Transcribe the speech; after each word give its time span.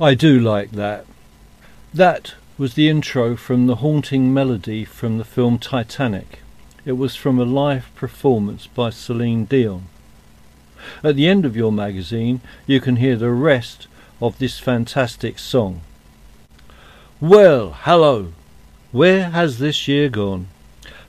I 0.00 0.14
do 0.14 0.38
like 0.38 0.70
that. 0.72 1.06
That 1.92 2.34
was 2.56 2.74
the 2.74 2.88
intro 2.88 3.34
from 3.34 3.66
the 3.66 3.76
haunting 3.76 4.32
melody 4.32 4.84
from 4.84 5.18
the 5.18 5.24
film 5.24 5.58
Titanic. 5.58 6.38
It 6.84 6.92
was 6.92 7.16
from 7.16 7.40
a 7.40 7.44
live 7.44 7.92
performance 7.96 8.68
by 8.68 8.90
Celine 8.90 9.46
Dion. 9.46 9.86
At 11.02 11.16
the 11.16 11.26
end 11.26 11.44
of 11.44 11.56
your 11.56 11.72
magazine, 11.72 12.40
you 12.64 12.80
can 12.80 12.96
hear 12.96 13.16
the 13.16 13.32
rest 13.32 13.88
of 14.22 14.38
this 14.38 14.60
fantastic 14.60 15.36
song. 15.36 15.80
Well, 17.20 17.72
hello. 17.80 18.34
Where 18.92 19.30
has 19.30 19.58
this 19.58 19.88
year 19.88 20.08
gone? 20.08 20.46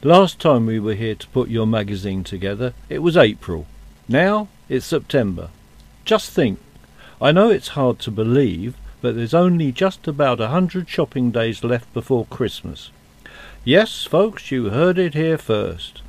Last 0.01 0.39
time 0.39 0.65
we 0.65 0.79
were 0.79 0.95
here 0.95 1.13
to 1.13 1.27
put 1.27 1.49
your 1.49 1.67
magazine 1.67 2.23
together, 2.23 2.73
it 2.89 2.99
was 2.99 3.15
April. 3.15 3.67
Now 4.07 4.47
it's 4.67 4.87
September. 4.87 5.51
Just 6.05 6.31
think. 6.31 6.57
I 7.21 7.33
know 7.33 7.49
it's 7.49 7.69
hard 7.69 7.99
to 7.99 8.11
believe, 8.11 8.75
but 9.01 9.15
there's 9.15 9.33
only 9.33 9.71
just 9.71 10.07
about 10.07 10.39
a 10.39 10.49
hundred 10.49 10.89
shopping 10.89 11.31
days 11.31 11.63
left 11.63 11.91
before 11.93 12.25
Christmas. 12.25 12.91
Yes, 13.63 14.03
folks, 14.03 14.51
you 14.51 14.69
heard 14.69 14.97
it 14.97 15.13
here 15.13 15.37
first. 15.37 16.01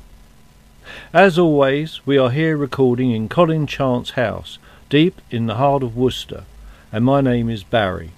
As 1.13 1.37
always, 1.37 2.05
we 2.05 2.17
are 2.17 2.31
here 2.31 2.57
recording 2.57 3.11
in 3.11 3.29
Colin 3.29 3.67
Chance 3.67 4.11
House, 4.11 4.57
deep 4.89 5.21
in 5.29 5.45
the 5.45 5.55
heart 5.55 5.83
of 5.83 5.95
Worcester, 5.95 6.43
and 6.91 7.05
my 7.05 7.21
name 7.21 7.49
is 7.49 7.63
Barry. 7.63 8.11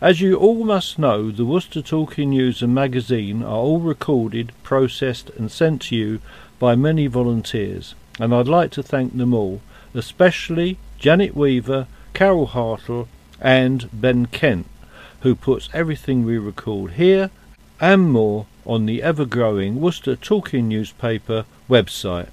As 0.00 0.20
you 0.20 0.36
all 0.36 0.64
must 0.64 0.98
know, 0.98 1.30
the 1.30 1.44
Worcester 1.44 1.80
Talking 1.80 2.30
News 2.30 2.62
and 2.62 2.74
magazine 2.74 3.42
are 3.42 3.56
all 3.56 3.80
recorded, 3.80 4.52
processed, 4.62 5.30
and 5.30 5.50
sent 5.50 5.82
to 5.82 5.96
you 5.96 6.20
by 6.58 6.74
many 6.74 7.06
volunteers, 7.06 7.94
and 8.20 8.34
I'd 8.34 8.48
like 8.48 8.70
to 8.72 8.82
thank 8.82 9.16
them 9.16 9.32
all, 9.32 9.60
especially 9.94 10.78
Janet 10.98 11.34
Weaver, 11.34 11.86
Carol 12.14 12.48
Hartle, 12.48 13.08
and 13.42 13.90
Ben 13.92 14.24
Kent, 14.26 14.66
who 15.20 15.34
puts 15.34 15.68
everything 15.74 16.24
we 16.24 16.38
record 16.38 16.92
here 16.92 17.30
and 17.80 18.10
more 18.10 18.46
on 18.64 18.86
the 18.86 19.02
ever 19.02 19.26
growing 19.26 19.80
Worcester 19.80 20.14
Talking 20.14 20.68
newspaper 20.68 21.44
website. 21.68 22.28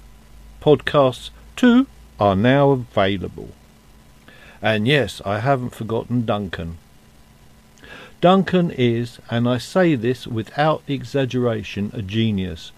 Podcasts 0.62 1.30
too 1.56 1.86
are 2.20 2.36
now 2.36 2.70
available. 2.70 3.50
And 4.62 4.86
yes, 4.86 5.20
I 5.24 5.40
haven't 5.40 5.74
forgotten 5.74 6.24
Duncan. 6.24 6.78
Duncan 8.20 8.70
is, 8.70 9.18
and 9.30 9.48
I 9.48 9.58
say 9.58 9.94
this 9.94 10.26
without 10.26 10.82
exaggeration, 10.86 11.90
a 11.94 12.02
genius, 12.02 12.70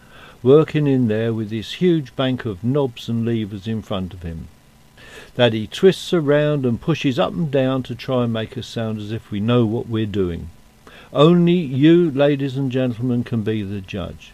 working 0.43 0.87
in 0.87 1.09
there 1.09 1.35
with 1.35 1.51
his 1.51 1.75
huge 1.75 2.15
bank 2.17 2.45
of 2.45 2.65
knobs 2.65 3.09
and 3.09 3.27
levers 3.27 3.67
in 3.67 3.83
front 3.83 4.15
of 4.15 4.23
him, 4.23 4.49
that 5.35 5.53
he 5.53 5.67
twists 5.67 6.13
around 6.13 6.67
and 6.67 6.81
pushes 6.81 7.19
up 7.19 7.33
and 7.33 7.51
down 7.51 7.83
to 7.85 7.95
try 7.95 8.25
and 8.25 8.33
make 8.33 8.57
us 8.59 8.67
sound 8.67 8.99
as 8.99 9.13
if 9.13 9.31
we 9.31 9.41
know 9.41 9.65
what 9.65 9.89
we're 9.89 10.07
doing. 10.07 10.51
Only 11.13 11.53
you, 11.53 12.11
ladies 12.11 12.57
and 12.57 12.71
gentlemen, 12.71 13.25
can 13.25 13.43
be 13.43 13.63
the 13.63 13.81
judge. 13.81 14.33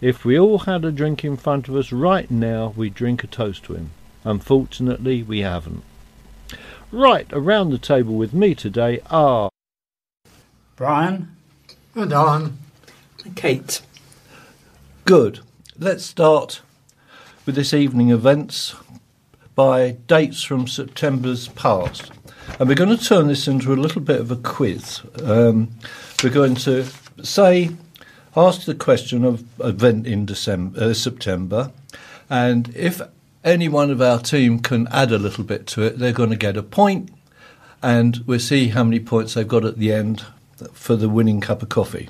If 0.00 0.24
we 0.24 0.38
all 0.38 0.60
had 0.60 0.84
a 0.84 0.92
drink 0.92 1.24
in 1.24 1.36
front 1.36 1.68
of 1.68 1.76
us 1.76 1.92
right 1.92 2.30
now, 2.30 2.72
we'd 2.76 2.94
drink 2.94 3.22
a 3.22 3.26
toast 3.26 3.64
to 3.64 3.74
him. 3.74 3.90
Unfortunately, 4.24 5.22
we 5.22 5.40
haven't. 5.40 5.82
Right, 6.90 7.26
around 7.32 7.70
the 7.70 7.78
table 7.78 8.14
with 8.14 8.34
me 8.34 8.54
today 8.54 9.00
are 9.10 9.48
Brian? 10.76 11.36
And 11.94 12.12
on. 12.12 12.58
Kate. 13.36 13.82
Good. 15.04 15.40
Let's 15.78 16.04
start 16.04 16.60
with 17.46 17.54
this 17.54 17.72
evening 17.72 18.10
events 18.10 18.74
by 19.62 19.92
dates 20.08 20.42
from 20.42 20.66
September's 20.66 21.46
past. 21.46 22.10
And 22.58 22.68
we're 22.68 22.74
going 22.74 22.96
to 22.96 23.04
turn 23.04 23.28
this 23.28 23.46
into 23.46 23.72
a 23.72 23.78
little 23.78 24.00
bit 24.00 24.20
of 24.20 24.32
a 24.32 24.36
quiz. 24.36 25.02
Um, 25.22 25.70
we're 26.20 26.30
going 26.30 26.56
to 26.56 26.84
say, 27.22 27.70
ask 28.36 28.64
the 28.64 28.74
question 28.74 29.24
of 29.24 29.44
event 29.60 30.08
in 30.08 30.26
December, 30.26 30.80
uh, 30.80 30.94
September, 30.94 31.70
and 32.28 32.74
if 32.74 33.00
any 33.44 33.68
one 33.68 33.92
of 33.92 34.02
our 34.02 34.18
team 34.18 34.58
can 34.58 34.88
add 34.88 35.12
a 35.12 35.18
little 35.18 35.44
bit 35.44 35.68
to 35.68 35.82
it, 35.82 36.00
they're 36.00 36.12
going 36.12 36.30
to 36.30 36.36
get 36.36 36.56
a 36.56 36.62
point, 36.64 37.10
and 37.84 38.24
we'll 38.26 38.40
see 38.40 38.66
how 38.66 38.82
many 38.82 38.98
points 38.98 39.34
they've 39.34 39.46
got 39.46 39.64
at 39.64 39.78
the 39.78 39.92
end 39.92 40.24
for 40.72 40.96
the 40.96 41.08
winning 41.08 41.40
cup 41.40 41.62
of 41.62 41.68
coffee. 41.68 42.08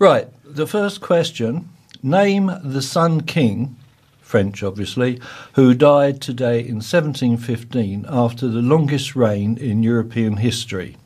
Right, 0.00 0.26
the 0.44 0.66
first 0.66 1.00
question 1.00 1.68
name 2.02 2.50
the 2.64 2.82
Sun 2.82 3.20
King, 3.20 3.76
French 4.28 4.62
obviously, 4.62 5.18
who 5.54 5.72
died 5.72 6.20
today 6.20 6.58
in 6.58 6.82
1715 6.84 8.04
after 8.06 8.46
the 8.46 8.60
longest 8.60 9.16
reign 9.16 9.56
in 9.56 9.82
European 9.82 10.36
history. 10.36 10.98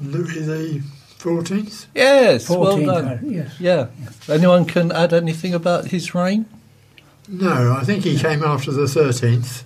Louis 0.00 0.46
the 0.46 0.82
Fourteenth. 1.18 1.86
Yes, 1.96 2.46
14, 2.46 2.86
well 2.86 3.02
done. 3.02 3.08
uh, 3.08 3.18
yes. 3.24 3.58
Yeah. 3.58 3.88
Anyone 4.28 4.66
can 4.66 4.92
add 4.92 5.12
anything 5.12 5.52
about 5.52 5.86
his 5.86 6.14
reign? 6.14 6.46
No, 7.26 7.72
I 7.72 7.82
think 7.82 8.04
he 8.04 8.16
came 8.16 8.44
after 8.44 8.70
the 8.70 8.86
thirteenth. 8.86 9.64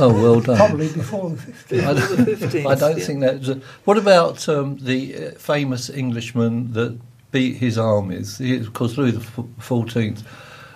Oh, 0.00 0.12
well 0.12 0.40
done. 0.40 0.56
Probably 0.56 0.88
before 0.88 1.28
the 1.30 1.36
15th. 1.36 1.86
I 1.86 1.92
don't, 1.92 2.24
the 2.24 2.46
15th, 2.46 2.66
I 2.66 2.74
don't 2.74 2.98
yeah. 2.98 3.04
think 3.04 3.20
that. 3.20 3.48
A, 3.48 3.60
what 3.84 3.98
about 3.98 4.48
um, 4.48 4.78
the 4.78 5.14
uh, 5.14 5.30
famous 5.32 5.90
Englishman 5.90 6.72
that 6.72 6.98
beat 7.30 7.56
his 7.56 7.78
armies? 7.78 8.38
He, 8.38 8.56
of 8.56 8.72
course, 8.72 8.96
Louis 8.98 9.12
the 9.12 9.20
Fourteenth 9.20 10.22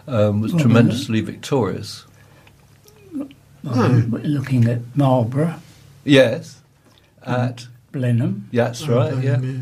um, 0.06 0.40
was 0.40 0.54
Oh, 0.54 0.58
tremendously 0.58 1.20
victorious. 1.20 2.04
Um, 3.66 4.10
looking 4.22 4.68
at 4.68 4.80
Marlborough, 4.94 5.54
Yes, 6.04 6.60
at 7.24 7.66
Blenheim. 7.92 8.46
yeah, 8.50 8.64
that's 8.64 8.86
Oh, 8.86 8.94
right. 8.96 9.14
no, 9.14 9.20
Yeah. 9.20 9.36
no. 9.36 9.60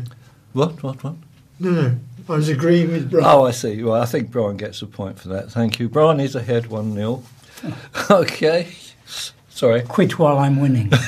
What? 0.51 0.83
What? 0.83 1.01
What? 1.03 1.15
No, 1.59 1.69
no. 1.71 1.95
I 2.27 2.31
was 2.35 2.49
agreeing 2.49 2.89
with 2.91 3.11
Brian. 3.11 3.25
Oh, 3.25 3.45
I 3.45 3.51
see. 3.51 3.81
Well, 3.83 4.01
I 4.01 4.05
think 4.05 4.29
Brian 4.31 4.57
gets 4.57 4.81
a 4.81 4.87
point 4.87 5.19
for 5.19 5.29
that. 5.29 5.51
Thank 5.51 5.79
you. 5.79 5.87
Brian 5.89 6.19
is 6.19 6.35
ahead 6.35 6.67
one 6.67 6.93
0 6.93 7.23
Okay. 8.11 8.67
S- 9.05 9.31
Sorry. 9.49 9.81
Quit 9.83 10.19
while 10.19 10.37
I'm 10.39 10.59
winning. 10.59 10.91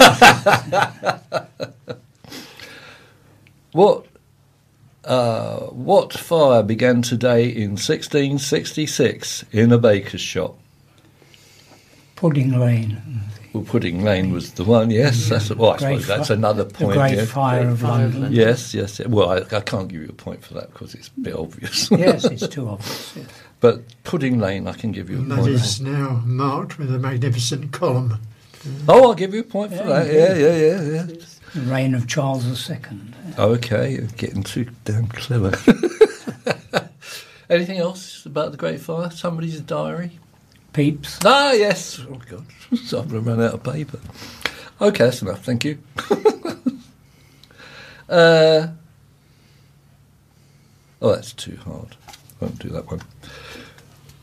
What? 3.72 4.06
Uh, 5.06 5.60
what 5.68 6.12
fire 6.14 6.64
began 6.64 7.02
today 7.02 7.48
in 7.48 7.72
1666 7.72 9.46
in 9.52 9.72
a 9.72 9.78
baker's 9.78 10.20
shop? 10.22 10.58
Pudding 12.16 12.58
Lane. 12.60 13.02
Well, 13.54 13.64
Pudding 13.64 14.04
Lane 14.04 14.32
was 14.32 14.54
the 14.54 14.64
one. 14.64 14.90
Yes, 14.90 15.30
that's 15.30 15.50
well. 15.54 15.72
I 15.72 15.78
Great 15.78 16.02
suppose 16.02 16.08
that's 16.08 16.28
fi- 16.30 16.34
another 16.34 16.64
The 16.64 16.74
point. 16.74 16.94
Great 16.98 17.16
yeah. 17.18 17.26
Fire 17.26 17.62
Great 17.64 17.72
of 17.74 17.80
Fire 17.80 17.92
of 17.92 18.02
London. 18.14 18.22
London. 18.24 18.40
Yes, 18.40 18.74
yes. 18.74 19.00
yeah. 19.00 19.08
Well, 19.08 19.30
I, 19.30 19.38
I 19.56 19.62
can't 19.62 19.88
give 19.88 20.02
you 20.02 20.10
a 20.10 20.14
point 20.14 20.44
for 20.44 20.56
that 20.56 20.74
because 20.74 20.94
it's 20.96 21.10
a 21.10 21.20
bit 21.22 21.36
obvious. 21.36 21.90
yes, 21.92 22.26
it's 22.26 22.48
too 22.48 22.68
obvious. 22.68 23.16
Yes. 23.16 23.26
but 23.62 23.82
Pudding 24.04 24.40
Lane, 24.40 24.68
I 24.68 24.74
can 24.74 24.92
give 24.92 25.10
you 25.10 25.20
a 25.20 25.22
that 25.22 25.38
point. 25.40 25.50
is 25.52 25.80
now 25.80 26.22
marked 26.26 26.78
with 26.80 26.94
a 26.94 27.00
magnificent 27.00 27.72
column. 27.72 28.20
Oh, 28.90 29.04
I'll 29.10 29.14
give 29.14 29.34
you 29.34 29.42
a 29.42 29.44
point 29.44 29.72
for 29.72 29.78
Yeah, 29.78 29.84
that. 30.04 30.14
Yeah, 30.14 30.34
yeah, 30.36 30.58
yeah, 30.58 31.06
yeah. 31.08 31.16
The 31.56 31.62
reign 31.62 31.96
of 31.96 32.06
Charles 32.06 32.70
II. 32.70 32.78
Okay, 33.40 33.94
you're 33.94 34.08
getting 34.08 34.44
too 34.44 34.68
damn 34.84 35.08
clever. 35.08 35.54
Anything 37.50 37.78
else 37.78 38.26
about 38.26 38.52
the 38.52 38.58
Great 38.58 38.82
Fire? 38.82 39.10
Somebody's 39.10 39.62
diary? 39.62 40.20
Pepys. 40.74 41.18
Ah, 41.24 41.54
yes. 41.54 42.02
Oh, 42.02 42.20
God. 42.30 42.46
So 42.84 43.00
I'm 43.00 43.08
going 43.08 43.24
to 43.24 43.30
run 43.32 43.42
out 43.42 43.54
of 43.54 43.64
paper. 43.64 44.02
Okay, 44.82 45.06
that's 45.06 45.22
enough. 45.22 45.46
Thank 45.46 45.64
you. 45.64 45.78
uh, 48.10 48.68
oh, 51.02 51.16
that's 51.16 51.32
too 51.32 51.56
hard. 51.64 51.96
Won't 52.42 52.60
do 52.60 52.68
that 52.68 52.86
one. 52.86 53.00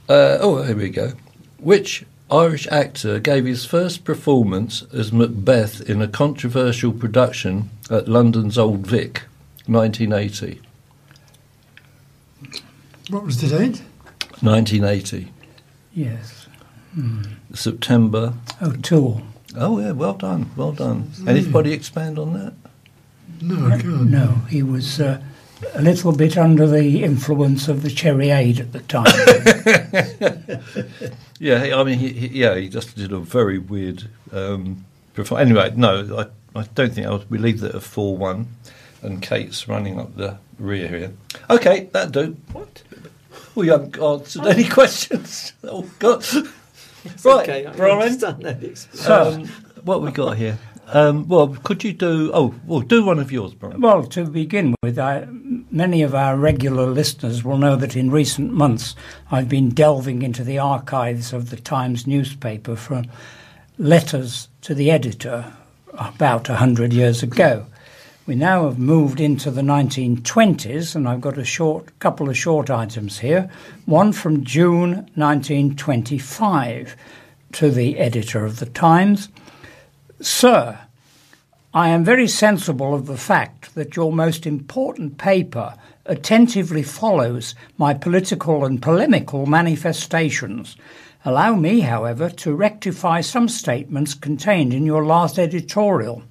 Uh, 0.07 0.37
oh, 0.43 0.63
here 0.65 0.77
we 0.77 0.91
go. 0.91 1.13
Which 1.57 2.05
Irish 2.33 2.67
actor 2.71 3.19
gave 3.21 3.45
his 3.45 3.67
first 3.67 4.05
performance 4.05 4.85
as 4.93 5.13
Macbeth 5.13 5.83
in 5.83 6.01
a 6.01 6.09
controversial 6.09 6.91
production 6.91 7.69
at 7.91 8.09
London's 8.09 8.57
Old 8.57 8.87
Vic, 8.87 9.25
1980? 9.67 10.61
What 13.11 13.25
was 13.25 13.41
the 13.43 13.49
date? 13.49 13.83
1980, 14.41 15.31
Yes. 15.95 16.47
September. 17.53 18.33
O'Toole. 18.63 19.21
Oh, 19.55 19.79
yeah, 19.79 19.91
well 19.93 20.15
done, 20.15 20.51
well 20.57 20.73
done. 20.73 21.11
Anybody 21.27 21.73
expand 21.75 22.19
on 22.19 22.33
that? 22.33 22.55
No, 23.43 23.67
I 23.67 23.79
can't. 23.79 24.11
No, 24.11 24.37
he 24.49 24.63
was 24.63 24.99
uh, 25.01 25.21
a 25.75 25.83
little 25.83 26.13
bit 26.13 26.37
under 26.37 26.67
the 26.67 27.05
influence 27.05 27.69
of 27.69 27.83
the 27.83 27.91
cherry 27.91 28.31
aid 28.31 28.61
at 28.61 28.73
the 28.73 28.81
time. 28.81 29.07
Yeah, 31.39 31.77
I 31.77 31.83
mean, 31.83 31.99
he, 31.99 32.13
he, 32.13 32.27
yeah, 32.41 32.55
he 32.55 32.69
just 32.69 32.97
did 32.97 33.11
a 33.13 33.19
very 33.19 33.59
weird. 33.59 34.05
Um, 34.33 34.85
perform- 35.15 35.41
anyway, 35.41 35.73
no, 35.75 36.29
I, 36.55 36.61
I 36.61 36.65
don't 36.77 36.95
think 36.95 37.05
I 37.07 37.11
would. 37.11 37.29
We 37.29 37.39
leave 37.39 37.59
that 37.61 37.75
at 37.75 37.83
four 37.83 38.17
one, 38.17 38.47
and 39.03 39.21
Kate's 39.21 39.67
running 39.67 39.99
up 39.99 40.17
the 40.17 40.39
rear 40.61 40.87
here. 40.87 41.13
Okay, 41.51 41.89
that 41.93 42.13
do. 42.13 42.37
What? 42.53 42.85
We 43.57 43.69
haven't 43.69 43.99
answered 43.99 44.47
any 44.47 44.65
questions. 44.69 45.53
Oh 45.65 45.83
God! 45.99 46.21
It's 47.05 47.25
Right, 47.25 47.49
okay, 47.49 47.73
Brian. 47.77 48.03
understand 48.03 48.43
that 48.43 48.63
experience. 48.63 49.09
Um, 49.09 49.47
what 49.83 50.01
we 50.01 50.13
got 50.13 50.37
here? 50.37 50.59
Um, 50.93 51.27
well, 51.27 51.49
could 51.63 51.83
you 51.83 51.95
do? 51.95 52.31
Oh, 52.35 52.55
well, 52.67 52.81
do 52.81 53.05
one 53.05 53.19
of 53.19 53.33
yours, 53.33 53.55
Brian. 53.55 53.81
Well, 53.81 54.05
to 54.05 54.27
begin 54.27 54.75
with, 54.83 54.99
I, 54.99 55.27
many 55.71 56.03
of 56.03 56.15
our 56.15 56.37
regular 56.37 56.87
listeners 56.87 57.43
will 57.43 57.57
know 57.57 57.77
that 57.77 57.97
in 57.97 58.11
recent 58.11 58.53
months 58.53 58.95
I've 59.31 59.49
been 59.49 59.71
delving 59.71 60.21
into 60.21 60.45
the 60.45 60.59
archives 60.59 61.33
of 61.33 61.49
the 61.49 61.57
Times 61.57 62.07
newspaper 62.07 62.77
for 62.77 63.05
letters 63.79 64.49
to 64.61 64.75
the 64.75 64.91
editor 64.91 65.55
about 65.95 66.51
a 66.51 66.57
hundred 66.57 66.93
years 66.93 67.23
ago. 67.23 67.67
We 68.27 68.35
now 68.35 68.67
have 68.67 68.79
moved 68.79 69.19
into 69.19 69.51
the 69.51 69.63
1920s, 69.63 70.95
and 70.95 71.09
I've 71.09 71.23
got 71.23 71.39
a 71.39 71.45
short 71.45 71.99
couple 72.01 72.29
of 72.29 72.37
short 72.37 72.71
items 72.71 73.19
here. 73.19 73.51
One 73.87 74.13
from 74.13 74.45
June 74.45 74.91
1925 75.15 76.97
to 77.53 77.71
the 77.71 77.99
editor 77.99 78.45
of 78.45 78.59
the 78.59 78.67
Times. 78.67 79.29
Sir, 80.25 80.79
I 81.75 81.89
am 81.89 82.05
very 82.05 82.29
sensible 82.29 82.95
of 82.95 83.07
the 83.07 83.17
fact 83.17 83.75
that 83.75 83.97
your 83.97 84.13
most 84.13 84.47
important 84.47 85.19
paper 85.19 85.75
attentively 86.07 86.85
follows 86.85 87.57
my 87.77 87.93
political 87.93 88.65
and 88.65 88.81
polemical 88.81 89.47
manifestations. 89.47 90.77
Allow 91.25 91.57
me, 91.57 91.81
however, 91.81 92.31
to 92.31 92.55
rectify 92.55 93.21
some 93.21 93.49
statements 93.49 94.15
contained 94.15 94.73
in 94.73 94.87
your 94.87 95.05
last 95.05 95.41
editorial. 95.41 96.23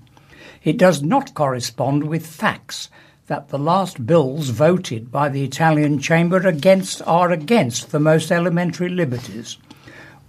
It 0.64 0.78
does 0.78 1.04
not 1.04 1.34
correspond 1.34 2.06
with 2.06 2.26
facts 2.26 2.90
that 3.28 3.50
the 3.50 3.60
last 3.60 4.06
bills 4.08 4.52
voted 4.52 5.12
by 5.12 5.28
the 5.28 5.44
Italian 5.44 6.00
Chamber 6.00 6.48
against 6.48 7.02
are 7.06 7.32
against 7.32 7.92
the 7.92 8.00
most 8.00 8.32
elementary 8.32 8.88
liberties 8.88 9.58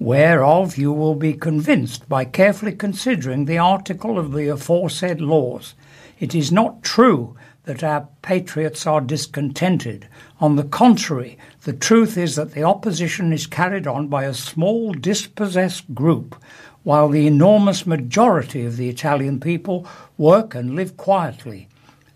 whereof 0.02 0.76
you 0.76 0.93
will 0.93 1.14
be 1.14 1.32
convinced 1.32 2.08
by 2.08 2.25
carefully 2.25 2.72
considering 2.72 3.44
the 3.44 3.58
article 3.58 4.19
of 4.19 4.32
the 4.32 4.49
aforesaid 4.49 5.20
laws. 5.20 5.75
It 6.19 6.34
is 6.34 6.50
not 6.50 6.82
true 6.82 7.37
that 7.64 7.84
our 7.84 8.08
patriots 8.22 8.84
are 8.84 9.00
discontented. 9.00 10.08
On 10.40 10.56
the 10.56 10.64
contrary, 10.64 11.38
the 11.62 11.72
truth 11.72 12.19
is 12.19 12.34
that 12.34 12.52
the 12.52 12.64
opposition 12.64 13.32
is 13.32 13.46
carried 13.46 13.87
on 13.87 14.08
by 14.08 14.25
a 14.25 14.34
small 14.34 14.93
dispossessed 14.93 15.94
group, 15.94 16.34
while 16.82 17.08
the 17.08 17.28
enormous 17.28 17.87
majority 17.87 18.64
of 18.64 18.76
the 18.76 18.88
Italian 18.88 19.38
people 19.38 19.87
work 20.19 20.56
and 20.56 20.75
live 20.75 20.96
quietly. 20.96 21.69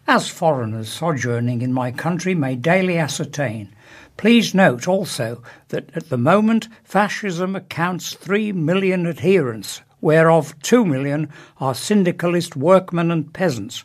As 0.09 0.29
foreigners 0.29 0.89
sojourning 0.89 1.62
in 1.62 1.73
my 1.73 1.93
country 1.93 2.35
may 2.35 2.56
daily 2.56 2.99
ascertain, 2.99 3.69
Please 4.17 4.55
note 4.55 4.89
also 4.89 5.43
that 5.69 5.91
at 5.95 6.09
the 6.09 6.17
moment 6.17 6.69
fascism 6.85 7.55
accounts 7.55 8.15
3 8.15 8.53
million 8.53 9.07
adherents, 9.07 9.83
whereof 10.01 10.55
2 10.63 10.85
million 10.85 11.29
are 11.59 11.75
syndicalist 11.75 12.57
workmen 12.57 13.11
and 13.11 13.33
peasants. 13.33 13.85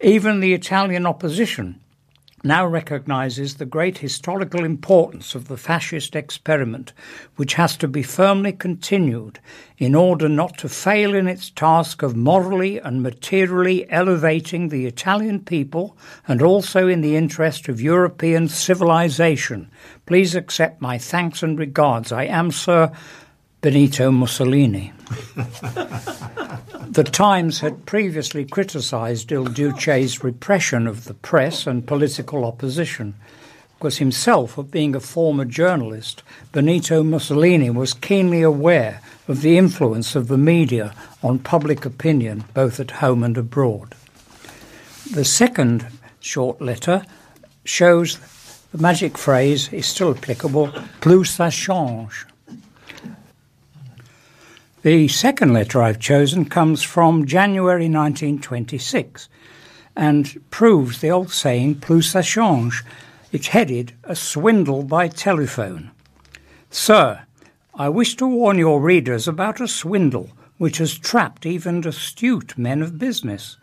Even 0.00 0.40
the 0.40 0.54
Italian 0.54 1.06
opposition 1.06 1.80
now 2.44 2.66
recognizes 2.66 3.54
the 3.54 3.64
great 3.64 3.98
historical 3.98 4.64
importance 4.64 5.34
of 5.34 5.48
the 5.48 5.56
fascist 5.56 6.14
experiment, 6.14 6.92
which 7.36 7.54
has 7.54 7.76
to 7.78 7.88
be 7.88 8.02
firmly 8.02 8.52
continued 8.52 9.40
in 9.78 9.94
order 9.94 10.28
not 10.28 10.58
to 10.58 10.68
fail 10.68 11.14
in 11.14 11.26
its 11.26 11.50
task 11.50 12.02
of 12.02 12.14
morally 12.14 12.78
and 12.78 13.02
materially 13.02 13.90
elevating 13.90 14.68
the 14.68 14.86
Italian 14.86 15.40
people 15.40 15.96
and 16.28 16.42
also 16.42 16.86
in 16.86 17.00
the 17.00 17.16
interest 17.16 17.68
of 17.68 17.80
European 17.80 18.48
civilization. 18.48 19.70
Please 20.06 20.34
accept 20.34 20.80
my 20.80 20.98
thanks 20.98 21.42
and 21.42 21.58
regards. 21.58 22.12
I 22.12 22.24
am, 22.24 22.50
Sir, 22.50 22.92
Benito 23.64 24.10
Mussolini. 24.10 24.92
the 26.86 27.02
Times 27.02 27.60
had 27.60 27.86
previously 27.86 28.44
criticised 28.44 29.32
Il 29.32 29.46
Duce's 29.46 30.22
repression 30.22 30.86
of 30.86 31.06
the 31.06 31.14
press 31.14 31.66
and 31.66 31.86
political 31.86 32.44
opposition. 32.44 33.14
Because 33.78 33.96
himself, 33.96 34.58
of 34.58 34.70
being 34.70 34.94
a 34.94 35.00
former 35.00 35.46
journalist, 35.46 36.22
Benito 36.52 37.02
Mussolini 37.02 37.70
was 37.70 37.94
keenly 37.94 38.42
aware 38.42 39.00
of 39.28 39.40
the 39.40 39.56
influence 39.56 40.14
of 40.14 40.28
the 40.28 40.36
media 40.36 40.94
on 41.22 41.38
public 41.38 41.86
opinion, 41.86 42.44
both 42.52 42.78
at 42.78 42.90
home 42.90 43.22
and 43.22 43.38
abroad. 43.38 43.94
The 45.10 45.24
second 45.24 45.86
short 46.20 46.60
letter 46.60 47.06
shows 47.64 48.18
the 48.72 48.82
magic 48.82 49.16
phrase 49.16 49.72
is 49.72 49.86
still 49.86 50.10
applicable, 50.10 50.70
plus 51.00 51.38
ça 51.38 51.50
change. 51.50 52.26
The 54.84 55.08
second 55.08 55.54
letter 55.54 55.82
I've 55.82 55.98
chosen 55.98 56.44
comes 56.44 56.82
from 56.82 57.24
January 57.24 57.88
1926 57.88 59.30
and 59.96 60.38
proves 60.50 61.00
the 61.00 61.10
old 61.10 61.30
saying 61.32 61.76
plus 61.76 62.12
ça 62.12 62.22
change. 62.22 62.84
It's 63.32 63.46
headed 63.46 63.94
A 64.04 64.14
Swindle 64.14 64.82
by 64.82 65.08
Telephone. 65.08 65.90
Sir, 66.68 67.22
I 67.74 67.88
wish 67.88 68.14
to 68.16 68.26
warn 68.26 68.58
your 68.58 68.78
readers 68.78 69.26
about 69.26 69.58
a 69.58 69.68
swindle 69.68 70.28
which 70.58 70.76
has 70.76 70.98
trapped 70.98 71.46
even 71.46 71.86
astute 71.86 72.58
men 72.58 72.82
of 72.82 72.98
business. 72.98 73.56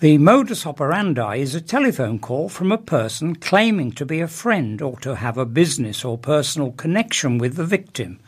The 0.00 0.18
modus 0.18 0.66
operandi 0.66 1.36
is 1.36 1.54
a 1.54 1.62
telephone 1.62 2.18
call 2.18 2.50
from 2.50 2.72
a 2.72 2.76
person 2.76 3.36
claiming 3.36 3.92
to 3.92 4.04
be 4.04 4.20
a 4.20 4.28
friend 4.28 4.82
or 4.82 4.98
to 5.00 5.16
have 5.16 5.38
a 5.38 5.46
business 5.46 6.04
or 6.04 6.18
personal 6.18 6.72
connection 6.72 7.38
with 7.38 7.56
the 7.56 7.64
victim. 7.64 8.20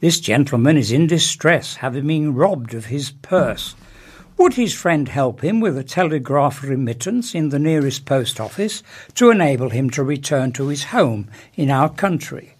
This 0.00 0.20
gentleman 0.20 0.76
is 0.76 0.92
in 0.92 1.08
distress, 1.08 1.76
having 1.76 2.06
been 2.06 2.32
robbed 2.32 2.72
of 2.72 2.86
his 2.86 3.10
purse. 3.10 3.74
Would 4.36 4.54
his 4.54 4.72
friend 4.72 5.08
help 5.08 5.42
him 5.42 5.58
with 5.58 5.76
a 5.76 5.82
telegraph 5.82 6.62
remittance 6.62 7.34
in 7.34 7.48
the 7.48 7.58
nearest 7.58 8.04
post 8.04 8.38
office 8.38 8.84
to 9.14 9.30
enable 9.30 9.70
him 9.70 9.90
to 9.90 10.04
return 10.04 10.52
to 10.52 10.68
his 10.68 10.84
home 10.84 11.28
in 11.56 11.68
our 11.68 11.88
country? 11.88 12.54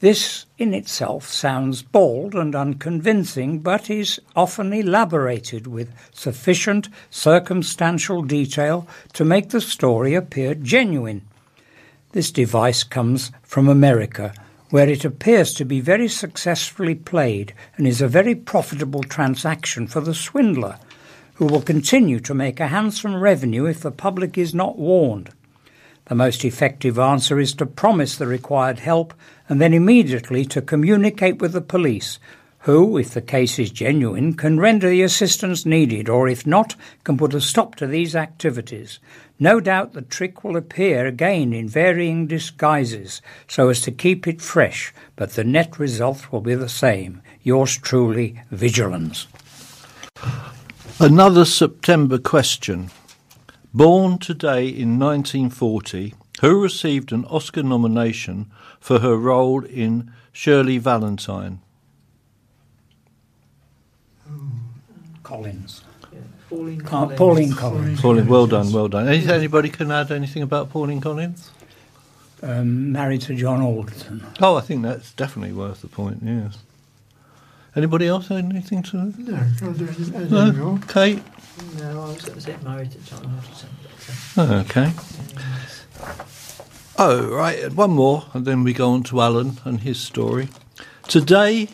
This 0.00 0.46
in 0.58 0.74
itself 0.74 1.28
sounds 1.28 1.82
bald 1.82 2.34
and 2.34 2.56
unconvincing, 2.56 3.60
but 3.60 3.88
is 3.88 4.18
often 4.34 4.72
elaborated 4.72 5.68
with 5.68 5.94
sufficient 6.12 6.88
circumstantial 7.08 8.22
detail 8.22 8.88
to 9.12 9.24
make 9.24 9.50
the 9.50 9.60
story 9.60 10.14
appear 10.14 10.56
genuine. 10.56 11.22
This 12.10 12.32
device 12.32 12.82
comes 12.82 13.30
from 13.44 13.68
America, 13.68 14.34
where 14.70 14.88
it 14.88 15.04
appears 15.04 15.52
to 15.52 15.64
be 15.64 15.80
very 15.80 16.08
successfully 16.08 16.94
played 16.94 17.52
and 17.76 17.86
is 17.86 18.00
a 18.00 18.08
very 18.08 18.34
profitable 18.34 19.02
transaction 19.02 19.86
for 19.86 20.00
the 20.00 20.14
swindler, 20.14 20.78
who 21.34 21.46
will 21.46 21.62
continue 21.62 22.20
to 22.20 22.34
make 22.34 22.60
a 22.60 22.68
handsome 22.68 23.16
revenue 23.16 23.66
if 23.66 23.80
the 23.80 23.90
public 23.90 24.38
is 24.38 24.54
not 24.54 24.78
warned. 24.78 25.30
The 26.06 26.14
most 26.14 26.44
effective 26.44 26.98
answer 26.98 27.38
is 27.38 27.54
to 27.54 27.66
promise 27.66 28.16
the 28.16 28.26
required 28.26 28.80
help 28.80 29.14
and 29.48 29.60
then 29.60 29.74
immediately 29.74 30.44
to 30.46 30.62
communicate 30.62 31.40
with 31.40 31.52
the 31.52 31.60
police, 31.60 32.18
who, 32.64 32.98
if 32.98 33.10
the 33.10 33.22
case 33.22 33.58
is 33.58 33.70
genuine, 33.70 34.34
can 34.34 34.60
render 34.60 34.90
the 34.90 35.02
assistance 35.02 35.64
needed, 35.64 36.08
or 36.08 36.28
if 36.28 36.46
not, 36.46 36.76
can 37.04 37.16
put 37.16 37.32
a 37.32 37.40
stop 37.40 37.74
to 37.76 37.86
these 37.86 38.14
activities. 38.14 38.98
No 39.42 39.58
doubt 39.58 39.94
the 39.94 40.02
trick 40.02 40.44
will 40.44 40.54
appear 40.54 41.06
again 41.06 41.54
in 41.54 41.66
varying 41.66 42.26
disguises 42.26 43.22
so 43.48 43.70
as 43.70 43.80
to 43.80 43.90
keep 43.90 44.28
it 44.28 44.42
fresh, 44.42 44.92
but 45.16 45.30
the 45.30 45.44
net 45.44 45.78
result 45.78 46.30
will 46.30 46.42
be 46.42 46.54
the 46.54 46.68
same. 46.68 47.22
Yours 47.42 47.78
truly, 47.78 48.42
Vigilance. 48.50 49.28
Another 51.00 51.46
September 51.46 52.18
question. 52.18 52.90
Born 53.72 54.18
today 54.18 54.68
in 54.68 54.98
1940, 54.98 56.12
who 56.42 56.62
received 56.62 57.10
an 57.10 57.24
Oscar 57.24 57.62
nomination 57.62 58.50
for 58.78 58.98
her 58.98 59.16
role 59.16 59.64
in 59.64 60.12
Shirley 60.32 60.76
Valentine? 60.76 61.62
Collins. 65.22 65.82
Yeah, 66.50 66.56
Pauline 66.58 66.80
Uh, 66.82 66.88
Collins. 66.88 67.18
Pauline 67.18 67.52
Collins. 67.54 68.00
Pauline, 68.00 68.26
well 68.26 68.46
done, 68.46 68.72
well 68.72 68.88
done. 68.88 69.08
Any- 69.08 69.26
Anybody 69.28 69.68
can 69.68 69.90
add 69.90 70.10
anything 70.10 70.42
about 70.42 70.70
Pauline 70.70 71.00
Collins? 71.00 71.50
Um, 72.42 72.92
married 72.92 73.20
to 73.22 73.34
John 73.34 73.60
Alderton. 73.60 74.24
Oh, 74.40 74.56
I 74.56 74.60
think 74.62 74.82
that's 74.82 75.12
definitely 75.12 75.52
worth 75.54 75.82
the 75.82 75.88
point, 75.88 76.20
yes. 76.24 76.58
Anybody 77.76 78.06
else 78.08 78.28
have 78.28 78.38
anything 78.38 78.82
to 78.84 78.96
No, 78.96 79.12
can't 79.58 79.78
do 79.78 79.86
any, 79.88 80.16
any 80.16 80.30
No. 80.30 80.52
more. 80.52 80.78
Kate? 80.88 81.22
No, 81.78 82.02
I 82.02 82.06
was 82.08 82.22
going 82.22 82.34
to 82.34 82.40
say 82.40 82.56
married 82.64 82.90
to 82.92 82.98
John 82.98 83.24
Hodgson. 83.24 83.68
Oh, 84.38 84.54
okay. 84.60 84.92
But, 85.34 86.02
uh, 86.02 86.24
Oh, 86.98 87.28
right, 87.28 87.72
one 87.72 87.92
more, 87.92 88.24
and 88.34 88.44
then 88.44 88.62
we 88.64 88.72
go 88.74 88.90
on 88.90 89.02
to 89.04 89.20
Alan 89.22 89.58
and 89.64 89.80
his 89.80 89.98
story. 90.00 90.48
Today, 91.08 91.68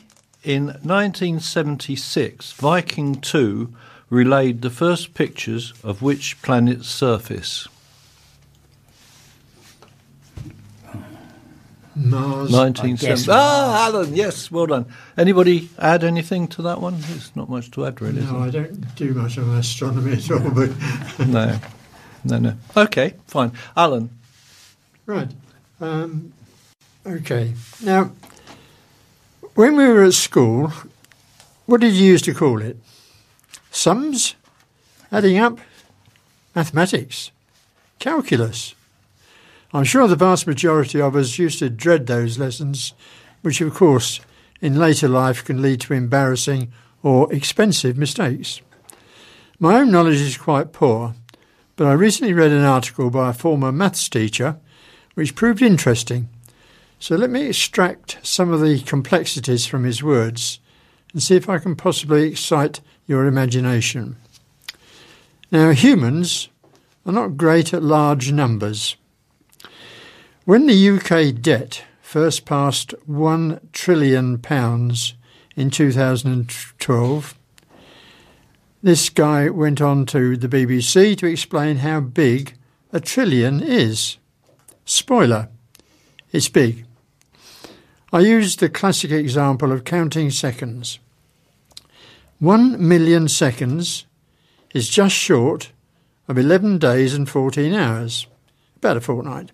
in 0.44 0.66
1976, 0.82 2.52
Viking 2.52 3.16
2 3.20 3.68
relayed 4.10 4.62
the 4.62 4.70
first 4.70 5.14
pictures 5.14 5.72
of 5.82 6.02
which 6.02 6.40
planet's 6.42 6.88
surface? 6.88 7.68
Mars. 11.96 12.52
1970. 12.52 13.06
guess 13.06 13.26
Ah, 13.28 13.86
Alan, 13.86 14.14
yes, 14.14 14.50
well 14.50 14.66
done. 14.66 14.84
Anybody 15.16 15.70
add 15.78 16.04
anything 16.04 16.46
to 16.48 16.62
that 16.62 16.80
one? 16.80 17.00
There's 17.00 17.34
not 17.34 17.48
much 17.48 17.70
to 17.70 17.86
add, 17.86 18.02
really. 18.02 18.20
No, 18.20 18.38
I 18.38 18.50
don't 18.50 18.94
do 18.96 19.14
much 19.14 19.38
on 19.38 19.48
astronomy 19.56 20.12
at 20.12 20.30
all, 20.30 20.50
but 20.50 20.70
no, 21.26 21.58
no, 22.24 22.38
no. 22.38 22.54
Okay, 22.76 23.14
fine. 23.26 23.52
Alan, 23.74 24.10
right. 25.06 25.30
Um, 25.80 26.34
okay. 27.06 27.54
Now, 27.82 28.12
when 29.54 29.74
we 29.76 29.86
were 29.88 30.04
at 30.04 30.14
school, 30.14 30.72
what 31.64 31.80
did 31.80 31.94
you 31.94 32.04
used 32.04 32.26
to 32.26 32.34
call 32.34 32.60
it? 32.60 32.76
Sums, 33.76 34.36
adding 35.12 35.36
up, 35.36 35.58
mathematics, 36.54 37.30
calculus. 37.98 38.74
I'm 39.70 39.84
sure 39.84 40.08
the 40.08 40.16
vast 40.16 40.46
majority 40.46 40.98
of 40.98 41.14
us 41.14 41.38
used 41.38 41.58
to 41.58 41.68
dread 41.68 42.06
those 42.06 42.38
lessons, 42.38 42.94
which, 43.42 43.60
of 43.60 43.74
course, 43.74 44.18
in 44.62 44.78
later 44.78 45.08
life 45.08 45.44
can 45.44 45.60
lead 45.60 45.82
to 45.82 45.92
embarrassing 45.92 46.72
or 47.02 47.30
expensive 47.30 47.98
mistakes. 47.98 48.62
My 49.58 49.74
own 49.78 49.90
knowledge 49.90 50.22
is 50.22 50.38
quite 50.38 50.72
poor, 50.72 51.14
but 51.76 51.86
I 51.86 51.92
recently 51.92 52.32
read 52.32 52.52
an 52.52 52.64
article 52.64 53.10
by 53.10 53.28
a 53.28 53.34
former 53.34 53.72
maths 53.72 54.08
teacher 54.08 54.56
which 55.12 55.36
proved 55.36 55.60
interesting. 55.60 56.30
So 56.98 57.14
let 57.14 57.28
me 57.28 57.48
extract 57.48 58.20
some 58.22 58.54
of 58.54 58.62
the 58.62 58.80
complexities 58.80 59.66
from 59.66 59.84
his 59.84 60.02
words 60.02 60.60
and 61.12 61.22
see 61.22 61.36
if 61.36 61.50
I 61.50 61.58
can 61.58 61.76
possibly 61.76 62.26
excite 62.26 62.80
your 63.06 63.26
imagination. 63.26 64.16
Now, 65.50 65.70
humans 65.70 66.48
are 67.04 67.12
not 67.12 67.36
great 67.36 67.72
at 67.72 67.82
large 67.82 68.32
numbers. 68.32 68.96
When 70.44 70.66
the 70.66 70.90
UK 70.90 71.40
debt 71.40 71.84
first 72.00 72.44
passed 72.44 72.94
£1 73.08 73.72
trillion 73.72 74.42
in 75.56 75.70
2012, 75.70 77.38
this 78.82 79.08
guy 79.08 79.48
went 79.48 79.80
on 79.80 80.06
to 80.06 80.36
the 80.36 80.48
BBC 80.48 81.16
to 81.18 81.26
explain 81.26 81.78
how 81.78 82.00
big 82.00 82.54
a 82.92 83.00
trillion 83.00 83.60
is. 83.60 84.18
Spoiler, 84.84 85.48
it's 86.32 86.48
big. 86.48 86.84
I 88.12 88.20
used 88.20 88.60
the 88.60 88.68
classic 88.68 89.10
example 89.10 89.72
of 89.72 89.84
counting 89.84 90.30
seconds. 90.30 91.00
One 92.38 92.86
million 92.86 93.28
seconds 93.28 94.04
is 94.74 94.90
just 94.90 95.14
short 95.14 95.72
of 96.28 96.36
11 96.36 96.76
days 96.78 97.14
and 97.14 97.26
14 97.26 97.72
hours, 97.72 98.26
about 98.76 98.98
a 98.98 99.00
fortnight. 99.00 99.52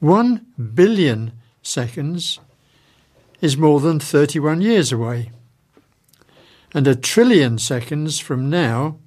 One 0.00 0.46
billion 0.74 1.30
seconds 1.62 2.40
is 3.40 3.56
more 3.56 3.78
than 3.78 4.00
31 4.00 4.62
years 4.62 4.90
away. 4.90 5.30
And 6.72 6.88
a 6.88 6.96
trillion 6.96 7.58
seconds 7.58 8.18
from 8.18 8.50
now 8.50 8.98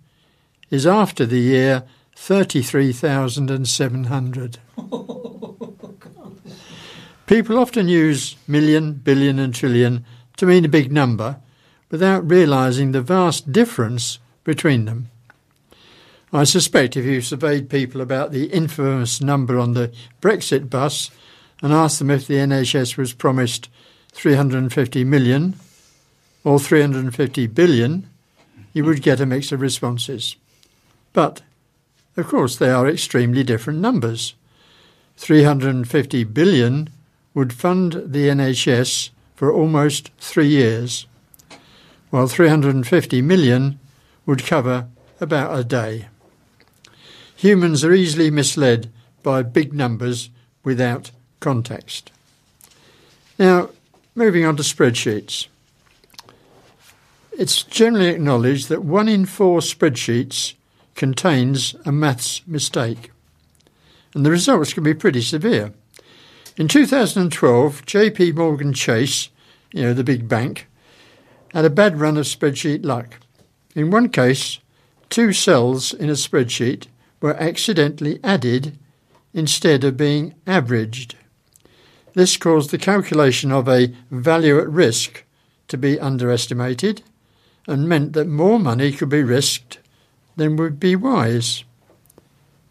is 0.69 0.87
after 0.87 1.25
the 1.25 1.39
year 1.39 1.83
33,700. 2.15 4.59
People 7.25 7.59
often 7.59 7.89
use 7.89 8.37
million, 8.47 8.93
billion, 8.93 9.37
and 9.37 9.53
trillion 9.53 10.05
to 10.37 10.45
mean 10.45 10.63
a 10.63 10.69
big 10.69 10.93
number 10.93 11.41
without 11.89 12.29
realising 12.29 12.91
the 12.91 13.01
vast 13.01 13.51
difference 13.51 14.19
between 14.43 14.85
them. 14.85 15.09
I 16.33 16.43
suspect 16.43 16.97
if 16.97 17.05
you 17.05 17.21
surveyed 17.21 17.69
people 17.69 18.01
about 18.01 18.31
the 18.31 18.45
infamous 18.47 19.21
number 19.21 19.57
on 19.57 19.73
the 19.73 19.93
Brexit 20.21 20.69
bus 20.69 21.09
and 21.61 21.71
asked 21.71 21.99
them 21.99 22.11
if 22.11 22.27
the 22.27 22.35
NHS 22.35 22.97
was 22.97 23.13
promised 23.13 23.69
350 24.11 25.03
million 25.05 25.55
or 26.43 26.59
350 26.59 27.47
billion, 27.47 28.09
you 28.73 28.83
would 28.83 29.01
get 29.01 29.19
a 29.19 29.25
mix 29.25 29.51
of 29.51 29.61
responses. 29.61 30.35
But, 31.13 31.41
of 32.15 32.27
course, 32.27 32.57
they 32.57 32.69
are 32.69 32.87
extremely 32.87 33.43
different 33.43 33.79
numbers. 33.79 34.35
350 35.17 36.23
billion 36.25 36.89
would 37.33 37.53
fund 37.53 37.93
the 38.05 38.27
NHS 38.27 39.09
for 39.35 39.51
almost 39.51 40.11
three 40.19 40.47
years, 40.47 41.07
while 42.09 42.27
350 42.27 43.21
million 43.21 43.79
would 44.25 44.45
cover 44.45 44.87
about 45.19 45.57
a 45.57 45.63
day. 45.63 46.07
Humans 47.35 47.83
are 47.83 47.93
easily 47.93 48.31
misled 48.31 48.91
by 49.23 49.43
big 49.43 49.73
numbers 49.73 50.29
without 50.63 51.11
context. 51.39 52.11
Now, 53.37 53.69
moving 54.15 54.45
on 54.45 54.57
to 54.57 54.63
spreadsheets. 54.63 55.47
It's 57.37 57.61
generally 57.61 58.07
acknowledged 58.07 58.69
that 58.69 58.83
one 58.83 59.07
in 59.07 59.25
four 59.25 59.59
spreadsheets 59.59 60.55
contains 60.95 61.75
a 61.85 61.91
maths 61.91 62.41
mistake, 62.47 63.11
and 64.15 64.25
the 64.25 64.31
results 64.31 64.73
can 64.73 64.83
be 64.83 64.95
pretty 64.95 65.21
severe. 65.21 65.73
In 66.57 66.67
2012, 66.67 67.85
JP 67.85 68.35
Morgan 68.35 68.73
Chase, 68.73 69.29
you 69.71 69.83
know, 69.83 69.93
the 69.93 70.03
big 70.03 70.27
bank, 70.27 70.67
had 71.53 71.65
a 71.65 71.69
bad 71.69 71.99
run 71.99 72.17
of 72.17 72.25
spreadsheet 72.25 72.85
luck. 72.85 73.19
In 73.75 73.91
one 73.91 74.09
case, 74.09 74.59
two 75.09 75.33
cells 75.33 75.93
in 75.93 76.09
a 76.09 76.13
spreadsheet 76.13 76.87
were 77.21 77.35
accidentally 77.35 78.19
added 78.23 78.77
instead 79.33 79.83
of 79.83 79.97
being 79.97 80.33
averaged. 80.45 81.15
This 82.13 82.37
caused 82.37 82.71
the 82.71 82.77
calculation 82.77 83.51
of 83.51 83.67
a 83.67 83.93
value 84.09 84.59
at 84.59 84.69
risk 84.69 85.23
to 85.67 85.77
be 85.77 85.99
underestimated 85.99 87.03
and 87.67 87.87
meant 87.87 88.13
that 88.13 88.27
more 88.27 88.59
money 88.59 88.91
could 88.91 89.09
be 89.09 89.21
risked 89.21 89.79
than 90.35 90.55
would 90.55 90.79
be 90.79 90.95
wise. 90.95 91.63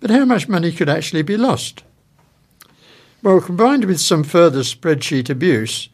But 0.01 0.11
how 0.11 0.25
much 0.25 0.49
money 0.49 0.73
could 0.73 0.89
actually 0.89 1.23
be 1.23 1.37
lost? 1.37 1.85
Well, 3.23 3.41
combined 3.41 3.85
with 3.85 4.01
some 4.01 4.25
further 4.25 4.61
spreadsheet 4.61 5.31
abuse, 5.31 5.89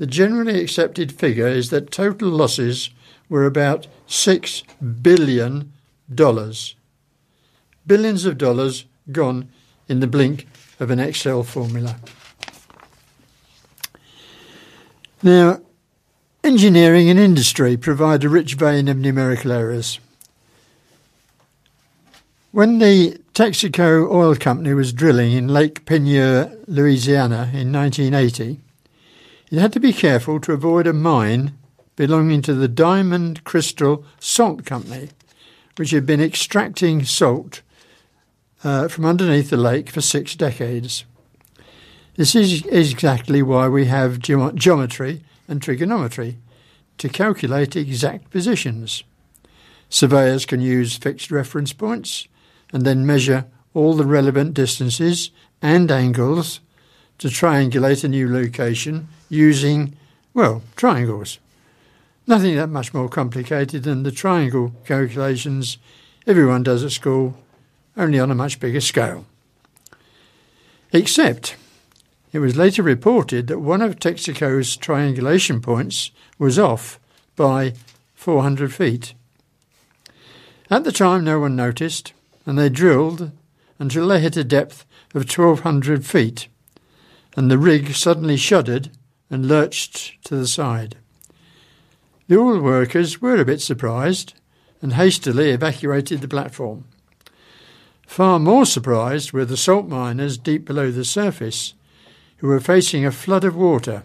the 0.00 0.06
generally 0.06 0.58
accepted 0.62 1.12
figure 1.12 1.46
is 1.46 1.68
that 1.68 1.90
total 1.90 2.30
losses 2.30 2.88
were 3.28 3.44
about 3.44 3.86
$6 4.08 4.62
billion. 5.02 5.74
Billions 7.86 8.24
of 8.24 8.38
dollars 8.38 8.86
gone 9.12 9.50
in 9.88 10.00
the 10.00 10.06
blink 10.06 10.48
of 10.80 10.90
an 10.90 10.98
Excel 10.98 11.42
formula. 11.42 11.96
Now, 15.22 15.60
engineering 16.42 17.10
and 17.10 17.18
industry 17.18 17.76
provide 17.76 18.24
a 18.24 18.30
rich 18.30 18.54
vein 18.54 18.88
of 18.88 18.96
numerical 18.96 19.52
errors. 19.52 20.00
When 22.52 22.78
the 22.78 23.20
Texaco 23.34 24.10
Oil 24.10 24.34
Company 24.34 24.72
was 24.72 24.94
drilling 24.94 25.32
in 25.32 25.48
Lake 25.48 25.84
Peigneur, 25.84 26.56
Louisiana 26.66 27.50
in 27.52 27.70
1980, 27.70 28.60
it 29.50 29.58
had 29.58 29.72
to 29.72 29.80
be 29.80 29.92
careful 29.92 30.40
to 30.40 30.52
avoid 30.52 30.86
a 30.86 30.92
mine 30.92 31.56
belonging 31.96 32.40
to 32.42 32.54
the 32.54 32.68
Diamond 32.68 33.42
Crystal 33.44 34.04
Salt 34.20 34.64
Company, 34.64 35.10
which 35.76 35.90
had 35.90 36.06
been 36.06 36.20
extracting 36.20 37.04
salt 37.04 37.62
uh, 38.62 38.88
from 38.88 39.04
underneath 39.04 39.50
the 39.50 39.56
lake 39.56 39.90
for 39.90 40.00
six 40.00 40.36
decades. 40.36 41.04
This 42.14 42.34
is 42.34 42.64
exactly 42.66 43.42
why 43.42 43.68
we 43.68 43.86
have 43.86 44.18
geom- 44.18 44.54
geometry 44.54 45.22
and 45.48 45.60
trigonometry 45.60 46.38
to 46.98 47.08
calculate 47.08 47.74
exact 47.74 48.30
positions. 48.30 49.02
Surveyors 49.88 50.46
can 50.46 50.60
use 50.60 50.96
fixed 50.96 51.30
reference 51.30 51.72
points 51.72 52.28
and 52.72 52.84
then 52.84 53.06
measure 53.06 53.46
all 53.74 53.94
the 53.94 54.04
relevant 54.04 54.54
distances 54.54 55.30
and 55.60 55.90
angles 55.90 56.60
to 57.20 57.28
triangulate 57.28 58.02
a 58.02 58.08
new 58.08 58.32
location 58.32 59.06
using, 59.28 59.94
well, 60.32 60.62
triangles. 60.74 61.38
Nothing 62.26 62.56
that 62.56 62.68
much 62.68 62.94
more 62.94 63.10
complicated 63.10 63.82
than 63.82 64.02
the 64.02 64.10
triangle 64.10 64.72
calculations 64.86 65.76
everyone 66.26 66.62
does 66.62 66.82
at 66.82 66.92
school, 66.92 67.36
only 67.94 68.18
on 68.18 68.30
a 68.30 68.34
much 68.34 68.58
bigger 68.58 68.80
scale. 68.80 69.26
Except 70.92 71.56
it 72.32 72.38
was 72.38 72.56
later 72.56 72.82
reported 72.82 73.48
that 73.48 73.58
one 73.58 73.82
of 73.82 73.98
Texaco's 73.98 74.76
triangulation 74.76 75.60
points 75.60 76.10
was 76.38 76.58
off 76.58 76.98
by 77.36 77.74
400 78.14 78.72
feet. 78.72 79.12
At 80.70 80.84
the 80.84 80.92
time, 80.92 81.24
no 81.24 81.38
one 81.38 81.54
noticed, 81.54 82.14
and 82.46 82.58
they 82.58 82.70
drilled 82.70 83.30
until 83.78 84.08
they 84.08 84.20
hit 84.20 84.38
a 84.38 84.44
depth 84.44 84.86
of 85.14 85.28
1,200 85.28 86.06
feet, 86.06 86.48
and 87.36 87.50
the 87.50 87.58
rig 87.58 87.94
suddenly 87.94 88.36
shuddered 88.36 88.90
and 89.30 89.46
lurched 89.46 90.22
to 90.24 90.36
the 90.36 90.46
side. 90.46 90.96
The 92.28 92.38
oil 92.38 92.60
workers 92.60 93.20
were 93.20 93.40
a 93.40 93.44
bit 93.44 93.60
surprised 93.60 94.34
and 94.82 94.94
hastily 94.94 95.50
evacuated 95.50 96.20
the 96.20 96.28
platform. 96.28 96.84
Far 98.06 98.38
more 98.38 98.66
surprised 98.66 99.32
were 99.32 99.44
the 99.44 99.56
salt 99.56 99.86
miners 99.86 100.36
deep 100.36 100.64
below 100.64 100.90
the 100.90 101.04
surface, 101.04 101.74
who 102.38 102.48
were 102.48 102.60
facing 102.60 103.04
a 103.04 103.12
flood 103.12 103.44
of 103.44 103.54
water. 103.54 104.04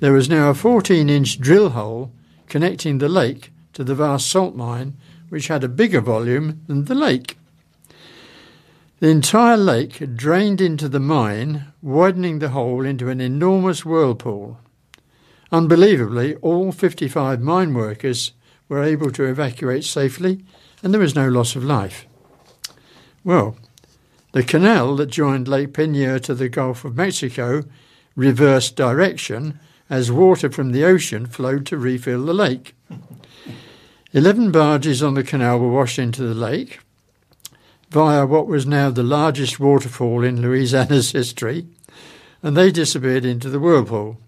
There 0.00 0.12
was 0.12 0.28
now 0.28 0.50
a 0.50 0.54
14 0.54 1.10
inch 1.10 1.40
drill 1.40 1.70
hole 1.70 2.12
connecting 2.48 2.98
the 2.98 3.08
lake 3.08 3.52
to 3.72 3.84
the 3.84 3.94
vast 3.94 4.30
salt 4.30 4.54
mine, 4.54 4.96
which 5.28 5.48
had 5.48 5.64
a 5.64 5.68
bigger 5.68 6.00
volume 6.00 6.62
than 6.66 6.84
the 6.84 6.94
lake. 6.94 7.36
The 8.98 9.08
entire 9.08 9.58
lake 9.58 10.16
drained 10.16 10.58
into 10.58 10.88
the 10.88 11.00
mine, 11.00 11.66
widening 11.82 12.38
the 12.38 12.48
hole 12.48 12.82
into 12.86 13.10
an 13.10 13.20
enormous 13.20 13.84
whirlpool. 13.84 14.58
Unbelievably, 15.52 16.36
all 16.36 16.72
55 16.72 17.42
mine 17.42 17.74
workers 17.74 18.32
were 18.70 18.82
able 18.82 19.10
to 19.10 19.24
evacuate 19.24 19.84
safely 19.84 20.42
and 20.82 20.94
there 20.94 21.00
was 21.00 21.14
no 21.14 21.28
loss 21.28 21.54
of 21.56 21.62
life. 21.62 22.06
Well, 23.22 23.58
the 24.32 24.42
canal 24.42 24.96
that 24.96 25.06
joined 25.06 25.46
Lake 25.46 25.74
Peigneur 25.74 26.18
to 26.20 26.34
the 26.34 26.48
Gulf 26.48 26.82
of 26.82 26.96
Mexico 26.96 27.64
reversed 28.14 28.76
direction 28.76 29.60
as 29.90 30.10
water 30.10 30.50
from 30.50 30.72
the 30.72 30.84
ocean 30.84 31.26
flowed 31.26 31.66
to 31.66 31.76
refill 31.76 32.24
the 32.24 32.32
lake. 32.32 32.74
Eleven 34.12 34.50
barges 34.50 35.02
on 35.02 35.12
the 35.12 35.22
canal 35.22 35.58
were 35.58 35.70
washed 35.70 35.98
into 35.98 36.22
the 36.22 36.34
lake 36.34 36.78
via 37.96 38.26
what 38.26 38.46
was 38.46 38.66
now 38.66 38.90
the 38.90 39.02
largest 39.02 39.58
waterfall 39.58 40.22
in 40.22 40.42
Louisiana's 40.42 41.12
history, 41.12 41.66
and 42.42 42.54
they 42.54 42.70
disappeared 42.70 43.24
into 43.24 43.48
the 43.48 43.58
whirlpool, 43.58 44.18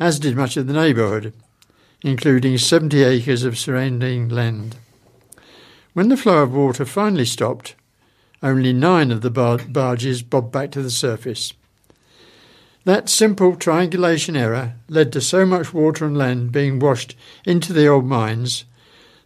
as 0.00 0.18
did 0.18 0.34
much 0.34 0.56
of 0.56 0.66
the 0.66 0.72
neighbourhood, 0.72 1.32
including 2.02 2.58
70 2.58 3.04
acres 3.04 3.44
of 3.44 3.56
surrounding 3.56 4.28
land. 4.28 4.74
When 5.92 6.08
the 6.08 6.16
flow 6.16 6.42
of 6.42 6.52
water 6.52 6.84
finally 6.84 7.26
stopped, 7.26 7.76
only 8.42 8.72
nine 8.72 9.12
of 9.12 9.20
the 9.20 9.30
bar- 9.30 9.58
barges 9.68 10.24
bobbed 10.24 10.50
back 10.50 10.72
to 10.72 10.82
the 10.82 10.90
surface. 10.90 11.52
That 12.84 13.08
simple 13.08 13.54
triangulation 13.54 14.34
error 14.34 14.74
led 14.88 15.12
to 15.12 15.20
so 15.20 15.46
much 15.46 15.72
water 15.72 16.06
and 16.06 16.18
land 16.18 16.50
being 16.50 16.80
washed 16.80 17.14
into 17.44 17.72
the 17.72 17.86
old 17.86 18.06
mines 18.06 18.64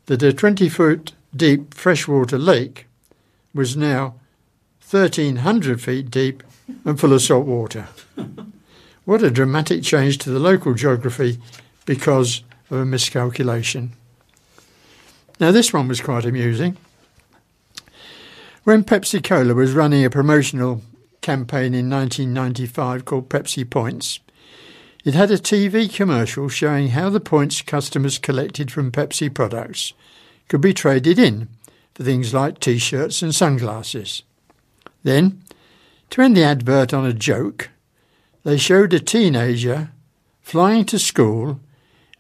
that 0.04 0.22
a 0.22 0.34
20 0.34 0.68
foot 0.68 1.12
deep 1.34 1.72
freshwater 1.72 2.36
lake 2.36 2.84
was 3.54 3.76
now 3.76 4.14
1,300 4.88 5.80
feet 5.80 6.10
deep 6.10 6.42
and 6.84 6.98
full 6.98 7.12
of 7.12 7.22
salt 7.22 7.46
water. 7.46 7.88
what 9.04 9.22
a 9.22 9.30
dramatic 9.30 9.82
change 9.82 10.18
to 10.18 10.30
the 10.30 10.38
local 10.38 10.74
geography 10.74 11.38
because 11.84 12.42
of 12.70 12.78
a 12.78 12.84
miscalculation. 12.84 13.92
Now, 15.40 15.52
this 15.52 15.72
one 15.72 15.88
was 15.88 16.00
quite 16.00 16.24
amusing. 16.24 16.76
When 18.64 18.84
Pepsi 18.84 19.22
Cola 19.22 19.54
was 19.54 19.72
running 19.72 20.04
a 20.04 20.10
promotional 20.10 20.82
campaign 21.20 21.74
in 21.74 21.88
1995 21.88 23.04
called 23.04 23.28
Pepsi 23.28 23.68
Points, 23.68 24.20
it 25.04 25.14
had 25.14 25.30
a 25.30 25.38
TV 25.38 25.92
commercial 25.94 26.48
showing 26.48 26.88
how 26.88 27.08
the 27.08 27.20
points 27.20 27.62
customers 27.62 28.18
collected 28.18 28.70
from 28.70 28.92
Pepsi 28.92 29.32
products 29.32 29.92
could 30.48 30.60
be 30.60 30.74
traded 30.74 31.18
in 31.18 31.48
for 31.98 32.04
things 32.04 32.32
like 32.32 32.60
t 32.60 32.78
shirts 32.78 33.22
and 33.22 33.34
sunglasses. 33.34 34.22
Then, 35.02 35.42
to 36.10 36.22
end 36.22 36.36
the 36.36 36.44
advert 36.44 36.94
on 36.94 37.04
a 37.04 37.12
joke, 37.12 37.70
they 38.44 38.56
showed 38.56 38.94
a 38.94 39.00
teenager 39.00 39.90
flying 40.40 40.84
to 40.84 40.98
school 41.00 41.58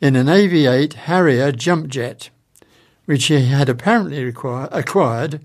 in 0.00 0.16
an 0.16 0.28
AV 0.28 0.52
8 0.52 0.94
Harrier 0.94 1.52
jump 1.52 1.86
jet, 1.86 2.30
which 3.04 3.26
he 3.26 3.46
had 3.46 3.68
apparently 3.68 4.24
require, 4.24 4.68
acquired 4.72 5.42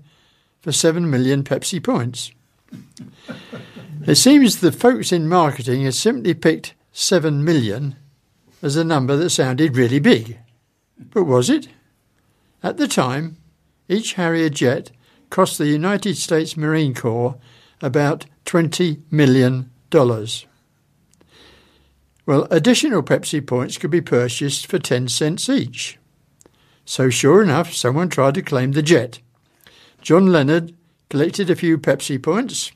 for 0.60 0.72
7 0.72 1.08
million 1.08 1.44
Pepsi 1.44 1.80
points. 1.80 2.32
it 4.04 4.16
seems 4.16 4.58
the 4.58 4.72
folks 4.72 5.12
in 5.12 5.28
marketing 5.28 5.84
had 5.84 5.94
simply 5.94 6.34
picked 6.34 6.74
7 6.90 7.44
million 7.44 7.94
as 8.62 8.74
a 8.74 8.82
number 8.82 9.16
that 9.16 9.30
sounded 9.30 9.76
really 9.76 10.00
big. 10.00 10.38
But 11.12 11.22
was 11.22 11.48
it? 11.48 11.68
At 12.64 12.78
the 12.78 12.88
time, 12.88 13.36
each 13.88 14.14
Harrier 14.14 14.48
jet 14.48 14.90
cost 15.30 15.58
the 15.58 15.66
United 15.66 16.16
States 16.16 16.56
Marine 16.56 16.94
Corps 16.94 17.36
about 17.82 18.26
$20 18.46 19.00
million. 19.10 19.70
Well, 22.26 22.46
additional 22.50 23.02
Pepsi 23.02 23.46
points 23.46 23.78
could 23.78 23.90
be 23.90 24.00
purchased 24.00 24.66
for 24.66 24.78
10 24.78 25.08
cents 25.08 25.48
each. 25.48 25.98
So, 26.84 27.10
sure 27.10 27.42
enough, 27.42 27.72
someone 27.72 28.08
tried 28.08 28.34
to 28.34 28.42
claim 28.42 28.72
the 28.72 28.82
jet. 28.82 29.20
John 30.02 30.26
Leonard 30.26 30.74
collected 31.08 31.50
a 31.50 31.56
few 31.56 31.78
Pepsi 31.78 32.22
points, 32.22 32.72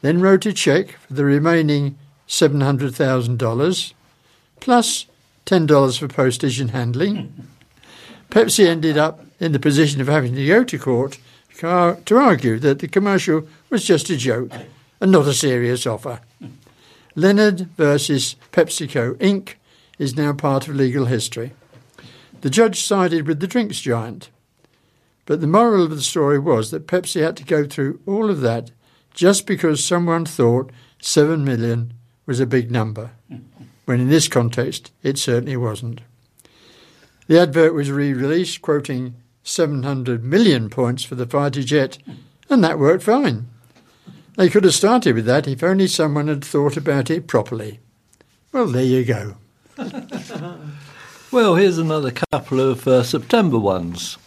then 0.00 0.20
wrote 0.20 0.46
a 0.46 0.52
cheque 0.52 0.92
for 0.92 1.14
the 1.14 1.24
remaining 1.24 1.98
$700,000, 2.28 3.92
plus 4.60 5.06
$10 5.46 5.98
for 5.98 6.08
postage 6.08 6.60
and 6.60 6.70
handling. 6.70 7.48
Pepsi 8.30 8.66
ended 8.66 8.96
up 8.96 9.24
in 9.42 9.50
the 9.50 9.58
position 9.58 10.00
of 10.00 10.06
having 10.06 10.36
to 10.36 10.46
go 10.46 10.62
to 10.62 10.78
court 10.78 11.18
to 11.58 12.16
argue 12.16 12.60
that 12.60 12.78
the 12.78 12.86
commercial 12.86 13.46
was 13.70 13.84
just 13.84 14.08
a 14.08 14.16
joke 14.16 14.52
and 15.00 15.10
not 15.10 15.26
a 15.26 15.34
serious 15.34 15.84
offer. 15.84 16.20
Leonard 17.16 17.62
versus 17.76 18.36
PepsiCo 18.52 19.14
Inc. 19.16 19.54
is 19.98 20.16
now 20.16 20.32
part 20.32 20.68
of 20.68 20.76
legal 20.76 21.06
history. 21.06 21.52
The 22.42 22.50
judge 22.50 22.82
sided 22.82 23.26
with 23.26 23.40
the 23.40 23.48
drinks 23.48 23.80
giant. 23.80 24.30
But 25.26 25.40
the 25.40 25.48
moral 25.48 25.82
of 25.84 25.90
the 25.90 26.02
story 26.02 26.38
was 26.38 26.70
that 26.70 26.86
Pepsi 26.86 27.20
had 27.20 27.36
to 27.38 27.44
go 27.44 27.66
through 27.66 28.00
all 28.06 28.30
of 28.30 28.42
that 28.42 28.70
just 29.12 29.44
because 29.44 29.84
someone 29.84 30.24
thought 30.24 30.70
7 31.00 31.44
million 31.44 31.94
was 32.26 32.38
a 32.38 32.46
big 32.46 32.70
number, 32.70 33.10
when 33.86 34.00
in 34.00 34.08
this 34.08 34.28
context 34.28 34.92
it 35.02 35.18
certainly 35.18 35.56
wasn't. 35.56 36.00
The 37.26 37.40
advert 37.40 37.74
was 37.74 37.90
re 37.90 38.12
released, 38.12 38.62
quoting 38.62 39.16
700 39.42 40.22
million 40.22 40.70
points 40.70 41.04
for 41.04 41.14
the 41.14 41.26
fighter 41.26 41.62
jet, 41.62 41.98
and 42.48 42.62
that 42.62 42.78
worked 42.78 43.04
fine. 43.04 43.48
They 44.36 44.48
could 44.48 44.64
have 44.64 44.74
started 44.74 45.14
with 45.14 45.26
that 45.26 45.46
if 45.46 45.62
only 45.62 45.86
someone 45.86 46.28
had 46.28 46.44
thought 46.44 46.76
about 46.76 47.10
it 47.10 47.26
properly. 47.26 47.80
Well, 48.52 48.66
there 48.66 48.84
you 48.84 49.04
go. 49.04 49.36
Well, 51.32 51.54
here's 51.54 51.78
another 51.78 52.10
couple 52.10 52.60
of 52.60 52.86
uh, 52.86 53.02
September 53.02 53.58
ones. 53.58 54.18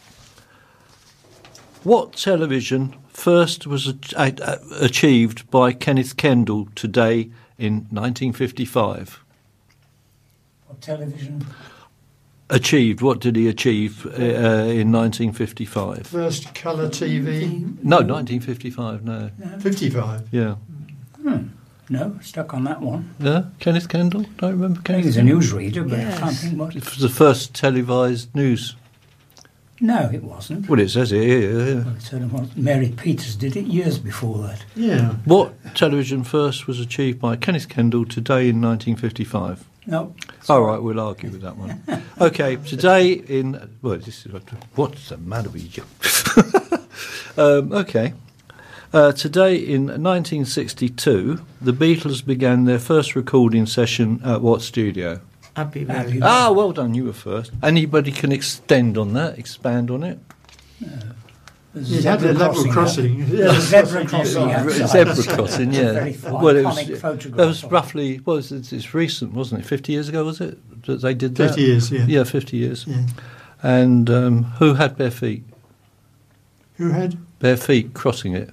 What 1.84 2.13
television 2.13 2.95
first 3.10 3.67
was 3.67 3.93
ach- 4.17 4.41
uh, 4.41 4.58
achieved 4.82 5.47
by 5.51 5.71
Kenneth 5.71 6.17
Kendall 6.17 6.67
today 6.73 7.30
in 7.60 7.86
1955? 7.91 9.23
What 10.65 10.82
television? 10.82 11.45
Achieved. 12.49 13.01
What 13.01 13.19
did 13.21 13.36
he 13.36 13.47
achieve 13.47 14.05
uh, 14.05 14.10
uh, 14.10 14.65
in 14.69 14.91
1955? 14.91 16.05
First 16.05 16.53
colour 16.53 16.89
TV, 16.89 17.49
No, 17.84 17.97
1955. 18.01 19.03
No. 19.03 19.31
55. 19.60 20.27
Yeah. 20.31 20.55
No, 21.89 22.17
stuck 22.21 22.53
on 22.53 22.63
that 22.65 22.81
one. 22.81 23.13
Yeah. 23.19 23.45
Kenneth 23.60 23.89
Kendall. 23.89 24.25
Don't 24.38 24.51
remember 24.53 24.73
I 24.79 24.84
think 24.84 24.86
Kenneth. 24.86 25.05
he's 25.05 25.17
a 25.17 25.19
Kendall? 25.21 25.39
newsreader, 25.39 25.89
but 25.89 25.99
I 25.99 26.17
can't 26.17 26.36
think 26.36 26.60
what. 26.60 26.75
It 26.75 26.86
was 26.86 26.97
the 26.99 27.10
first 27.10 27.53
televised 27.55 28.36
news. 28.36 28.75
No, 29.81 30.10
it 30.13 30.23
wasn't. 30.23 30.69
Well, 30.69 30.79
it 30.79 30.89
says 30.89 31.12
it 31.12 31.21
here. 31.23 31.51
yeah. 31.51 31.73
Well, 31.84 31.95
it 31.95 32.01
certainly 32.01 32.34
was. 32.34 32.55
Mary 32.55 32.89
Peters 32.95 33.36
did 33.36 33.55
it 33.55 33.65
years 33.65 33.97
before 33.99 34.38
that. 34.47 34.63
Yeah. 34.75 35.15
What 35.25 35.53
television 35.75 36.23
first 36.23 36.65
was 36.67 36.79
achieved 36.79 37.19
by 37.19 37.36
Kenneth 37.36 37.69
Kendall 37.69 38.05
today 38.05 38.49
in 38.49 38.62
1955? 38.62 39.65
No. 39.88 40.15
All 40.49 40.62
right, 40.63 40.81
we'll 40.81 40.99
argue 40.99 41.29
with 41.29 41.41
that 41.41 41.58
one. 41.58 41.84
okay, 42.19 42.56
today 42.58 43.13
in 43.13 43.78
well, 43.82 43.97
this 43.97 44.25
is 44.25 44.32
what's 44.75 45.10
the 45.10 45.17
matter 45.17 45.49
with 45.49 45.78
you? 45.78 45.84
um, 47.43 47.71
okay, 47.71 48.13
uh, 48.93 49.12
today 49.12 49.56
in 49.56 49.88
1962, 49.88 51.41
the 51.62 51.73
Beatles 51.73 52.25
began 52.25 52.63
their 52.65 52.80
first 52.80 53.15
recording 53.15 53.65
session 53.65 54.21
at 54.23 54.41
what 54.41 54.62
studio? 54.62 55.19
Abbey 55.56 55.82
Abbey 55.89 56.13
Road. 56.13 56.13
Road. 56.13 56.23
Ah, 56.23 56.51
well 56.51 56.71
done, 56.71 56.93
you 56.93 57.06
were 57.06 57.13
first. 57.13 57.51
Anybody 57.63 58.12
can 58.12 58.32
extend 58.32 58.97
on 58.97 59.13
that, 59.13 59.38
expand 59.38 59.91
on 59.91 60.04
it. 60.04 60.19
There's 60.80 61.04
It 61.75 62.03
had 62.05 62.23
a 62.23 62.33
level 62.33 62.63
crossing. 62.71 63.25
There's 63.29 63.57
a 63.73 63.85
zebra 63.85 64.05
crossing 64.07 64.51
outside. 64.51 64.88
Zebra 65.15 65.35
crossing, 65.35 65.73
yeah. 65.73 65.91
Very 65.91 66.17
Well, 66.23 66.55
it 66.55 66.63
was, 66.63 66.77
iconic 66.77 67.35
that 67.35 67.45
was 67.47 67.63
it. 67.63 67.71
roughly 67.71 68.19
well, 68.25 68.38
it's, 68.38 68.51
it's, 68.51 68.71
it's 68.71 68.93
recent, 68.93 69.33
wasn't 69.33 69.61
it? 69.61 69.65
Fifty 69.65 69.91
years 69.93 70.07
ago, 70.07 70.23
was 70.23 70.39
it 70.39 70.57
that 70.85 71.01
they 71.01 71.13
did 71.13 71.35
that? 71.35 71.49
50 71.49 71.61
years, 71.61 71.91
yeah. 71.91 72.05
Yeah, 72.05 72.23
fifty 72.23 72.57
years. 72.57 72.85
Yeah. 72.88 73.05
And 73.61 74.09
um, 74.09 74.43
who 74.59 74.75
had 74.75 74.97
bare 74.97 75.11
feet? 75.11 75.43
Who 76.77 76.91
had? 76.91 77.17
Bare 77.39 77.57
feet 77.57 77.93
crossing 77.93 78.33
it. 78.35 78.51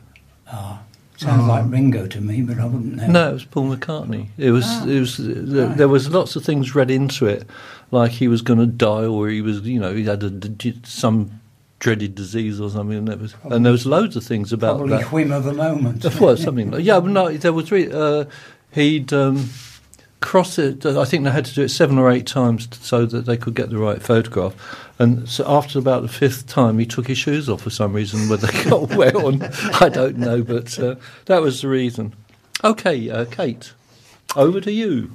Ah, 0.49 0.83
sounds 1.17 1.45
Oh. 1.45 1.47
like 1.49 1.71
Ringo 1.71 2.07
to 2.07 2.21
me, 2.21 2.43
but 2.43 2.59
I 2.59 2.65
wouldn't 2.67 2.97
know. 2.97 3.07
No, 3.07 3.31
it 3.31 3.35
was 3.35 3.45
Paul 3.45 3.75
McCartney. 3.77 4.29
It 4.39 4.51
was. 4.51 4.65
Ah, 4.67 4.87
it 4.87 5.01
was. 5.01 5.17
There, 5.19 5.67
right. 5.69 5.77
there 5.77 5.89
was 5.89 6.09
lots 6.11 6.35
of 6.37 6.45
things 6.45 6.75
read 6.75 6.91
into 6.91 7.27
it, 7.27 7.47
like 7.91 8.13
he 8.13 8.27
was 8.29 8.43
going 8.43 8.59
to 8.59 8.67
die, 8.67 9.05
or 9.05 9.29
he 9.29 9.41
was, 9.43 9.61
you 9.61 9.79
know, 9.81 9.95
he 9.95 10.05
had 10.05 10.23
a, 10.23 10.31
d- 10.31 10.81
some 10.85 11.41
dreaded 11.83 12.15
disease 12.15 12.61
or 12.61 12.71
something, 12.71 12.97
and, 12.97 13.09
there 13.09 13.17
was, 13.17 13.35
and 13.43 13.67
there 13.67 13.73
was 13.73 13.85
loads 13.85 14.15
of 14.15 14.25
things 14.25 14.53
about 14.53 14.79
Probably 14.79 14.99
that. 14.99 15.11
whim 15.11 15.33
of 15.33 15.43
the 15.43 15.53
moment. 15.53 16.05
well, 16.21 16.37
something. 16.37 16.71
Like, 16.71 16.85
yeah, 16.85 17.01
but 17.01 17.11
no, 17.11 17.37
there 17.37 17.53
was. 17.53 17.73
Re- 17.73 17.91
uh, 17.91 18.25
he'd 18.71 19.13
um, 19.13 19.51
cross 20.21 20.61
it. 20.61 20.87
I 20.87 21.05
think 21.05 21.25
they 21.25 21.33
had 21.33 21.45
to 21.47 21.55
do 21.55 21.63
it 21.63 21.71
seven 21.71 21.99
or 21.99 22.09
eight 22.09 22.27
times 22.27 22.69
so 22.81 23.05
that 23.07 23.27
they 23.27 23.37
could 23.37 23.57
get 23.57 23.71
the 23.71 23.79
right 23.79 24.01
photograph. 24.01 24.55
And 25.01 25.29
so 25.29 25.45
after 25.47 25.81
about 25.81 26.03
the 26.03 26.09
fifth 26.09 26.47
time, 26.47 26.79
he 26.79 26.87
took 26.87 27.09
his 27.09 27.19
shoes 27.19 27.49
off 27.49 27.63
for 27.63 27.71
some 27.71 27.93
reason. 27.93 28.29
Whether 28.29 28.47
they 28.47 28.71
got 28.71 28.91
wet 28.95 29.17
on, 29.17 29.43
I 29.81 29.89
don't 29.89 30.19
know, 30.19 30.43
but 30.43 30.79
uh, 30.79 30.95
that 31.27 31.43
was 31.43 31.63
the 31.63 31.69
reason. 31.69 32.15
Okay, 32.63 33.11
uh, 33.11 33.25
Kate, 33.25 33.73
over 34.37 34.61
to 34.61 34.71
you. 34.71 35.11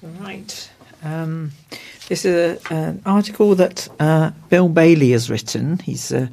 Right. 0.00 0.70
Um, 1.02 1.50
this 2.08 2.24
is 2.24 2.60
a, 2.70 2.74
an 2.74 3.02
article 3.04 3.54
that 3.54 3.88
uh, 4.00 4.30
Bill 4.48 4.68
Bailey 4.68 5.12
has 5.12 5.30
written. 5.30 5.78
He's, 5.78 6.10
uh, 6.12 6.28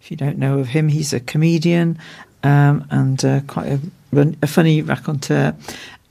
if 0.00 0.10
you 0.10 0.16
don't 0.16 0.38
know 0.38 0.60
of 0.60 0.68
him, 0.68 0.88
he's 0.88 1.12
a 1.12 1.20
comedian 1.20 1.98
um, 2.42 2.86
and 2.90 3.24
uh, 3.24 3.40
quite 3.48 3.80
a, 4.12 4.36
a 4.40 4.46
funny 4.46 4.82
raconteur. 4.82 5.54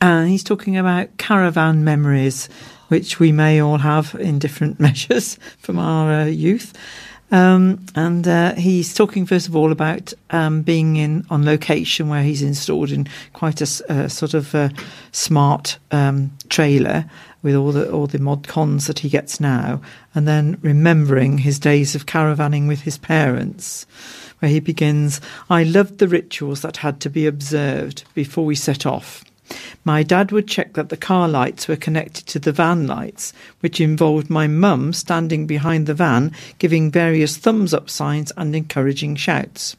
And 0.02 0.30
he's 0.30 0.44
talking 0.44 0.78
about 0.78 1.18
caravan 1.18 1.86
memories, 1.86 2.50
which 2.90 3.20
we 3.20 3.32
may 3.32 3.62
all 3.62 3.78
have 3.78 4.16
in 4.20 4.38
different 4.38 4.80
measures 4.82 5.40
from 5.60 5.80
our 5.80 6.12
uh, 6.12 6.26
youth. 6.26 6.74
Um, 7.32 7.84
and 7.96 8.28
uh, 8.28 8.54
he's 8.54 8.94
talking 8.94 9.26
first 9.26 9.48
of 9.48 9.56
all 9.56 9.72
about 9.72 10.14
um, 10.30 10.62
being 10.62 10.98
in 10.98 11.26
on 11.30 11.44
location 11.44 12.08
where 12.08 12.22
he's 12.22 12.44
installed 12.44 12.92
in 12.92 13.08
quite 13.34 13.62
a, 13.62 13.84
a 13.90 14.10
sort 14.10 14.36
of 14.36 14.54
uh 14.54 14.70
smart 15.12 15.80
um, 15.90 16.32
trailer 16.50 17.10
with 17.46 17.56
all 17.56 17.72
the 17.72 17.92
all 17.92 18.08
the 18.08 18.18
mod 18.18 18.48
cons 18.48 18.88
that 18.88 19.00
he 19.00 19.08
gets 19.08 19.40
now, 19.40 19.80
and 20.16 20.28
then 20.28 20.58
remembering 20.64 21.38
his 21.38 21.60
days 21.60 21.94
of 21.94 22.08
caravanning 22.08 22.68
with 22.68 22.82
his 22.82 22.98
parents, 22.98 23.86
where 24.40 24.50
he 24.50 24.60
begins. 24.60 25.22
I 25.48 25.62
loved 25.62 26.00
the 26.00 26.08
rituals 26.08 26.62
that 26.62 26.78
had 26.78 27.00
to 27.02 27.10
be 27.10 27.28
observed 27.28 28.04
before 28.16 28.46
we 28.46 28.56
set 28.56 28.88
off. 28.88 29.24
My 29.84 30.02
dad 30.02 30.32
would 30.32 30.48
check 30.48 30.74
that 30.74 30.90
the 30.90 30.98
car 30.98 31.28
lights 31.28 31.68
were 31.68 31.76
connected 31.76 32.26
to 32.26 32.40
the 32.40 32.52
van 32.52 32.88
lights, 32.88 33.32
which 33.60 33.80
involved 33.80 34.28
my 34.28 34.48
mum 34.48 34.92
standing 34.92 35.46
behind 35.46 35.86
the 35.86 35.94
van 35.94 36.32
giving 36.58 36.90
various 36.90 37.38
thumbs 37.38 37.76
up 37.76 37.92
signs 37.92 38.32
and 38.36 38.56
encouraging 38.56 39.16
shouts. 39.16 39.76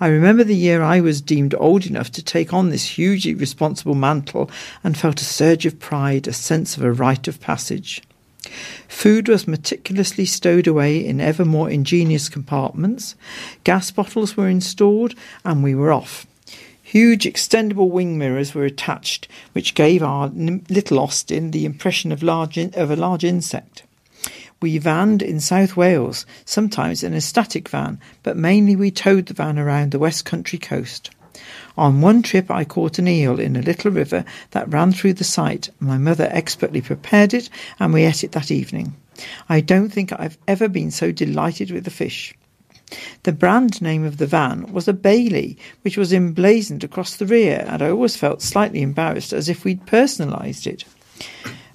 I 0.00 0.08
remember 0.08 0.44
the 0.44 0.56
year 0.56 0.82
I 0.82 1.00
was 1.00 1.20
deemed 1.20 1.54
old 1.54 1.86
enough 1.86 2.10
to 2.12 2.22
take 2.22 2.52
on 2.52 2.70
this 2.70 2.84
hugely 2.84 3.34
responsible 3.34 3.94
mantle 3.94 4.50
and 4.82 4.96
felt 4.96 5.20
a 5.20 5.24
surge 5.24 5.66
of 5.66 5.78
pride, 5.78 6.26
a 6.26 6.32
sense 6.32 6.76
of 6.76 6.82
a 6.82 6.92
rite 6.92 7.28
of 7.28 7.40
passage. 7.40 8.02
Food 8.88 9.28
was 9.28 9.46
meticulously 9.46 10.24
stowed 10.24 10.66
away 10.66 11.04
in 11.04 11.20
ever 11.20 11.44
more 11.44 11.70
ingenious 11.70 12.28
compartments. 12.28 13.14
Gas 13.62 13.90
bottles 13.92 14.36
were 14.36 14.48
installed, 14.48 15.14
and 15.44 15.62
we 15.62 15.74
were 15.74 15.92
off. 15.92 16.26
Huge 16.82 17.24
extendable 17.24 17.88
wing 17.88 18.18
mirrors 18.18 18.54
were 18.54 18.64
attached, 18.64 19.28
which 19.52 19.74
gave 19.74 20.02
our 20.02 20.28
little 20.28 20.98
Austin 20.98 21.52
the 21.52 21.64
impression 21.64 22.10
of, 22.12 22.22
large 22.22 22.58
in- 22.58 22.74
of 22.74 22.90
a 22.90 22.96
large 22.96 23.24
insect. 23.24 23.81
We 24.62 24.78
vanned 24.78 25.22
in 25.22 25.40
South 25.40 25.76
Wales, 25.76 26.24
sometimes 26.44 27.02
in 27.02 27.14
a 27.14 27.20
static 27.20 27.68
van, 27.68 27.98
but 28.22 28.36
mainly 28.36 28.76
we 28.76 28.92
towed 28.92 29.26
the 29.26 29.34
van 29.34 29.58
around 29.58 29.90
the 29.90 29.98
West 29.98 30.24
Country 30.24 30.56
coast. 30.56 31.10
On 31.76 32.00
one 32.00 32.22
trip, 32.22 32.48
I 32.48 32.62
caught 32.64 33.00
an 33.00 33.08
eel 33.08 33.40
in 33.40 33.56
a 33.56 33.62
little 33.62 33.90
river 33.90 34.24
that 34.52 34.72
ran 34.72 34.92
through 34.92 35.14
the 35.14 35.24
site. 35.24 35.70
My 35.80 35.98
mother 35.98 36.28
expertly 36.30 36.80
prepared 36.80 37.34
it, 37.34 37.50
and 37.80 37.92
we 37.92 38.04
ate 38.04 38.22
it 38.22 38.30
that 38.32 38.52
evening. 38.52 38.94
I 39.48 39.60
don't 39.60 39.90
think 39.90 40.12
I've 40.12 40.38
ever 40.46 40.68
been 40.68 40.92
so 40.92 41.10
delighted 41.10 41.72
with 41.72 41.82
the 41.82 41.90
fish. 41.90 42.32
The 43.24 43.32
brand 43.32 43.82
name 43.82 44.04
of 44.04 44.18
the 44.18 44.28
van 44.28 44.72
was 44.72 44.86
a 44.86 44.92
Bailey, 44.92 45.58
which 45.80 45.96
was 45.96 46.12
emblazoned 46.12 46.84
across 46.84 47.16
the 47.16 47.26
rear, 47.26 47.64
and 47.66 47.82
I 47.82 47.90
always 47.90 48.14
felt 48.14 48.42
slightly 48.42 48.82
embarrassed 48.82 49.32
as 49.32 49.48
if 49.48 49.64
we'd 49.64 49.86
personalised 49.86 50.68
it. 50.68 50.84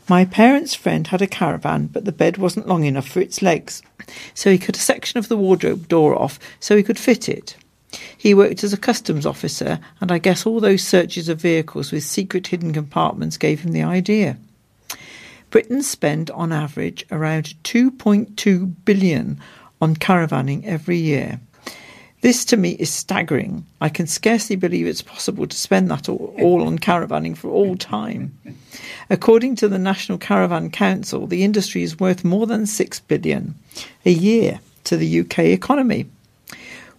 My 0.10 0.24
parents' 0.24 0.74
friend 0.74 1.06
had 1.08 1.22
a 1.22 1.28
caravan, 1.28 1.88
but 1.88 2.06
the 2.06 2.14
bed 2.14 2.38
wasn't 2.38 2.68
long 2.68 2.86
enough 2.86 3.08
for 3.08 3.20
its 3.20 3.42
legs, 3.42 3.82
so 4.34 4.50
he 4.50 4.58
cut 4.58 4.78
a 4.78 4.80
section 4.80 5.18
of 5.18 5.28
the 5.28 5.36
wardrobe 5.36 5.90
door 5.90 6.18
off 6.18 6.40
so 6.62 6.78
he 6.78 6.84
could 6.84 6.98
fit 6.98 7.28
it. 7.28 7.58
He 8.18 8.34
worked 8.34 8.64
as 8.64 8.72
a 8.72 8.78
customs 8.78 9.26
officer, 9.26 9.80
and 10.00 10.10
I 10.10 10.18
guess 10.18 10.46
all 10.46 10.62
those 10.62 10.82
searches 10.82 11.28
of 11.28 11.42
vehicles 11.42 11.92
with 11.92 12.04
secret 12.04 12.48
hidden 12.48 12.72
compartments 12.72 13.38
gave 13.38 13.62
him 13.62 13.74
the 13.74 13.84
idea. 13.84 14.38
Britons 15.50 15.90
spend 15.90 16.32
on 16.32 16.54
average 16.54 17.06
around 17.12 17.54
2.2 17.64 18.76
billion 18.86 19.42
on 19.82 19.96
caravanning 19.96 20.66
every 20.66 20.98
year. 20.98 21.40
This 22.22 22.46
to 22.46 22.58
me 22.58 22.72
is 22.72 22.90
staggering. 22.90 23.66
I 23.80 23.90
can 23.90 24.08
scarcely 24.08 24.56
believe 24.56 24.88
it's 24.88 25.04
possible 25.04 25.46
to 25.46 25.56
spend 25.56 25.92
that 25.92 26.10
all, 26.10 26.34
all 26.40 26.64
on 26.64 26.80
caravanning 26.80 27.38
for 27.38 27.50
all 27.50 27.76
time. 27.76 28.38
According 29.10 29.56
to 29.58 29.68
the 29.68 29.78
National 29.78 30.18
Caravan 30.18 30.72
Council, 30.72 31.28
the 31.28 31.44
industry 31.44 31.84
is 31.84 32.00
worth 32.00 32.26
more 32.26 32.48
than 32.48 32.66
6 32.66 33.00
billion 33.02 33.54
a 34.04 34.12
year 34.12 34.60
to 34.86 34.98
the 34.98 35.20
UK 35.20 35.40
economy. 35.40 36.08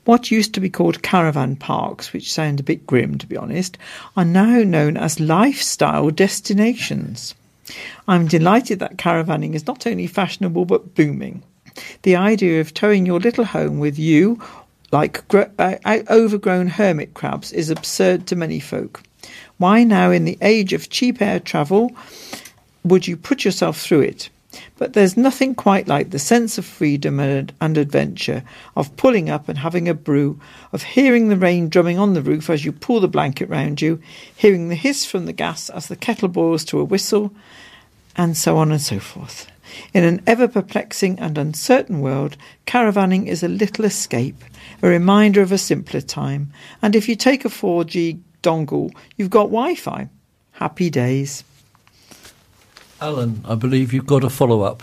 What 0.05 0.31
used 0.31 0.55
to 0.55 0.61
be 0.61 0.71
called 0.71 1.03
caravan 1.03 1.57
parks, 1.57 2.13
which 2.13 2.33
sound 2.33 2.61
a 2.61 2.63
bit 2.63 2.87
grim 2.87 3.19
to 3.19 3.27
be 3.27 3.37
honest, 3.37 3.77
are 4.17 4.25
now 4.25 4.63
known 4.63 4.97
as 4.97 5.21
lifestyle 5.21 6.11
destinations. 6.11 7.35
I'm 8.07 8.27
delighted 8.27 8.79
that 8.79 8.97
caravanning 8.97 9.55
is 9.55 9.67
not 9.67 9.87
only 9.87 10.07
fashionable 10.07 10.65
but 10.65 10.95
booming. 10.95 11.43
The 12.03 12.17
idea 12.17 12.61
of 12.61 12.73
towing 12.73 13.05
your 13.05 13.21
little 13.21 13.45
home 13.45 13.79
with 13.79 13.99
you, 13.99 14.41
like 14.91 15.27
gro- 15.29 15.51
uh, 15.59 15.77
uh, 15.85 16.03
overgrown 16.11 16.69
hermit 16.69 17.15
crabs, 17.15 17.53
is 17.53 17.71
absurd 17.71 18.27
to 18.27 18.37
many 18.37 18.61
folk. 18.61 19.03
Why 19.59 19.85
now, 19.85 20.11
in 20.11 20.25
the 20.25 20.39
age 20.41 20.73
of 20.73 20.89
cheap 20.89 21.21
air 21.21 21.41
travel, 21.41 21.93
would 22.85 23.07
you 23.07 23.17
put 23.17 23.45
yourself 23.45 23.81
through 23.81 24.03
it? 24.03 24.31
But 24.79 24.93
there's 24.93 25.17
nothing 25.17 25.55
quite 25.55 25.89
like 25.89 26.11
the 26.11 26.19
sense 26.19 26.57
of 26.57 26.65
freedom 26.65 27.21
and, 27.21 27.53
and 27.61 27.77
adventure, 27.77 28.45
of 28.77 28.97
pulling 28.97 29.29
up 29.29 29.49
and 29.49 29.59
having 29.59 29.89
a 29.89 29.95
brew, 29.95 30.41
of 30.73 30.83
hearing 30.83 31.29
the 31.29 31.37
rain 31.37 31.69
drumming 31.69 31.99
on 31.99 32.15
the 32.15 32.23
roof 32.23 32.49
as 32.49 32.65
you 32.65 32.73
pull 32.73 33.01
the 33.01 33.09
blanket 33.09 33.49
round 33.49 33.83
you, 33.83 34.01
hearing 34.37 34.69
the 34.69 34.75
hiss 34.75 35.05
from 35.05 35.27
the 35.27 35.33
gas 35.33 35.69
as 35.71 35.89
the 35.89 35.97
kettle 35.97 36.29
boils 36.29 36.65
to 36.65 36.81
a 36.81 36.85
whistle, 36.85 37.33
and 38.17 38.37
so 38.37 38.57
on 38.57 38.73
and 38.73 38.81
so 38.81 38.99
forth. 38.99 39.49
In 39.93 40.05
an 40.05 40.23
ever 40.27 40.49
perplexing 40.49 41.19
and 41.19 41.39
uncertain 41.39 42.01
world, 42.01 42.37
caravanning 42.67 43.27
is 43.27 43.43
a 43.43 43.49
little 43.49 43.85
escape, 43.85 44.43
a 44.83 44.89
reminder 44.89 45.43
of 45.43 45.53
a 45.53 45.59
simpler 45.59 46.01
time, 46.01 46.53
and 46.83 46.95
if 46.95 47.09
you 47.09 47.17
take 47.17 47.45
a 47.45 47.49
4G 47.49 48.21
dongle, 48.43 48.93
you've 49.17 49.31
got 49.31 49.45
Wi 49.45 49.75
Fi. 49.75 50.09
Happy 50.53 50.91
days. 50.91 51.45
Alan, 53.01 53.43
I 53.45 53.55
believe 53.55 53.93
you've 53.93 54.07
got 54.07 54.25
a 54.25 54.31
follow 54.31 54.63
up. 54.63 54.83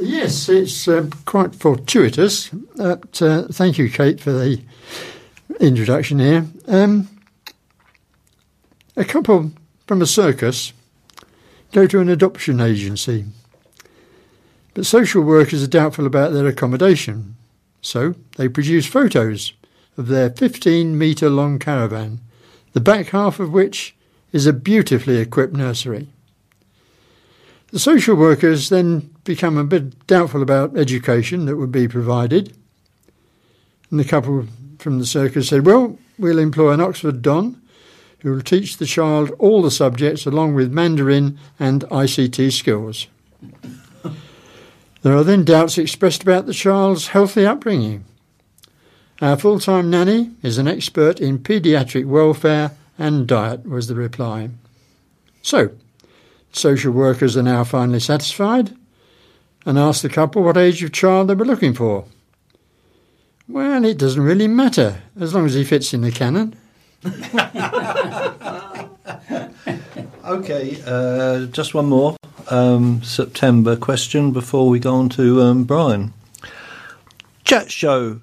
Yes, 0.00 0.48
it's 0.48 0.86
um, 0.86 1.10
quite 1.24 1.54
fortuitous. 1.54 2.50
But, 2.76 3.20
uh, 3.20 3.48
thank 3.50 3.78
you, 3.78 3.90
Kate, 3.90 4.20
for 4.20 4.32
the 4.32 4.60
introduction 5.60 6.18
here. 6.18 6.46
Um, 6.66 7.08
a 8.96 9.04
couple 9.04 9.52
from 9.86 10.02
a 10.02 10.06
circus 10.06 10.72
go 11.72 11.86
to 11.86 12.00
an 12.00 12.08
adoption 12.08 12.60
agency, 12.60 13.24
but 14.78 14.86
social 14.86 15.22
workers 15.24 15.60
are 15.64 15.66
doubtful 15.66 16.06
about 16.06 16.32
their 16.32 16.46
accommodation, 16.46 17.34
so 17.82 18.14
they 18.36 18.48
produce 18.48 18.86
photos 18.86 19.52
of 19.96 20.06
their 20.06 20.30
15 20.30 20.96
metre 20.96 21.28
long 21.28 21.58
caravan, 21.58 22.20
the 22.74 22.80
back 22.80 23.08
half 23.08 23.40
of 23.40 23.50
which 23.50 23.96
is 24.30 24.46
a 24.46 24.52
beautifully 24.52 25.16
equipped 25.16 25.52
nursery. 25.52 26.06
The 27.72 27.80
social 27.80 28.14
workers 28.14 28.68
then 28.68 29.12
become 29.24 29.58
a 29.58 29.64
bit 29.64 30.06
doubtful 30.06 30.42
about 30.42 30.78
education 30.78 31.46
that 31.46 31.56
would 31.56 31.72
be 31.72 31.88
provided. 31.88 32.56
And 33.90 33.98
the 33.98 34.04
couple 34.04 34.46
from 34.78 35.00
the 35.00 35.06
circus 35.06 35.48
said, 35.48 35.66
Well, 35.66 35.98
we'll 36.20 36.38
employ 36.38 36.70
an 36.70 36.80
Oxford 36.80 37.20
Don 37.20 37.60
who 38.20 38.30
will 38.30 38.42
teach 38.42 38.76
the 38.76 38.86
child 38.86 39.32
all 39.40 39.60
the 39.60 39.72
subjects 39.72 40.24
along 40.24 40.54
with 40.54 40.70
Mandarin 40.72 41.36
and 41.58 41.82
ICT 41.86 42.52
skills. 42.52 43.08
There 45.02 45.16
are 45.16 45.24
then 45.24 45.44
doubts 45.44 45.78
expressed 45.78 46.22
about 46.22 46.46
the 46.46 46.54
child's 46.54 47.08
healthy 47.08 47.46
upbringing. 47.46 48.04
Our 49.20 49.36
full 49.36 49.60
time 49.60 49.90
nanny 49.90 50.32
is 50.42 50.58
an 50.58 50.68
expert 50.68 51.20
in 51.20 51.38
paediatric 51.38 52.06
welfare 52.06 52.72
and 52.98 53.26
diet, 53.26 53.66
was 53.66 53.86
the 53.86 53.94
reply. 53.94 54.50
So, 55.42 55.70
Social 56.52 56.92
workers 56.92 57.36
are 57.36 57.42
now 57.42 57.62
finally 57.62 58.00
satisfied 58.00 58.74
and 59.66 59.78
ask 59.78 60.02
the 60.02 60.08
couple 60.08 60.42
what 60.42 60.56
age 60.56 60.82
of 60.82 60.92
child 60.92 61.28
they 61.28 61.34
were 61.34 61.44
looking 61.44 61.74
for. 61.74 62.04
Well, 63.46 63.84
it 63.84 63.98
doesn't 63.98 64.22
really 64.22 64.48
matter 64.48 65.02
as 65.20 65.34
long 65.34 65.46
as 65.46 65.54
he 65.54 65.64
fits 65.64 65.94
in 65.94 66.00
the 66.00 66.10
cannon. 66.10 66.56
Okay, 70.28 70.78
uh, 70.84 71.46
just 71.46 71.72
one 71.72 71.86
more 71.86 72.14
um, 72.50 73.02
September 73.02 73.76
question 73.76 74.32
before 74.32 74.68
we 74.68 74.78
go 74.78 74.94
on 74.94 75.08
to 75.10 75.40
um, 75.42 75.64
Brian. 75.64 76.12
Chat 77.44 77.70
show 77.70 78.20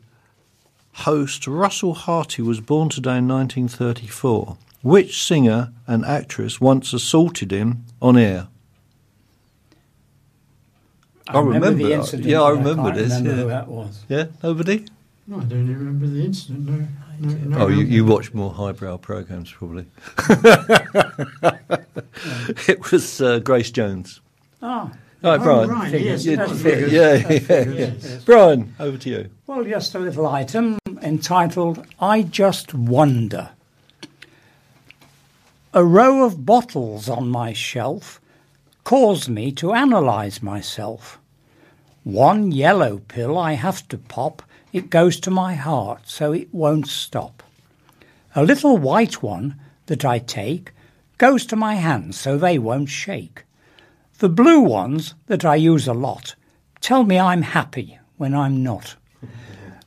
host 0.94 1.48
Russell 1.48 1.94
Harty 1.94 2.42
was 2.42 2.62
born 2.62 2.90
today 2.90 3.18
in 3.18 3.28
1934. 3.28 4.58
Which 4.82 5.24
singer 5.24 5.74
and 5.88 6.06
actress 6.06 6.62
once 6.62 6.94
assaulted 6.94 7.52
him 7.52 7.86
on 8.02 8.18
air? 8.18 8.48
I 11.28 11.40
remember 11.40 11.74
the 11.74 11.84
that. 11.86 11.92
incident. 11.92 12.30
Yeah, 12.30 12.44
I 12.44 12.52
but 12.52 12.58
remember 12.60 12.84
can't 12.84 12.96
this, 12.96 13.10
Remember 13.10 13.30
yeah. 13.30 13.36
who 13.36 13.48
that 13.50 13.68
was? 13.68 14.04
Yeah, 14.08 14.26
nobody? 14.44 14.86
No, 15.28 15.38
I 15.38 15.44
don't 15.46 15.64
even 15.64 15.80
remember 15.80 16.06
the 16.06 16.24
incident. 16.24 16.70
No, 16.70 16.88
no, 17.20 17.36
no 17.36 17.58
oh, 17.66 17.68
you, 17.68 17.84
you 17.84 18.06
watch 18.06 18.32
more 18.34 18.54
highbrow 18.54 18.98
programs, 18.98 19.52
probably. 19.52 19.88
it 22.68 22.92
was 22.92 23.22
uh, 23.22 23.40
Grace 23.40 23.72
Jones. 23.72 24.22
Ah, 24.62 24.92
right, 25.24 25.40
Oh, 25.40 25.44
Brian. 25.44 25.70
right, 25.70 25.92
Figures. 25.92 26.26
yes, 26.26 26.38
Yeah, 26.38 26.46
That's 26.46 26.52
yeah, 26.52 26.58
figures. 26.70 26.92
yeah, 26.94 27.18
That's 27.18 27.46
figures, 27.48 27.76
yeah. 27.78 27.86
yes. 28.16 28.24
Brian, 28.24 28.76
over 28.80 28.98
to 28.98 29.10
you. 29.10 29.30
Well, 29.48 29.64
just 29.64 29.96
a 29.96 30.00
little 30.00 30.28
item 30.28 30.78
entitled 31.02 31.86
I 32.00 32.22
Just 32.24 32.74
Wonder. 32.74 33.50
A 35.74 35.84
row 35.84 36.24
of 36.26 36.46
bottles 36.46 37.10
on 37.10 37.28
my 37.30 37.52
shelf 37.54 38.22
cause 38.84 39.28
me 39.28 39.52
to 39.54 39.72
analyse 39.72 40.42
myself. 40.42 41.20
One 42.04 42.52
yellow 42.52 43.00
pill 43.08 43.38
I 43.38 43.54
have 43.54 43.88
to 43.90 43.98
pop, 43.98 44.44
it 44.72 44.90
goes 44.90 45.20
to 45.22 45.32
my 45.32 45.56
heart 45.56 46.02
so 46.06 46.32
it 46.32 46.54
won't 46.54 46.88
stop. 46.88 47.44
A 48.36 48.44
little 48.44 48.78
white 48.78 49.22
one 49.24 49.60
that 49.88 50.06
I 50.06 50.20
take 50.20 50.72
goes 51.18 51.46
to 51.48 51.56
my 51.56 51.76
hands 51.76 52.20
so 52.20 52.38
they 52.38 52.58
won't 52.58 52.90
shake. 52.90 53.44
The 54.20 54.30
blue 54.30 54.62
ones 54.62 55.14
that 55.28 55.44
I 55.44 55.56
use 55.56 55.88
a 55.88 55.94
lot 55.94 56.36
tell 56.82 57.04
me 57.04 57.20
I'm 57.20 57.42
happy 57.42 58.00
when 58.18 58.34
I'm 58.34 58.64
not. 58.64 58.96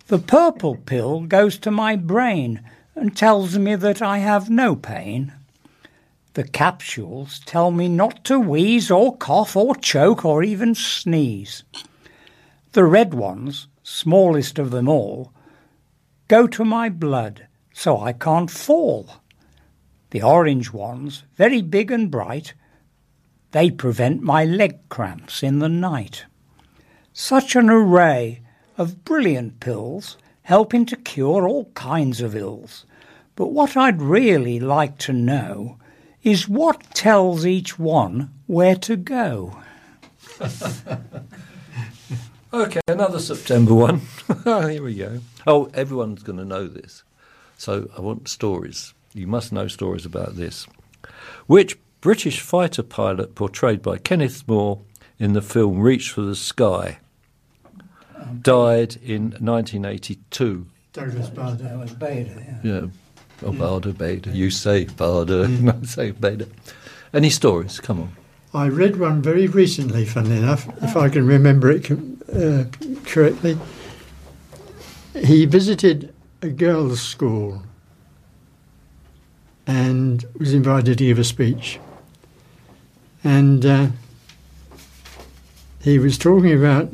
The 0.08 0.18
purple 0.18 0.76
pill 0.76 1.20
goes 1.20 1.58
to 1.58 1.70
my 1.70 1.96
brain 1.96 2.62
and 2.94 3.16
tells 3.16 3.58
me 3.58 3.74
that 3.76 4.02
I 4.02 4.18
have 4.18 4.50
no 4.50 4.74
pain. 4.74 5.32
The 6.34 6.44
capsules 6.44 7.40
tell 7.40 7.70
me 7.70 7.88
not 7.88 8.24
to 8.24 8.38
wheeze 8.38 8.90
or 8.90 9.16
cough 9.16 9.56
or 9.56 9.74
choke 9.74 10.24
or 10.24 10.42
even 10.42 10.74
sneeze. 10.74 11.64
The 12.72 12.84
red 12.84 13.12
ones, 13.14 13.66
smallest 13.82 14.58
of 14.58 14.70
them 14.70 14.88
all, 14.88 15.32
go 16.28 16.46
to 16.46 16.64
my 16.64 16.88
blood 16.88 17.46
so 17.72 17.98
I 17.98 18.12
can't 18.12 18.50
fall. 18.50 19.17
The 20.10 20.22
orange 20.22 20.72
ones, 20.72 21.24
very 21.36 21.62
big 21.62 21.90
and 21.90 22.10
bright, 22.10 22.54
they 23.50 23.70
prevent 23.70 24.22
my 24.22 24.44
leg 24.44 24.88
cramps 24.88 25.42
in 25.42 25.58
the 25.58 25.68
night. 25.68 26.24
Such 27.12 27.56
an 27.56 27.68
array 27.70 28.42
of 28.76 29.04
brilliant 29.04 29.60
pills 29.60 30.16
helping 30.42 30.86
to 30.86 30.96
cure 30.96 31.46
all 31.46 31.66
kinds 31.74 32.20
of 32.20 32.34
ills. 32.34 32.86
But 33.36 33.48
what 33.48 33.76
I'd 33.76 34.00
really 34.00 34.58
like 34.60 34.98
to 34.98 35.12
know 35.12 35.78
is 36.22 36.48
what 36.48 36.94
tells 36.94 37.44
each 37.46 37.78
one 37.78 38.30
where 38.46 38.76
to 38.76 38.96
go. 38.96 39.58
Okay, 42.50 42.80
another 42.88 43.18
September 43.18 43.74
one. 43.74 44.00
Here 44.44 44.82
we 44.82 44.94
go. 44.94 45.20
Oh, 45.46 45.70
everyone's 45.74 46.22
going 46.22 46.38
to 46.38 46.46
know 46.46 46.66
this. 46.66 47.02
So 47.58 47.90
I 47.94 48.00
want 48.00 48.26
stories. 48.26 48.94
You 49.14 49.26
must 49.26 49.52
know 49.52 49.68
stories 49.68 50.04
about 50.04 50.36
this. 50.36 50.66
Which 51.46 51.78
British 52.00 52.40
fighter 52.40 52.82
pilot 52.82 53.34
portrayed 53.34 53.82
by 53.82 53.98
Kenneth 53.98 54.46
More 54.46 54.80
in 55.18 55.32
the 55.32 55.42
film 55.42 55.80
Reach 55.80 56.10
for 56.10 56.22
the 56.22 56.36
Sky 56.36 56.98
died 58.42 58.96
in 59.02 59.30
1982? 59.40 60.66
Douglas 60.92 61.28
Bader. 61.28 61.54
That 61.54 61.78
was 61.78 61.92
Bader, 61.92 62.60
yeah. 62.64 62.72
Yeah. 62.72 62.86
Oh, 63.42 63.52
Bader, 63.52 63.92
Bader. 63.92 64.30
You 64.30 64.50
say 64.50 64.84
Bader. 64.84 65.44
I 65.82 65.86
say 65.86 66.10
Bader. 66.10 66.46
Any 67.12 67.30
stories? 67.30 67.80
Come 67.80 68.00
on. 68.00 68.16
I 68.54 68.68
read 68.68 68.98
one 68.98 69.20
very 69.22 69.46
recently, 69.46 70.04
funnily 70.04 70.38
enough, 70.38 70.68
if 70.82 70.96
I 70.96 71.08
can 71.08 71.26
remember 71.26 71.70
it 71.70 71.90
uh, 71.90 72.64
correctly. 73.04 73.58
He 75.14 75.44
visited 75.44 76.14
a 76.40 76.48
girls' 76.48 77.00
school 77.00 77.62
and 79.68 80.24
was 80.38 80.54
invited 80.54 80.96
to 80.96 81.04
give 81.04 81.18
a 81.18 81.24
speech. 81.24 81.78
And 83.22 83.66
uh, 83.66 83.88
he 85.83 85.98
was 85.98 86.16
talking 86.16 86.54
about 86.54 86.90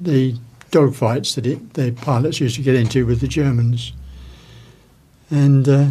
the 0.00 0.36
dogfights 0.70 1.34
that 1.34 1.74
the 1.74 1.92
pilots 1.92 2.40
used 2.40 2.56
to 2.56 2.62
get 2.62 2.74
into 2.74 3.04
with 3.04 3.20
the 3.20 3.28
Germans. 3.28 3.92
And 5.30 5.68
uh, 5.68 5.86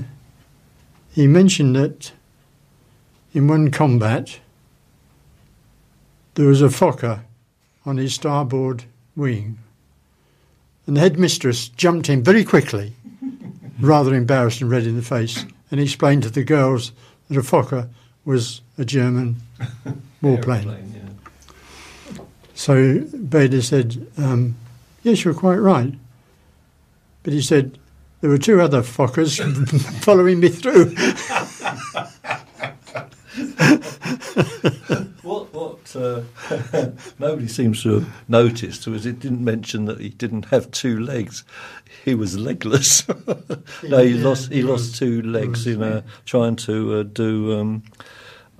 he 1.11 1.27
mentioned 1.27 1.75
that 1.75 2.11
in 3.33 3.47
one 3.47 3.69
combat, 3.69 4.39
there 6.33 6.47
was 6.47 6.63
a 6.63 6.69
Fokker 6.69 7.21
on 7.85 7.97
his 7.97 8.15
starboard 8.15 8.85
wing. 9.15 9.59
And 10.87 10.97
the 10.97 11.01
headmistress 11.01 11.69
jumped 11.69 12.09
in 12.09 12.23
very 12.23 12.43
quickly, 12.43 12.93
rather 13.79 14.15
embarrassed 14.15 14.61
and 14.61 14.71
red 14.71 14.87
in 14.87 14.95
the 14.95 15.03
face, 15.03 15.45
and 15.71 15.79
he 15.79 15.85
explained 15.85 16.23
to 16.23 16.29
the 16.29 16.43
girls 16.43 16.91
that 17.29 17.37
a 17.37 17.41
Fokker 17.41 17.89
was 18.25 18.61
a 18.77 18.85
German 18.85 19.37
warplane. 20.21 20.91
So 22.53 22.99
Bader 22.99 23.61
said, 23.61 24.05
um, 24.17 24.55
Yes, 25.03 25.23
you're 25.23 25.33
quite 25.33 25.57
right. 25.57 25.93
But 27.23 27.33
he 27.33 27.41
said, 27.41 27.79
There 28.19 28.29
were 28.29 28.37
two 28.37 28.61
other 28.61 28.81
Fokkers 28.81 29.39
following 30.03 30.39
me 30.39 30.49
through. 30.49 30.93
What 35.93 36.23
what 36.49 36.73
uh, 36.73 36.91
nobody 37.19 37.47
seems 37.47 37.83
to 37.83 37.99
have 37.99 38.29
noticed 38.29 38.87
was 38.87 39.05
it 39.05 39.19
didn't 39.19 39.43
mention 39.43 39.85
that 39.85 39.99
he 39.99 40.09
didn't 40.09 40.45
have 40.45 40.71
two 40.71 40.99
legs. 40.99 41.43
He 42.05 42.15
was 42.15 42.37
legless. 42.37 43.07
no, 43.83 43.97
he 43.99 44.09
Yeah, 44.17 44.23
lost 44.27 44.49
he 44.49 44.57
he 44.57 44.63
lost 44.63 44.91
was. 44.91 44.99
two 44.99 45.21
legs 45.21 45.67
in 45.67 45.81
uh, 45.83 46.01
trying 46.25 46.55
to 46.57 46.99
uh, 46.99 47.03
do 47.03 47.59
um, 47.59 47.83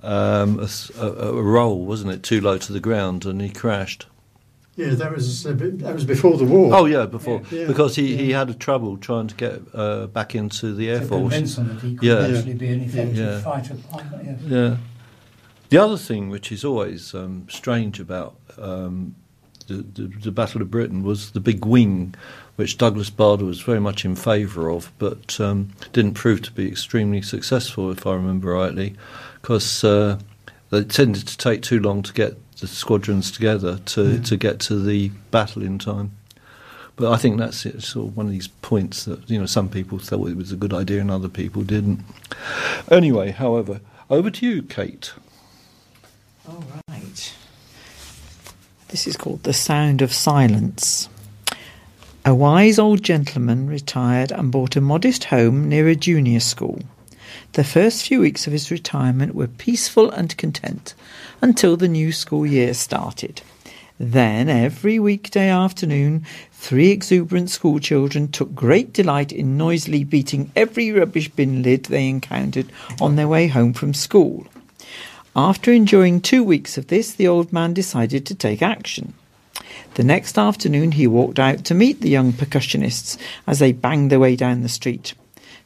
um, 0.02 0.58
a, 0.60 0.64
s- 0.64 0.90
a- 0.98 1.06
a 1.06 1.42
roll, 1.42 1.84
wasn't 1.86 2.12
it? 2.12 2.22
Too 2.22 2.40
low 2.40 2.58
to 2.58 2.72
the 2.72 2.80
ground, 2.80 3.24
and 3.24 3.40
he 3.40 3.50
crashed. 3.50 4.06
Yeah, 4.74 4.94
that 4.94 5.12
was 5.14 5.44
a 5.44 5.52
bit, 5.52 5.80
that 5.80 5.92
was 5.92 6.06
before 6.06 6.38
the 6.38 6.46
war. 6.46 6.74
Oh 6.74 6.86
yeah, 6.86 7.04
before 7.04 7.42
Yeah. 7.50 7.66
because 7.66 7.94
he, 7.94 8.16
he 8.16 8.30
had 8.30 8.48
a 8.48 8.54
trouble 8.54 8.96
trying 8.96 9.26
to 9.26 9.34
get 9.34 9.60
uh, 9.74 10.06
back 10.06 10.34
into 10.34 10.72
the 10.74 10.88
air 10.88 11.00
to 11.00 11.04
force. 11.04 11.20
convince 11.20 11.56
them 11.56 11.68
that 11.68 11.80
he 11.82 11.94
could 11.94 12.08
Yeah. 12.08 12.26
actually 12.38 12.54
be 12.54 12.68
an 12.68 12.80
effective 12.80 13.16
Yeah. 13.16 13.40
fighter 13.40 13.76
pilot. 13.90 14.24
Yes. 14.24 14.38
Yeah. 14.46 14.76
The 15.72 15.78
other 15.78 15.96
thing, 15.96 16.28
which 16.28 16.52
is 16.52 16.66
always 16.66 17.14
um, 17.14 17.46
strange 17.48 17.98
about 17.98 18.36
um, 18.58 19.14
the, 19.68 19.76
the, 19.76 20.02
the 20.02 20.30
Battle 20.30 20.60
of 20.60 20.70
Britain, 20.70 21.02
was 21.02 21.30
the 21.30 21.40
big 21.40 21.64
wing, 21.64 22.14
which 22.56 22.76
Douglas 22.76 23.08
Bader 23.08 23.46
was 23.46 23.62
very 23.62 23.80
much 23.80 24.04
in 24.04 24.14
favour 24.14 24.70
of, 24.70 24.92
but 24.98 25.40
um, 25.40 25.72
didn't 25.94 26.12
prove 26.12 26.42
to 26.42 26.52
be 26.52 26.68
extremely 26.68 27.22
successful, 27.22 27.90
if 27.90 28.06
I 28.06 28.12
remember 28.12 28.50
rightly, 28.50 28.96
because 29.40 29.82
uh, 29.82 30.18
they 30.68 30.84
tended 30.84 31.26
to 31.26 31.38
take 31.38 31.62
too 31.62 31.80
long 31.80 32.02
to 32.02 32.12
get 32.12 32.36
the 32.58 32.66
squadrons 32.66 33.30
together 33.30 33.78
to, 33.78 34.20
to 34.20 34.36
get 34.36 34.60
to 34.60 34.78
the 34.78 35.08
battle 35.30 35.62
in 35.62 35.78
time. 35.78 36.10
But 36.96 37.12
I 37.12 37.16
think 37.16 37.38
that's 37.38 37.64
it, 37.64 37.82
sort 37.82 38.08
of 38.08 38.16
one 38.18 38.26
of 38.26 38.32
these 38.32 38.48
points 38.48 39.06
that 39.06 39.30
you 39.30 39.38
know 39.38 39.46
some 39.46 39.70
people 39.70 39.98
thought 39.98 40.28
it 40.28 40.36
was 40.36 40.52
a 40.52 40.56
good 40.56 40.74
idea 40.74 41.00
and 41.00 41.10
other 41.10 41.30
people 41.30 41.62
didn't. 41.62 42.00
Anyway, 42.90 43.30
however, 43.30 43.80
over 44.10 44.28
to 44.28 44.46
you, 44.46 44.62
Kate. 44.64 45.14
All 46.48 46.64
right. 46.88 47.34
This 48.88 49.06
is 49.06 49.16
called 49.16 49.44
The 49.44 49.52
Sound 49.52 50.02
of 50.02 50.12
Silence. 50.12 51.08
A 52.24 52.34
wise 52.34 52.80
old 52.80 53.04
gentleman 53.04 53.68
retired 53.68 54.32
and 54.32 54.50
bought 54.50 54.74
a 54.74 54.80
modest 54.80 55.24
home 55.24 55.68
near 55.68 55.86
a 55.86 55.94
junior 55.94 56.40
school. 56.40 56.80
The 57.52 57.62
first 57.62 58.04
few 58.04 58.18
weeks 58.18 58.48
of 58.48 58.52
his 58.52 58.72
retirement 58.72 59.36
were 59.36 59.46
peaceful 59.46 60.10
and 60.10 60.36
content 60.36 60.94
until 61.40 61.76
the 61.76 61.86
new 61.86 62.10
school 62.10 62.44
year 62.44 62.74
started. 62.74 63.42
Then, 64.00 64.48
every 64.48 64.98
weekday 64.98 65.48
afternoon, 65.48 66.26
three 66.50 66.90
exuberant 66.90 67.50
schoolchildren 67.50 68.32
took 68.32 68.52
great 68.52 68.92
delight 68.92 69.30
in 69.30 69.56
noisily 69.56 70.02
beating 70.02 70.50
every 70.56 70.90
rubbish 70.90 71.28
bin 71.28 71.62
lid 71.62 71.84
they 71.84 72.08
encountered 72.08 72.72
on 73.00 73.14
their 73.14 73.28
way 73.28 73.46
home 73.46 73.74
from 73.74 73.94
school. 73.94 74.48
After 75.34 75.72
enjoying 75.72 76.20
two 76.20 76.44
weeks 76.44 76.76
of 76.76 76.88
this, 76.88 77.12
the 77.12 77.26
old 77.26 77.54
man 77.54 77.72
decided 77.72 78.26
to 78.26 78.34
take 78.34 78.60
action. 78.60 79.14
The 79.94 80.04
next 80.04 80.38
afternoon, 80.38 80.92
he 80.92 81.06
walked 81.06 81.38
out 81.38 81.64
to 81.64 81.74
meet 81.74 82.02
the 82.02 82.10
young 82.10 82.32
percussionists 82.32 83.16
as 83.46 83.58
they 83.58 83.72
banged 83.72 84.10
their 84.10 84.20
way 84.20 84.36
down 84.36 84.62
the 84.62 84.68
street. 84.68 85.14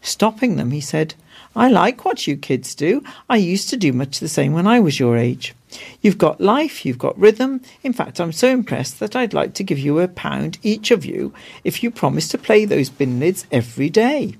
Stopping 0.00 0.54
them, 0.54 0.70
he 0.70 0.80
said, 0.80 1.14
I 1.56 1.68
like 1.68 2.04
what 2.04 2.28
you 2.28 2.36
kids 2.36 2.76
do. 2.76 3.02
I 3.28 3.38
used 3.38 3.68
to 3.70 3.76
do 3.76 3.92
much 3.92 4.20
the 4.20 4.28
same 4.28 4.52
when 4.52 4.68
I 4.68 4.78
was 4.78 5.00
your 5.00 5.16
age. 5.16 5.52
You've 6.00 6.18
got 6.18 6.40
life, 6.40 6.86
you've 6.86 6.98
got 6.98 7.18
rhythm. 7.18 7.60
In 7.82 7.92
fact, 7.92 8.20
I'm 8.20 8.32
so 8.32 8.48
impressed 8.48 9.00
that 9.00 9.16
I'd 9.16 9.34
like 9.34 9.54
to 9.54 9.64
give 9.64 9.80
you 9.80 9.98
a 9.98 10.06
pound 10.06 10.58
each 10.62 10.92
of 10.92 11.04
you 11.04 11.34
if 11.64 11.82
you 11.82 11.90
promise 11.90 12.28
to 12.28 12.38
play 12.38 12.66
those 12.66 12.88
bin 12.88 13.18
lids 13.18 13.46
every 13.50 13.90
day. 13.90 14.36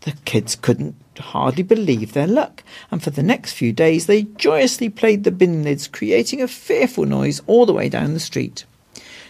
The 0.00 0.12
kids 0.24 0.56
couldn't 0.56 0.96
hardly 1.20 1.62
believe 1.62 2.12
their 2.12 2.26
luck, 2.26 2.64
and 2.90 3.02
for 3.02 3.10
the 3.10 3.22
next 3.22 3.52
few 3.52 3.72
days 3.72 4.06
they 4.06 4.22
joyously 4.22 4.88
played 4.88 5.24
the 5.24 5.30
bin 5.30 5.62
lids, 5.62 5.86
creating 5.86 6.42
a 6.42 6.48
fearful 6.48 7.06
noise 7.06 7.40
all 7.46 7.66
the 7.66 7.72
way 7.72 7.88
down 7.88 8.14
the 8.14 8.20
street. 8.20 8.64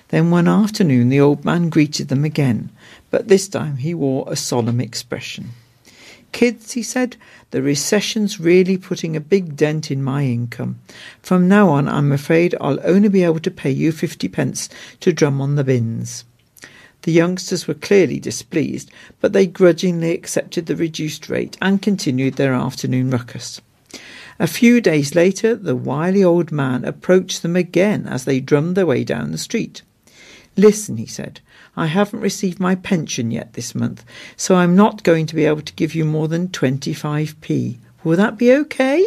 Then 0.08 0.30
one 0.30 0.48
afternoon 0.48 1.08
the 1.08 1.20
old 1.20 1.44
man 1.44 1.68
greeted 1.68 2.08
them 2.08 2.24
again, 2.24 2.70
but 3.10 3.28
this 3.28 3.46
time 3.46 3.76
he 3.76 3.94
wore 3.94 4.24
a 4.26 4.36
solemn 4.36 4.80
expression. 4.80 5.50
Kids, 6.32 6.72
he 6.72 6.82
said, 6.82 7.16
the 7.50 7.60
recession's 7.60 8.38
really 8.38 8.78
putting 8.78 9.16
a 9.16 9.20
big 9.20 9.56
dent 9.56 9.90
in 9.90 10.02
my 10.02 10.24
income. 10.24 10.80
From 11.20 11.48
now 11.48 11.70
on, 11.70 11.88
I'm 11.88 12.12
afraid 12.12 12.54
I'll 12.60 12.78
only 12.84 13.08
be 13.08 13.24
able 13.24 13.40
to 13.40 13.50
pay 13.50 13.70
you 13.72 13.90
fifty 13.90 14.28
pence 14.28 14.68
to 15.00 15.12
drum 15.12 15.40
on 15.40 15.56
the 15.56 15.64
bins. 15.64 16.24
The 17.02 17.12
youngsters 17.12 17.66
were 17.66 17.74
clearly 17.74 18.20
displeased, 18.20 18.90
but 19.20 19.32
they 19.32 19.46
grudgingly 19.46 20.12
accepted 20.12 20.66
the 20.66 20.76
reduced 20.76 21.28
rate 21.28 21.56
and 21.60 21.80
continued 21.80 22.34
their 22.34 22.52
afternoon 22.52 23.10
ruckus. 23.10 23.60
A 24.38 24.46
few 24.46 24.80
days 24.80 25.14
later, 25.14 25.54
the 25.54 25.76
wily 25.76 26.24
old 26.24 26.50
man 26.50 26.84
approached 26.84 27.42
them 27.42 27.56
again 27.56 28.06
as 28.06 28.24
they 28.24 28.40
drummed 28.40 28.76
their 28.76 28.86
way 28.86 29.04
down 29.04 29.32
the 29.32 29.38
street. 29.38 29.82
Listen, 30.56 30.96
he 30.96 31.06
said, 31.06 31.40
I 31.76 31.86
haven't 31.86 32.20
received 32.20 32.58
my 32.58 32.74
pension 32.74 33.30
yet 33.30 33.52
this 33.52 33.74
month, 33.74 34.04
so 34.36 34.56
I'm 34.56 34.74
not 34.76 35.02
going 35.02 35.26
to 35.26 35.34
be 35.34 35.44
able 35.44 35.62
to 35.62 35.72
give 35.74 35.94
you 35.94 36.04
more 36.04 36.28
than 36.28 36.48
25p. 36.48 37.78
Will 38.02 38.16
that 38.16 38.38
be 38.38 38.52
okay? 38.52 39.06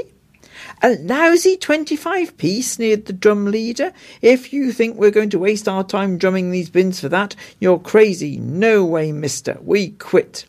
A 0.82 0.96
lousy 0.98 1.58
25p, 1.58 2.62
sneered 2.64 3.06
the 3.06 3.14
drum 3.14 3.46
leader. 3.46 3.94
If 4.22 4.54
you 4.54 4.72
think 4.72 4.98
we're 4.98 5.12
going 5.12 5.30
to 5.32 5.40
waste 5.40 5.68
our 5.68 5.84
time 5.84 6.18
drumming 6.18 6.52
these 6.52 6.70
bins 6.70 7.00
for 7.00 7.10
that, 7.10 7.36
you're 7.60 7.80
crazy. 7.80 8.38
No 8.38 8.86
way, 8.86 9.12
mister. 9.12 9.58
We 9.62 9.92
quit. 9.92 10.46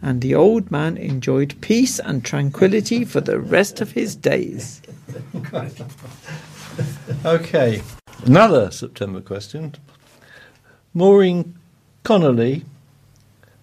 And 0.00 0.20
the 0.20 0.34
old 0.34 0.70
man 0.70 0.96
enjoyed 0.96 1.60
peace 1.60 1.98
and 1.98 2.24
tranquility 2.24 3.04
for 3.04 3.20
the 3.20 3.38
rest 3.38 3.80
of 3.80 3.92
his 3.92 4.16
days. 4.16 4.82
Okay, 7.24 7.82
another 8.24 8.70
September 8.70 9.20
question. 9.20 9.74
Maureen 10.94 11.54
Connolly 12.02 12.64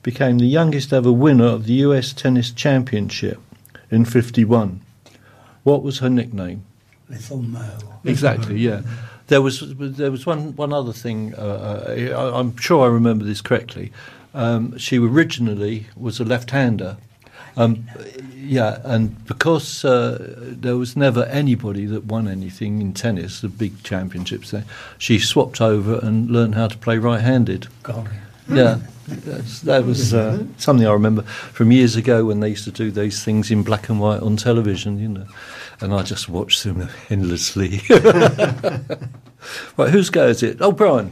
became 0.04 0.38
the 0.38 0.46
youngest 0.46 0.94
ever 0.94 1.12
winner 1.12 1.48
of 1.48 1.66
the 1.66 1.74
US 1.74 2.14
Tennis 2.14 2.52
Championship 2.52 3.40
in 3.90 4.06
51. 4.06 4.82
What 5.64 5.84
was 5.84 6.00
her 6.00 6.10
nickname? 6.10 6.64
Little 7.10 7.42
Mo. 7.42 7.78
Exactly, 8.06 8.60
yeah. 8.60 8.82
There 9.28 9.42
was 9.42 9.76
there 9.78 10.12
was 10.12 10.26
one 10.26 10.56
one 10.56 10.74
other 10.74 10.94
thing. 10.94 11.34
Uh, 11.36 11.42
uh, 11.42 12.32
I, 12.34 12.40
I'm 12.40 12.56
sure 12.58 12.86
I 12.86 12.88
remember 12.88 13.26
this 13.26 13.42
correctly. 13.42 13.92
Um, 14.34 14.78
she 14.78 14.98
originally 14.98 15.88
was 15.96 16.20
a 16.20 16.24
left-hander. 16.24 16.98
Um, 17.58 17.90
yeah, 18.36 18.80
and 18.84 19.26
because 19.26 19.84
uh, 19.84 20.36
there 20.40 20.78
was 20.78 20.96
never 20.96 21.26
anybody 21.26 21.86
that 21.88 22.06
won 22.06 22.28
anything 22.28 22.80
in 22.80 22.94
tennis, 22.94 23.42
the 23.42 23.50
big 23.50 23.84
championships 23.84 24.52
there, 24.52 24.66
she 24.98 25.20
swapped 25.20 25.60
over 25.60 26.00
and 26.00 26.30
learned 26.30 26.56
how 26.56 26.68
to 26.68 26.78
play 26.78 26.98
right-handed. 26.98 27.68
Golly. 27.84 28.12
Yeah, 28.50 28.80
that 29.10 29.84
was 29.86 30.14
uh, 30.14 30.44
something 30.58 30.88
I 30.88 30.92
remember 30.92 31.24
from 31.24 31.72
years 31.72 31.96
ago 31.96 32.26
when 32.26 32.40
they 32.40 32.50
used 32.50 32.66
to 32.66 32.72
do 32.72 32.92
those 32.92 33.24
things 33.24 33.52
in 33.52 33.64
black 33.64 33.90
and 33.90 34.00
white 34.00 34.22
on 34.22 34.38
television, 34.38 35.00
you 35.00 35.08
know, 35.08 35.26
and 35.82 35.94
I 35.94 36.04
just 36.04 36.30
watched 36.30 36.64
them 36.64 36.90
endlessly. 37.10 37.82
right, 39.78 39.90
whose 39.90 40.10
go 40.10 40.28
is 40.28 40.44
it? 40.44 40.58
Oh, 40.62 40.72
Brian. 40.72 41.12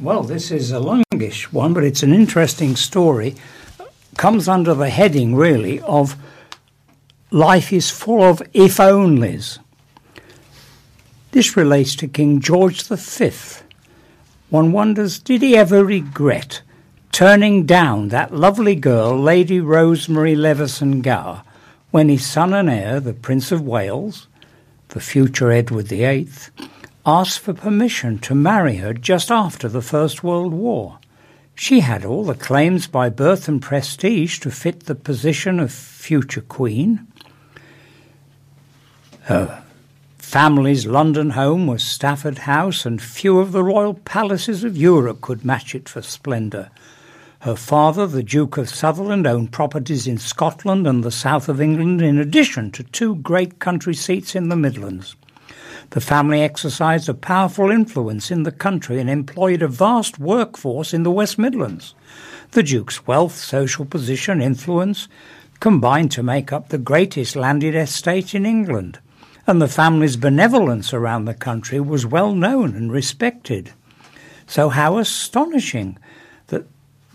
Well, 0.00 0.22
this 0.22 0.50
is 0.50 0.70
a 0.70 0.78
longish 0.78 1.52
one, 1.52 1.74
but 1.74 1.84
it's 1.84 2.02
an 2.02 2.12
interesting 2.12 2.76
story. 2.76 3.34
Comes 4.16 4.48
under 4.48 4.74
the 4.74 4.90
heading, 4.90 5.34
really, 5.34 5.80
of 5.80 6.16
life 7.30 7.72
is 7.72 7.90
full 7.90 8.22
of 8.22 8.42
if 8.54 8.76
onlys. 8.76 9.58
This 11.32 11.56
relates 11.56 11.94
to 11.96 12.08
King 12.08 12.40
George 12.40 12.82
V. 12.84 13.32
One 14.50 14.72
wonders, 14.72 15.18
did 15.18 15.42
he 15.42 15.56
ever 15.56 15.84
regret 15.84 16.62
turning 17.12 17.66
down 17.66 18.08
that 18.08 18.34
lovely 18.34 18.74
girl, 18.74 19.18
Lady 19.18 19.60
Rosemary 19.60 20.36
Leveson 20.36 21.00
Gower, 21.00 21.42
when 21.90 22.08
his 22.08 22.26
son 22.26 22.52
and 22.52 22.68
heir, 22.68 23.00
the 23.00 23.14
Prince 23.14 23.50
of 23.50 23.62
Wales, 23.62 24.26
the 24.88 25.00
future 25.00 25.50
Edward 25.50 25.88
VIII, 25.88 26.28
asked 27.04 27.40
for 27.40 27.54
permission 27.54 28.18
to 28.18 28.34
marry 28.34 28.76
her 28.76 28.92
just 28.92 29.30
after 29.30 29.68
the 29.68 29.82
First 29.82 30.22
World 30.22 30.52
War? 30.52 30.98
She 31.54 31.80
had 31.80 32.04
all 32.04 32.24
the 32.24 32.34
claims 32.34 32.86
by 32.86 33.08
birth 33.08 33.48
and 33.48 33.60
prestige 33.60 34.38
to 34.40 34.50
fit 34.50 34.84
the 34.84 34.94
position 34.94 35.58
of 35.58 35.72
future 35.72 36.40
queen. 36.42 37.06
Her 39.22 39.64
family's 40.18 40.86
London 40.86 41.30
home 41.30 41.66
was 41.66 41.82
Stafford 41.82 42.38
House, 42.38 42.86
and 42.86 43.02
few 43.02 43.40
of 43.40 43.52
the 43.52 43.64
royal 43.64 43.94
palaces 43.94 44.62
of 44.62 44.76
Europe 44.76 45.20
could 45.20 45.44
match 45.44 45.74
it 45.74 45.88
for 45.88 46.00
splendour. 46.00 46.70
Her 47.42 47.54
father, 47.54 48.08
the 48.08 48.24
Duke 48.24 48.58
of 48.58 48.68
Sutherland, 48.68 49.24
owned 49.24 49.52
properties 49.52 50.08
in 50.08 50.18
Scotland 50.18 50.88
and 50.88 51.04
the 51.04 51.12
south 51.12 51.48
of 51.48 51.60
England, 51.60 52.02
in 52.02 52.18
addition 52.18 52.72
to 52.72 52.82
two 52.82 53.14
great 53.14 53.60
country 53.60 53.94
seats 53.94 54.34
in 54.34 54.48
the 54.48 54.56
Midlands. 54.56 55.14
The 55.90 56.00
family 56.00 56.42
exercised 56.42 57.08
a 57.08 57.14
powerful 57.14 57.70
influence 57.70 58.32
in 58.32 58.42
the 58.42 58.50
country 58.50 58.98
and 58.98 59.08
employed 59.08 59.62
a 59.62 59.68
vast 59.68 60.18
workforce 60.18 60.92
in 60.92 61.04
the 61.04 61.12
West 61.12 61.38
Midlands. 61.38 61.94
The 62.50 62.64
Duke's 62.64 63.06
wealth, 63.06 63.36
social 63.36 63.84
position, 63.84 64.42
influence 64.42 65.06
combined 65.60 66.10
to 66.12 66.24
make 66.24 66.52
up 66.52 66.68
the 66.68 66.78
greatest 66.78 67.36
landed 67.36 67.76
estate 67.76 68.34
in 68.34 68.46
England, 68.46 68.98
and 69.46 69.62
the 69.62 69.68
family's 69.68 70.16
benevolence 70.16 70.92
around 70.92 71.26
the 71.26 71.34
country 71.34 71.78
was 71.78 72.04
well 72.04 72.34
known 72.34 72.74
and 72.74 72.90
respected. 72.90 73.70
So, 74.48 74.70
how 74.70 74.98
astonishing 74.98 75.98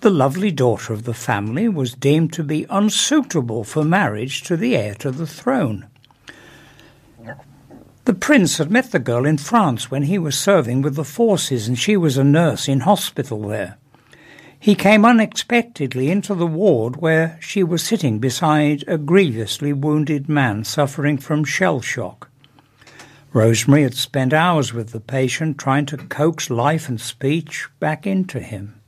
the 0.04 0.10
lovely 0.10 0.52
daughter 0.52 0.92
of 0.92 1.06
the 1.06 1.14
family 1.14 1.70
was 1.70 1.94
deemed 1.94 2.34
to 2.34 2.44
be 2.44 2.66
unsuitable 2.70 3.64
for 3.64 3.86
marriage 3.86 4.44
to 4.44 4.58
the 4.58 4.76
heir 4.76 4.94
to 4.94 5.10
the 5.10 5.26
throne. 5.26 5.88
The 8.04 8.14
prince 8.14 8.58
had 8.58 8.70
met 8.70 8.92
the 8.92 9.00
girl 9.00 9.26
in 9.26 9.38
France 9.38 9.90
when 9.90 10.04
he 10.04 10.20
was 10.20 10.38
serving 10.38 10.82
with 10.82 10.96
the 10.96 11.06
forces 11.06 11.70
and 11.70 11.80
she 11.80 11.96
was 11.96 12.18
a 12.18 12.24
nurse 12.26 12.68
in 12.68 12.82
hospital 12.82 13.48
there. 13.48 13.78
He 14.60 14.76
came 14.76 15.06
unexpectedly 15.06 16.12
into 16.12 16.36
the 16.36 16.48
ward 16.48 16.98
where 16.98 17.40
she 17.42 17.64
was 17.64 17.82
sitting 17.82 18.20
beside 18.20 18.84
a 18.90 18.98
grievously 18.98 19.72
wounded 19.72 20.28
man 20.28 20.66
suffering 20.66 21.18
from 21.18 21.46
shell 21.46 21.80
shock. 21.80 22.30
Rosemary 23.32 23.84
had 23.84 23.96
spent 23.96 24.34
hours 24.34 24.74
with 24.74 24.90
the 24.90 25.00
patient 25.00 25.58
trying 25.58 25.86
to 25.86 25.96
coax 25.96 26.50
life 26.50 26.90
and 26.90 27.00
speech 27.00 27.70
back 27.80 28.06
into 28.06 28.42
him. 28.42 28.82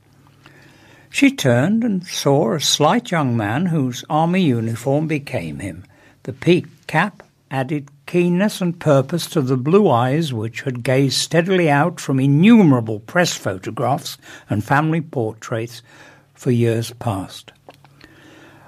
She 1.16 1.30
turned 1.30 1.82
and 1.82 2.06
saw 2.06 2.52
a 2.52 2.60
slight 2.60 3.10
young 3.10 3.38
man 3.38 3.64
whose 3.64 4.04
army 4.10 4.42
uniform 4.42 5.06
became 5.06 5.60
him. 5.60 5.84
The 6.24 6.34
peaked 6.34 6.86
cap 6.88 7.22
added 7.50 7.88
keenness 8.04 8.60
and 8.60 8.78
purpose 8.78 9.26
to 9.28 9.40
the 9.40 9.56
blue 9.56 9.88
eyes 9.88 10.34
which 10.34 10.60
had 10.60 10.82
gazed 10.82 11.14
steadily 11.14 11.70
out 11.70 12.00
from 12.00 12.20
innumerable 12.20 13.00
press 13.00 13.32
photographs 13.32 14.18
and 14.50 14.62
family 14.62 15.00
portraits 15.00 15.80
for 16.34 16.50
years 16.50 16.92
past. 16.98 17.50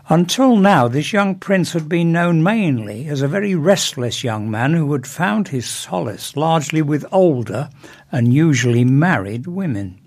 Until 0.09 0.57
now, 0.57 0.89
this 0.89 1.13
young 1.13 1.35
prince 1.35 1.75
had 1.75 1.87
been 1.87 2.13
known 2.13 2.43
mainly 2.43 3.09
as 3.09 3.21
a 3.21 3.29
very 3.29 3.55
restless 3.57 4.25
young 4.25 4.51
man 4.51 4.73
who 4.73 4.91
had 4.95 5.07
found 5.07 5.49
his 5.49 5.69
solace 5.69 6.35
largely 6.35 6.81
with 6.81 7.05
older 7.13 7.69
and 8.11 8.33
usually 8.33 8.85
married 8.85 9.47
women. 9.47 10.01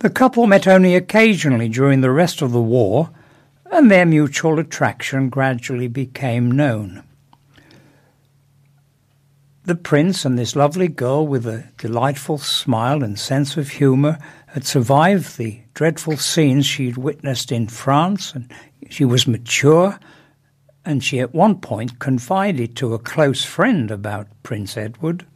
The 0.00 0.10
couple 0.10 0.46
met 0.46 0.68
only 0.68 0.94
occasionally 0.94 1.68
during 1.68 2.02
the 2.02 2.12
rest 2.12 2.40
of 2.40 2.52
the 2.52 2.62
war, 2.62 3.10
and 3.66 3.90
their 3.90 4.06
mutual 4.06 4.60
attraction 4.60 5.28
gradually 5.28 5.88
became 5.88 6.52
known. 6.52 7.02
The 9.64 9.74
prince 9.74 10.24
and 10.24 10.38
this 10.38 10.54
lovely 10.54 10.88
girl 10.88 11.26
with 11.26 11.46
a 11.46 11.64
delightful 11.76 12.38
smile 12.38 13.02
and 13.02 13.18
sense 13.18 13.56
of 13.56 13.70
humour 13.70 14.18
had 14.46 14.64
survived 14.64 15.36
the 15.36 15.60
dreadful 15.74 16.16
scenes 16.16 16.64
she'd 16.64 16.96
witnessed 16.96 17.50
in 17.50 17.66
France, 17.66 18.32
and 18.34 18.50
she 18.88 19.04
was 19.04 19.26
mature, 19.26 19.98
and 20.84 21.02
she 21.02 21.18
at 21.18 21.34
one 21.34 21.56
point 21.56 21.98
confided 21.98 22.76
to 22.76 22.94
a 22.94 22.98
close 23.00 23.44
friend 23.44 23.90
about 23.90 24.28
Prince 24.42 24.76
Edward. 24.76 25.26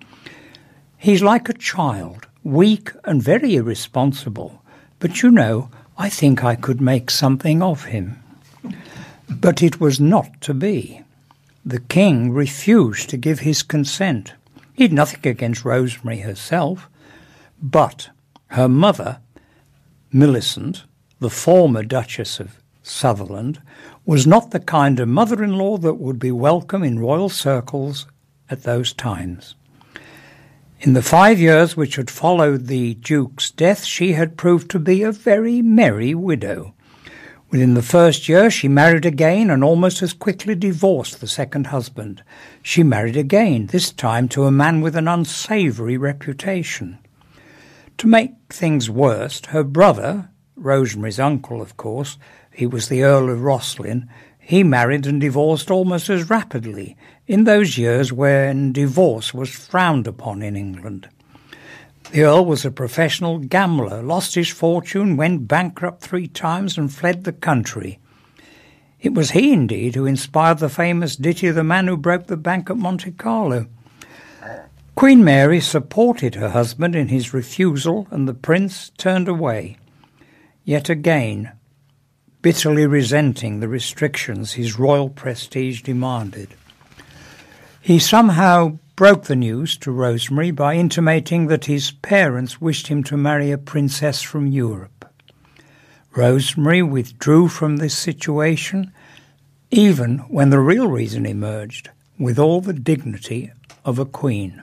He's 0.96 1.20
like 1.20 1.48
a 1.48 1.52
child, 1.52 2.28
weak 2.44 2.90
and 3.04 3.22
very 3.22 3.56
irresponsible, 3.56 4.62
but 4.98 5.22
you 5.22 5.30
know, 5.30 5.70
I 5.96 6.08
think 6.08 6.42
I 6.42 6.56
could 6.56 6.80
make 6.80 7.10
something 7.10 7.62
of 7.62 7.84
him. 7.84 8.22
But 9.28 9.62
it 9.62 9.80
was 9.80 10.00
not 10.00 10.40
to 10.42 10.54
be. 10.54 11.02
The 11.64 11.80
king 11.80 12.32
refused 12.32 13.10
to 13.10 13.16
give 13.16 13.40
his 13.40 13.62
consent. 13.62 14.34
He'd 14.74 14.92
nothing 14.92 15.30
against 15.30 15.64
Rosemary 15.64 16.20
herself, 16.20 16.88
but 17.62 18.10
her 18.48 18.68
mother, 18.68 19.20
Millicent, 20.12 20.84
the 21.20 21.30
former 21.30 21.82
Duchess 21.82 22.40
of 22.40 22.58
Sutherland, 22.82 23.60
was 24.04 24.26
not 24.26 24.50
the 24.50 24.60
kind 24.60 24.98
of 24.98 25.08
mother 25.08 25.44
in 25.44 25.56
law 25.56 25.76
that 25.78 25.94
would 25.94 26.18
be 26.18 26.32
welcome 26.32 26.82
in 26.82 26.98
royal 26.98 27.28
circles 27.28 28.06
at 28.50 28.64
those 28.64 28.92
times. 28.92 29.54
In 30.82 30.94
the 30.94 31.02
five 31.02 31.38
years 31.38 31.76
which 31.76 31.94
had 31.94 32.10
followed 32.10 32.66
the 32.66 32.94
Duke's 32.94 33.52
death, 33.52 33.84
she 33.84 34.14
had 34.14 34.36
proved 34.36 34.68
to 34.72 34.80
be 34.80 35.04
a 35.04 35.12
very 35.12 35.62
merry 35.62 36.12
widow. 36.12 36.74
Within 37.50 37.74
the 37.74 37.82
first 37.82 38.28
year, 38.28 38.50
she 38.50 38.66
married 38.66 39.06
again 39.06 39.48
and 39.48 39.62
almost 39.62 40.02
as 40.02 40.12
quickly 40.12 40.56
divorced 40.56 41.20
the 41.20 41.28
second 41.28 41.68
husband. 41.68 42.24
She 42.64 42.82
married 42.82 43.16
again, 43.16 43.66
this 43.68 43.92
time 43.92 44.26
to 44.30 44.42
a 44.42 44.50
man 44.50 44.80
with 44.80 44.96
an 44.96 45.06
unsavoury 45.06 45.96
reputation. 45.96 46.98
To 47.98 48.08
make 48.08 48.32
things 48.50 48.90
worse, 48.90 49.40
her 49.50 49.62
brother, 49.62 50.30
Rosemary's 50.56 51.20
uncle, 51.20 51.62
of 51.62 51.76
course, 51.76 52.18
he 52.52 52.66
was 52.66 52.88
the 52.88 53.04
Earl 53.04 53.30
of 53.30 53.38
Rosslyn, 53.38 54.08
he 54.40 54.64
married 54.64 55.06
and 55.06 55.20
divorced 55.20 55.70
almost 55.70 56.10
as 56.10 56.28
rapidly, 56.28 56.96
in 57.26 57.44
those 57.44 57.78
years 57.78 58.12
when 58.12 58.72
divorce 58.72 59.32
was 59.32 59.50
frowned 59.50 60.06
upon 60.06 60.42
in 60.42 60.56
England. 60.56 61.08
The 62.10 62.22
Earl 62.22 62.44
was 62.44 62.64
a 62.64 62.70
professional 62.70 63.38
gambler, 63.38 64.02
lost 64.02 64.34
his 64.34 64.50
fortune, 64.50 65.16
went 65.16 65.48
bankrupt 65.48 66.02
three 66.02 66.28
times, 66.28 66.76
and 66.76 66.92
fled 66.92 67.24
the 67.24 67.32
country. 67.32 67.98
It 69.00 69.14
was 69.14 69.30
he, 69.30 69.52
indeed, 69.52 69.94
who 69.94 70.04
inspired 70.04 70.58
the 70.58 70.68
famous 70.68 71.16
ditty 71.16 71.50
the 71.50 71.64
man 71.64 71.86
who 71.86 71.96
broke 71.96 72.26
the 72.26 72.36
bank 72.36 72.70
at 72.70 72.76
Monte 72.76 73.12
Carlo. 73.12 73.66
Queen 74.94 75.24
Mary 75.24 75.60
supported 75.60 76.34
her 76.34 76.50
husband 76.50 76.94
in 76.94 77.08
his 77.08 77.32
refusal, 77.32 78.06
and 78.10 78.28
the 78.28 78.34
prince 78.34 78.90
turned 78.98 79.26
away. 79.26 79.78
Yet 80.64 80.90
again, 80.90 81.52
bitterly 82.42 82.86
resenting 82.86 83.60
the 83.60 83.68
restrictions 83.68 84.52
his 84.52 84.78
royal 84.78 85.08
prestige 85.08 85.82
demanded. 85.82 86.50
He 87.84 87.98
somehow 87.98 88.78
broke 88.94 89.24
the 89.24 89.34
news 89.34 89.76
to 89.78 89.90
Rosemary 89.90 90.52
by 90.52 90.76
intimating 90.76 91.48
that 91.48 91.64
his 91.64 91.90
parents 91.90 92.60
wished 92.60 92.86
him 92.86 93.02
to 93.02 93.16
marry 93.16 93.50
a 93.50 93.58
princess 93.58 94.22
from 94.22 94.46
Europe. 94.46 95.04
Rosemary 96.14 96.84
withdrew 96.84 97.48
from 97.48 97.78
this 97.78 97.98
situation, 97.98 98.92
even 99.72 100.18
when 100.28 100.50
the 100.50 100.60
real 100.60 100.86
reason 100.86 101.26
emerged, 101.26 101.90
with 102.20 102.38
all 102.38 102.60
the 102.60 102.72
dignity 102.72 103.50
of 103.84 103.98
a 103.98 104.04
queen. 104.04 104.62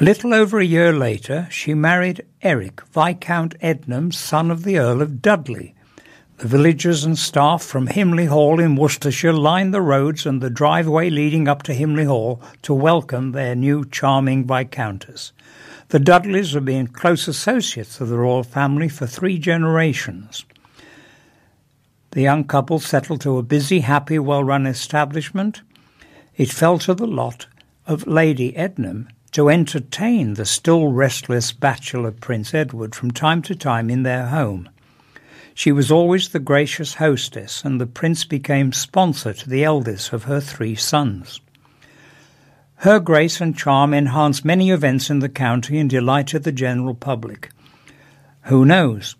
A 0.00 0.04
little 0.04 0.32
over 0.32 0.60
a 0.60 0.64
year 0.64 0.92
later, 0.92 1.48
she 1.50 1.74
married 1.74 2.24
Eric, 2.40 2.82
Viscount 2.86 3.56
Ednam, 3.60 4.12
son 4.12 4.52
of 4.52 4.62
the 4.62 4.78
Earl 4.78 5.02
of 5.02 5.20
Dudley, 5.20 5.74
the 6.40 6.48
villagers 6.48 7.04
and 7.04 7.18
staff 7.18 7.62
from 7.62 7.86
Himley 7.86 8.26
Hall 8.26 8.60
in 8.60 8.74
Worcestershire 8.74 9.34
lined 9.34 9.74
the 9.74 9.82
roads 9.82 10.24
and 10.24 10.40
the 10.40 10.48
driveway 10.48 11.10
leading 11.10 11.46
up 11.46 11.62
to 11.64 11.74
Himley 11.74 12.06
Hall 12.06 12.40
to 12.62 12.72
welcome 12.72 13.32
their 13.32 13.54
new 13.54 13.84
charming 13.84 14.46
Viscountess. 14.46 15.32
The 15.88 15.98
Dudleys 15.98 16.54
had 16.54 16.64
been 16.64 16.86
close 16.86 17.28
associates 17.28 18.00
of 18.00 18.08
the 18.08 18.16
royal 18.16 18.42
family 18.42 18.88
for 18.88 19.06
three 19.06 19.38
generations. 19.38 20.46
The 22.12 22.22
young 22.22 22.44
couple 22.44 22.78
settled 22.78 23.20
to 23.20 23.36
a 23.36 23.42
busy, 23.42 23.80
happy, 23.80 24.18
well 24.18 24.42
run 24.42 24.66
establishment. 24.66 25.60
It 26.38 26.48
fell 26.48 26.78
to 26.78 26.94
the 26.94 27.06
lot 27.06 27.48
of 27.86 28.06
Lady 28.06 28.56
Ednam 28.56 29.10
to 29.32 29.50
entertain 29.50 30.34
the 30.34 30.46
still 30.46 30.88
restless 30.88 31.52
bachelor 31.52 32.12
Prince 32.12 32.54
Edward 32.54 32.94
from 32.94 33.10
time 33.10 33.42
to 33.42 33.54
time 33.54 33.90
in 33.90 34.04
their 34.04 34.28
home. 34.28 34.70
She 35.54 35.72
was 35.72 35.90
always 35.90 36.28
the 36.28 36.38
gracious 36.38 36.94
hostess, 36.94 37.64
and 37.64 37.80
the 37.80 37.86
prince 37.86 38.24
became 38.24 38.72
sponsor 38.72 39.32
to 39.32 39.48
the 39.48 39.64
eldest 39.64 40.12
of 40.12 40.24
her 40.24 40.40
three 40.40 40.74
sons. 40.74 41.40
Her 42.76 42.98
grace 42.98 43.40
and 43.40 43.56
charm 43.56 43.92
enhanced 43.92 44.44
many 44.44 44.70
events 44.70 45.10
in 45.10 45.18
the 45.18 45.28
county 45.28 45.78
and 45.78 45.90
delighted 45.90 46.44
the 46.44 46.52
general 46.52 46.94
public. 46.94 47.50
Who 48.44 48.64
knows? 48.64 49.16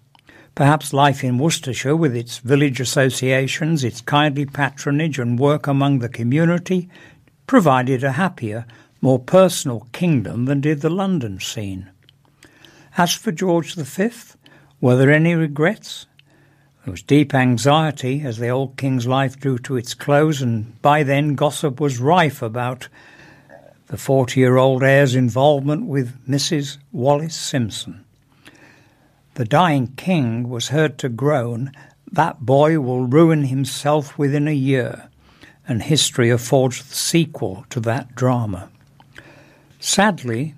Perhaps 0.55 0.93
life 0.93 1.23
in 1.23 1.39
Worcestershire, 1.39 1.95
with 1.95 2.17
its 2.17 2.39
village 2.39 2.81
associations, 2.81 3.85
its 3.85 4.01
kindly 4.01 4.47
patronage, 4.47 5.19
and 5.19 5.39
work 5.39 5.67
among 5.67 5.99
the 5.99 6.09
community, 6.09 6.89
provided 7.47 8.03
a 8.03 8.13
happier, 8.13 8.65
more 9.01 9.19
personal 9.19 9.87
kingdom 9.93 10.47
than 10.47 10.61
did 10.61 10.81
the 10.81 10.91
London 10.91 11.39
scene. 11.39 11.91
As 12.97 13.13
for 13.13 13.31
George 13.33 13.75
V, 13.75 14.11
were 14.81 14.97
there 14.97 15.13
any 15.13 15.35
regrets? 15.35 16.07
There 16.85 16.93
was 16.93 17.03
deep 17.03 17.35
anxiety 17.35 18.23
as 18.23 18.39
the 18.39 18.49
old 18.49 18.79
king's 18.79 19.07
life 19.07 19.39
drew 19.39 19.59
to 19.59 19.77
its 19.77 19.93
close, 19.93 20.41
and 20.41 20.81
by 20.81 21.03
then 21.03 21.35
gossip 21.35 21.79
was 21.79 22.01
rife 22.01 22.41
about 22.41 22.89
the 23.89 23.99
40 23.99 24.41
year 24.41 24.57
old 24.57 24.83
heir's 24.83 25.15
involvement 25.15 25.87
with 25.87 26.17
Mrs. 26.27 26.79
Wallis 26.91 27.37
Simpson. 27.37 28.05
The 29.35 29.45
dying 29.45 29.89
king 29.97 30.49
was 30.49 30.69
heard 30.69 30.97
to 30.99 31.09
groan, 31.11 31.73
That 32.11 32.41
boy 32.41 32.81
will 32.81 33.07
ruin 33.07 33.45
himself 33.45 34.17
within 34.17 34.49
a 34.49 34.53
year, 34.53 35.11
and 35.69 35.83
history 35.83 36.31
affords 36.31 36.83
the 36.83 36.95
sequel 36.95 37.67
to 37.71 37.81
that 37.81 38.15
drama. 38.15 38.71
Sadly, 39.81 40.55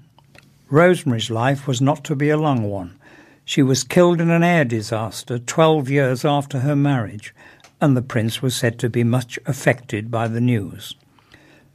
Rosemary's 0.71 1.31
life 1.31 1.67
was 1.67 1.81
not 1.81 2.05
to 2.05 2.15
be 2.15 2.31
a 2.31 2.37
long 2.37 2.63
one. 2.63 2.99
She 3.45 3.63
was 3.63 3.85
killed 3.85 4.21
in 4.21 4.31
an 4.31 4.43
air 4.43 4.65
disaster 4.65 5.39
12 5.39 5.91
years 5.91 6.25
after 6.25 6.61
her 6.61 6.77
marriage, 6.77 7.35
and 7.81 7.97
the 7.97 8.03
prince 8.03 8.41
was 8.41 8.55
said 8.55 8.79
to 8.79 8.89
be 8.89 9.05
much 9.05 9.39
affected 9.47 10.11
by 10.11 10.29
the 10.29 10.41
news. 10.41 10.95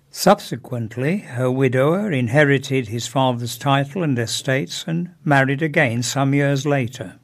Subsequently, 0.09 1.17
her 1.19 1.51
widower 1.51 2.11
inherited 2.11 2.87
his 2.87 3.07
father's 3.07 3.57
title 3.57 4.03
and 4.03 4.17
estates 4.17 4.85
and 4.87 5.11
married 5.23 5.61
again 5.61 6.01
some 6.01 6.33
years 6.33 6.65
later. 6.65 7.15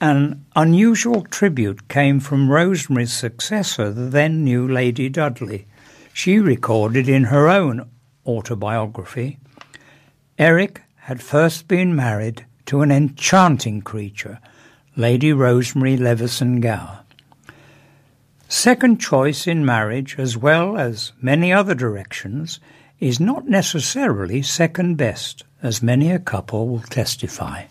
An 0.00 0.44
unusual 0.56 1.22
tribute 1.22 1.88
came 1.88 2.18
from 2.18 2.50
Rosemary's 2.50 3.12
successor, 3.12 3.92
the 3.92 4.08
then 4.08 4.42
new 4.44 4.66
Lady 4.66 5.08
Dudley. 5.08 5.66
She 6.12 6.38
recorded 6.38 7.08
in 7.08 7.24
her 7.24 7.48
own 7.48 7.88
autobiography 8.26 9.38
Eric 10.38 10.82
had 10.96 11.22
first 11.22 11.68
been 11.68 11.94
married 11.94 12.46
to 12.72 12.80
an 12.80 12.90
enchanting 12.90 13.82
creature, 13.82 14.38
Lady 14.96 15.30
Rosemary 15.30 15.94
Leveson 15.94 16.58
Gower. 16.58 17.00
Second 18.48 18.98
choice 18.98 19.46
in 19.46 19.66
marriage, 19.66 20.18
as 20.18 20.38
well 20.38 20.78
as 20.78 21.12
many 21.20 21.52
other 21.52 21.74
directions, 21.74 22.60
is 22.98 23.20
not 23.20 23.46
necessarily 23.46 24.40
second 24.40 24.94
best, 24.94 25.44
as 25.62 25.82
many 25.82 26.10
a 26.10 26.18
couple 26.18 26.66
will 26.66 26.80
testify. 26.80 27.64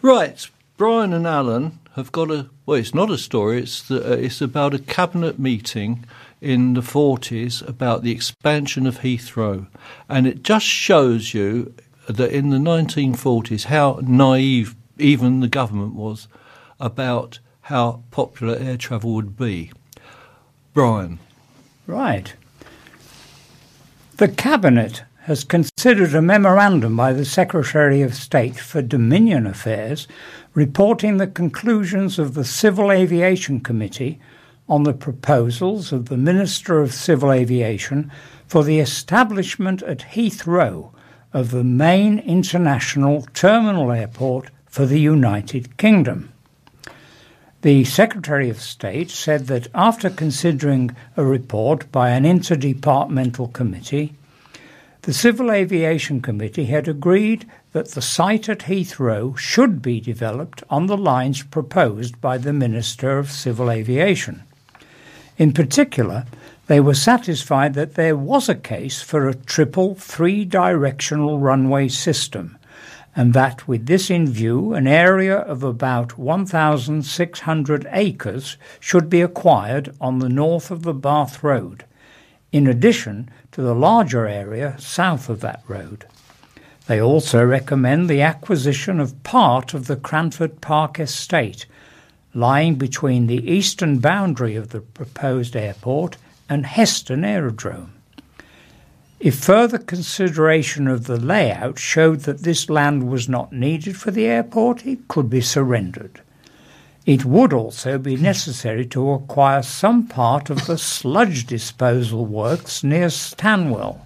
Right, 0.00 0.48
Brian 0.78 1.12
and 1.12 1.26
Alan 1.26 1.78
have 1.94 2.10
got 2.10 2.30
a 2.30 2.48
well. 2.64 2.78
It's 2.78 2.94
not 2.94 3.10
a 3.10 3.18
story. 3.18 3.60
It's 3.60 3.82
the, 3.82 4.12
uh, 4.12 4.16
it's 4.16 4.40
about 4.40 4.72
a 4.72 4.78
cabinet 4.78 5.38
meeting 5.38 6.06
in 6.40 6.74
the 6.74 6.80
40s 6.80 7.66
about 7.66 8.02
the 8.02 8.10
expansion 8.10 8.86
of 8.86 8.98
Heathrow. 8.98 9.68
And 10.08 10.26
it 10.26 10.42
just 10.42 10.66
shows 10.66 11.32
you 11.32 11.72
that 12.08 12.30
in 12.30 12.50
the 12.50 12.58
1940s 12.58 13.64
how 13.64 14.00
naive 14.02 14.74
even 14.98 15.40
the 15.40 15.48
government 15.48 15.94
was 15.94 16.28
about 16.80 17.38
how 17.62 18.02
popular 18.10 18.56
air 18.56 18.76
travel 18.76 19.14
would 19.14 19.36
be. 19.36 19.72
Brian. 20.74 21.18
Right. 21.86 22.34
The 24.16 24.28
Cabinet 24.28 25.02
has 25.22 25.44
considered 25.44 26.14
a 26.14 26.22
memorandum 26.22 26.96
by 26.96 27.12
the 27.12 27.24
Secretary 27.24 28.02
of 28.02 28.14
State 28.14 28.56
for 28.56 28.82
Dominion 28.82 29.46
Affairs 29.46 30.08
reporting 30.54 31.16
the 31.16 31.28
conclusions 31.28 32.18
of 32.18 32.34
the 32.34 32.44
Civil 32.44 32.90
Aviation 32.90 33.60
Committee 33.60 34.20
on 34.68 34.82
the 34.82 34.92
proposals 34.92 35.92
of 35.92 36.08
the 36.08 36.16
Minister 36.16 36.80
of 36.80 36.92
Civil 36.92 37.30
Aviation 37.30 38.10
for 38.46 38.64
the 38.64 38.80
establishment 38.80 39.82
at 39.82 39.98
Heathrow 39.98 40.92
of 41.32 41.50
the 41.50 41.64
main 41.64 42.18
international 42.18 43.26
terminal 43.34 43.90
airport 43.90 44.50
for 44.66 44.86
the 44.86 45.00
United 45.00 45.76
Kingdom. 45.76 46.32
The 47.62 47.84
Secretary 47.84 48.50
of 48.50 48.60
State 48.60 49.10
said 49.10 49.46
that 49.46 49.68
after 49.74 50.10
considering 50.10 50.96
a 51.16 51.24
report 51.24 51.90
by 51.92 52.10
an 52.10 52.24
interdepartmental 52.24 53.52
committee, 53.52 54.14
the 55.02 55.12
Civil 55.12 55.50
Aviation 55.50 56.20
Committee 56.20 56.66
had 56.66 56.88
agreed 56.88 57.48
that 57.72 57.90
the 57.90 58.02
site 58.02 58.48
at 58.48 58.60
Heathrow 58.60 59.36
should 59.36 59.82
be 59.82 60.00
developed 60.00 60.62
on 60.70 60.86
the 60.86 60.96
lines 60.96 61.42
proposed 61.42 62.20
by 62.20 62.38
the 62.38 62.52
Minister 62.52 63.18
of 63.18 63.30
Civil 63.30 63.70
Aviation. 63.70 64.42
In 65.38 65.52
particular, 65.52 66.24
they 66.72 66.80
were 66.80 66.94
satisfied 66.94 67.74
that 67.74 67.96
there 67.96 68.16
was 68.16 68.48
a 68.48 68.54
case 68.54 69.02
for 69.02 69.28
a 69.28 69.34
triple 69.34 69.94
three 69.94 70.42
directional 70.42 71.38
runway 71.38 71.86
system 71.86 72.56
and 73.14 73.34
that 73.34 73.68
with 73.68 73.84
this 73.84 74.08
in 74.08 74.26
view, 74.26 74.72
an 74.72 74.86
area 74.86 75.36
of 75.36 75.62
about 75.62 76.16
1,600 76.16 77.86
acres 77.92 78.56
should 78.80 79.10
be 79.10 79.20
acquired 79.20 79.94
on 80.00 80.18
the 80.18 80.30
north 80.30 80.70
of 80.70 80.82
the 80.82 80.94
Bath 80.94 81.42
Road, 81.42 81.84
in 82.52 82.66
addition 82.66 83.28
to 83.50 83.60
the 83.60 83.74
larger 83.74 84.26
area 84.26 84.74
south 84.78 85.28
of 85.28 85.40
that 85.40 85.62
road. 85.68 86.06
They 86.86 87.02
also 87.02 87.44
recommend 87.44 88.08
the 88.08 88.22
acquisition 88.22 88.98
of 88.98 89.22
part 89.24 89.74
of 89.74 89.88
the 89.88 89.96
Cranford 89.96 90.62
Park 90.62 90.98
estate, 90.98 91.66
lying 92.32 92.76
between 92.76 93.26
the 93.26 93.46
eastern 93.46 93.98
boundary 93.98 94.56
of 94.56 94.70
the 94.70 94.80
proposed 94.80 95.54
airport 95.54 96.16
and 96.48 96.66
Heston 96.66 97.24
Aerodrome. 97.24 97.92
If 99.22 99.36
further 99.36 99.78
consideration 99.78 100.88
of 100.88 101.06
the 101.06 101.16
layout 101.16 101.78
showed 101.78 102.20
that 102.20 102.42
this 102.42 102.68
land 102.68 103.08
was 103.08 103.28
not 103.28 103.52
needed 103.52 103.96
for 103.96 104.10
the 104.10 104.26
airport, 104.26 104.84
it 104.84 105.06
could 105.06 105.30
be 105.30 105.40
surrendered. 105.40 106.20
It 107.06 107.24
would 107.24 107.52
also 107.52 107.98
be 107.98 108.16
necessary 108.16 108.84
to 108.86 109.10
acquire 109.10 109.62
some 109.62 110.06
part 110.06 110.50
of 110.50 110.66
the 110.66 110.76
sludge 110.78 111.46
disposal 111.46 112.26
works 112.26 112.82
near 112.82 113.10
Stanwell. 113.10 114.04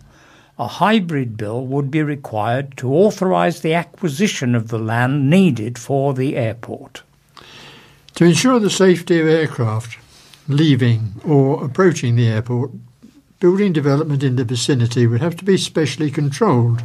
A 0.59 0.67
hybrid 0.67 1.37
bill 1.37 1.67
would 1.67 1.91
be 1.91 2.03
required 2.03 2.77
to 2.79 2.93
authorise 2.93 3.61
the 3.61 3.75
acquisition 3.75 4.55
of 4.55 4.69
the 4.69 4.79
land 4.79 5.29
needed 5.29 5.79
for 5.79 6.15
the 6.15 6.37
airport. 6.37 7.03
To 8.17 8.25
ensure 8.25 8.59
the 8.59 8.71
safety 8.71 9.21
of 9.21 9.27
aircraft 9.27 9.99
leaving 10.49 11.15
or 11.25 11.65
approaching 11.65 12.17
the 12.17 12.29
airport, 12.29 12.71
building 13.41 13.73
development 13.73 14.23
in 14.23 14.37
the 14.37 14.45
vicinity 14.45 15.07
would 15.07 15.21
have 15.21 15.37
to 15.37 15.45
be 15.45 15.57
specially 15.57 16.11
controlled, 16.11 16.83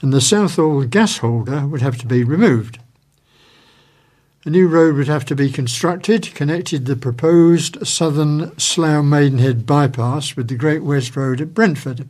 and 0.00 0.12
the 0.12 0.20
Southall 0.20 0.82
gas 0.84 1.18
holder 1.18 1.66
would 1.66 1.82
have 1.82 1.98
to 1.98 2.06
be 2.06 2.24
removed. 2.24 2.78
A 4.44 4.50
new 4.50 4.66
road 4.66 4.96
would 4.96 5.06
have 5.06 5.24
to 5.26 5.36
be 5.36 5.50
constructed, 5.50 6.34
connecting 6.34 6.84
the 6.84 6.96
proposed 6.96 7.86
southern 7.86 8.58
Slough 8.58 9.04
Maidenhead 9.04 9.64
bypass 9.66 10.34
with 10.34 10.48
the 10.48 10.56
Great 10.56 10.82
West 10.82 11.14
Road 11.14 11.40
at 11.40 11.54
Brentford. 11.54 12.08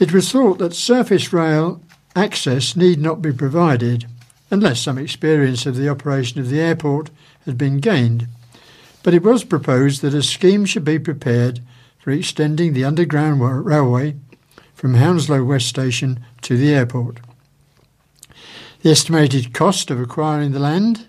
It 0.00 0.12
was 0.12 0.32
thought 0.32 0.58
that 0.58 0.74
surface 0.74 1.32
rail 1.32 1.80
access 2.16 2.74
need 2.74 2.98
not 2.98 3.22
be 3.22 3.32
provided 3.32 4.06
unless 4.50 4.80
some 4.80 4.98
experience 4.98 5.64
of 5.64 5.76
the 5.76 5.88
operation 5.88 6.40
of 6.40 6.48
the 6.48 6.60
airport 6.60 7.10
had 7.44 7.56
been 7.56 7.78
gained, 7.78 8.26
but 9.06 9.14
it 9.14 9.22
was 9.22 9.44
proposed 9.44 10.02
that 10.02 10.14
a 10.14 10.20
scheme 10.20 10.64
should 10.64 10.82
be 10.82 10.98
prepared 10.98 11.60
for 12.00 12.10
extending 12.10 12.72
the 12.72 12.84
underground 12.84 13.40
railway 13.64 14.16
from 14.74 14.94
Hounslow 14.94 15.44
West 15.44 15.68
Station 15.68 16.18
to 16.42 16.56
the 16.56 16.74
airport. 16.74 17.20
The 18.82 18.90
estimated 18.90 19.54
cost 19.54 19.92
of 19.92 20.00
acquiring 20.00 20.50
the 20.50 20.58
land 20.58 21.06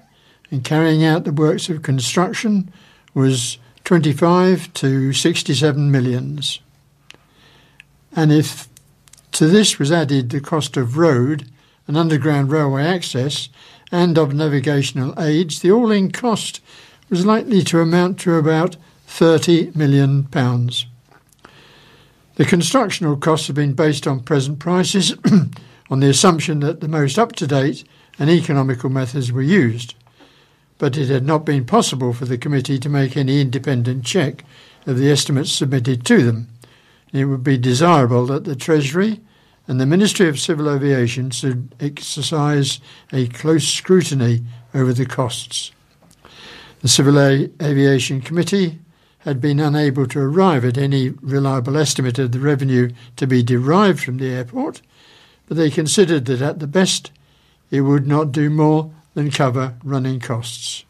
and 0.52 0.64
carrying 0.64 1.04
out 1.04 1.24
the 1.24 1.32
works 1.32 1.70
of 1.70 1.82
construction 1.82 2.72
was 3.16 3.58
25 3.86 4.72
to 4.76 5.12
67 5.12 5.92
millions. 5.92 6.60
And 8.16 8.32
if 8.32 8.70
to 9.32 9.48
this 9.48 9.80
was 9.80 9.92
added 9.92 10.30
the 10.30 10.40
cost 10.40 10.78
of 10.78 11.00
road 11.00 11.50
and 11.88 11.98
underground 11.98 12.52
railway 12.52 12.84
access 12.84 13.50
and 13.92 14.20
of 14.20 14.36
navigational 14.36 15.20
aids, 15.20 15.62
the 15.62 15.72
all 15.72 15.90
in 15.90 16.12
cost 16.12 16.62
was 17.10 17.26
likely 17.26 17.64
to 17.64 17.80
amount 17.80 18.20
to 18.20 18.36
about 18.36 18.76
30 19.08 19.72
million 19.74 20.26
pounds. 20.26 20.86
The 22.36 22.46
constructional 22.46 23.18
costs 23.18 23.48
have 23.48 23.56
been 23.56 23.74
based 23.74 24.06
on 24.06 24.20
present 24.20 24.60
prices 24.60 25.16
on 25.90 26.00
the 26.02 26.10
assumption 26.10 26.60
that 26.60 26.82
the 26.82 26.88
most 26.88 27.18
up 27.18 27.32
to 27.34 27.48
date 27.48 27.84
and 28.20 28.30
economical 28.30 28.90
methods 28.90 29.32
were 29.32 29.42
used, 29.42 29.96
but 30.78 30.98
it 30.98 31.10
had 31.10 31.26
not 31.26 31.46
been 31.46 31.66
possible 31.66 32.14
for 32.14 32.26
the 32.26 32.38
committee 32.38 32.78
to 32.80 32.90
make 32.90 33.18
any 33.18 33.42
independent 33.42 34.06
check 34.06 34.44
of 34.86 34.98
the 34.98 35.10
estimates 35.10 35.52
submitted 35.52 36.06
to 36.06 36.24
them. 36.24 36.48
It 37.12 37.26
would 37.26 37.44
be 37.44 37.58
desirable 37.58 38.26
that 38.28 38.44
the 38.44 38.56
Treasury 38.56 39.22
and 39.68 39.80
the 39.80 39.86
Ministry 39.86 40.30
of 40.30 40.40
Civil 40.40 40.70
Aviation 40.70 41.32
should 41.32 41.74
exercise 41.80 42.80
a 43.12 43.28
close 43.28 43.68
scrutiny 43.68 44.44
over 44.74 44.94
the 44.94 45.06
costs. 45.06 45.72
The 46.88 46.94
Civil 46.94 47.20
Aviation 47.20 48.22
Committee 48.22 48.80
had 49.20 49.42
been 49.42 49.60
unable 49.60 50.08
to 50.08 50.22
arrive 50.22 50.64
at 50.64 50.78
any 50.78 51.10
reliable 51.10 51.76
estimate 51.76 52.18
of 52.18 52.32
the 52.32 52.40
revenue 52.40 52.92
to 53.18 53.28
be 53.28 53.44
derived 53.44 54.00
from 54.00 54.20
the 54.20 54.30
airport 54.30 54.82
but 55.48 55.58
they 55.58 55.70
considered 55.70 56.24
that 56.28 56.42
at 56.42 56.60
the 56.60 56.66
best 56.66 57.12
it 57.72 57.82
would 57.82 58.08
not 58.08 58.32
do 58.32 58.50
more 58.50 58.90
than 59.16 59.32
cover 59.32 59.76
running 59.84 60.22
costs. 60.22 60.86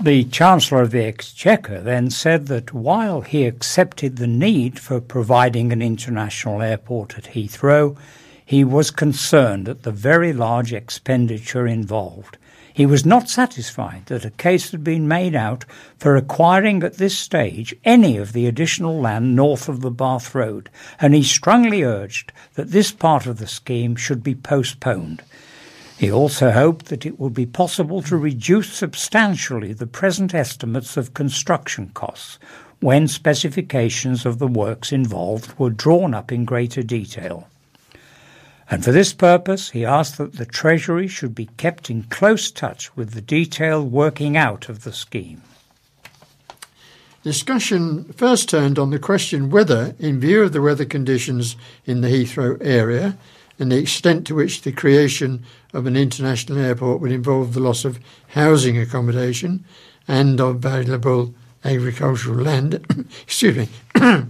The 0.00 0.24
Chancellor 0.24 0.82
of 0.82 0.90
the 0.90 1.04
Exchequer 1.04 1.80
then 1.80 2.10
said 2.10 2.48
that 2.48 2.74
while 2.74 3.20
he 3.20 3.44
accepted 3.44 4.16
the 4.16 4.26
need 4.26 4.80
for 4.80 5.00
providing 5.00 5.72
an 5.72 5.80
international 5.80 6.60
airport 6.60 7.16
at 7.16 7.34
Heathrow, 7.34 7.96
he 8.44 8.64
was 8.64 8.90
concerned 8.90 9.68
at 9.68 9.84
the 9.84 9.92
very 9.92 10.32
large 10.32 10.72
expenditure 10.72 11.68
involved 11.68 12.36
he 12.74 12.86
was 12.86 13.04
not 13.04 13.28
satisfied 13.28 14.06
that 14.06 14.24
a 14.24 14.30
case 14.30 14.70
had 14.70 14.82
been 14.82 15.06
made 15.06 15.34
out 15.34 15.64
for 15.98 16.16
acquiring 16.16 16.82
at 16.82 16.96
this 16.96 17.16
stage 17.16 17.74
any 17.84 18.16
of 18.16 18.32
the 18.32 18.46
additional 18.46 19.00
land 19.00 19.36
north 19.36 19.68
of 19.68 19.80
the 19.80 19.90
Bath 19.90 20.34
Road, 20.34 20.70
and 21.00 21.14
he 21.14 21.22
strongly 21.22 21.82
urged 21.82 22.32
that 22.54 22.70
this 22.70 22.90
part 22.90 23.26
of 23.26 23.38
the 23.38 23.46
scheme 23.46 23.94
should 23.94 24.22
be 24.22 24.34
postponed. 24.34 25.22
He 25.98 26.10
also 26.10 26.50
hoped 26.50 26.86
that 26.86 27.06
it 27.06 27.20
would 27.20 27.34
be 27.34 27.46
possible 27.46 28.02
to 28.02 28.16
reduce 28.16 28.72
substantially 28.72 29.72
the 29.72 29.86
present 29.86 30.34
estimates 30.34 30.96
of 30.96 31.14
construction 31.14 31.90
costs 31.94 32.38
when 32.80 33.06
specifications 33.06 34.26
of 34.26 34.40
the 34.40 34.48
works 34.48 34.90
involved 34.90 35.56
were 35.58 35.70
drawn 35.70 36.14
up 36.14 36.32
in 36.32 36.44
greater 36.44 36.82
detail 36.82 37.46
and 38.70 38.84
for 38.84 38.92
this 38.92 39.12
purpose 39.12 39.70
he 39.70 39.84
asked 39.84 40.18
that 40.18 40.34
the 40.34 40.46
Treasury 40.46 41.08
should 41.08 41.34
be 41.34 41.46
kept 41.56 41.90
in 41.90 42.04
close 42.04 42.50
touch 42.50 42.94
with 42.96 43.12
the 43.12 43.20
detailed 43.20 43.92
working 43.92 44.36
out 44.36 44.68
of 44.68 44.84
the 44.84 44.92
scheme. 44.92 45.42
Discussion 47.22 48.12
first 48.14 48.48
turned 48.48 48.80
on 48.80 48.90
the 48.90 48.98
question 48.98 49.48
whether, 49.48 49.94
in 50.00 50.18
view 50.18 50.42
of 50.42 50.52
the 50.52 50.60
weather 50.60 50.84
conditions 50.84 51.54
in 51.86 52.00
the 52.00 52.08
Heathrow 52.08 52.58
area 52.60 53.16
and 53.60 53.70
the 53.70 53.78
extent 53.78 54.26
to 54.26 54.34
which 54.34 54.62
the 54.62 54.72
creation 54.72 55.44
of 55.72 55.86
an 55.86 55.96
international 55.96 56.58
airport 56.58 57.00
would 57.00 57.12
involve 57.12 57.54
the 57.54 57.60
loss 57.60 57.84
of 57.84 58.00
housing 58.30 58.76
accommodation 58.76 59.64
and 60.08 60.40
of 60.40 60.58
valuable 60.58 61.32
agricultural 61.64 62.38
land, 62.38 62.84
excuse 63.22 63.56
me, 63.56 63.68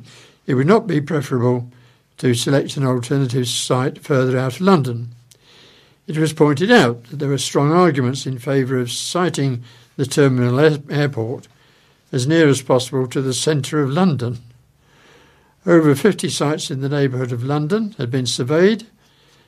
it 0.46 0.54
would 0.54 0.66
not 0.66 0.86
be 0.86 1.00
preferable 1.00 1.70
to 2.22 2.34
select 2.34 2.76
an 2.76 2.86
alternative 2.86 3.48
site 3.48 3.98
further 3.98 4.38
out 4.38 4.54
of 4.54 4.60
London. 4.60 5.08
It 6.06 6.16
was 6.16 6.32
pointed 6.32 6.70
out 6.70 7.02
that 7.06 7.16
there 7.16 7.28
were 7.28 7.36
strong 7.36 7.72
arguments 7.72 8.26
in 8.26 8.38
favour 8.38 8.78
of 8.78 8.92
siting 8.92 9.64
the 9.96 10.06
terminal 10.06 10.60
airport 10.88 11.48
as 12.12 12.24
near 12.24 12.46
as 12.46 12.62
possible 12.62 13.08
to 13.08 13.20
the 13.20 13.34
centre 13.34 13.82
of 13.82 13.90
London. 13.90 14.38
Over 15.66 15.96
50 15.96 16.28
sites 16.28 16.70
in 16.70 16.80
the 16.80 16.88
neighbourhood 16.88 17.32
of 17.32 17.42
London 17.42 17.96
had 17.98 18.08
been 18.08 18.26
surveyed, 18.26 18.86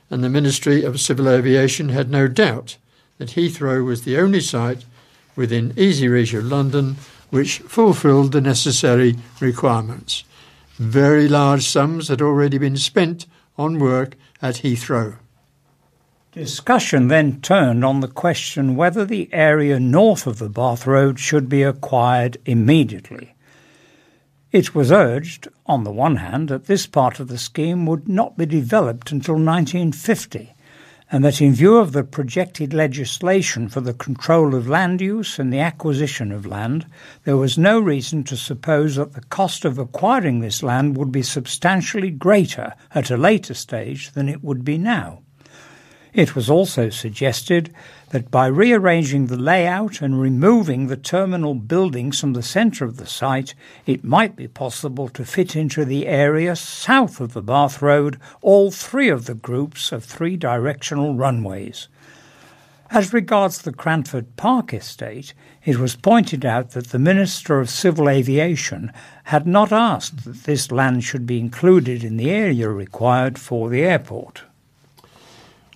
and 0.09 0.21
the 0.21 0.27
Ministry 0.27 0.83
of 0.83 0.99
Civil 0.99 1.29
Aviation 1.29 1.87
had 1.87 2.09
no 2.09 2.27
doubt 2.27 2.75
that 3.19 3.35
Heathrow 3.35 3.85
was 3.85 4.01
the 4.01 4.17
only 4.17 4.41
site 4.41 4.83
within 5.37 5.73
easy 5.77 6.09
reach 6.09 6.33
of 6.33 6.43
London 6.43 6.97
which 7.29 7.59
fulfilled 7.59 8.33
the 8.33 8.41
necessary 8.41 9.15
requirements. 9.39 10.25
Very 10.77 11.29
large 11.29 11.65
sums 11.65 12.09
had 12.09 12.21
already 12.21 12.57
been 12.57 12.75
spent 12.75 13.27
on 13.57 13.79
work 13.79 14.15
at 14.41 14.55
Heathrow. 14.55 15.17
Discussion 16.33 17.07
then 17.07 17.39
turned 17.39 17.85
on 17.85 18.01
the 18.01 18.09
question 18.09 18.75
whether 18.75 19.05
the 19.05 19.29
area 19.31 19.79
north 19.79 20.27
of 20.27 20.37
the 20.37 20.49
Bath 20.49 20.85
Road 20.85 21.17
should 21.17 21.47
be 21.47 21.63
acquired 21.63 22.37
immediately. 22.45 23.35
It 24.51 24.75
was 24.75 24.91
urged, 24.91 25.47
on 25.65 25.85
the 25.85 25.91
one 25.91 26.17
hand, 26.17 26.49
that 26.49 26.65
this 26.65 26.87
part 26.87 27.21
of 27.21 27.29
the 27.29 27.37
scheme 27.37 27.85
would 27.85 28.09
not 28.09 28.37
be 28.37 28.45
developed 28.45 29.13
until 29.13 29.35
1950, 29.35 30.54
and 31.11 31.23
that 31.23 31.41
in 31.41 31.53
view 31.53 31.77
of 31.77 31.91
the 31.91 32.03
projected 32.03 32.73
legislation 32.73 33.69
for 33.69 33.81
the 33.81 33.93
control 33.93 34.55
of 34.55 34.67
land 34.67 35.01
use 35.01 35.37
and 35.37 35.53
the 35.53 35.59
acquisition 35.59 36.31
of 36.31 36.45
land, 36.45 36.85
there 37.23 37.37
was 37.37 37.57
no 37.57 37.79
reason 37.79 38.23
to 38.23 38.35
suppose 38.35 38.95
that 38.95 39.13
the 39.13 39.21
cost 39.21 39.65
of 39.65 39.77
acquiring 39.77 40.39
this 40.39 40.63
land 40.63 40.97
would 40.97 41.11
be 41.11 41.21
substantially 41.21 42.09
greater 42.09 42.73
at 42.93 43.11
a 43.11 43.17
later 43.17 43.53
stage 43.53 44.11
than 44.11 44.27
it 44.27 44.43
would 44.43 44.65
be 44.65 44.77
now. 44.77 45.21
It 46.13 46.33
was 46.33 46.49
also 46.49 46.89
suggested 46.89 47.73
that 48.15 48.31
by 48.31 48.47
rearranging 48.47 49.25
the 49.25 49.35
layout 49.35 50.01
and 50.01 50.21
removing 50.21 50.87
the 50.87 50.95
terminal 50.95 51.53
buildings 51.53 52.17
from 52.17 52.31
the 52.31 52.41
centre 52.41 52.85
of 52.85 52.95
the 52.95 53.05
site, 53.05 53.53
it 53.85 54.05
might 54.05 54.37
be 54.37 54.47
possible 54.47 55.09
to 55.09 55.25
fit 55.25 55.53
into 55.53 55.83
the 55.83 56.07
area 56.07 56.55
south 56.55 57.19
of 57.19 57.33
the 57.33 57.41
Bath 57.41 57.81
Road 57.81 58.17
all 58.41 58.71
three 58.71 59.09
of 59.09 59.25
the 59.25 59.33
groups 59.33 59.91
of 59.91 60.05
three 60.05 60.37
directional 60.37 61.15
runways. 61.15 61.89
As 62.89 63.11
regards 63.11 63.63
the 63.63 63.73
Cranford 63.73 64.37
Park 64.37 64.73
estate, 64.73 65.33
it 65.65 65.77
was 65.77 65.97
pointed 65.97 66.45
out 66.45 66.71
that 66.71 66.91
the 66.91 66.99
Minister 66.99 67.59
of 67.59 67.69
Civil 67.69 68.07
Aviation 68.07 68.93
had 69.25 69.45
not 69.45 69.73
asked 69.73 70.23
that 70.23 70.43
this 70.43 70.71
land 70.71 71.03
should 71.03 71.25
be 71.25 71.37
included 71.37 72.01
in 72.01 72.15
the 72.15 72.31
area 72.31 72.69
required 72.69 73.37
for 73.37 73.67
the 73.69 73.81
airport. 73.81 74.43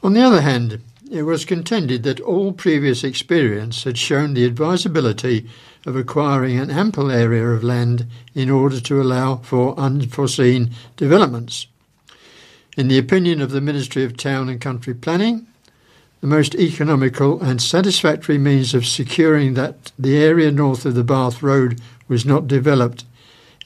On 0.01 0.13
the 0.13 0.21
other 0.21 0.39
hand, 0.39 0.81
it 1.09 1.23
was 1.23 1.43
contended 1.43 2.03
that 2.03 2.19
all 2.19 2.51
previous 2.51 3.03
experience 3.03 3.83
had 3.83 3.97
shown 3.97 4.33
the 4.33 4.45
advisability 4.45 5.49
of 5.85 5.95
acquiring 5.95 6.59
an 6.59 6.69
ample 6.69 7.09
area 7.09 7.47
of 7.47 7.63
land 7.63 8.05
in 8.35 8.49
order 8.49 8.79
to 8.79 9.01
allow 9.01 9.37
for 9.37 9.77
unforeseen 9.79 10.71
developments. 10.97 11.67
In 12.77 12.87
the 12.87 12.97
opinion 12.99 13.41
of 13.41 13.51
the 13.51 13.61
Ministry 13.61 14.03
of 14.03 14.17
Town 14.17 14.49
and 14.49 14.61
Country 14.61 14.93
Planning, 14.93 15.47
the 16.21 16.27
most 16.27 16.53
economical 16.55 17.41
and 17.41 17.61
satisfactory 17.61 18.37
means 18.37 18.73
of 18.73 18.85
securing 18.85 19.55
that 19.55 19.91
the 19.97 20.17
area 20.17 20.51
north 20.51 20.85
of 20.85 20.93
the 20.93 21.03
Bath 21.03 21.41
Road 21.41 21.81
was 22.07 22.25
not 22.25 22.47
developed 22.47 23.05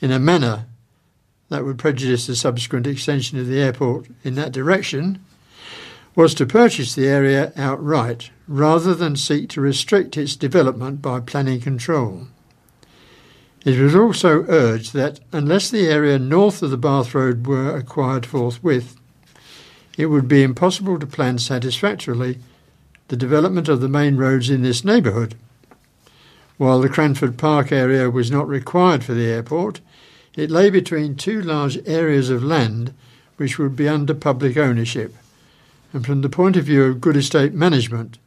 in 0.01 0.11
a 0.11 0.19
manner 0.19 0.65
that 1.49 1.65
would 1.65 1.77
prejudice 1.77 2.27
the 2.27 2.35
subsequent 2.35 2.87
extension 2.87 3.37
of 3.37 3.47
the 3.47 3.59
airport 3.59 4.07
in 4.23 4.35
that 4.35 4.51
direction 4.51 5.19
was 6.15 6.33
to 6.35 6.45
purchase 6.45 6.93
the 6.93 7.07
area 7.07 7.51
outright 7.55 8.29
rather 8.47 8.93
than 8.93 9.15
seek 9.15 9.49
to 9.49 9.61
restrict 9.61 10.17
its 10.17 10.35
development 10.35 11.01
by 11.01 11.19
planning 11.19 11.59
control. 11.59 12.27
It 13.65 13.79
was 13.79 13.95
also 13.95 14.45
urged 14.49 14.93
that 14.93 15.21
unless 15.31 15.69
the 15.69 15.87
area 15.87 16.19
north 16.19 16.61
of 16.61 16.69
the 16.69 16.77
Bath 16.77 17.15
Road 17.15 17.47
were 17.47 17.75
acquired 17.75 18.25
forthwith, 18.25 18.97
it 19.97 20.07
would 20.07 20.27
be 20.27 20.43
impossible 20.43 20.99
to 20.99 21.07
plan 21.07 21.39
satisfactorily 21.39 22.39
the 23.07 23.15
development 23.15 23.69
of 23.69 23.79
the 23.79 23.87
main 23.87 24.17
roads 24.17 24.49
in 24.49 24.63
this 24.63 24.83
neighbourhood. 24.83 25.35
While 26.57 26.81
the 26.81 26.89
Cranford 26.89 27.37
Park 27.37 27.71
area 27.71 28.09
was 28.09 28.29
not 28.29 28.47
required 28.47 29.03
for 29.03 29.13
the 29.13 29.25
airport, 29.25 29.79
it 30.35 30.51
lay 30.51 30.69
between 30.69 31.15
two 31.15 31.41
large 31.41 31.77
areas 31.87 32.29
of 32.29 32.43
land 32.43 32.93
which 33.37 33.57
would 33.57 33.75
be 33.75 33.87
under 33.87 34.13
public 34.13 34.57
ownership. 34.57 35.15
And 35.93 36.05
from 36.05 36.21
the 36.21 36.29
point 36.29 36.57
of 36.57 36.65
view 36.65 36.83
of 36.83 36.99
good 36.99 37.15
estate 37.15 37.53
management, 37.53 38.17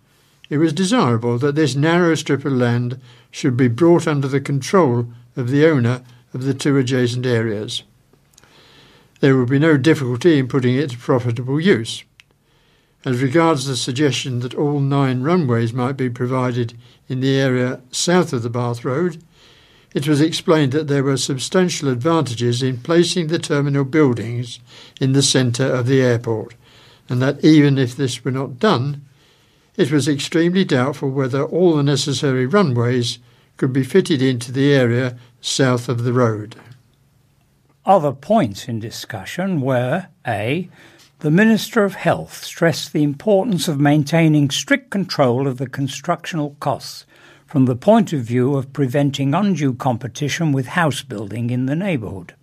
it 0.49 0.59
was 0.59 0.73
desirable 0.73 1.37
that 1.39 1.57
this 1.57 1.75
narrow 1.75 2.15
strip 2.15 2.45
of 2.45 2.53
land 2.53 3.01
should 3.31 3.57
be 3.57 3.69
brought 3.69 4.07
under 4.07 4.29
the 4.29 4.41
control 4.41 5.09
of 5.37 5.51
the 5.51 5.67
owner 5.67 6.03
of 6.33 6.45
the 6.45 6.55
two 6.55 6.79
adjacent 6.79 7.27
areas 7.27 7.83
there 9.21 9.37
would 9.37 9.49
be 9.49 9.59
no 9.59 9.77
difficulty 9.77 10.39
in 10.39 10.49
putting 10.49 10.75
it 10.75 10.91
to 10.91 10.99
profitable 10.99 11.61
use. 11.61 12.05
As 13.05 13.23
regards 13.23 13.67
the 13.67 13.77
suggestion 13.77 14.41
that 14.41 14.55
all 14.55 14.81
nine 14.81 15.23
runways 15.23 15.73
might 15.73 15.97
be 15.97 16.11
provided 16.11 16.77
in 17.09 17.21
the 17.21 17.37
area 17.37 17.81
south 17.91 18.33
of 18.33 18.43
the 18.43 18.51
Bath 18.51 18.85
Road, 18.85 19.23
it 19.95 20.09
was 20.09 20.21
explained 20.21 20.73
that 20.73 20.89
there 20.89 21.05
were 21.05 21.17
substantial 21.17 21.89
advantages 21.89 22.63
in 22.63 22.79
placing 22.79 23.29
the 23.29 23.39
terminal 23.39 23.85
buildings 23.85 24.59
in 25.01 25.13
the 25.13 25.23
centre 25.23 25.73
of 25.73 25.87
the 25.87 26.03
airport, 26.03 26.55
and 27.09 27.23
that 27.23 27.45
even 27.45 27.79
if 27.79 27.97
this 27.97 28.25
were 28.25 28.31
not 28.31 28.59
done, 28.59 29.05
it 29.77 29.93
was 29.93 30.09
extremely 30.09 30.65
doubtful 30.65 31.11
whether 31.11 31.45
all 31.45 31.77
the 31.77 31.83
necessary 31.83 32.47
runways 32.47 33.19
could 33.57 33.73
be 33.73 33.85
fitted 33.85 34.23
into 34.23 34.53
the 34.53 34.73
area 34.73 35.17
south 35.41 35.89
of 35.89 36.05
the 36.05 36.13
road. 36.13 36.57
Other 37.85 38.13
points 38.13 38.69
in 38.69 38.81
discussion 38.81 39.61
were 39.61 40.09
A. 40.27 40.69
The 41.21 41.31
Minister 41.31 41.85
of 41.85 41.95
Health 41.95 42.45
stressed 42.45 42.93
the 42.93 43.03
importance 43.03 43.69
of 43.69 43.81
maintaining 43.81 44.51
strict 44.51 44.91
control 44.91 45.47
of 45.47 45.59
the 45.59 45.69
constructional 45.69 46.57
costs 46.61 47.07
from 47.47 47.67
the 47.67 47.77
point 47.77 48.13
of 48.13 48.21
view 48.21 48.55
of 48.57 48.73
preventing 48.73 49.35
undue 49.35 49.73
competition 49.73 50.53
with 50.53 50.67
house 50.67 51.03
building 51.03 51.51
in 51.51 51.67
the 51.67 51.77
neighbourhood. 51.77 52.35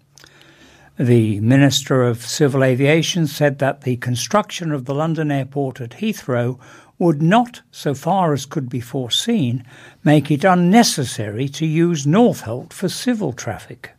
The 0.99 1.39
Minister 1.39 2.03
of 2.03 2.23
Civil 2.23 2.63
Aviation 2.63 3.25
said 3.25 3.57
that 3.57 3.81
the 3.81 3.97
construction 3.97 4.71
of 4.71 4.85
the 4.85 4.93
London 4.93 5.31
airport 5.31 5.81
at 5.81 5.93
Heathrow 5.93 6.59
would 6.99 7.19
not, 7.19 7.61
so 7.71 7.95
far 7.95 8.31
as 8.31 8.45
could 8.45 8.69
be 8.69 8.79
foreseen, 8.79 9.65
make 10.03 10.29
it 10.29 10.43
unnecessary 10.43 11.49
to 11.49 11.65
use 11.65 12.05
Northolt 12.05 12.71
for 12.73 12.89
civil 12.89 13.33
traffic. 13.33 13.93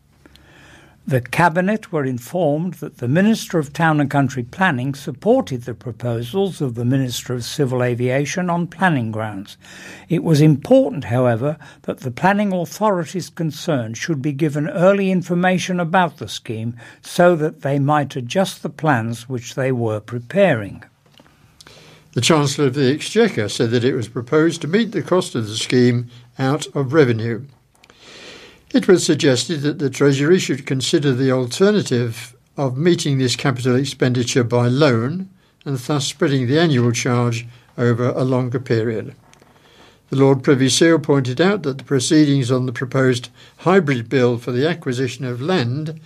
The 1.07 1.20
Cabinet 1.20 1.92
were 1.92 2.07
informed 2.07 2.74
that 2.74 2.96
the 2.96 3.09
Minister 3.09 3.59
of 3.59 3.74
Town 3.74 4.00
and 4.00 4.11
Country 4.11 4.42
Planning 4.42 4.94
supported 4.94 5.64
the 5.64 5.74
proposals 5.74 6.62
of 6.62 6.76
the 6.76 6.84
Minister 6.86 7.34
of 7.34 7.44
Civil 7.44 7.82
Aviation 7.82 8.48
on 8.48 8.66
planning 8.66 9.12
grounds. 9.12 9.59
It 10.09 10.24
was 10.24 10.40
important, 10.40 11.05
however, 11.05 11.59
that 11.82 12.00
the 12.00 12.11
planning 12.11 12.55
authorities 12.55 13.28
concerned 13.28 13.98
should 13.98 14.22
be 14.22 14.32
given 14.32 14.66
early 14.70 15.11
information 15.11 15.78
about 15.78 16.16
the 16.16 16.28
scheme 16.28 16.74
so 17.02 17.36
that 17.36 17.61
they 17.61 17.78
might 17.78 18.16
adjust 18.16 18.62
the 18.62 18.70
plans 18.70 19.28
which 19.28 19.57
they 19.57 19.72
were 19.72 20.00
preparing. 20.00 20.84
The 22.12 22.22
Chancellor 22.22 22.68
of 22.68 22.74
the 22.74 22.90
Exchequer 22.90 23.50
said 23.50 23.72
that 23.72 23.84
it 23.84 23.94
was 23.94 24.09
proposed 24.09 24.62
to 24.62 24.68
meet 24.68 24.92
the 24.92 25.02
cost 25.02 25.34
of 25.34 25.48
the 25.48 25.57
scheme 25.57 26.09
out 26.38 26.66
of 26.74 26.94
revenue. 26.94 27.44
It 28.75 28.89
was 28.89 29.07
suggested 29.07 29.61
that 29.61 29.79
the 29.79 29.89
Treasury 29.89 30.41
should 30.41 30.66
consider 30.66 31.12
the 31.12 31.31
alternative 31.31 32.35
of 32.57 32.77
meeting 32.77 33.18
this 33.18 33.37
capital 33.37 33.77
expenditure 33.77 34.43
by 34.43 34.66
loan 34.66 35.29
and 35.64 35.79
thus 35.79 36.09
spreading 36.09 36.49
the 36.49 36.59
annual 36.59 36.91
charge 36.91 37.47
over 37.79 38.09
a 38.09 38.25
longer 38.25 38.59
period. 38.59 39.14
The 40.11 40.16
Lord 40.16 40.43
Privy 40.43 40.68
Seal 40.68 40.99
pointed 40.99 41.41
out 41.41 41.62
that 41.62 41.79
the 41.79 41.85
proceedings 41.85 42.51
on 42.51 42.66
the 42.66 42.72
proposed 42.72 43.29
hybrid 43.59 44.09
bill 44.09 44.39
for 44.39 44.51
the 44.51 44.68
acquisition 44.68 45.25
of 45.25 45.41
land 45.41 46.01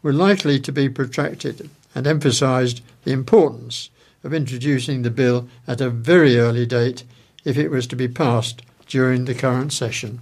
were 0.00 0.12
likely 0.12 0.60
to 0.60 0.70
be 0.70 0.88
protracted 0.88 1.68
and 1.92 2.06
emphasised 2.06 2.82
the 3.02 3.10
importance 3.10 3.90
of 4.22 4.32
introducing 4.32 5.02
the 5.02 5.10
bill 5.10 5.48
at 5.66 5.80
a 5.80 5.90
very 5.90 6.38
early 6.38 6.66
date 6.66 7.02
if 7.44 7.58
it 7.58 7.68
was 7.68 7.88
to 7.88 7.96
be 7.96 8.06
passed 8.06 8.62
during 8.86 9.24
the 9.24 9.34
current 9.34 9.72
session. 9.72 10.20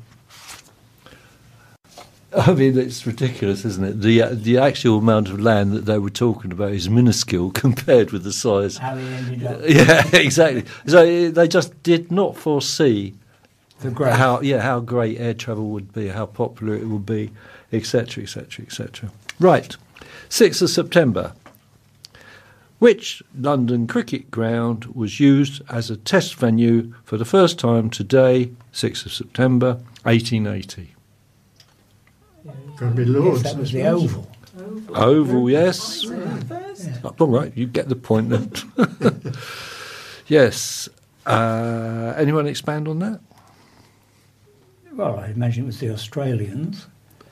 I 2.36 2.52
mean, 2.52 2.78
it's 2.78 3.04
ridiculous, 3.06 3.64
isn't 3.64 3.84
it? 3.84 4.00
The 4.00 4.34
the 4.34 4.58
actual 4.58 4.98
amount 4.98 5.28
of 5.30 5.40
land 5.40 5.72
that 5.72 5.86
they 5.86 5.98
were 5.98 6.10
talking 6.10 6.52
about 6.52 6.72
is 6.72 6.88
minuscule 6.88 7.50
compared 7.54 8.12
with 8.12 8.22
the 8.22 8.32
size. 8.32 8.76
How 8.76 8.96
he 8.96 9.06
ended 9.06 9.46
up. 9.46 9.60
Yeah, 9.68 10.06
exactly. 10.16 10.64
So 10.86 11.04
eh, 11.04 11.30
they 11.30 11.48
just 11.48 11.82
did 11.82 12.12
not 12.12 12.36
foresee 12.36 13.14
how 13.82 14.40
yeah 14.42 14.60
how 14.60 14.80
great 14.80 15.18
air 15.18 15.34
travel 15.34 15.70
would 15.70 15.92
be, 15.92 16.08
how 16.08 16.26
popular 16.26 16.74
it 16.74 16.86
would 16.86 17.06
be, 17.06 17.30
etc., 17.72 18.22
etc., 18.22 18.64
etc. 18.64 19.10
Right, 19.38 19.76
sixth 20.28 20.62
of 20.62 20.70
September. 20.70 21.32
Which 22.78 23.22
London 23.38 23.86
cricket 23.86 24.30
ground 24.30 24.86
was 24.86 25.20
used 25.20 25.60
as 25.68 25.90
a 25.90 25.98
test 25.98 26.34
venue 26.36 26.94
for 27.04 27.18
the 27.18 27.26
first 27.26 27.58
time 27.58 27.90
today, 27.90 28.52
6th 28.72 29.04
of 29.04 29.12
September, 29.12 29.74
1880? 30.04 30.94
Going 32.76 32.96
to 32.96 33.04
be 33.04 33.10
Yes, 33.10 33.10
Lords. 33.10 33.42
that 33.42 33.56
was 33.56 33.72
the 33.72 33.80
suppose. 33.80 34.04
oval. 34.04 34.28
Oval, 34.94 35.50
yes. 35.50 36.04
Oh, 37.04 37.14
All 37.18 37.26
right, 37.28 37.52
you 37.56 37.66
get 37.66 37.88
the 37.88 37.96
point 37.96 38.30
then. 38.30 38.50
yes. 40.26 40.88
Uh, 41.26 42.14
anyone 42.16 42.46
expand 42.46 42.88
on 42.88 42.98
that? 43.00 43.20
Well, 44.92 45.18
I 45.18 45.28
imagine 45.28 45.64
it 45.64 45.66
was 45.66 45.80
the 45.80 45.90
Australians. 45.90 46.86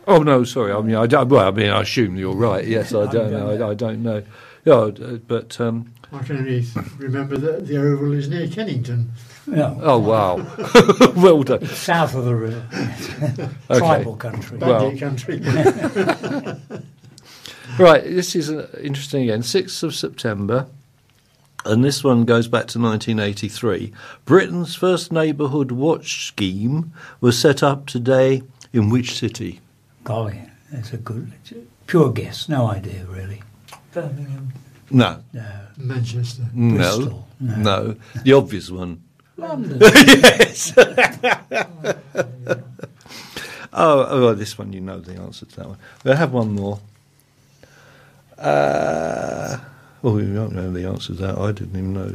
Oh 0.07 0.23
no, 0.23 0.45
sorry. 0.45 0.73
I 0.73 0.81
mean, 0.81 0.95
I 0.95 1.07
don't, 1.07 1.29
well, 1.29 1.49
I 1.49 1.51
mean, 1.51 1.71
I 1.71 1.83
assume 1.83 2.17
you're 2.17 2.35
right. 2.35 2.65
Yes, 2.69 2.95
I 2.95 3.11
don't 3.11 3.31
know. 3.31 3.51
I, 3.51 3.71
I 3.71 3.75
don't 3.75 4.03
know. 4.03 4.23
Yeah, 4.65 4.75
uh, 4.75 4.91
but 5.27 5.61
um, 5.61 5.93
I 6.13 6.19
can 6.23 6.39
only 6.39 6.65
remember 6.99 7.37
that 7.37 7.67
the 7.67 7.77
Oval 7.79 8.13
is 8.13 8.29
near 8.29 8.49
Kennington. 8.49 9.11
No, 9.49 9.79
oh 9.83 9.99
wow, 9.99 10.37
well 11.17 11.43
done. 11.43 11.65
south 11.67 12.15
of 12.15 12.25
the 12.27 12.35
river. 12.35 12.65
Okay. 13.71 13.79
Tribal 13.81 14.17
country. 14.17 14.59
Well- 14.59 14.97
country. 14.99 15.41
Right, 17.79 18.03
this 18.03 18.35
is 18.35 18.51
uh, 18.51 18.67
interesting 18.83 19.23
again. 19.25 19.43
6th 19.43 19.83
of 19.85 19.95
September, 19.95 20.67
and 21.65 21.85
this 21.85 22.03
one 22.03 22.25
goes 22.25 22.49
back 22.49 22.67
to 22.69 22.81
1983. 22.81 23.93
Britain's 24.25 24.75
first 24.75 25.13
neighbourhood 25.13 25.71
watch 25.71 26.27
scheme 26.27 26.93
was 27.21 27.39
set 27.39 27.63
up 27.63 27.87
today 27.87 28.43
in 28.73 28.91
which 28.91 29.17
city? 29.17 29.61
Golly, 30.03 30.41
that's 30.73 30.93
a 30.93 30.97
good, 30.97 31.31
it's 31.41 31.53
a 31.53 31.57
pure 31.87 32.11
guess. 32.11 32.49
No 32.49 32.67
idea, 32.67 33.05
really. 33.05 33.43
Birmingham. 33.93 34.53
No. 34.91 35.23
No. 35.33 35.49
Manchester. 35.77 36.47
No. 36.55 36.75
Bristol. 36.77 37.29
No. 37.39 37.57
No. 37.57 37.97
The 38.25 38.33
obvious 38.33 38.71
one. 38.71 39.03
London. 39.39 39.79
yes. 39.81 40.73
oh, 40.77 40.97
oh, 43.73 44.35
this 44.35 44.59
one 44.59 44.73
you 44.73 44.81
know 44.81 44.99
the 45.01 45.15
answer 45.15 45.47
to 45.47 45.57
that 45.57 45.69
one. 45.69 45.79
We'll 46.05 46.17
have 46.17 46.33
one 46.33 46.53
more. 46.53 46.81
Uh, 48.37 49.59
well, 50.03 50.15
we 50.15 50.23
don't 50.23 50.53
know 50.53 50.71
the 50.71 50.87
answer 50.87 51.15
to 51.15 51.23
that. 51.23 51.39
I 51.39 51.53
didn't 51.53 51.77
even 51.77 51.95
know. 51.95 52.13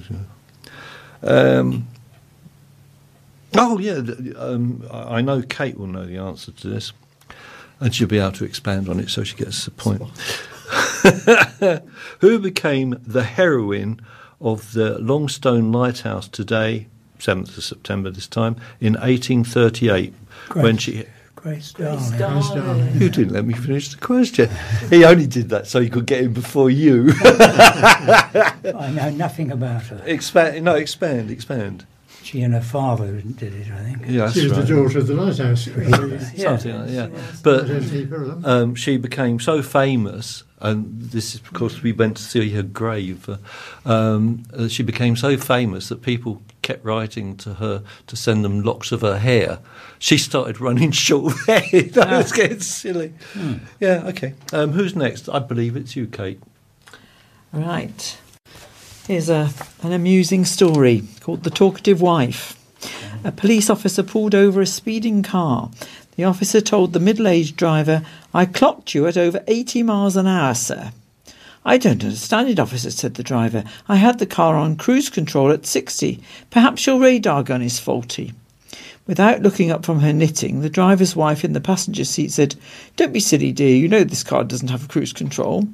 Um, 1.23 1.87
oh, 3.55 3.79
yeah. 3.79 4.01
Um, 4.37 4.85
I 4.91 5.17
I 5.17 5.21
know 5.21 5.41
Kate 5.41 5.77
will 5.77 5.87
know 5.87 6.05
the 6.05 6.17
answer 6.17 6.51
to 6.51 6.67
this, 6.67 6.91
and 7.79 7.95
she'll 7.95 8.07
be 8.07 8.19
able 8.19 8.33
to 8.33 8.45
expand 8.45 8.89
on 8.89 8.99
it 8.99 9.09
so 9.09 9.23
she 9.23 9.35
gets 9.37 9.65
the 9.65 9.71
point. 9.71 10.01
Who 12.19 12.39
became 12.39 12.99
the 13.05 13.23
heroine 13.23 14.01
of 14.41 14.73
the 14.73 14.99
Longstone 14.99 15.71
Lighthouse 15.71 16.27
today, 16.27 16.87
7th 17.23 17.57
of 17.57 17.63
September 17.63 18.09
this 18.09 18.27
time, 18.27 18.55
in 18.81 18.93
1838, 18.93 20.13
when 20.53 20.77
she. 20.77 21.05
Grace 21.35 21.73
Grace 21.73 22.11
Darling. 22.11 22.55
Darling. 22.55 23.01
You 23.01 23.09
didn't 23.09 23.33
let 23.33 23.45
me 23.45 23.53
finish 23.53 23.89
the 23.89 23.97
question. 23.97 24.49
He 24.89 25.03
only 25.03 25.27
did 25.27 25.49
that 25.49 25.67
so 25.67 25.81
he 25.81 25.89
could 25.89 26.05
get 26.05 26.23
in 26.23 26.33
before 26.33 26.69
you. 26.69 27.11
I 27.23 28.91
know 28.95 29.09
nothing 29.09 29.51
about 29.51 29.83
her. 29.83 30.01
expand, 30.05 30.63
no, 30.63 30.75
expand, 30.75 31.31
expand. 31.31 31.85
She 32.23 32.41
and 32.41 32.53
her 32.53 32.61
father 32.61 33.19
did 33.21 33.53
it, 33.53 33.67
I 33.71 33.83
think. 33.83 34.03
Yeah, 34.07 34.31
She 34.31 34.43
was 34.43 34.53
right. 34.53 34.65
the 34.65 34.75
daughter 34.75 34.99
of 34.99 35.07
the 35.07 35.13
lighthouse. 35.13 35.67
Yeah. 36.35 36.57
Something 36.57 36.75
like 36.77 36.87
that, 36.87 36.91
yeah. 36.91 37.07
Yes. 37.13 37.41
But 37.41 37.65
I 37.65 37.67
don't 37.67 37.81
think 37.81 38.09
her 38.09 38.21
of 38.23 38.27
them. 38.27 38.45
um, 38.45 38.75
she 38.75 38.97
became 38.97 39.39
so 39.39 39.61
famous, 39.61 40.43
and 40.61 41.01
this 41.11 41.33
is 41.35 41.41
because 41.41 41.83
we 41.83 41.91
went 41.91 42.17
to 42.17 42.23
see 42.23 42.49
her 42.51 42.63
grave. 42.63 43.27
uh, 43.29 43.37
Um, 43.85 44.43
uh, 44.57 44.67
she 44.69 44.83
became 44.83 45.15
so 45.17 45.37
famous 45.37 45.89
that 45.89 46.01
people 46.01 46.41
kept 46.61 46.85
writing 46.85 47.35
to 47.37 47.55
her 47.55 47.83
to 48.07 48.15
send 48.15 48.45
them 48.45 48.61
locks 48.61 48.91
of 48.93 49.01
her 49.01 49.17
hair. 49.19 49.59
She 49.99 50.17
started 50.17 50.61
running 50.61 50.91
short 51.05 51.33
of 51.33 51.45
hair. 51.45 51.81
that 51.83 52.09
was 52.17 52.31
getting 52.31 52.61
silly. 52.61 53.13
Yeah, 53.81 54.03
okay. 54.07 54.33
Um, 54.53 54.71
who's 54.71 54.95
next? 54.95 55.27
I 55.27 55.39
believe 55.39 55.75
it's 55.75 55.95
you, 55.97 56.07
Kate. 56.07 56.39
Right. 57.51 58.17
Here's 59.05 59.27
a, 59.27 59.49
an 59.81 59.91
amusing 59.91 60.45
story 60.45 61.03
called 61.19 61.43
The 61.43 61.49
Talkative 61.49 61.99
Wife. 61.99 62.57
A 63.25 63.33
police 63.33 63.69
officer 63.69 64.01
pulled 64.01 64.33
over 64.33 64.61
a 64.61 64.65
speeding 64.65 65.23
car. 65.23 65.71
The 66.15 66.23
officer 66.23 66.61
told 66.61 66.93
the 66.93 67.01
middle 67.01 67.27
aged 67.27 67.57
driver, 67.57 68.05
I 68.33 68.45
clocked 68.45 68.95
you 68.95 69.05
at 69.05 69.17
over 69.17 69.43
80 69.45 69.83
miles 69.83 70.15
an 70.15 70.25
hour, 70.25 70.53
sir. 70.53 70.93
I 71.65 71.77
don't 71.77 72.01
understand 72.01 72.47
it, 72.47 72.59
officer, 72.59 72.91
said 72.91 73.15
the 73.15 73.23
driver. 73.23 73.65
I 73.89 73.97
had 73.97 74.19
the 74.19 74.25
car 74.25 74.55
on 74.55 74.77
cruise 74.77 75.09
control 75.09 75.51
at 75.51 75.65
60. 75.65 76.23
Perhaps 76.49 76.87
your 76.87 77.01
radar 77.01 77.43
gun 77.43 77.61
is 77.61 77.79
faulty. 77.79 78.31
Without 79.05 79.41
looking 79.41 79.69
up 79.69 79.83
from 79.83 79.99
her 79.99 80.13
knitting, 80.13 80.61
the 80.61 80.69
driver's 80.69 81.13
wife 81.13 81.43
in 81.43 81.51
the 81.51 81.59
passenger 81.59 82.05
seat 82.05 82.31
said, 82.31 82.55
Don't 82.95 83.11
be 83.11 83.19
silly, 83.19 83.51
dear. 83.51 83.75
You 83.75 83.89
know 83.89 84.05
this 84.05 84.23
car 84.23 84.45
doesn't 84.45 84.69
have 84.69 84.87
cruise 84.87 85.11
control. 85.11 85.67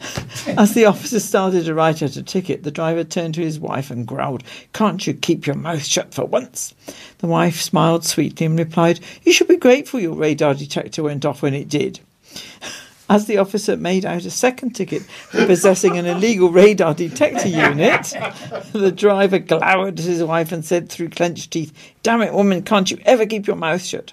As 0.46 0.72
the 0.72 0.86
officer 0.86 1.20
started 1.20 1.66
to 1.66 1.74
write 1.74 2.02
out 2.02 2.16
a 2.16 2.22
ticket, 2.22 2.62
the 2.62 2.70
driver 2.70 3.04
turned 3.04 3.34
to 3.34 3.42
his 3.42 3.60
wife 3.60 3.90
and 3.90 4.06
growled, 4.06 4.44
Can't 4.72 5.06
you 5.06 5.12
keep 5.12 5.46
your 5.46 5.56
mouth 5.56 5.84
shut 5.84 6.14
for 6.14 6.24
once? 6.24 6.74
The 7.18 7.26
wife 7.26 7.60
smiled 7.60 8.06
sweetly 8.06 8.46
and 8.46 8.58
replied, 8.58 9.00
You 9.24 9.32
should 9.34 9.48
be 9.48 9.58
grateful 9.58 10.00
your 10.00 10.14
radar 10.14 10.54
detector 10.54 11.02
went 11.02 11.26
off 11.26 11.42
when 11.42 11.52
it 11.52 11.68
did. 11.68 12.00
As 13.10 13.26
the 13.26 13.38
officer 13.38 13.76
made 13.76 14.04
out 14.06 14.24
a 14.24 14.30
second 14.30 14.70
ticket 14.70 15.02
for 15.02 15.44
possessing 15.44 15.98
an 15.98 16.06
illegal 16.06 16.50
radar 16.50 16.94
detector 16.94 17.48
unit, 17.48 18.14
the 18.72 18.92
driver 18.92 19.40
glowered 19.40 19.98
at 19.98 20.04
his 20.04 20.22
wife 20.22 20.52
and 20.52 20.64
said 20.64 20.88
through 20.88 21.08
clenched 21.08 21.50
teeth, 21.50 21.72
Damn 22.04 22.22
it, 22.22 22.32
woman, 22.32 22.62
can't 22.62 22.88
you 22.88 23.00
ever 23.04 23.26
keep 23.26 23.48
your 23.48 23.56
mouth 23.56 23.82
shut? 23.82 24.12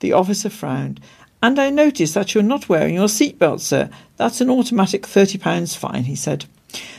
The 0.00 0.12
officer 0.12 0.50
frowned. 0.50 1.00
And 1.42 1.58
I 1.58 1.70
notice 1.70 2.12
that 2.12 2.34
you're 2.34 2.42
not 2.42 2.68
wearing 2.68 2.96
your 2.96 3.06
seatbelt, 3.06 3.60
sir. 3.60 3.88
That's 4.18 4.42
an 4.42 4.50
automatic 4.50 5.04
£30 5.04 5.74
fine, 5.74 6.04
he 6.04 6.14
said. 6.14 6.44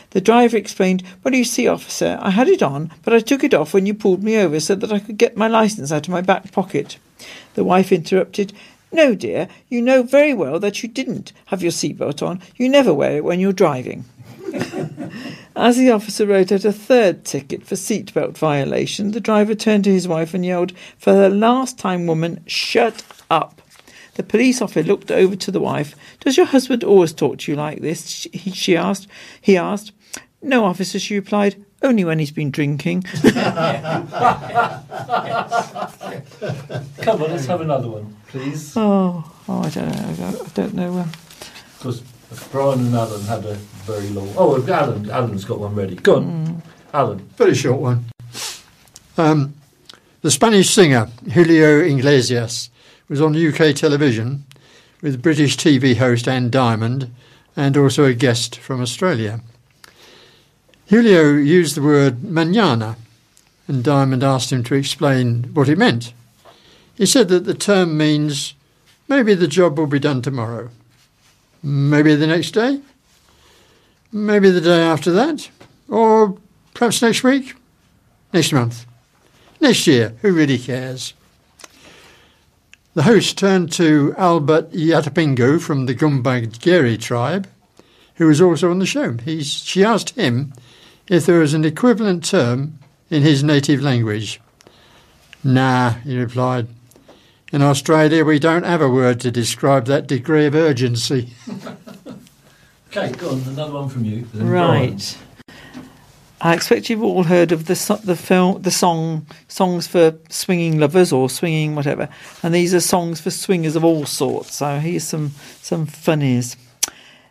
The 0.09 0.21
driver 0.21 0.57
explained, 0.57 1.03
Well, 1.23 1.35
you 1.35 1.43
see, 1.43 1.67
officer, 1.67 2.17
I 2.19 2.31
had 2.31 2.47
it 2.47 2.63
on, 2.63 2.91
but 3.03 3.13
I 3.13 3.19
took 3.19 3.43
it 3.43 3.53
off 3.53 3.75
when 3.75 3.85
you 3.85 3.93
pulled 3.93 4.23
me 4.23 4.35
over 4.37 4.59
so 4.59 4.73
that 4.73 4.91
I 4.91 4.97
could 4.97 5.17
get 5.17 5.37
my 5.37 5.47
licence 5.47 5.91
out 5.91 6.07
of 6.07 6.11
my 6.11 6.21
back 6.21 6.51
pocket. 6.51 6.97
The 7.53 7.63
wife 7.63 7.91
interrupted, 7.91 8.51
No, 8.91 9.13
dear, 9.13 9.47
you 9.67 9.81
know 9.81 10.03
very 10.03 10.33
well 10.33 10.59
that 10.59 10.81
you 10.81 10.89
didn't 10.89 11.31
have 11.47 11.61
your 11.61 11.71
seatbelt 11.71 12.25
on. 12.25 12.41
You 12.55 12.67
never 12.69 12.93
wear 12.93 13.17
it 13.17 13.23
when 13.23 13.39
you're 13.39 13.53
driving. 13.53 14.05
As 15.55 15.77
the 15.77 15.91
officer 15.91 16.25
wrote 16.25 16.51
out 16.51 16.65
a 16.65 16.71
third 16.71 17.23
ticket 17.23 17.65
for 17.65 17.75
seatbelt 17.75 18.37
violation, 18.37 19.11
the 19.11 19.19
driver 19.19 19.53
turned 19.53 19.83
to 19.83 19.91
his 19.91 20.07
wife 20.07 20.33
and 20.33 20.45
yelled, 20.45 20.71
For 20.97 21.13
the 21.13 21.29
last 21.29 21.77
time, 21.77 22.07
woman, 22.07 22.43
shut 22.47 23.03
up. 23.29 23.61
The 24.15 24.23
police 24.23 24.61
officer 24.61 24.83
looked 24.83 25.11
over 25.11 25.35
to 25.35 25.51
the 25.51 25.59
wife. 25.59 25.95
Does 26.19 26.35
your 26.35 26.47
husband 26.47 26.83
always 26.83 27.13
talk 27.13 27.39
to 27.39 27.51
you 27.51 27.57
like 27.57 27.81
this? 27.81 28.07
She, 28.07 28.29
she 28.51 28.75
asked. 28.75 29.07
He 29.39 29.55
asked. 29.55 29.91
No, 30.41 30.65
officer, 30.65 30.99
she 30.99 31.15
replied. 31.15 31.63
Only 31.81 32.03
when 32.03 32.19
he's 32.19 32.31
been 32.31 32.51
drinking. 32.51 33.03
Come 33.03 33.31
on, 37.23 37.31
let's 37.31 37.45
have 37.45 37.61
another 37.61 37.87
one, 37.89 38.17
please. 38.27 38.73
Oh, 38.75 39.23
oh 39.47 39.61
I 39.61 39.69
don't 39.69 39.87
know. 39.89 40.27
I 40.27 40.49
don't, 40.53 40.73
know. 40.73 40.99
Um, 40.99 41.11
Because 41.77 42.01
Brian 42.51 42.79
and 42.79 42.95
Alan 42.95 43.23
had 43.23 43.45
a 43.45 43.53
very 43.85 44.09
long. 44.09 44.33
Oh, 44.37 44.61
Alan, 44.67 45.09
Alan's 45.09 45.45
got 45.45 45.59
one 45.59 45.73
ready. 45.73 45.95
Go 45.95 46.17
on, 46.17 46.61
Alan. 46.93 47.19
Very 47.37 47.55
short 47.55 47.79
one. 47.79 48.05
Um, 49.17 49.53
the 50.21 50.31
Spanish 50.31 50.69
singer 50.69 51.09
Julio 51.33 51.79
Iglesias 51.79 52.69
was 53.07 53.21
on 53.21 53.35
UK 53.35 53.73
television 53.73 54.43
with 55.01 55.21
British 55.21 55.55
TV 55.55 55.95
host 55.95 56.27
Anne 56.27 56.49
Diamond 56.49 57.09
and 57.55 57.77
also 57.77 58.03
a 58.03 58.13
guest 58.13 58.57
from 58.57 58.81
Australia. 58.81 59.41
Julio 60.89 61.33
used 61.33 61.75
the 61.75 61.83
word 61.83 62.21
mañana 62.21 62.95
and 63.67 63.83
Diamond 63.83 64.23
asked 64.23 64.51
him 64.51 64.63
to 64.63 64.73
explain 64.73 65.43
what 65.53 65.69
it 65.69 65.77
meant. 65.77 66.13
He 66.95 67.05
said 67.05 67.27
that 67.27 67.45
the 67.45 67.53
term 67.53 67.95
means 67.95 68.55
maybe 69.07 69.35
the 69.35 69.47
job 69.47 69.77
will 69.77 69.85
be 69.85 69.99
done 69.99 70.23
tomorrow, 70.23 70.69
maybe 71.61 72.15
the 72.15 72.25
next 72.25 72.51
day, 72.51 72.81
maybe 74.11 74.49
the 74.49 74.61
day 74.61 74.81
after 74.81 75.11
that, 75.11 75.51
or 75.87 76.35
perhaps 76.73 77.03
next 77.03 77.23
week, 77.23 77.53
next 78.33 78.51
month, 78.51 78.87
next 79.61 79.85
year, 79.85 80.15
who 80.23 80.33
really 80.33 80.57
cares? 80.57 81.13
The 82.95 83.03
host 83.03 83.37
turned 83.37 83.71
to 83.73 84.15
Albert 84.17 84.71
Yatapingo 84.71 85.61
from 85.61 85.85
the 85.85 85.93
Gumbageri 85.93 86.99
tribe, 86.99 87.47
who 88.15 88.25
was 88.25 88.41
also 88.41 88.71
on 88.71 88.79
the 88.79 88.87
show. 88.87 89.13
He, 89.17 89.43
she 89.43 89.83
asked 89.83 90.15
him 90.15 90.51
if 91.09 91.25
there 91.25 91.39
was 91.39 91.53
an 91.53 91.65
equivalent 91.65 92.23
term 92.23 92.79
in 93.09 93.23
his 93.23 93.43
native 93.43 93.81
language. 93.81 94.39
Nah, 95.43 95.91
he 95.91 96.17
replied. 96.17 96.67
In 97.51 97.63
Australia, 97.63 98.23
we 98.23 98.37
don't 98.37 98.63
have 98.63 98.81
a 98.81 98.89
word 98.89 99.19
to 99.21 99.31
describe 99.31 99.85
that 99.85 100.07
degree 100.07 100.45
of 100.45 100.55
urgency. 100.55 101.29
Okay, 102.91 103.11
go 103.11 103.29
on. 103.29 103.41
Another 103.43 103.73
one 103.73 103.87
from 103.87 104.03
you. 104.03 104.25
right. 104.33 105.15
I 106.41 106.53
expect 106.55 106.89
you've 106.89 107.03
all 107.03 107.23
heard 107.23 107.51
of 107.51 107.65
the 107.65 108.01
the 108.03 108.15
film, 108.15 108.63
the 108.63 108.71
song, 108.71 109.27
songs 109.47 109.85
for 109.85 110.17
swinging 110.29 110.79
lovers 110.79 111.11
or 111.11 111.29
swinging 111.29 111.75
whatever, 111.75 112.09
and 112.41 112.51
these 112.51 112.73
are 112.73 112.79
songs 112.79 113.21
for 113.21 113.29
swingers 113.29 113.75
of 113.75 113.83
all 113.83 114.07
sorts. 114.07 114.55
So 114.55 114.79
here's 114.79 115.03
some 115.03 115.33
some 115.61 115.85
funnies. 115.85 116.57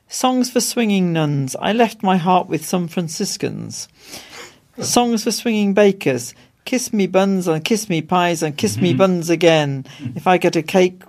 Songs 0.09 0.51
for 0.51 0.61
swinging 0.61 1.13
nuns. 1.13 1.55
I 1.61 1.73
left 1.73 2.03
my 2.03 2.17
heart 2.17 2.49
with 2.49 2.65
some 2.65 2.89
Franciscans. 2.89 3.89
Songs 4.81 5.25
for 5.25 5.31
swinging 5.31 5.75
bakers. 5.75 6.35
Kiss 6.65 6.93
me 6.93 7.07
buns 7.07 7.47
and 7.47 7.65
kiss 7.65 7.89
me 7.89 8.01
pies 8.01 8.43
and 8.43 8.57
kiss 8.57 8.79
me 8.79 8.95
buns 8.95 9.29
again. 9.29 9.85
If 10.15 10.27
I 10.27 10.39
get 10.39 10.57
a 10.57 10.63
cake, 10.63 11.03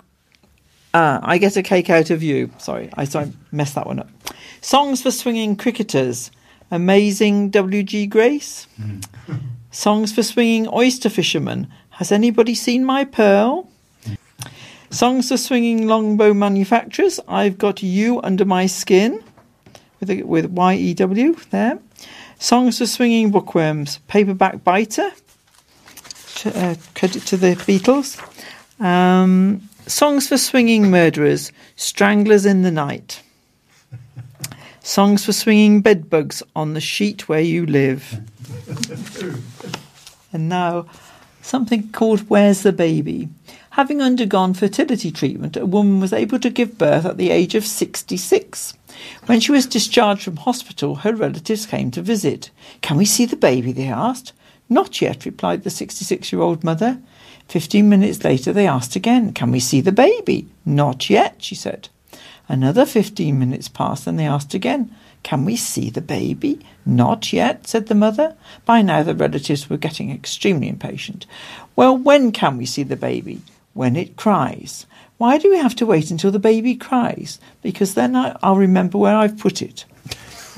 ah, 0.94 1.20
I 1.24 1.38
get 1.38 1.56
a 1.56 1.64
cake 1.64 1.90
out 1.90 2.10
of 2.10 2.22
you. 2.24 2.52
Sorry, 2.58 2.90
I 2.96 3.06
sorry, 3.06 3.32
messed 3.52 3.76
that 3.76 3.88
one 3.88 4.00
up. 4.00 4.10
Songs 4.62 5.02
for 5.02 5.12
swinging 5.12 5.56
cricketers. 5.56 6.32
Amazing 6.72 7.50
W.G. 7.52 8.08
Grace. 8.08 8.68
Songs 9.72 10.12
for 10.14 10.24
swinging 10.24 10.68
oyster 10.74 11.10
fishermen. 11.10 11.68
Has 11.92 12.12
anybody 12.12 12.54
seen 12.54 12.84
my 12.84 13.06
pearl? 13.06 13.70
Songs 14.92 15.30
for 15.30 15.38
swinging 15.38 15.88
longbow 15.88 16.34
manufacturers. 16.34 17.20
I've 17.28 17.60
got 17.60 17.84
you 17.84 18.22
under 18.24 18.44
my 18.44 18.66
skin, 18.66 19.24
with 20.00 20.10
with 20.22 20.46
Y 20.48 20.74
E 20.76 20.94
W 20.96 21.36
there. 21.52 21.80
Songs 22.40 22.80
for 22.80 22.88
swinging 22.88 23.30
bookworms. 23.30 24.00
Paperback 24.08 24.64
biter. 24.64 25.12
Uh, 26.46 26.76
credit 26.96 27.24
to 27.28 27.38
the 27.38 27.56
Beatles. 27.56 28.18
Um, 28.84 29.70
songs 29.86 30.28
for 30.28 30.38
swinging 30.38 30.90
murderers. 30.90 31.52
Stranglers 31.76 32.46
in 32.46 32.64
the 32.64 32.72
night. 32.72 33.22
Songs 34.82 35.26
for 35.26 35.34
swinging 35.34 35.82
bedbugs 35.82 36.42
on 36.56 36.74
the 36.74 36.82
sheet 36.82 37.28
where 37.28 37.42
you 37.42 37.66
live. 37.66 38.22
and 40.34 40.48
now, 40.48 40.88
something 41.42 41.92
called 41.92 42.22
Where's 42.30 42.64
the 42.64 42.72
Baby? 42.72 43.28
Having 43.80 44.02
undergone 44.02 44.54
fertility 44.54 45.10
treatment, 45.10 45.56
a 45.56 45.66
woman 45.66 46.02
was 46.02 46.12
able 46.12 46.38
to 46.40 46.50
give 46.50 46.78
birth 46.78 47.06
at 47.06 47.16
the 47.16 47.30
age 47.30 47.56
of 47.56 47.66
66. 47.66 48.74
When 49.26 49.40
she 49.40 49.54
was 49.54 49.66
discharged 49.66 50.22
from 50.22 50.36
hospital, 50.36 50.96
her 50.96 51.16
relatives 51.16 51.66
came 51.66 51.90
to 51.92 52.02
visit. 52.02 52.52
Can 52.82 52.98
we 52.98 53.06
see 53.06 53.26
the 53.26 53.38
baby? 53.38 53.72
they 53.72 53.88
asked. 53.88 54.34
Not 54.68 55.02
yet, 55.02 55.24
replied 55.24 55.64
the 55.64 55.70
66 55.70 56.30
year 56.34 56.42
old 56.42 56.62
mother. 56.62 57.00
Fifteen 57.48 57.88
minutes 57.88 58.22
later, 58.22 58.52
they 58.52 58.68
asked 58.68 58.98
again, 58.98 59.32
Can 59.32 59.50
we 59.50 59.62
see 59.62 59.80
the 59.80 59.94
baby? 59.94 60.50
Not 60.66 61.10
yet, 61.10 61.36
she 61.38 61.56
said. 61.56 61.88
Another 62.50 62.86
fifteen 62.86 63.40
minutes 63.40 63.70
passed, 63.70 64.08
and 64.08 64.20
they 64.20 64.28
asked 64.28 64.54
again, 64.54 64.94
Can 65.24 65.46
we 65.46 65.56
see 65.56 65.90
the 65.90 66.02
baby? 66.02 66.60
Not 66.86 67.32
yet, 67.32 67.66
said 67.66 67.88
the 67.88 67.96
mother. 67.96 68.36
By 68.66 68.82
now, 68.82 69.04
the 69.04 69.16
relatives 69.16 69.70
were 69.70 69.78
getting 69.78 70.12
extremely 70.12 70.68
impatient. 70.68 71.26
Well, 71.78 71.98
when 71.98 72.34
can 72.34 72.58
we 72.58 72.66
see 72.66 72.84
the 72.84 72.98
baby? 72.98 73.42
When 73.74 73.96
it 73.96 74.16
cries. 74.16 74.86
Why 75.18 75.38
do 75.38 75.50
we 75.50 75.58
have 75.58 75.76
to 75.76 75.86
wait 75.86 76.12
until 76.12 76.32
the 76.32 76.40
baby 76.40 76.76
cries? 76.76 77.40
Because 77.62 77.94
then 77.94 78.16
I, 78.16 78.38
will 78.42 78.56
remember 78.56 78.98
where 78.98 79.16
I've 79.16 79.38
put 79.38 79.62
it. 79.62 79.86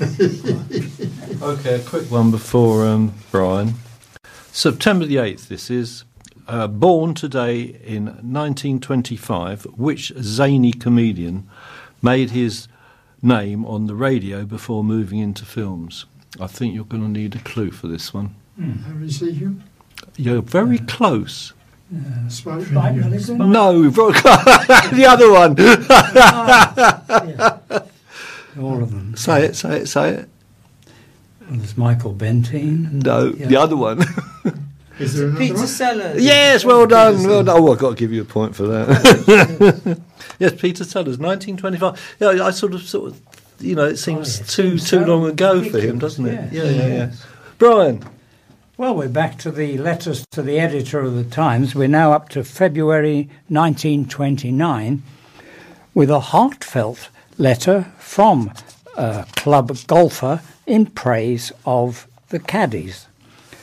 okay, 1.42 1.74
a 1.74 1.82
quick 1.84 2.10
one 2.10 2.30
before 2.30 2.86
um, 2.86 3.12
Brian. 3.30 3.74
September 4.52 5.04
the 5.04 5.16
8th, 5.16 5.48
this 5.48 5.70
is. 5.70 6.04
Uh, 6.48 6.66
born 6.66 7.14
today 7.14 7.62
in 7.84 8.06
1925, 8.06 9.64
which 9.76 10.12
zany 10.20 10.72
comedian 10.72 11.48
made 12.02 12.30
his 12.30 12.66
name 13.22 13.64
on 13.64 13.86
the 13.86 13.94
radio 13.94 14.44
before 14.44 14.82
moving 14.82 15.18
into 15.18 15.44
films? 15.44 16.04
I 16.40 16.46
think 16.46 16.74
you're 16.74 16.84
going 16.84 17.02
to 17.02 17.08
need 17.08 17.34
a 17.34 17.38
clue 17.40 17.70
for 17.70 17.86
this 17.86 18.12
one. 18.12 18.34
Mm. 18.58 18.84
Harry 18.84 19.06
Secombe? 19.08 19.62
You're 20.16 20.42
very 20.42 20.78
uh, 20.78 20.84
close. 20.86 21.52
Uh, 21.94 22.28
Spike 22.28 22.70
No, 22.70 23.90
the 23.90 25.06
other 25.08 25.30
one. 25.30 25.58
All 28.58 28.82
of 28.82 28.90
them. 28.90 29.14
Say 29.16 29.44
it, 29.44 29.56
say 29.56 29.80
it, 29.80 29.86
say 29.86 30.10
it. 30.14 30.28
Well, 31.40 31.58
there's 31.58 31.76
Michael 31.76 32.14
Bentine. 32.14 33.04
No, 33.04 33.34
yeah. 33.36 33.46
the 33.46 33.56
other 33.56 33.76
one. 33.76 34.02
Is 34.98 35.16
there 35.16 35.34
Peter 35.34 35.54
one? 35.54 35.66
Sellers. 35.66 36.22
Yes, 36.22 36.64
well 36.64 36.86
done. 36.86 37.22
Well 37.24 37.44
done. 37.44 37.60
Oh, 37.60 37.72
I've 37.72 37.78
got 37.78 37.90
to 37.90 37.96
give 37.96 38.12
you 38.12 38.22
a 38.22 38.26
point 38.26 38.54
for 38.54 38.66
that. 38.68 40.00
yes, 40.38 40.54
Peter 40.60 40.84
Sellers, 40.84 41.18
1925. 41.18 42.16
Yeah, 42.20 42.44
I 42.44 42.50
sort 42.50 42.74
of, 42.74 42.82
sort 42.82 43.10
of, 43.10 43.20
you 43.58 43.74
know, 43.74 43.86
it 43.86 43.96
seems 43.96 44.40
oh, 44.40 44.44
too 44.44 44.70
too 44.72 44.78
so 44.78 45.00
long 45.00 45.26
ago 45.26 45.62
for 45.62 45.78
him, 45.78 45.98
doesn't 45.98 46.24
it? 46.26 46.52
Yeah, 46.52 46.64
yeah, 46.64 46.86
yeah. 46.86 47.12
Brian. 47.58 48.02
Well, 48.82 48.96
we're 48.96 49.08
back 49.08 49.38
to 49.38 49.52
the 49.52 49.78
letters 49.78 50.26
to 50.32 50.42
the 50.42 50.58
editor 50.58 50.98
of 50.98 51.14
the 51.14 51.22
Times. 51.22 51.72
We're 51.72 51.86
now 51.86 52.12
up 52.12 52.28
to 52.30 52.42
February 52.42 53.30
1929 53.46 55.04
with 55.94 56.10
a 56.10 56.18
heartfelt 56.18 57.08
letter 57.38 57.92
from 57.96 58.52
a 58.96 59.24
club 59.36 59.70
golfer 59.86 60.42
in 60.66 60.86
praise 60.86 61.52
of 61.64 62.08
the 62.30 62.40
caddies. 62.40 63.06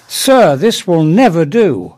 Sir, 0.07 0.55
this 0.55 0.87
will 0.87 1.03
never 1.03 1.43
do. 1.43 1.97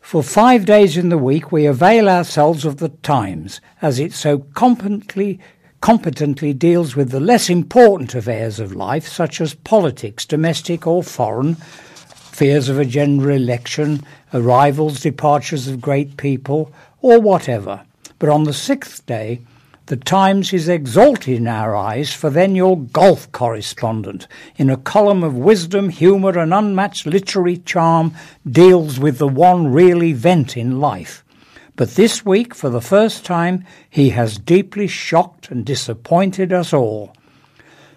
For 0.00 0.22
five 0.22 0.64
days 0.64 0.96
in 0.96 1.10
the 1.10 1.18
week 1.18 1.52
we 1.52 1.66
avail 1.66 2.08
ourselves 2.08 2.64
of 2.64 2.78
the 2.78 2.88
Times, 2.88 3.60
as 3.82 3.98
it 3.98 4.14
so 4.14 4.38
competently 4.38 5.38
competently 5.82 6.54
deals 6.54 6.96
with 6.96 7.10
the 7.10 7.20
less 7.20 7.50
important 7.50 8.14
affairs 8.14 8.58
of 8.58 8.74
life, 8.74 9.06
such 9.06 9.38
as 9.38 9.52
politics, 9.52 10.24
domestic 10.24 10.86
or 10.86 11.02
foreign, 11.02 11.58
fears 12.34 12.68
of 12.68 12.80
a 12.80 12.84
general 12.84 13.36
election, 13.36 14.02
arrivals, 14.32 14.98
departures 14.98 15.68
of 15.68 15.80
great 15.80 16.16
people, 16.16 16.72
or 17.00 17.20
whatever. 17.20 17.82
But 18.18 18.28
on 18.28 18.42
the 18.42 18.52
sixth 18.52 19.06
day, 19.06 19.42
the 19.86 19.96
Times 19.96 20.52
is 20.52 20.68
exalted 20.68 21.36
in 21.36 21.46
our 21.46 21.76
eyes 21.76 22.12
for 22.12 22.30
then 22.30 22.56
your 22.56 22.76
golf 22.76 23.30
correspondent, 23.30 24.26
in 24.56 24.68
a 24.68 24.76
column 24.76 25.22
of 25.22 25.36
wisdom, 25.36 25.90
humour, 25.90 26.36
and 26.36 26.52
unmatched 26.52 27.06
literary 27.06 27.58
charm, 27.58 28.12
deals 28.50 28.98
with 28.98 29.18
the 29.18 29.28
one 29.28 29.72
real 29.72 30.02
event 30.02 30.56
in 30.56 30.80
life. 30.80 31.22
But 31.76 31.90
this 31.90 32.24
week, 32.24 32.52
for 32.52 32.68
the 32.68 32.80
first 32.80 33.24
time, 33.24 33.64
he 33.88 34.10
has 34.10 34.38
deeply 34.38 34.88
shocked 34.88 35.52
and 35.52 35.64
disappointed 35.64 36.52
us 36.52 36.72
all. 36.72 37.14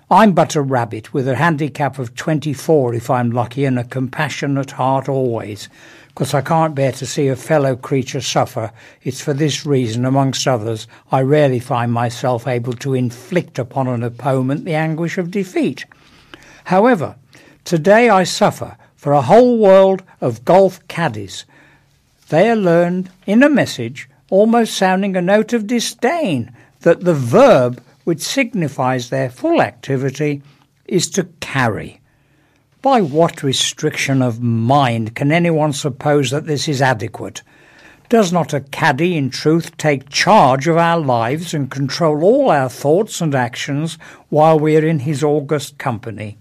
I'm 0.09 0.31
but 0.31 0.55
a 0.55 0.61
rabbit 0.61 1.13
with 1.13 1.27
a 1.27 1.35
handicap 1.35 1.99
of 1.99 2.15
24 2.15 2.93
if 2.93 3.09
I'm 3.09 3.29
lucky 3.29 3.65
and 3.65 3.77
a 3.77 3.83
compassionate 3.83 4.71
heart 4.71 5.09
always 5.09 5.67
because 6.07 6.33
I 6.33 6.39
can't 6.39 6.73
bear 6.73 6.93
to 6.93 7.05
see 7.05 7.27
a 7.27 7.35
fellow 7.35 7.75
creature 7.75 8.21
suffer. 8.21 8.71
It's 9.03 9.19
for 9.19 9.33
this 9.33 9.65
reason, 9.65 10.05
amongst 10.05 10.47
others, 10.47 10.87
I 11.11 11.23
rarely 11.23 11.59
find 11.59 11.91
myself 11.91 12.47
able 12.47 12.71
to 12.75 12.93
inflict 12.93 13.59
upon 13.59 13.89
an 13.89 14.01
opponent 14.01 14.63
the 14.63 14.75
anguish 14.75 15.17
of 15.17 15.29
defeat. 15.29 15.83
However, 16.63 17.17
today 17.65 18.07
I 18.07 18.23
suffer 18.23 18.77
for 18.95 19.11
a 19.11 19.23
whole 19.23 19.57
world 19.57 20.03
of 20.21 20.45
golf 20.45 20.87
caddies. 20.87 21.43
They 22.29 22.49
are 22.49 22.55
learned 22.55 23.09
in 23.25 23.43
a 23.43 23.49
message, 23.49 24.09
almost 24.29 24.73
sounding 24.73 25.17
a 25.17 25.21
note 25.21 25.51
of 25.51 25.67
disdain, 25.67 26.55
that 26.79 27.01
the 27.01 27.13
verb 27.13 27.83
which 28.07 28.21
signifies 28.21 29.09
their 29.09 29.29
full 29.29 29.61
activity 29.61 30.41
is 30.85 31.09
to 31.09 31.25
carry. 31.41 31.99
By 32.81 33.01
what 33.01 33.43
restriction 33.43 34.21
of 34.21 34.41
mind 34.41 35.13
can 35.13 35.29
anyone 35.29 35.73
suppose 35.73 36.31
that 36.31 36.45
this 36.45 36.69
is 36.69 36.81
adequate? 36.81 37.43
Does 38.07 38.31
not 38.31 38.53
a 38.53 38.61
caddy, 38.61 39.17
in 39.17 39.29
truth, 39.29 39.75
take 39.75 40.07
charge 40.07 40.69
of 40.69 40.77
our 40.77 40.97
lives 40.97 41.53
and 41.53 41.69
control 41.69 42.23
all 42.23 42.49
our 42.49 42.69
thoughts 42.69 43.19
and 43.19 43.35
actions 43.35 43.97
while 44.29 44.57
we 44.57 44.77
are 44.77 44.87
in 44.87 44.99
his 44.99 45.21
august 45.21 45.77
company? 45.77 46.37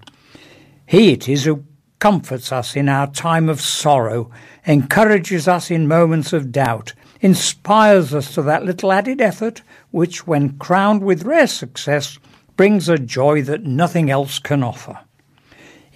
He 0.87 1.11
it 1.11 1.29
is 1.29 1.47
who 1.47 1.65
comforts 1.99 2.53
us 2.53 2.77
in 2.77 2.89
our 2.89 3.09
time 3.09 3.49
of 3.49 3.61
sorrow, 3.61 4.31
encourages 4.67 5.49
us 5.49 5.73
in 5.73 5.89
moments 5.89 6.33
of 6.33 6.53
doubt, 6.53 6.93
inspires 7.27 8.15
us 8.15 8.33
to 8.33 8.41
that 8.41 8.65
little 8.65 8.93
added 8.93 9.21
effort 9.21 9.61
which, 9.91 10.29
when 10.29 10.57
crowned 10.59 11.03
with 11.03 11.25
rare 11.25 11.49
success, 11.49 12.21
brings 12.57 12.89
a 12.89 12.97
joy 12.99 13.43
that 13.43 13.65
nothing 13.65 14.09
else 14.09 14.39
can 14.39 14.63
offer. 14.63 14.97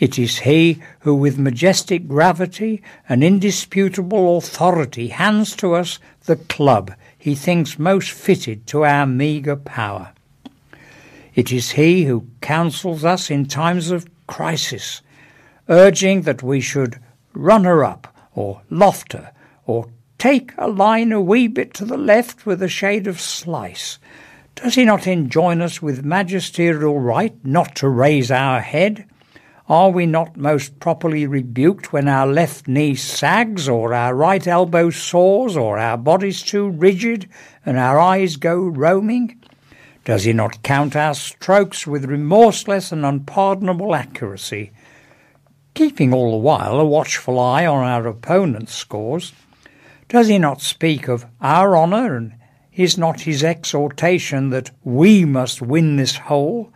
It 0.00 0.18
is 0.18 0.40
he 0.40 0.82
who, 1.00 1.14
with 1.14 1.38
majestic 1.38 2.08
gravity 2.08 2.82
and 3.08 3.22
indisputable 3.22 4.38
authority, 4.38 5.06
hands 5.06 5.54
to 5.56 5.74
us 5.76 6.00
the 6.24 6.34
club 6.34 6.92
he 7.16 7.36
thinks 7.36 7.78
most 7.78 8.10
fitted 8.10 8.66
to 8.66 8.84
our 8.84 9.06
meagre 9.06 9.54
power. 9.54 10.12
It 11.36 11.52
is 11.52 11.70
he 11.70 12.06
who 12.06 12.26
counsels 12.40 13.04
us 13.04 13.30
in 13.30 13.46
times 13.46 13.92
of 13.92 14.08
crisis, 14.26 15.00
urging 15.68 16.22
that 16.22 16.42
we 16.42 16.60
should 16.60 16.98
run 17.34 17.62
her 17.62 17.84
up, 17.84 18.12
or 18.34 18.62
loft 18.68 19.12
her, 19.12 19.30
or 19.64 19.90
take 20.20 20.52
a 20.58 20.68
line 20.68 21.12
a 21.12 21.20
wee 21.20 21.48
bit 21.48 21.72
to 21.72 21.84
the 21.86 21.96
left 21.96 22.44
with 22.44 22.62
a 22.62 22.68
shade 22.68 23.06
of 23.06 23.18
slice. 23.18 23.98
Does 24.54 24.74
he 24.74 24.84
not 24.84 25.06
enjoin 25.06 25.62
us 25.62 25.80
with 25.80 26.04
magisterial 26.04 27.00
right 27.00 27.34
not 27.42 27.74
to 27.76 27.88
raise 27.88 28.30
our 28.30 28.60
head? 28.60 29.06
Are 29.66 29.88
we 29.88 30.04
not 30.04 30.36
most 30.36 30.78
properly 30.78 31.26
rebuked 31.26 31.94
when 31.94 32.06
our 32.06 32.26
left 32.26 32.68
knee 32.68 32.96
sags, 32.96 33.66
or 33.66 33.94
our 33.94 34.14
right 34.14 34.46
elbow 34.46 34.90
soars, 34.90 35.56
or 35.56 35.78
our 35.78 35.96
body's 35.96 36.42
too 36.42 36.68
rigid, 36.68 37.26
and 37.64 37.78
our 37.78 37.98
eyes 37.98 38.36
go 38.36 38.58
roaming? 38.58 39.42
Does 40.04 40.24
he 40.24 40.34
not 40.34 40.62
count 40.62 40.96
our 40.96 41.14
strokes 41.14 41.86
with 41.86 42.04
remorseless 42.04 42.92
and 42.92 43.06
unpardonable 43.06 43.94
accuracy, 43.94 44.72
keeping 45.72 46.12
all 46.12 46.32
the 46.32 46.36
while 46.36 46.78
a 46.78 46.84
watchful 46.84 47.40
eye 47.40 47.64
on 47.64 47.86
our 47.86 48.06
opponent's 48.06 48.74
scores? 48.74 49.32
Does 50.10 50.26
he 50.26 50.38
not 50.38 50.60
speak 50.60 51.06
of 51.06 51.24
our 51.40 51.76
honour, 51.76 52.16
and 52.16 52.34
is 52.74 52.98
not 52.98 53.20
his 53.20 53.44
exhortation 53.44 54.50
that 54.50 54.72
we 54.82 55.24
must 55.24 55.62
win 55.62 55.94
this 55.94 56.16
whole? 56.16 56.72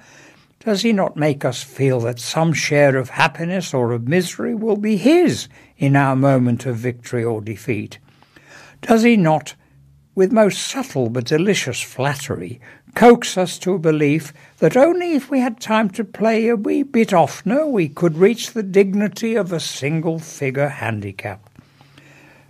Does 0.61 0.82
he 0.82 0.93
not 0.93 1.16
make 1.16 1.45
us 1.45 1.61
feel 1.61 1.99
that 2.03 2.20
some 2.20 2.53
share 2.53 2.97
of 2.97 3.11
happiness 3.11 3.74
or 3.74 3.91
of 3.91 4.07
misery 4.07 4.55
will 4.55 4.76
be 4.76 4.97
his 4.97 5.49
in 5.76 5.97
our 5.97 6.14
moment 6.14 6.64
of 6.64 6.76
victory 6.76 7.24
or 7.24 7.41
defeat? 7.41 7.99
Does 8.82 9.03
he 9.03 9.16
not, 9.16 9.57
with 10.14 10.30
most 10.30 10.62
subtle 10.62 11.11
but 11.11 11.24
delicious 11.24 11.80
flattery, 11.80 12.61
coax 12.95 13.37
us 13.37 13.59
to 13.59 13.74
a 13.74 13.80
belief 13.80 14.32
that 14.59 14.76
only 14.76 15.14
if 15.14 15.28
we 15.28 15.41
had 15.41 15.59
time 15.59 15.91
to 15.91 16.05
play 16.05 16.47
a 16.47 16.55
wee 16.55 16.85
bit 16.85 17.12
oftener 17.12 17.66
we 17.66 17.89
could 17.89 18.16
reach 18.16 18.53
the 18.53 18.62
dignity 18.62 19.35
of 19.35 19.53
a 19.53 19.59
single 19.59 20.20
figure 20.20 20.68
handicap? 20.68 21.51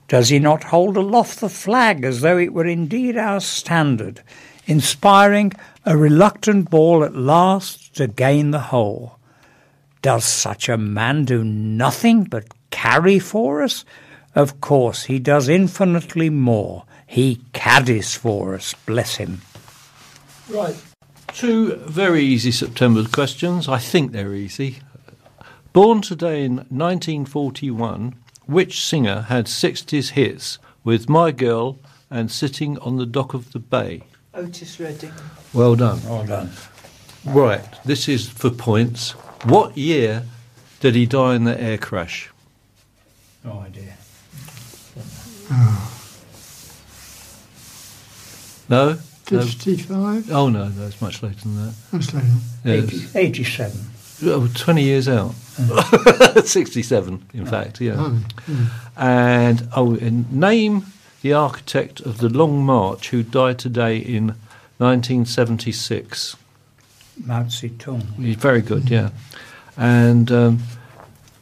Does 0.08 0.28
he 0.28 0.38
not 0.38 0.64
hold 0.64 0.96
aloft 0.96 1.40
the 1.40 1.48
flag 1.48 2.04
as 2.04 2.20
though 2.20 2.38
it 2.38 2.52
were 2.52 2.66
indeed 2.66 3.16
our 3.16 3.40
standard, 3.40 4.22
inspiring 4.66 5.52
a 5.84 5.96
reluctant 5.96 6.70
ball 6.70 7.04
at 7.04 7.14
last 7.14 7.94
to 7.96 8.06
gain 8.06 8.50
the 8.50 8.60
whole. 8.60 9.18
Does 10.02 10.24
such 10.24 10.68
a 10.68 10.76
man 10.76 11.24
do 11.24 11.44
nothing 11.44 12.24
but 12.24 12.46
carry 12.70 13.18
for 13.18 13.62
us? 13.62 13.84
Of 14.34 14.60
course, 14.60 15.04
he 15.04 15.18
does 15.18 15.48
infinitely 15.48 16.30
more. 16.30 16.84
He 17.06 17.42
caddies 17.52 18.14
for 18.14 18.54
us, 18.54 18.74
bless 18.86 19.16
him. 19.16 19.42
Right. 20.48 20.76
Two 21.28 21.76
very 21.76 22.22
easy 22.22 22.50
September 22.50 23.04
questions. 23.04 23.68
I 23.68 23.78
think 23.78 24.12
they're 24.12 24.34
easy. 24.34 24.78
Born 25.72 26.00
today 26.00 26.44
in 26.44 26.56
1941, 26.56 28.14
which 28.46 28.84
singer 28.84 29.22
had 29.22 29.46
60s 29.46 30.10
hits 30.10 30.58
with 30.82 31.08
My 31.08 31.30
Girl 31.30 31.78
and 32.10 32.30
Sitting 32.30 32.78
on 32.78 32.96
the 32.96 33.06
Dock 33.06 33.34
of 33.34 33.52
the 33.52 33.58
Bay? 33.58 34.02
Otis 34.34 34.78
Redding. 34.80 35.12
Well 35.52 35.76
done. 35.76 36.00
Well 36.04 36.26
done. 36.26 36.50
Right, 37.24 37.64
this 37.84 38.08
is 38.08 38.28
for 38.28 38.50
points. 38.50 39.12
What 39.44 39.76
year 39.78 40.24
did 40.80 40.94
he 40.94 41.06
die 41.06 41.34
in 41.36 41.44
the 41.44 41.58
air 41.60 41.78
crash? 41.78 42.30
No 43.44 43.60
idea. 43.60 43.94
No? 48.66 48.98
No? 49.30 49.42
55? 49.42 50.30
Oh, 50.30 50.48
no, 50.48 50.68
no, 50.68 50.86
it's 50.86 51.00
much 51.00 51.22
later 51.22 51.40
than 51.40 51.56
that. 51.66 51.74
That's 51.92 52.14
later. 52.14 52.26
Yeah, 52.64 52.74
80, 52.74 53.18
87. 53.18 53.80
Oh, 54.26 54.48
20 54.54 54.82
years 54.82 55.08
out. 55.08 55.34
67, 56.44 57.26
in 57.32 57.46
fact, 57.46 57.80
yeah. 57.80 57.94
Oh, 57.96 58.20
yeah. 58.48 58.66
And, 58.96 59.68
oh, 59.76 59.94
and 59.96 60.32
name 60.32 60.86
the 61.22 61.32
architect 61.32 62.00
of 62.00 62.18
the 62.18 62.28
Long 62.28 62.64
March 62.64 63.10
who 63.10 63.22
died 63.22 63.58
today 63.58 63.96
in 63.96 64.34
1976. 64.78 66.36
Mao 67.24 67.44
Zedong. 67.44 68.14
He's 68.16 68.36
very 68.36 68.60
good, 68.60 68.90
yeah. 68.90 69.10
And 69.76 70.30
um, 70.32 70.62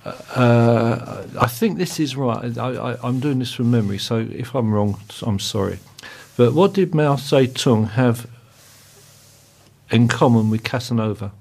uh, 0.05 1.25
I 1.41 1.47
think 1.47 1.79
this 1.79 1.99
is 1.99 2.17
right. 2.17 2.57
I, 2.59 2.93
I, 2.93 2.99
I'm 3.03 3.21
doing 3.21 3.39
this 3.39 3.53
from 3.53 3.71
memory, 3.71 3.99
so 3.99 4.19
if 4.19 4.55
I'm 4.55 4.73
wrong, 4.73 5.01
I'm 5.23 5.39
sorry. 5.39 5.79
But 6.37 6.55
what 6.55 6.75
did 6.75 6.95
Mao 6.95 7.17
Zedong 7.17 7.91
have 7.91 8.27
in 9.91 10.09
common 10.09 10.51
with 10.51 10.63
Casanova? 10.63 11.33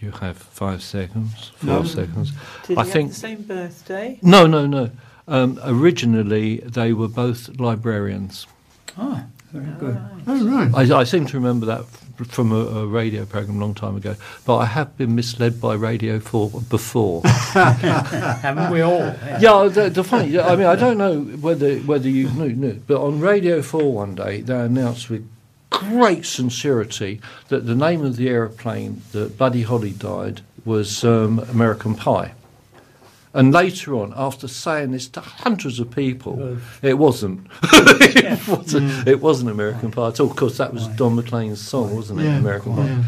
You 0.00 0.12
have 0.12 0.36
five 0.36 0.82
seconds, 0.82 1.50
four 1.56 1.66
No. 1.80 1.82
seconds. 1.84 2.32
Did 2.66 2.78
I 2.78 2.84
he 2.84 2.90
think- 2.90 3.08
have 3.08 3.14
the 3.14 3.20
same 3.20 3.42
birthday? 3.42 4.18
No, 4.22 4.46
no, 4.46 4.66
no. 4.66 4.90
Um, 5.26 5.58
originally, 5.64 6.58
they 6.58 6.92
were 6.92 7.08
both 7.08 7.50
librarians. 7.58 8.46
Ah, 8.96 9.24
very 9.52 9.66
good. 9.78 9.98
Oh, 10.26 10.46
right. 10.46 10.90
I, 10.90 11.00
I 11.00 11.04
seem 11.04 11.26
to 11.26 11.36
remember 11.36 11.66
that 11.66 11.80
f- 11.80 12.26
from 12.28 12.52
a, 12.52 12.56
a 12.80 12.86
radio 12.86 13.24
program 13.26 13.56
a 13.56 13.60
long 13.60 13.74
time 13.74 13.96
ago, 13.96 14.14
but 14.46 14.56
I 14.58 14.64
have 14.66 14.96
been 14.96 15.14
misled 15.14 15.60
by 15.60 15.74
Radio 15.74 16.18
4 16.20 16.62
before. 16.70 17.22
Haven't 17.52 18.70
we 18.72 18.80
all? 18.80 19.00
yeah, 19.40 19.68
the, 19.70 19.90
the 19.92 20.04
funny, 20.04 20.38
I 20.38 20.56
mean, 20.56 20.66
I 20.66 20.76
don't 20.76 20.96
know 20.98 21.20
whether 21.20 21.76
whether 21.80 22.08
you 22.08 22.28
knew, 22.30 22.52
knew, 22.54 22.82
but 22.86 23.00
on 23.02 23.20
Radio 23.20 23.62
4 23.62 23.92
one 23.92 24.14
day, 24.14 24.40
they 24.42 24.54
announced 24.58 25.10
with 25.10 25.28
great 25.78 26.26
sincerity 26.26 27.20
that 27.48 27.66
the 27.66 27.74
name 27.74 28.04
of 28.04 28.16
the 28.16 28.28
aeroplane 28.28 29.02
that 29.12 29.38
Buddy 29.38 29.62
Holly 29.62 29.92
died 29.92 30.40
was 30.64 31.04
um, 31.04 31.38
American 31.38 31.94
Pie. 31.94 32.32
And 33.34 33.52
later 33.52 33.94
on, 33.94 34.12
after 34.16 34.48
saying 34.48 34.90
this 34.90 35.06
to 35.10 35.20
hundreds 35.20 35.78
of 35.78 35.90
people, 35.90 36.58
it 36.82 36.94
wasn't. 36.94 37.46
it 37.62 38.48
wasn't. 38.48 39.06
It 39.06 39.20
wasn't 39.20 39.50
American 39.50 39.90
Pie 39.92 40.08
at 40.08 40.20
all. 40.20 40.30
Of 40.30 40.36
course, 40.36 40.56
that 40.56 40.72
was 40.72 40.88
Don 40.88 41.14
McLean's 41.14 41.60
song, 41.60 41.94
wasn't 41.94 42.20
it? 42.20 42.24
Yeah, 42.24 42.38
American 42.38 42.74
Pie. 42.74 42.86
yeah. 42.86 43.04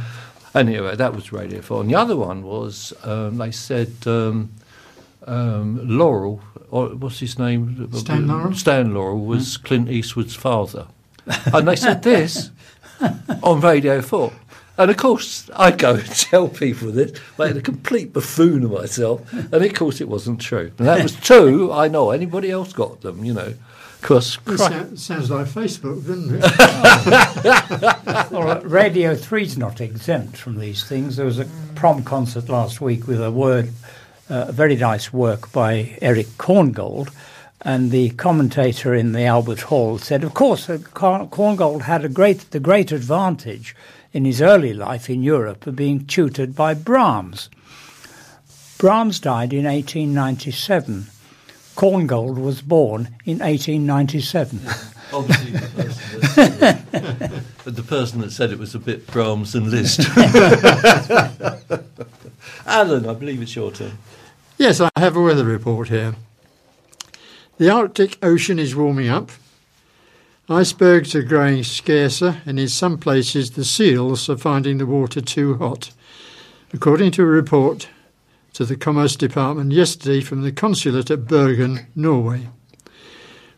Anyway, 0.54 0.94
that 0.96 1.14
was 1.14 1.32
Radio 1.32 1.62
4. 1.62 1.82
And 1.82 1.90
the 1.90 1.94
other 1.94 2.16
one 2.16 2.42
was, 2.42 2.92
um, 3.02 3.38
they 3.38 3.50
said, 3.50 3.92
um, 4.06 4.50
um, 5.26 5.80
Laurel, 5.88 6.40
or 6.70 6.88
what's 6.88 7.20
his 7.20 7.38
name? 7.38 7.88
Stan 7.92 8.26
Laurel? 8.26 8.54
Stan 8.54 8.94
Laurel 8.94 9.24
was 9.24 9.56
Clint 9.56 9.88
Eastwood's 9.88 10.34
father. 10.34 10.86
and 11.52 11.66
they 11.66 11.76
said 11.76 12.02
this 12.02 12.50
on 13.42 13.60
Radio 13.60 14.00
4. 14.02 14.32
And 14.78 14.90
of 14.90 14.96
course, 14.96 15.50
I 15.54 15.72
go 15.72 15.94
and 15.94 16.06
tell 16.10 16.48
people 16.48 16.90
this, 16.90 17.12
made 17.38 17.56
a 17.56 17.60
complete 17.60 18.12
buffoon 18.12 18.64
of 18.64 18.70
myself, 18.72 19.30
and 19.32 19.54
of 19.54 19.74
course 19.74 20.00
it 20.00 20.08
wasn't 20.08 20.40
true. 20.40 20.72
And 20.78 20.88
that 20.88 21.02
was 21.02 21.14
two, 21.16 21.70
I 21.72 21.88
know. 21.88 22.10
Anybody 22.10 22.50
else 22.50 22.72
got 22.72 23.02
them, 23.02 23.24
you 23.24 23.34
know. 23.34 23.54
Because 24.00 24.38
It 24.46 24.98
sounds 24.98 25.30
like 25.30 25.46
Facebook, 25.46 26.06
doesn't 26.06 26.36
it? 26.42 28.32
All 28.32 28.44
right, 28.44 28.64
Radio 28.64 29.14
3's 29.14 29.58
not 29.58 29.82
exempt 29.82 30.38
from 30.38 30.58
these 30.58 30.84
things. 30.84 31.16
There 31.16 31.26
was 31.26 31.38
a 31.38 31.44
prom 31.74 32.02
concert 32.02 32.48
last 32.48 32.80
week 32.80 33.06
with 33.06 33.22
a 33.22 33.30
word, 33.30 33.68
uh, 34.30 34.46
a 34.48 34.52
very 34.52 34.76
nice 34.76 35.12
work 35.12 35.52
by 35.52 35.98
Eric 36.00 36.28
Korngold, 36.38 37.10
and 37.62 37.90
the 37.90 38.10
commentator 38.10 38.94
in 38.94 39.12
the 39.12 39.24
Albert 39.24 39.62
Hall 39.62 39.98
said, 39.98 40.24
of 40.24 40.34
course, 40.34 40.70
uh, 40.70 40.78
Korngold 40.78 41.82
had 41.82 42.04
a 42.04 42.08
great, 42.08 42.50
the 42.50 42.60
great 42.60 42.90
advantage 42.92 43.76
in 44.12 44.24
his 44.24 44.40
early 44.40 44.72
life 44.72 45.10
in 45.10 45.22
Europe 45.22 45.66
of 45.66 45.76
being 45.76 46.06
tutored 46.06 46.54
by 46.54 46.74
Brahms. 46.74 47.50
Brahms 48.78 49.20
died 49.20 49.52
in 49.52 49.66
1897. 49.66 51.06
Korngold 51.76 52.38
was 52.38 52.62
born 52.62 53.16
in 53.24 53.38
1897. 53.38 54.60
obviously 55.12 55.50
the 55.52 55.68
person, 55.68 56.20
that, 56.36 57.44
the 57.64 57.82
person 57.82 58.20
that 58.20 58.30
said 58.32 58.50
it 58.50 58.58
was 58.58 58.74
a 58.74 58.78
bit 58.78 59.06
Brahms 59.06 59.54
and 59.54 59.70
Liszt. 59.70 60.00
Alan, 62.66 63.08
I 63.08 63.14
believe 63.14 63.42
it's 63.42 63.54
your 63.56 63.70
turn. 63.70 63.98
Yes, 64.58 64.80
I 64.80 64.90
have 64.96 65.16
a 65.16 65.22
weather 65.22 65.44
report 65.44 65.88
here. 65.88 66.14
The 67.60 67.68
Arctic 67.68 68.16
Ocean 68.22 68.58
is 68.58 68.74
warming 68.74 69.10
up. 69.10 69.30
Icebergs 70.48 71.14
are 71.14 71.22
growing 71.22 71.62
scarcer, 71.62 72.40
and 72.46 72.58
in 72.58 72.68
some 72.68 72.96
places 72.96 73.50
the 73.50 73.66
seals 73.66 74.30
are 74.30 74.38
finding 74.38 74.78
the 74.78 74.86
water 74.86 75.20
too 75.20 75.56
hot. 75.56 75.90
According 76.72 77.10
to 77.10 77.22
a 77.22 77.26
report 77.26 77.90
to 78.54 78.64
the 78.64 78.76
Commerce 78.76 79.14
Department 79.14 79.72
yesterday 79.72 80.22
from 80.22 80.40
the 80.40 80.52
consulate 80.52 81.10
at 81.10 81.26
Bergen, 81.26 81.80
Norway. 81.94 82.48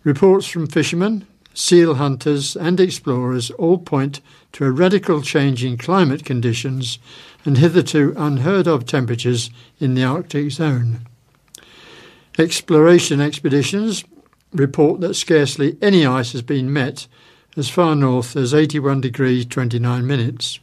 Reports 0.02 0.48
from 0.48 0.66
fishermen, 0.66 1.24
seal 1.54 1.94
hunters, 1.94 2.56
and 2.56 2.80
explorers 2.80 3.52
all 3.52 3.78
point 3.78 4.20
to 4.50 4.64
a 4.64 4.72
radical 4.72 5.22
change 5.22 5.64
in 5.64 5.78
climate 5.78 6.24
conditions 6.24 6.98
and 7.44 7.56
hitherto 7.56 8.14
unheard 8.16 8.66
of 8.66 8.84
temperatures 8.84 9.50
in 9.78 9.94
the 9.94 10.02
Arctic 10.02 10.50
zone. 10.50 11.06
Exploration 12.38 13.20
expeditions 13.20 14.04
report 14.52 15.00
that 15.00 15.14
scarcely 15.14 15.76
any 15.82 16.06
ice 16.06 16.32
has 16.32 16.42
been 16.42 16.72
met 16.72 17.06
as 17.56 17.68
far 17.68 17.94
north 17.94 18.36
as 18.36 18.54
81 18.54 19.00
degrees 19.00 19.44
29 19.46 20.06
minutes. 20.06 20.58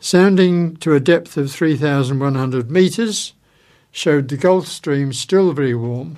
Sounding 0.00 0.76
to 0.76 0.94
a 0.94 1.00
depth 1.00 1.36
of 1.36 1.52
3,100 1.52 2.70
metres 2.70 3.34
showed 3.92 4.28
the 4.28 4.36
Gulf 4.36 4.66
Stream 4.66 5.12
still 5.12 5.52
very 5.52 5.74
warm, 5.74 6.16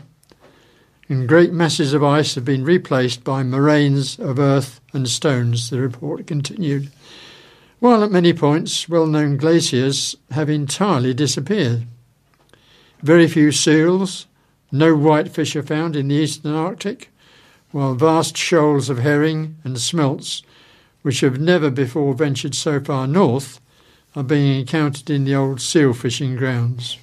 and 1.08 1.28
great 1.28 1.52
masses 1.52 1.92
of 1.92 2.02
ice 2.02 2.34
have 2.34 2.44
been 2.44 2.64
replaced 2.64 3.24
by 3.24 3.42
moraines 3.42 4.18
of 4.18 4.38
earth 4.38 4.80
and 4.92 5.08
stones, 5.08 5.70
the 5.70 5.80
report 5.80 6.26
continued 6.26 6.90
while 7.82 8.04
at 8.04 8.12
many 8.12 8.32
points 8.32 8.88
well 8.88 9.08
known 9.08 9.36
glaciers 9.36 10.14
have 10.30 10.48
entirely 10.48 11.12
disappeared. 11.12 11.84
Very 13.02 13.26
few 13.26 13.50
seals, 13.50 14.26
no 14.70 14.94
whitefish 14.94 15.56
are 15.56 15.62
found 15.62 15.96
in 15.96 16.08
the 16.08 16.14
eastern 16.14 16.54
Arctic, 16.54 17.10
while 17.72 17.94
vast 17.94 18.36
shoals 18.36 18.88
of 18.88 18.98
herring 18.98 19.56
and 19.64 19.80
smelts, 19.80 20.42
which 21.02 21.20
have 21.20 21.40
never 21.40 21.68
before 21.68 22.14
ventured 22.14 22.54
so 22.54 22.78
far 22.78 23.08
north, 23.08 23.60
are 24.14 24.22
being 24.22 24.60
encountered 24.60 25.10
in 25.10 25.24
the 25.24 25.34
old 25.34 25.60
seal 25.60 25.92
fishing 25.92 26.36
grounds. 26.36 26.98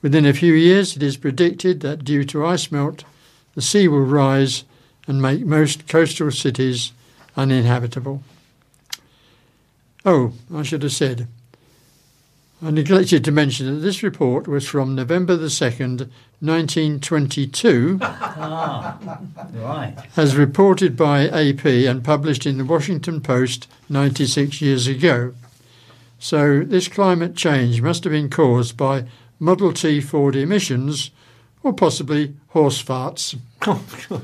Within 0.00 0.24
a 0.24 0.32
few 0.32 0.54
years, 0.54 0.96
it 0.96 1.02
is 1.02 1.16
predicted 1.16 1.80
that 1.80 2.04
due 2.04 2.24
to 2.24 2.46
ice 2.46 2.72
melt, 2.72 3.04
the 3.54 3.60
sea 3.60 3.88
will 3.88 4.00
rise 4.00 4.64
and 5.06 5.20
make 5.20 5.44
most 5.44 5.88
coastal 5.88 6.30
cities 6.30 6.92
uninhabitable. 7.36 8.22
Oh, 10.04 10.32
I 10.54 10.62
should 10.62 10.84
have 10.84 10.92
said. 10.92 11.28
I 12.66 12.72
neglected 12.72 13.24
to 13.24 13.30
mention 13.30 13.66
that 13.66 13.80
this 13.80 14.02
report 14.02 14.48
was 14.48 14.66
from 14.66 14.96
November 14.96 15.36
the 15.36 15.46
2nd, 15.46 16.10
1922, 16.40 18.00
ah, 18.02 18.98
right. 19.54 19.94
as 20.16 20.34
reported 20.34 20.96
by 20.96 21.28
AP 21.28 21.64
and 21.64 22.02
published 22.02 22.44
in 22.44 22.58
the 22.58 22.64
Washington 22.64 23.20
Post 23.20 23.68
96 23.88 24.60
years 24.60 24.88
ago. 24.88 25.32
So 26.18 26.64
this 26.64 26.88
climate 26.88 27.36
change 27.36 27.80
must 27.82 28.02
have 28.02 28.12
been 28.12 28.28
caused 28.28 28.76
by 28.76 29.04
Model 29.38 29.72
T 29.72 30.00
Ford 30.00 30.34
emissions 30.34 31.12
or 31.62 31.72
possibly 31.72 32.34
horse 32.48 32.82
farts. 32.82 33.38
Oh, 33.64 33.80
God. 34.08 34.22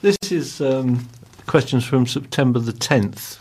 This 0.00 0.16
is 0.30 0.60
um, 0.60 1.08
questions 1.48 1.84
from 1.84 2.06
September 2.06 2.60
the 2.60 2.70
10th. 2.70 3.40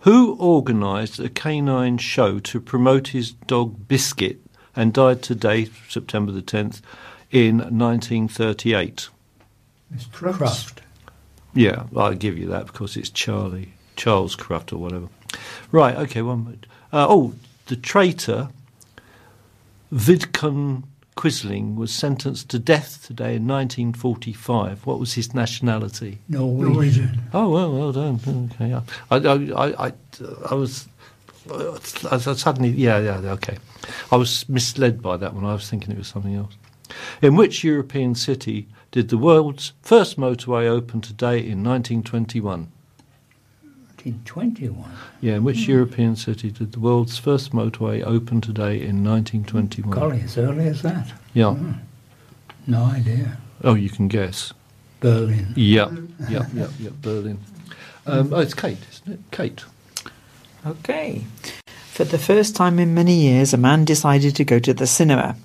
Who 0.00 0.38
organised 0.40 1.18
a 1.18 1.28
canine 1.28 1.98
show 1.98 2.38
to 2.38 2.60
promote 2.60 3.08
his 3.08 3.32
dog 3.32 3.86
Biscuit 3.86 4.40
and 4.74 4.94
died 4.94 5.22
today, 5.22 5.68
September 5.88 6.32
the 6.32 6.40
10th, 6.40 6.80
in 7.30 7.58
1938? 7.58 9.08
Mr. 9.94 10.08
Crufts. 10.10 10.38
Cruft. 10.38 10.80
Yeah, 11.52 11.84
I'll 11.94 12.14
give 12.14 12.38
you 12.38 12.46
that 12.46 12.66
because 12.66 12.96
it's 12.96 13.10
Charlie, 13.10 13.74
Charles 13.96 14.36
Cruft 14.36 14.72
or 14.72 14.78
whatever. 14.78 15.08
Right, 15.70 15.96
okay, 15.96 16.22
one 16.22 16.44
minute. 16.44 16.66
Uh, 16.92 17.06
oh, 17.08 17.34
the 17.66 17.76
traitor, 17.76 18.48
Vidkun 19.92 20.84
Quisling, 21.20 21.76
was 21.76 21.92
sentenced 21.92 22.48
to 22.48 22.58
death 22.58 23.04
today 23.06 23.36
in 23.36 23.46
1945. 23.46 24.86
What 24.86 24.98
was 24.98 25.12
his 25.12 25.34
nationality? 25.34 26.18
Norwegian. 26.30 26.72
Norwegian. 26.72 27.22
Oh, 27.34 27.50
well, 27.50 27.70
well 27.76 27.92
done. 27.92 28.48
Okay, 28.54 28.70
yeah. 28.70 28.80
I, 29.10 29.16
I, 29.16 29.66
I, 29.66 29.86
I, 29.88 29.92
I 30.50 30.54
was 30.54 30.88
I 32.10 32.16
suddenly, 32.16 32.70
yeah, 32.70 32.98
yeah, 32.98 33.32
okay. 33.32 33.58
I 34.10 34.16
was 34.16 34.48
misled 34.48 35.02
by 35.02 35.18
that 35.18 35.34
one. 35.34 35.44
I 35.44 35.52
was 35.52 35.68
thinking 35.68 35.92
it 35.92 35.98
was 35.98 36.08
something 36.08 36.34
else. 36.34 36.54
In 37.20 37.36
which 37.36 37.64
European 37.64 38.14
city 38.14 38.68
did 38.90 39.10
the 39.10 39.18
world's 39.18 39.74
first 39.82 40.18
motorway 40.18 40.66
open 40.66 41.02
today 41.02 41.38
in 41.38 41.62
1921? 41.62 42.72
1921. 44.06 44.90
Yeah, 45.20 45.36
in 45.36 45.44
which 45.44 45.68
European 45.68 46.16
city 46.16 46.50
did 46.50 46.72
the 46.72 46.80
world's 46.80 47.18
first 47.18 47.52
motorway 47.52 48.02
open 48.02 48.40
today 48.40 48.80
in 48.80 49.04
1921? 49.04 49.98
Golly, 49.98 50.22
as 50.22 50.38
early 50.38 50.66
as 50.66 50.82
that. 50.82 51.12
Yeah. 51.34 51.56
No 52.66 52.84
idea. 52.84 53.38
Oh, 53.62 53.74
you 53.74 53.90
can 53.90 54.08
guess. 54.08 54.52
Berlin. 55.00 55.52
Yeah, 55.56 55.90
yeah, 56.28 56.46
yeah, 56.54 56.68
yeah. 56.78 56.90
Berlin. 57.02 57.38
Um, 58.06 58.32
oh, 58.32 58.40
it's 58.40 58.54
Kate, 58.54 58.78
isn't 58.90 59.12
it? 59.12 59.20
Kate. 59.30 59.64
Okay. 60.66 61.24
For 62.00 62.04
the 62.04 62.18
first 62.18 62.56
time 62.56 62.78
in 62.78 62.94
many 62.94 63.14
years, 63.14 63.52
a 63.52 63.58
man 63.58 63.84
decided 63.84 64.34
to 64.36 64.44
go 64.44 64.58
to 64.58 64.72
the 64.72 64.86
cinema. 64.86 65.36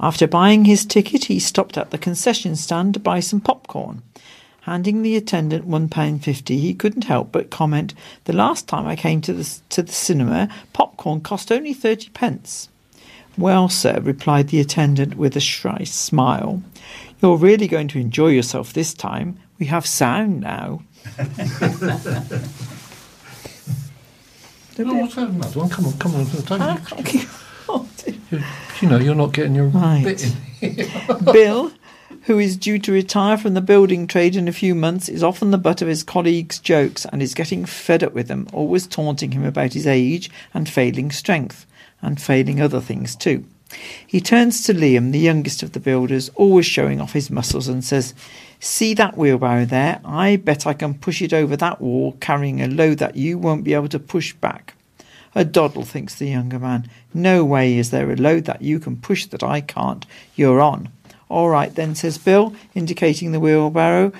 After 0.00 0.26
buying 0.26 0.64
his 0.64 0.84
ticket, 0.84 1.26
he 1.26 1.38
stopped 1.38 1.78
at 1.78 1.90
the 1.90 1.98
concession 1.98 2.56
stand 2.56 2.94
to 2.94 3.00
buy 3.00 3.20
some 3.20 3.40
popcorn. 3.40 4.02
Handing 4.70 5.02
the 5.02 5.16
attendant 5.16 5.64
one 5.66 5.88
pound 5.88 6.22
fifty, 6.22 6.60
he 6.60 6.74
couldn't 6.74 7.02
help 7.02 7.32
but 7.32 7.50
comment, 7.50 7.92
"The 8.26 8.32
last 8.32 8.68
time 8.68 8.86
I 8.86 8.94
came 8.94 9.20
to 9.22 9.32
the 9.32 9.58
to 9.70 9.82
the 9.82 9.90
cinema, 9.90 10.48
popcorn 10.72 11.22
cost 11.22 11.50
only 11.50 11.72
thirty 11.74 12.08
pence." 12.10 12.68
Well, 13.36 13.68
sir, 13.68 13.98
replied 14.00 14.46
the 14.50 14.60
attendant 14.60 15.16
with 15.16 15.34
a 15.34 15.40
shy 15.40 15.82
smile, 15.82 16.62
"you're 17.20 17.36
really 17.36 17.66
going 17.66 17.88
to 17.88 17.98
enjoy 17.98 18.28
yourself 18.28 18.72
this 18.72 18.94
time. 18.94 19.38
We 19.58 19.66
have 19.66 19.86
sound 19.86 20.40
now." 20.40 20.82
No, 24.78 24.94
what's 24.94 25.16
that 25.16 25.30
another 25.30 25.58
one? 25.58 25.68
Come 25.68 25.86
on, 25.86 25.92
come 25.98 26.14
on. 26.14 26.24
Don't 26.46 26.60
Ah, 26.62 26.78
okay. 26.92 27.24
Dear. 28.04 28.14
you, 28.30 28.42
you 28.80 28.88
know, 28.88 28.98
you're 28.98 29.16
not 29.16 29.32
getting 29.32 29.56
your 29.56 29.66
Right. 29.66 30.04
bit 30.04 30.32
in. 30.60 31.24
Bill, 31.32 31.72
who 32.22 32.38
is 32.38 32.56
due 32.56 32.78
to 32.78 32.92
retire 32.92 33.36
from 33.36 33.54
the 33.54 33.60
building 33.60 34.06
trade 34.06 34.36
in 34.36 34.48
a 34.48 34.52
few 34.52 34.74
months, 34.74 35.08
is 35.08 35.22
often 35.22 35.50
the 35.50 35.58
butt 35.58 35.80
of 35.80 35.88
his 35.88 36.02
colleagues' 36.02 36.58
jokes 36.58 37.06
and 37.06 37.22
is 37.22 37.34
getting 37.34 37.64
fed 37.64 38.02
up 38.02 38.12
with 38.12 38.28
them, 38.28 38.46
always 38.52 38.86
taunting 38.86 39.32
him 39.32 39.44
about 39.44 39.72
his 39.72 39.86
age 39.86 40.30
and 40.52 40.68
failing 40.68 41.10
strength, 41.10 41.66
and 42.02 42.20
failing 42.20 42.60
other 42.60 42.80
things 42.80 43.16
too. 43.16 43.44
He 44.06 44.20
turns 44.20 44.64
to 44.64 44.74
Liam, 44.74 45.12
the 45.12 45.18
youngest 45.18 45.62
of 45.62 45.72
the 45.72 45.80
builders, 45.80 46.28
always 46.34 46.66
showing 46.66 47.00
off 47.00 47.12
his 47.12 47.30
muscles, 47.30 47.68
and 47.68 47.84
says, 47.84 48.14
See 48.58 48.94
that 48.94 49.16
wheelbarrow 49.16 49.64
there? 49.64 50.00
I 50.04 50.36
bet 50.36 50.66
I 50.66 50.74
can 50.74 50.94
push 50.94 51.22
it 51.22 51.32
over 51.32 51.56
that 51.56 51.80
wall 51.80 52.16
carrying 52.20 52.60
a 52.60 52.66
load 52.66 52.98
that 52.98 53.16
you 53.16 53.38
won't 53.38 53.64
be 53.64 53.74
able 53.74 53.88
to 53.88 53.98
push 53.98 54.34
back. 54.34 54.74
A 55.34 55.44
doddle, 55.44 55.84
thinks 55.84 56.16
the 56.16 56.26
younger 56.26 56.58
man. 56.58 56.90
No 57.14 57.44
way 57.44 57.78
is 57.78 57.90
there 57.90 58.10
a 58.10 58.16
load 58.16 58.44
that 58.46 58.62
you 58.62 58.80
can 58.80 58.96
push 58.96 59.26
that 59.26 59.44
I 59.44 59.60
can't. 59.60 60.04
You're 60.34 60.60
on. 60.60 60.88
All 61.30 61.48
right 61.48 61.74
then, 61.74 61.94
says 61.94 62.18
Bill, 62.18 62.54
indicating 62.74 63.32
the 63.32 63.40
wheelbarrow, 63.40 64.12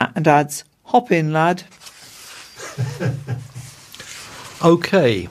and 0.00 0.28
adds, 0.28 0.62
Hop 0.84 1.10
in, 1.10 1.32
lad. 1.32 1.64
Okay. 4.64 5.28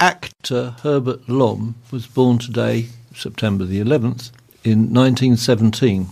Actor 0.00 0.76
Herbert 0.82 1.28
Lom 1.28 1.74
was 1.90 2.06
born 2.06 2.38
today, 2.38 2.86
September 3.14 3.66
the 3.66 3.78
11th, 3.78 4.30
in 4.64 4.90
1917. 4.90 6.06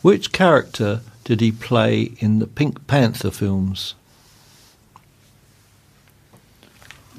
Which 0.00 0.32
character 0.32 1.02
did 1.24 1.42
he 1.42 1.52
play 1.52 2.12
in 2.18 2.38
the 2.38 2.46
Pink 2.46 2.86
Panther 2.86 3.30
films? 3.30 3.94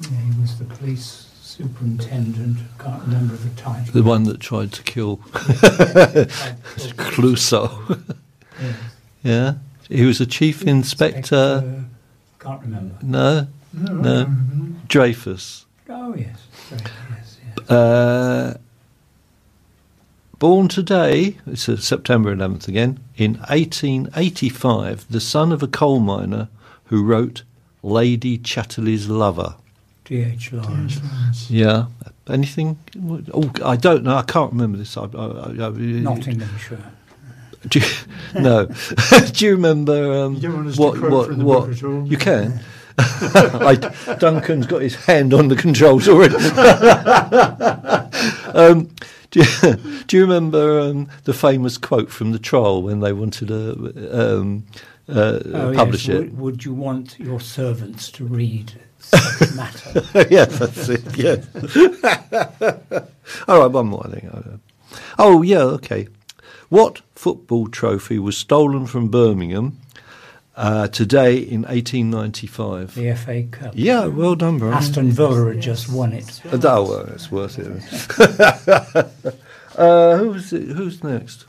Yeah, 0.00 0.18
he 0.18 0.40
was 0.40 0.58
the 0.58 0.64
police 0.64 1.28
superintendent. 1.56 2.58
Can't 2.78 3.02
remember 3.02 3.36
the 3.36 3.50
title. 3.50 3.92
The 3.92 4.02
one 4.02 4.24
that 4.24 4.40
tried 4.40 4.72
to 4.72 4.82
kill 4.82 5.16
Clouseau. 6.96 7.70
Yes. 8.60 8.74
yeah? 9.22 9.54
He 9.88 10.04
was 10.04 10.20
a 10.20 10.26
chief 10.26 10.62
inspector. 10.62 11.62
Inspector- 11.64 11.84
Can't 12.40 12.60
remember. 12.62 12.94
No? 13.02 13.46
No, 13.72 13.92
No. 13.94 14.22
I. 14.26 14.86
Dreyfus. 14.88 15.66
Oh 15.88 16.14
yes, 16.14 16.38
Right, 16.70 16.90
yes, 17.10 17.38
yes. 17.58 17.70
Uh, 17.70 18.56
born 20.38 20.68
today, 20.68 21.36
it's 21.46 21.62
September 21.84 22.34
11th 22.34 22.66
again, 22.68 22.98
in 23.16 23.34
1885, 23.48 25.06
the 25.10 25.20
son 25.20 25.52
of 25.52 25.62
a 25.62 25.66
coal 25.68 26.00
miner 26.00 26.48
who 26.86 27.02
wrote 27.04 27.42
Lady 27.82 28.38
Chatterley's 28.38 29.08
Lover. 29.08 29.56
D.H. 30.04 30.52
Lawrence. 30.52 31.00
Yeah. 31.50 31.86
Anything? 32.28 32.78
Oh, 33.32 33.50
I 33.64 33.76
don't 33.76 34.04
know. 34.04 34.16
I 34.16 34.22
can't 34.22 34.52
remember 34.52 34.78
this. 34.78 34.96
I, 34.96 35.02
I, 35.04 35.06
I, 35.06 35.66
I, 35.66 35.70
Nottinghamshire. 35.70 36.78
Do 37.68 37.78
you, 37.78 37.86
no. 38.40 38.66
do 39.32 39.44
you 39.44 39.52
remember 39.52 40.12
um, 40.24 40.34
You 40.34 40.40
don't 40.42 40.54
want 40.56 40.68
us 40.68 40.78
what? 40.78 40.94
to 40.94 41.00
quote 41.00 41.12
what? 41.12 41.26
from 41.28 41.38
the 41.38 41.44
what? 41.44 41.68
at 41.70 41.82
all? 41.84 42.06
You 42.06 42.16
can. 42.16 42.60
I, 42.98 44.16
Duncan's 44.18 44.66
got 44.66 44.82
his 44.82 44.94
hand 44.94 45.32
on 45.32 45.48
the 45.48 45.56
controls 45.56 46.08
already. 46.08 46.36
um, 48.54 48.90
do, 49.30 49.40
you, 49.40 49.76
do 50.06 50.16
you 50.16 50.22
remember 50.22 50.80
um, 50.80 51.08
the 51.24 51.32
famous 51.32 51.78
quote 51.78 52.10
from 52.10 52.32
the 52.32 52.38
trial 52.38 52.82
when 52.82 53.00
they 53.00 53.12
wanted 53.12 53.48
to 53.48 54.12
um, 54.12 54.64
uh, 55.08 55.40
Oh, 55.54 55.72
publish 55.74 56.06
yes. 56.08 56.18
it? 56.18 56.20
Would, 56.32 56.38
would 56.38 56.64
you 56.64 56.74
want 56.74 57.18
your 57.18 57.40
servants 57.40 58.10
to 58.12 58.24
read 58.24 58.72
such 58.72 58.91
matter? 59.56 60.26
yes, 60.30 60.58
that's 60.58 60.88
it. 60.88 61.16
Yes. 61.16 61.46
All 63.48 63.60
right, 63.60 63.70
one 63.70 63.86
more. 63.86 64.06
I 64.06 64.10
think. 64.10 64.60
Oh, 65.18 65.42
yeah. 65.42 65.62
Okay. 65.62 66.08
What 66.68 67.02
football 67.14 67.68
trophy 67.68 68.18
was 68.18 68.36
stolen 68.36 68.86
from 68.86 69.08
Birmingham 69.08 69.78
uh, 70.56 70.88
today 70.88 71.36
in 71.36 71.62
1895? 71.62 72.94
The 72.94 73.14
FA 73.14 73.42
Cup. 73.44 73.72
Yeah, 73.74 74.06
well 74.06 74.34
done, 74.34 74.58
Brian. 74.58 74.74
Aston 74.74 75.10
Villa 75.10 75.52
had 75.52 75.60
just 75.60 75.90
won 75.90 76.12
it. 76.12 76.40
Oh, 76.50 76.88
well, 76.88 77.06
it's 77.08 77.30
worth 77.30 77.58
it. 77.58 77.68
uh, 79.78 80.16
who's 80.16 80.52
it, 80.52 80.68
who's 80.68 81.04
next? 81.04 81.44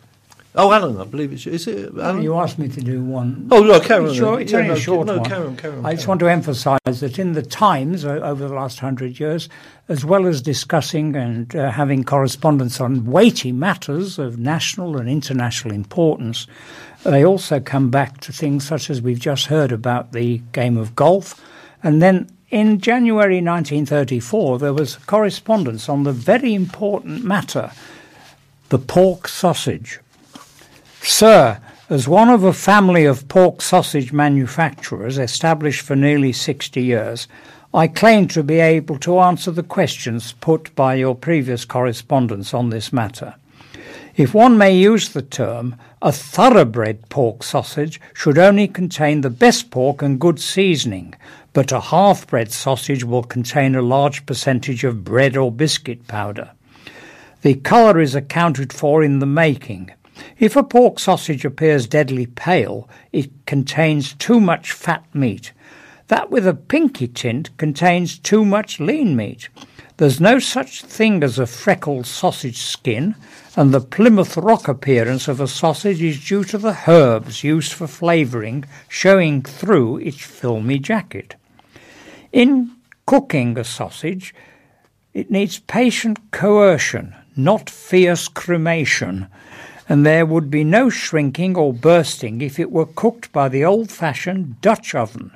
Oh, 0.55 0.71
Alan, 0.71 1.01
I 1.01 1.05
believe 1.05 1.33
it's 1.33 1.47
is 1.47 1.65
it 1.65 1.97
Alan? 1.97 2.21
You 2.21 2.35
asked 2.35 2.59
me 2.59 2.67
to 2.67 2.81
do 2.81 3.03
one. 3.03 3.47
Oh 3.49 3.63
no, 3.63 3.79
Karen. 3.79 4.13
Sure, 4.13 4.39
it's 4.39 4.51
yeah, 4.51 4.59
only 4.59 4.69
no, 4.69 4.75
a 4.75 4.79
short 4.79 5.07
no, 5.07 5.17
one. 5.17 5.25
Karen, 5.27 5.57
Karen. 5.57 5.83
I 5.83 5.95
just 5.95 6.07
want 6.07 6.19
to 6.19 6.29
emphasise 6.29 6.79
that 6.85 7.17
in 7.17 7.33
the 7.33 7.41
Times 7.41 8.05
over 8.05 8.47
the 8.47 8.53
last 8.53 8.79
hundred 8.79 9.19
years, 9.19 9.49
as 9.89 10.05
well 10.05 10.27
as 10.27 10.43
discussing 10.43 11.15
and 11.15 11.55
uh, 11.55 11.71
having 11.71 12.03
correspondence 12.03 12.79
on 12.79 13.05
weighty 13.05 13.51
matters 13.51 14.19
of 14.19 14.37
national 14.37 14.97
and 14.97 15.09
international 15.09 15.73
importance, 15.73 16.45
they 17.01 17.25
also 17.25 17.59
come 17.59 17.89
back 17.89 18.19
to 18.21 18.31
things 18.31 18.67
such 18.67 18.91
as 18.91 19.01
we've 19.01 19.19
just 19.19 19.47
heard 19.47 19.71
about 19.71 20.11
the 20.11 20.37
game 20.51 20.77
of 20.77 20.95
golf. 20.95 21.43
And 21.81 21.99
then 21.99 22.29
in 22.51 22.79
January 22.79 23.41
1934, 23.41 24.59
there 24.59 24.73
was 24.73 24.97
correspondence 24.97 25.89
on 25.89 26.03
the 26.03 26.13
very 26.13 26.53
important 26.53 27.23
matter 27.23 27.71
the 28.69 28.79
pork 28.79 29.27
sausage. 29.27 29.99
Sir, 31.05 31.59
as 31.89 32.07
one 32.07 32.29
of 32.29 32.45
a 32.45 32.53
family 32.53 33.03
of 33.03 33.27
pork 33.27 33.61
sausage 33.61 34.13
manufacturers 34.13 35.17
established 35.17 35.81
for 35.81 35.97
nearly 35.97 36.31
60 36.31 36.81
years, 36.81 37.27
I 37.73 37.87
claim 37.87 38.29
to 38.29 38.41
be 38.41 38.59
able 38.59 38.97
to 38.99 39.19
answer 39.19 39.51
the 39.51 39.63
questions 39.63 40.31
put 40.39 40.73
by 40.75 40.95
your 40.95 41.13
previous 41.13 41.65
correspondence 41.65 42.53
on 42.53 42.69
this 42.69 42.93
matter. 42.93 43.35
If 44.15 44.33
one 44.33 44.57
may 44.57 44.77
use 44.77 45.09
the 45.09 45.21
term, 45.21 45.75
a 46.01 46.13
thoroughbred 46.13 47.09
pork 47.09 47.43
sausage 47.43 47.99
should 48.13 48.37
only 48.37 48.69
contain 48.69 49.21
the 49.21 49.29
best 49.29 49.71
pork 49.71 50.01
and 50.01 50.21
good 50.21 50.39
seasoning, 50.39 51.15
but 51.51 51.73
a 51.73 51.81
half-bred 51.81 52.51
sausage 52.53 53.03
will 53.03 53.23
contain 53.23 53.75
a 53.75 53.81
large 53.81 54.25
percentage 54.25 54.85
of 54.85 55.03
bread 55.03 55.35
or 55.35 55.51
biscuit 55.51 56.07
powder. 56.07 56.51
The 57.41 57.55
colour 57.55 57.99
is 57.99 58.15
accounted 58.15 58.71
for 58.71 59.03
in 59.03 59.19
the 59.19 59.25
making. 59.25 59.91
If 60.39 60.55
a 60.55 60.63
pork 60.63 60.99
sausage 60.99 61.45
appears 61.45 61.87
deadly 61.87 62.25
pale, 62.25 62.89
it 63.11 63.31
contains 63.45 64.13
too 64.13 64.39
much 64.39 64.71
fat 64.71 65.03
meat. 65.13 65.51
That 66.07 66.29
with 66.29 66.47
a 66.47 66.53
pinky 66.53 67.07
tint 67.07 67.55
contains 67.57 68.19
too 68.19 68.45
much 68.45 68.79
lean 68.79 69.15
meat. 69.15 69.49
There's 69.97 70.19
no 70.19 70.39
such 70.39 70.81
thing 70.81 71.23
as 71.23 71.37
a 71.37 71.45
freckled 71.45 72.07
sausage 72.07 72.57
skin, 72.57 73.15
and 73.55 73.73
the 73.73 73.79
Plymouth 73.79 74.35
Rock 74.37 74.67
appearance 74.67 75.27
of 75.27 75.39
a 75.39 75.47
sausage 75.47 76.01
is 76.01 76.25
due 76.25 76.43
to 76.45 76.57
the 76.57 76.77
herbs 76.87 77.43
used 77.43 77.73
for 77.73 77.87
flavouring 77.87 78.65
showing 78.87 79.43
through 79.43 79.97
its 79.97 80.19
filmy 80.19 80.79
jacket. 80.79 81.35
In 82.31 82.71
cooking 83.05 83.57
a 83.57 83.63
sausage, 83.63 84.33
it 85.13 85.29
needs 85.29 85.59
patient 85.59 86.19
coercion, 86.31 87.13
not 87.35 87.69
fierce 87.69 88.27
cremation, 88.27 89.27
and 89.89 90.05
there 90.05 90.25
would 90.25 90.49
be 90.49 90.63
no 90.63 90.89
shrinking 90.89 91.57
or 91.57 91.73
bursting 91.73 92.41
if 92.41 92.59
it 92.59 92.71
were 92.71 92.85
cooked 92.85 93.31
by 93.31 93.49
the 93.49 93.65
old 93.65 93.91
fashioned 93.91 94.61
Dutch 94.61 94.95
oven. 94.95 95.31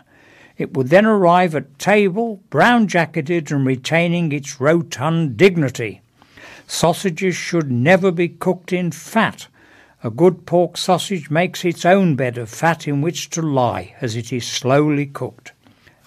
It 0.58 0.74
would 0.74 0.90
then 0.90 1.06
arrive 1.06 1.54
at 1.56 1.78
table, 1.78 2.40
brown 2.50 2.88
jacketed 2.88 3.52
and 3.52 3.66
retaining 3.66 4.32
its 4.32 4.60
rotund 4.60 5.38
dignity. 5.38 6.02
Sausages 6.66 7.36
should 7.36 7.72
never 7.72 8.12
be 8.12 8.30
cooked 8.30 8.74
in 8.74 8.92
fat. 8.92 9.48
A 10.04 10.10
good 10.10 10.46
pork 10.46 10.78
sausage 10.78 11.30
makes 11.30 11.64
its 11.64 11.86
own 11.86 12.16
bed 12.16 12.38
of 12.38 12.50
fat 12.50 12.88
in 12.88 13.02
which 13.02 13.30
to 13.32 13.42
lie 13.42 13.96
as 14.02 14.16
it 14.16 14.34
is 14.34 14.46
slowly 14.46 15.06
cooked. 15.06 15.52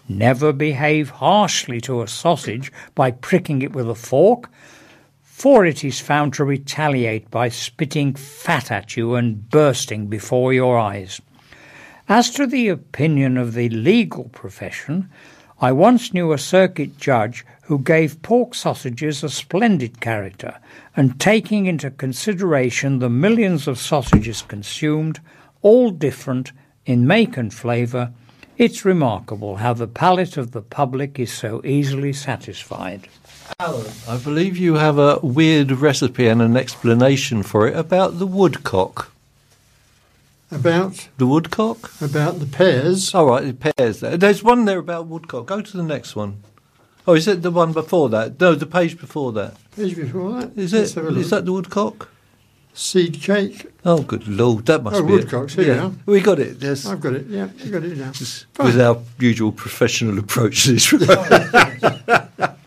Never 0.09 0.53
behave 0.53 1.11
harshly 1.11 1.81
to 1.83 2.03
a 2.03 2.09
sausage 2.09 2.73
by 2.95 3.13
pricking 3.13 3.63
it 3.63 3.73
with 3.73 3.89
a 3.89 3.95
fork, 3.95 4.51
for 5.41 5.65
it 5.65 5.83
is 5.83 5.99
found 5.99 6.35
to 6.35 6.45
retaliate 6.45 7.31
by 7.31 7.49
spitting 7.49 8.13
fat 8.13 8.71
at 8.71 8.95
you 8.95 9.15
and 9.15 9.49
bursting 9.49 10.07
before 10.07 10.53
your 10.53 10.79
eyes. 10.79 11.19
As 12.11 12.29
to 12.33 12.47
the 12.47 12.69
opinion 12.69 13.39
of 13.39 13.55
the 13.55 13.71
legal 13.71 14.25
profession, 14.25 15.09
I 15.59 15.73
once 15.73 16.13
knew 16.13 16.33
a 16.33 16.39
circuit 16.39 16.99
judge 16.99 17.47
who 17.63 17.79
gave 17.79 18.21
pork 18.21 18.55
sausages 18.55 19.25
a 19.25 19.31
splendid 19.31 20.03
character, 20.03 20.59
and 20.95 21.19
taking 21.19 21.65
into 21.65 21.91
consideration 21.91 22.99
the 22.99 23.09
millions 23.09 23.67
of 23.67 23.79
sausages 23.79 24.43
consumed, 24.43 25.21
all 25.63 25.91
different 25.91 26.53
in 26.85 27.07
make 27.07 27.39
and 27.39 27.55
flavour, 27.55 28.13
it's 28.59 28.85
remarkable 28.85 29.57
how 29.57 29.73
the 29.73 29.89
palate 29.89 30.37
of 30.37 30.51
the 30.51 30.61
public 30.61 31.19
is 31.19 31.33
so 31.33 31.63
easily 31.65 32.13
satisfied. 32.13 33.09
Alan, 33.59 33.91
I 34.09 34.17
believe 34.17 34.57
you 34.57 34.75
have 34.75 34.99
a 34.99 35.19
weird 35.23 35.71
recipe 35.73 36.29
and 36.29 36.41
an 36.43 36.57
explanation 36.57 37.43
for 37.43 37.67
it 37.67 37.77
about 37.77 38.19
the 38.19 38.27
woodcock. 38.27 39.11
About 40.51 41.09
The 41.19 41.27
woodcock? 41.27 41.93
about 42.01 42.41
the 42.41 42.47
pears. 42.47 43.15
All 43.15 43.27
right, 43.27 43.45
the 43.59 43.73
pears. 43.73 44.01
There's 44.01 44.43
one 44.43 44.65
there 44.65 44.79
about 44.79 45.07
woodcock. 45.07 45.47
Go 45.47 45.61
to 45.61 45.77
the 45.77 45.83
next 45.83 46.17
one. 46.17 46.43
Oh, 47.07 47.15
is 47.15 47.27
it 47.29 47.43
the 47.43 47.51
one 47.51 47.73
before 47.73 48.09
that? 48.11 48.39
No, 48.41 48.55
the 48.55 48.67
page 48.67 48.99
before 48.99 49.33
that. 49.33 49.55
Page 49.77 49.97
before 49.97 50.33
that. 50.41 50.57
Is 50.57 50.73
it? 50.75 50.97
Is 50.97 51.31
that 51.31 51.45
the 51.45 51.53
woodcock? 51.53 52.09
seed 52.73 53.21
cake? 53.21 53.67
Oh, 53.85 54.01
good 54.01 54.27
lord, 54.29 54.65
that 54.67 54.83
must 54.83 54.97
Oh, 54.97 55.03
be 55.03 55.13
woodcocks, 55.15 55.59
it. 55.59 55.65
here 55.65 55.75
you 55.75 55.81
are. 55.81 55.93
we 56.07 56.21
got 56.21 56.39
it. 56.39 56.59
Yes, 56.61 56.87
I've 56.87 57.01
got 57.01 57.15
it. 57.15 57.27
Yeah, 57.27 57.45
I've 57.61 57.71
got 57.73 57.83
it 57.83 57.97
now. 57.99 58.13
With 58.65 58.81
our 58.81 58.99
usual 59.19 59.51
professional 59.53 60.19
approach 60.21 60.65
to 60.65 60.73
this. 60.75 60.93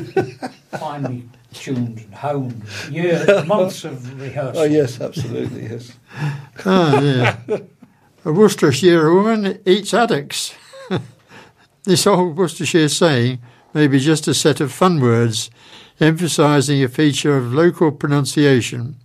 Finely 0.78 1.28
tuned 1.52 1.98
and 1.98 2.14
honed, 2.14 2.62
years, 2.90 3.46
months 3.46 3.84
of 3.84 4.20
rehearsal. 4.20 4.62
oh 4.62 4.64
yes, 4.64 5.00
absolutely 5.00 5.64
yes. 5.64 5.92
Ah, 6.64 7.00
yeah. 7.00 7.36
A 8.24 8.32
Worcestershire 8.32 9.12
woman 9.12 9.60
eats 9.66 9.92
addicts. 9.92 10.54
this 11.84 12.06
old 12.06 12.36
Worcestershire 12.36 12.88
saying 12.88 13.38
may 13.74 13.86
be 13.86 13.98
just 13.98 14.28
a 14.28 14.34
set 14.34 14.60
of 14.60 14.72
fun 14.72 15.00
words 15.00 15.50
emphasising 16.00 16.82
a 16.82 16.88
feature 16.88 17.36
of 17.36 17.52
local 17.54 17.92
pronunciation, 17.92 18.96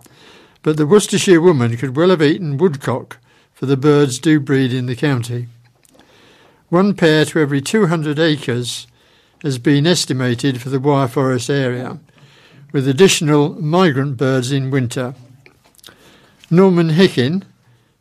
but 0.64 0.78
the 0.78 0.88
Worcestershire 0.88 1.42
woman 1.42 1.78
could 1.78 1.96
well 1.96 2.10
have 2.10 2.22
eaten 2.22 2.58
woodcock, 2.58 3.18
for 3.54 3.66
the 3.66 3.78
birds 3.78 4.20
do 4.20 4.40
breed 4.40 4.74
in 4.74 4.86
the 4.86 4.96
county. 4.96 5.48
One 6.70 6.96
pair 6.96 7.24
to 7.26 7.40
every 7.40 7.62
200 7.62 8.20
acres 8.20 8.88
has 9.44 9.58
been 9.60 9.86
estimated 9.86 10.62
for 10.62 10.70
the 10.70 10.80
Wyre 10.80 11.08
Forest 11.08 11.50
area, 11.50 12.00
with 12.72 12.88
additional 12.88 13.62
migrant 13.62 14.18
birds 14.18 14.52
in 14.52 14.72
winter. 14.72 15.14
Norman 16.50 16.90
Hickin, 16.90 17.44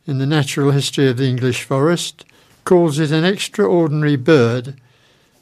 in 0.05 0.17
the 0.17 0.25
Natural 0.25 0.71
History 0.71 1.09
of 1.09 1.17
the 1.17 1.27
English 1.27 1.63
Forest, 1.63 2.25
calls 2.65 2.99
it 2.99 3.11
an 3.11 3.25
extraordinary 3.25 4.15
bird, 4.15 4.79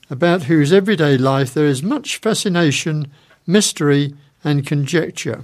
about 0.09 0.43
whose 0.43 0.71
everyday 0.71 1.17
life 1.17 1.53
there 1.53 1.65
is 1.65 1.81
much 1.81 2.17
fascination, 2.17 3.11
mystery, 3.47 4.13
and 4.43 4.65
conjecture. 4.65 5.43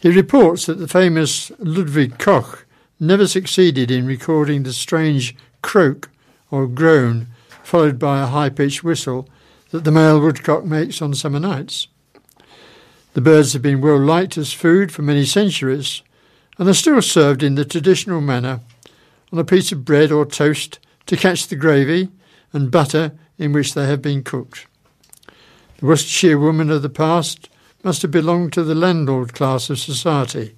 He 0.00 0.10
reports 0.10 0.66
that 0.66 0.78
the 0.78 0.88
famous 0.88 1.50
Ludwig 1.58 2.18
Koch 2.18 2.64
never 2.98 3.26
succeeded 3.26 3.90
in 3.90 4.06
recording 4.06 4.62
the 4.62 4.72
strange 4.72 5.34
croak 5.62 6.10
or 6.50 6.66
groan, 6.66 7.28
followed 7.62 7.98
by 7.98 8.20
a 8.20 8.26
high 8.26 8.48
pitched 8.48 8.84
whistle, 8.84 9.28
that 9.70 9.84
the 9.84 9.90
male 9.90 10.20
woodcock 10.20 10.64
makes 10.64 11.00
on 11.00 11.14
summer 11.14 11.40
nights. 11.40 11.88
The 13.14 13.20
birds 13.20 13.52
have 13.52 13.62
been 13.62 13.80
well 13.80 13.98
liked 13.98 14.38
as 14.38 14.52
food 14.52 14.92
for 14.92 15.02
many 15.02 15.24
centuries 15.24 16.02
and 16.58 16.68
are 16.68 16.74
still 16.74 17.02
served 17.02 17.42
in 17.42 17.54
the 17.54 17.64
traditional 17.64 18.20
manner 18.20 18.60
on 19.32 19.38
a 19.38 19.44
piece 19.44 19.72
of 19.72 19.84
bread 19.84 20.12
or 20.12 20.24
toast 20.26 20.78
to 21.06 21.16
catch 21.16 21.46
the 21.46 21.56
gravy 21.56 22.10
and 22.52 22.70
butter 22.70 23.12
in 23.38 23.52
which 23.52 23.74
they 23.74 23.86
have 23.86 24.02
been 24.02 24.22
cooked. 24.22 24.66
The 25.78 25.86
Worcestershire 25.86 26.38
women 26.38 26.70
of 26.70 26.82
the 26.82 26.90
past 26.90 27.48
must 27.82 28.02
have 28.02 28.10
belonged 28.10 28.52
to 28.52 28.62
the 28.62 28.74
landlord 28.74 29.34
class 29.34 29.68
of 29.68 29.78
society, 29.78 30.54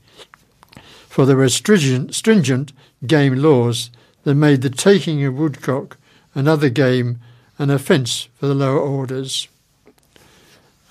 for 1.09 1.24
there 1.24 1.36
were 1.36 1.48
stringent, 1.48 2.14
stringent 2.14 2.72
game 3.06 3.36
laws 3.36 3.90
that 4.24 4.35
made 4.35 4.62
the 4.62 4.70
taking 4.70 5.24
of 5.24 5.35
woodcock 5.35 5.97
and 6.35 6.48
other 6.48 6.69
game 6.69 7.19
an 7.59 7.70
offence 7.70 8.28
for 8.35 8.47
the 8.47 8.55
lower 8.55 8.81
orders. 8.81 9.48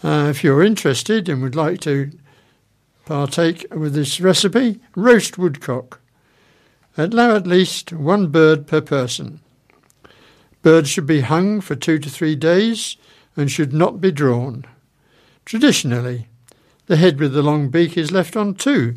Uh, 0.03 0.27
if 0.29 0.43
you're 0.43 0.63
interested 0.63 1.29
and 1.29 1.41
would 1.41 1.55
like 1.55 1.79
to 1.81 2.11
partake 3.05 3.65
with 3.73 3.93
this 3.93 4.19
recipe, 4.19 4.79
roast 4.95 5.37
woodcock. 5.37 5.99
Allow 6.97 7.35
at 7.35 7.47
least 7.47 7.91
one 7.91 8.27
bird 8.27 8.67
per 8.67 8.81
person. 8.81 9.39
Birds 10.61 10.89
should 10.89 11.05
be 11.05 11.21
hung 11.21 11.59
for 11.59 11.75
two 11.75 11.99
to 11.99 12.09
three 12.09 12.35
days 12.35 12.97
and 13.35 13.51
should 13.51 13.73
not 13.73 13.99
be 13.99 14.11
drawn. 14.11 14.65
Traditionally, 15.45 16.27
the 16.85 16.97
head 16.97 17.19
with 17.19 17.33
the 17.33 17.41
long 17.41 17.69
beak 17.69 17.97
is 17.97 18.11
left 18.11 18.35
on 18.35 18.55
too, 18.55 18.95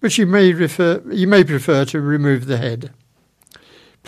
but 0.00 0.18
you 0.18 0.26
may, 0.26 0.52
refer, 0.52 1.02
you 1.10 1.26
may 1.26 1.44
prefer 1.44 1.84
to 1.86 2.00
remove 2.00 2.46
the 2.46 2.58
head. 2.58 2.92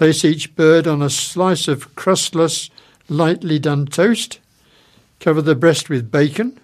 Place 0.01 0.24
each 0.24 0.56
bird 0.56 0.86
on 0.86 1.02
a 1.02 1.10
slice 1.10 1.68
of 1.68 1.94
crustless, 1.94 2.70
lightly 3.10 3.59
done 3.59 3.85
toast. 3.85 4.39
Cover 5.18 5.43
the 5.43 5.55
breast 5.55 5.90
with 5.90 6.10
bacon. 6.10 6.59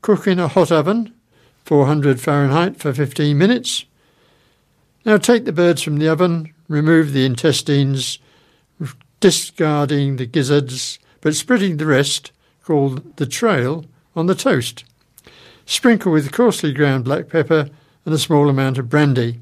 Cook 0.00 0.26
in 0.26 0.38
a 0.38 0.48
hot 0.48 0.72
oven 0.72 1.12
400 1.66 2.18
Fahrenheit 2.18 2.78
for 2.78 2.94
15 2.94 3.36
minutes. 3.36 3.84
Now 5.04 5.18
take 5.18 5.44
the 5.44 5.52
birds 5.52 5.82
from 5.82 5.98
the 5.98 6.08
oven, 6.08 6.54
remove 6.68 7.12
the 7.12 7.26
intestines, 7.26 8.18
discarding 9.20 10.16
the 10.16 10.24
gizzards, 10.24 10.98
but 11.20 11.34
spreading 11.34 11.76
the 11.76 11.84
rest, 11.84 12.32
called 12.64 13.16
the 13.16 13.26
trail, 13.26 13.84
on 14.16 14.24
the 14.24 14.34
toast. 14.34 14.84
Sprinkle 15.66 16.12
with 16.12 16.32
coarsely 16.32 16.72
ground 16.72 17.04
black 17.04 17.28
pepper 17.28 17.68
and 18.06 18.14
a 18.14 18.18
small 18.18 18.48
amount 18.48 18.78
of 18.78 18.88
brandy. 18.88 19.38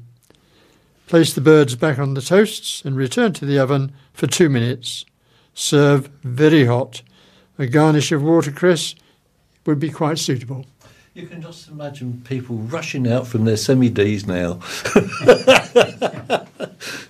Place 1.07 1.33
the 1.33 1.41
birds 1.41 1.75
back 1.75 1.99
on 1.99 2.13
the 2.13 2.21
toasts 2.21 2.83
and 2.83 2.95
return 2.95 3.33
to 3.33 3.45
the 3.45 3.57
oven 3.57 3.93
for 4.13 4.27
two 4.27 4.49
minutes. 4.49 5.05
Serve 5.53 6.07
very 6.21 6.65
hot. 6.65 7.01
A 7.57 7.65
garnish 7.65 8.11
of 8.11 8.21
watercress 8.21 8.93
would 9.65 9.79
be 9.79 9.89
quite 9.89 10.19
suitable. 10.19 10.65
You 11.13 11.25
can 11.25 11.41
just 11.41 11.69
imagine 11.69 12.21
people 12.25 12.57
rushing 12.57 13.11
out 13.11 13.25
from 13.25 13.45
their 13.45 13.57
semi 13.57 13.89
Ds 13.89 14.27
now 14.27 14.53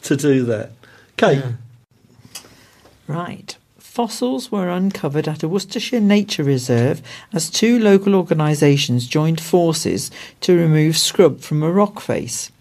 to 0.04 0.16
do 0.16 0.44
that. 0.46 0.72
Kate, 1.18 1.40
Yeah. 1.40 1.52
Right. 3.08 3.58
Fossils 3.80 4.52
were 4.52 4.70
uncovered 4.70 5.28
at 5.28 5.42
a 5.42 5.50
Worcestershire 5.50 6.00
nature 6.00 6.44
reserve 6.44 7.02
as 7.34 7.50
two 7.50 7.80
local 7.80 8.14
organisations 8.14 9.08
joined 9.08 9.42
forces 9.42 10.12
to 10.42 10.56
remove 10.56 10.98
scrub 10.98 11.42
from 11.42 11.64
a 11.64 11.72
rock 11.72 12.00
face. 12.00 12.52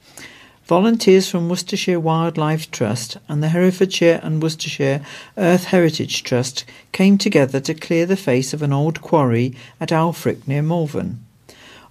Volunteers 0.66 1.30
from 1.30 1.48
Worcestershire 1.48 2.01
Wildlife 2.01 2.72
Trust 2.72 3.18
and 3.28 3.40
the 3.40 3.51
Herefordshire 3.51 4.18
and 4.24 4.43
Worcestershire 4.43 5.01
Earth 5.38 5.66
Heritage 5.66 6.24
Trust 6.24 6.64
came 6.90 7.18
together 7.18 7.60
to 7.60 7.72
clear 7.72 8.05
the 8.05 8.16
face 8.16 8.52
of 8.52 8.62
an 8.62 8.72
old 8.72 9.01
quarry 9.01 9.55
at 9.80 9.90
Alfrick 9.93 10.48
near 10.48 10.62
Malvern. 10.62 11.24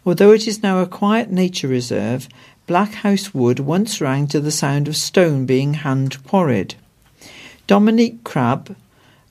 Although 0.06 0.34
it 0.34 0.46
is 0.46 0.62
now 0.62 0.80
a 0.80 0.88
quiet 0.88 1.32
nature 1.32 1.70
reserve, 1.70 2.28
Black 2.68 2.96
House 2.96 3.34
Wood 3.34 3.62
once 3.62 4.02
rang 4.02 4.28
to 4.28 4.42
the 4.42 4.52
sound 4.52 4.90
of 4.90 4.98
stone 4.98 5.46
being 5.46 5.76
hand 5.76 6.22
quarried. 6.26 6.76
Dominique 7.68 8.26
Crabbe 8.26 8.76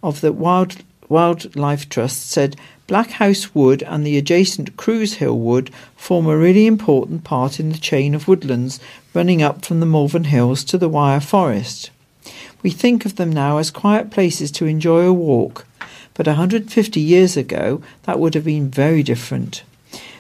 of 0.03 0.23
the 0.23 0.33
Wild, 0.33 0.77
Wildlife 1.11 1.91
Trust 1.91 2.31
said 2.31 2.57
Black 2.87 3.11
House 3.13 3.55
Wood 3.55 3.83
and 3.83 4.07
the 4.07 4.17
adjacent 4.17 4.79
Crews 4.79 5.15
Hill 5.15 5.39
Wood 5.39 5.71
form 5.97 6.27
a 6.27 6.37
really 6.37 6.67
important 6.67 7.25
part 7.25 7.61
in 7.61 7.73
the 7.73 7.79
chain 7.79 8.15
of 8.15 8.27
woodlands 8.27 8.81
running 9.15 9.41
up 9.41 9.65
from 9.65 9.79
the 9.81 9.87
Malvern 9.87 10.25
Hills 10.25 10.65
to 10.65 10.77
the 10.77 10.89
Wyre 10.89 11.21
Forest. 11.21 11.91
We 12.63 12.71
think 12.71 13.07
of 13.07 13.17
them 13.17 13.33
now 13.33 13.59
as 13.59 13.71
quiet 13.71 14.11
places 14.11 14.51
to 14.53 14.67
enjoy 14.67 15.07
a 15.07 15.13
walk, 15.13 15.67
but 16.15 16.27
150 16.27 17.01
years 17.01 17.37
ago 17.37 17.81
that 18.03 18.19
would 18.19 18.35
have 18.35 18.45
been 18.45 18.69
very 18.69 19.03
different. 19.03 19.63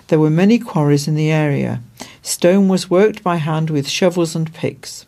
There 0.08 0.20
were 0.20 0.30
many 0.30 0.58
quarries 0.58 1.08
in 1.08 1.16
the 1.16 1.32
area. 1.32 1.80
Stone 2.22 2.68
was 2.68 2.88
worked 2.88 3.22
by 3.22 3.36
hand 3.36 3.68
with 3.68 3.88
shovels 3.88 4.36
and 4.36 4.52
picks. 4.54 5.06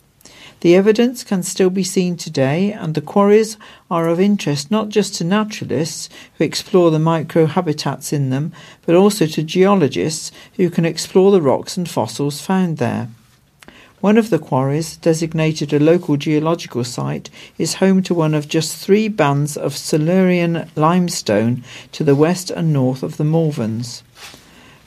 The 0.60 0.74
evidence 0.74 1.22
can 1.22 1.42
still 1.42 1.70
be 1.70 1.84
seen 1.84 2.16
today, 2.16 2.72
and 2.72 2.94
the 2.94 3.02
quarries 3.02 3.58
are 3.90 4.08
of 4.08 4.18
interest 4.18 4.70
not 4.70 4.88
just 4.88 5.14
to 5.16 5.24
naturalists 5.24 6.08
who 6.38 6.44
explore 6.44 6.90
the 6.90 6.98
microhabitats 6.98 8.12
in 8.12 8.30
them, 8.30 8.52
but 8.84 8.96
also 8.96 9.26
to 9.26 9.42
geologists 9.42 10.32
who 10.54 10.70
can 10.70 10.86
explore 10.86 11.30
the 11.30 11.42
rocks 11.42 11.76
and 11.76 11.88
fossils 11.88 12.40
found 12.40 12.78
there. 12.78 13.08
One 14.02 14.18
of 14.18 14.28
the 14.28 14.39
quarries, 14.39 14.98
designated 14.98 15.73
a 15.73 15.78
local 15.78 16.18
geological 16.18 16.85
site, 16.85 17.31
is 17.56 17.74
home 17.74 18.02
to 18.02 18.14
one 18.14 18.35
of 18.35 18.47
just 18.47 18.77
three 18.77 19.09
bands 19.09 19.56
of 19.56 19.74
Silurian 19.74 20.70
limestone 20.77 21.64
to 21.93 22.05
the 22.05 22.14
west 22.14 22.51
and 22.51 22.74
north 22.74 23.02
of 23.02 23.16
the 23.16 23.24
Malverns. 23.24 24.02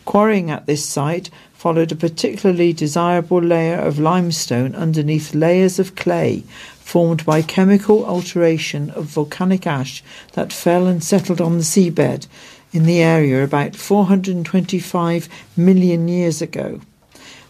Quarrying 0.05 0.51
at 0.51 0.67
this 0.67 0.85
site 0.85 1.31
followed 1.53 1.91
a 1.91 1.95
particularly 1.95 2.71
desirable 2.71 3.41
layer 3.41 3.79
of 3.79 3.97
limestone 3.97 4.75
underneath 4.75 5.33
layers 5.33 5.79
of 5.79 5.95
clay 5.95 6.43
formed 6.79 7.25
by 7.25 7.41
chemical 7.41 8.05
alteration 8.05 8.91
of 8.91 9.05
volcanic 9.05 9.65
ash 9.65 10.03
that 10.33 10.53
fell 10.53 10.85
and 10.85 11.03
settled 11.03 11.41
on 11.41 11.57
the 11.57 11.63
seabed 11.63 12.27
in 12.71 12.83
the 12.83 13.01
area 13.01 13.43
about 13.43 13.75
425 13.75 15.27
million 15.57 16.07
years 16.07 16.43
ago. 16.43 16.79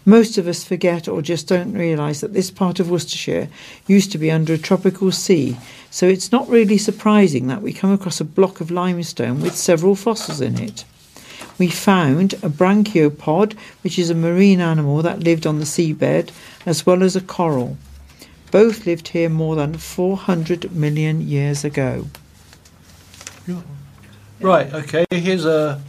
Most 0.10 0.38
of 0.38 0.48
us 0.48 0.64
forget 0.64 1.08
or 1.08 1.22
just 1.22 1.48
don't 1.48 1.74
realise 1.74 2.22
that 2.22 2.34
this 2.34 2.50
part 2.50 2.80
of 2.80 2.90
Worcestershire 2.90 3.48
used 3.86 4.12
to 4.12 4.18
be 4.18 4.32
under 4.32 4.54
a 4.54 4.58
tropical 4.58 5.12
sea, 5.12 5.58
so 5.92 6.08
it's 6.08 6.32
not 6.32 6.50
really 6.50 6.78
surprising 6.78 7.48
that 7.48 7.62
we 7.62 7.74
come 7.74 7.92
across 7.92 8.20
a 8.20 8.26
block 8.26 8.60
of 8.60 8.72
limestone 8.72 9.40
with 9.40 9.56
several 9.56 9.96
fossils 9.96 10.42
in 10.42 10.58
it 10.58 10.84
we 11.60 11.68
found 11.68 12.34
a 12.36 12.50
brachiopod, 12.50 13.54
which 13.84 14.00
is 14.00 14.10
a 14.10 14.16
marine 14.16 14.62
animal 14.62 15.02
that 15.02 15.20
lived 15.20 15.46
on 15.46 15.60
the 15.60 15.66
seabed, 15.66 16.32
as 16.66 16.86
well 16.86 17.04
as 17.04 17.16
a 17.16 17.22
coral. 17.22 17.78
Both 18.50 18.88
lived 18.88 19.10
here 19.10 19.30
more 19.30 19.56
than 19.56 19.78
400 19.78 20.72
million 20.72 21.22
years 21.22 21.64
ago. 21.64 22.08
Right, 24.40 24.74
okay, 24.74 25.06
here's 25.12 25.46
a, 25.46 25.82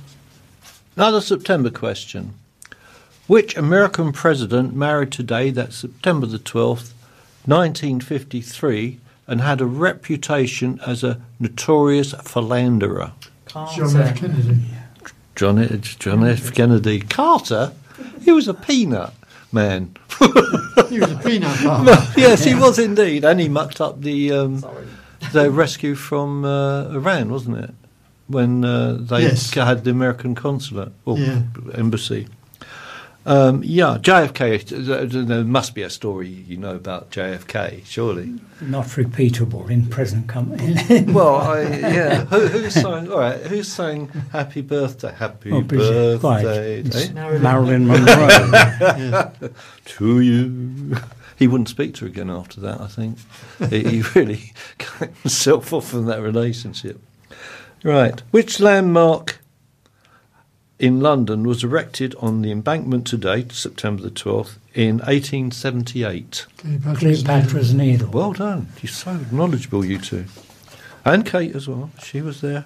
another 0.96 1.20
September 1.20 1.70
question. 1.70 2.34
Which 3.30 3.56
American 3.56 4.10
president 4.10 4.74
married 4.74 5.12
today, 5.12 5.50
that's 5.50 5.76
September 5.76 6.26
the 6.26 6.40
12th, 6.40 6.90
1953, 7.44 8.98
and 9.28 9.40
had 9.40 9.60
a 9.60 9.66
reputation 9.66 10.80
as 10.84 11.04
a 11.04 11.20
notorious 11.38 12.12
philanderer? 12.24 13.12
John 13.46 13.96
F. 13.96 14.16
Kennedy. 14.16 14.58
John, 15.36 15.80
John 16.00 16.26
F. 16.26 16.52
Kennedy. 16.52 17.02
Carter, 17.02 17.70
he 18.20 18.32
was 18.32 18.48
a 18.48 18.54
peanut 18.54 19.12
man. 19.52 19.94
he 20.88 20.98
was 20.98 21.12
a 21.12 21.18
peanut 21.24 21.56
farmer. 21.58 21.92
yes, 22.16 22.42
he 22.42 22.56
was 22.56 22.80
indeed, 22.80 23.24
and 23.24 23.38
he 23.38 23.48
mucked 23.48 23.80
up 23.80 24.00
the 24.02 24.32
um, 24.32 24.64
the 25.32 25.52
rescue 25.52 25.94
from 25.94 26.44
uh, 26.44 26.86
Iran, 26.88 27.30
wasn't 27.30 27.58
it? 27.58 27.70
When 28.26 28.64
uh, 28.64 28.94
they 29.00 29.22
Yes. 29.22 29.54
had 29.54 29.84
the 29.84 29.92
American 29.92 30.34
consulate 30.34 30.90
or 31.04 31.16
Yeah. 31.16 31.42
embassy. 31.74 32.26
Um, 33.26 33.62
yeah, 33.62 33.98
JFK. 34.00 34.64
th- 34.66 34.86
th- 35.12 35.26
There 35.26 35.44
must 35.44 35.74
be 35.74 35.82
a 35.82 35.90
story 35.90 36.28
you 36.28 36.56
know 36.56 36.74
about 36.74 37.10
JFK, 37.10 37.84
surely. 37.84 38.40
Not 38.62 38.86
repeatable 38.86 39.68
in 39.68 39.86
present 39.86 40.26
company. 40.26 40.74
Well, 41.12 41.36
I, 41.36 41.60
yeah. 41.62 42.24
Who, 42.30 42.46
who's 42.46 42.74
saying? 42.74 43.10
All 43.12 43.18
right. 43.18 43.38
Who's 43.42 43.70
saying 43.70 44.08
"Happy 44.32 44.62
Birthday"? 44.62 45.12
Happy 45.12 45.52
Oh, 45.52 45.60
Bridget, 45.60 46.22
right. 46.22 46.42
birthday 46.42 47.08
eh? 47.10 47.38
Marilyn 47.38 47.86
Monroe. 47.86 49.32
to 49.84 50.20
you. 50.20 50.96
He 51.36 51.46
wouldn't 51.48 51.68
speak 51.68 51.94
to 51.96 52.04
her 52.04 52.06
again 52.10 52.30
after 52.30 52.60
that. 52.60 52.80
I 52.80 52.86
think 52.86 53.18
he, 53.70 53.82
he 53.82 54.02
really 54.14 54.52
cut 54.78 55.10
himself 55.22 55.72
off 55.72 55.88
from 55.88 56.06
that 56.06 56.20
relationship. 56.22 57.00
Right. 57.82 58.20
Which 58.30 58.60
landmark 58.60 59.39
in 60.80 60.98
London 60.98 61.44
was 61.44 61.62
erected 61.62 62.14
on 62.20 62.40
the 62.40 62.50
embankment 62.50 63.06
today, 63.06 63.46
September 63.50 64.02
the 64.02 64.10
twelfth, 64.10 64.58
in 64.74 64.96
1878? 64.98 66.46
Cleopatra's 66.56 67.22
Cleopatra's 67.22 67.74
Needle. 67.74 68.08
Well 68.10 68.32
done. 68.32 68.68
You're 68.82 68.90
so 68.90 69.20
knowledgeable, 69.30 69.84
you 69.84 69.98
two. 69.98 70.24
And 71.04 71.26
Kate 71.26 71.54
as 71.54 71.68
well. 71.68 71.90
She 72.02 72.22
was 72.22 72.40
there. 72.40 72.64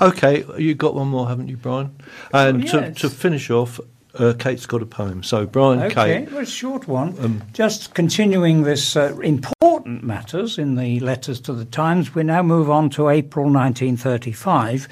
Okay, 0.00 0.44
you've 0.58 0.78
got 0.78 0.94
one 0.94 1.08
more, 1.08 1.26
haven't 1.28 1.48
you, 1.48 1.56
Brian? 1.56 1.94
And 2.32 2.66
to, 2.68 2.76
yes. 2.80 2.98
to 3.00 3.08
finish 3.10 3.50
off, 3.50 3.80
uh, 4.14 4.34
Kate's 4.38 4.66
got 4.66 4.82
a 4.82 4.86
poem. 4.86 5.22
So, 5.22 5.46
Brian, 5.46 5.80
Okay, 5.82 5.94
Kate. 6.24 6.32
well, 6.32 6.42
a 6.42 6.46
short 6.46 6.86
one. 6.86 7.14
Um, 7.18 7.42
Just 7.54 7.94
continuing 7.94 8.62
this 8.62 8.94
uh, 8.96 9.16
important 9.22 10.02
matters 10.04 10.58
in 10.58 10.74
the 10.74 11.00
letters 11.00 11.40
to 11.42 11.54
the 11.54 11.64
Times, 11.64 12.14
we 12.14 12.24
now 12.24 12.42
move 12.42 12.70
on 12.70 12.90
to 12.90 13.08
April 13.08 13.46
1935 13.46 14.88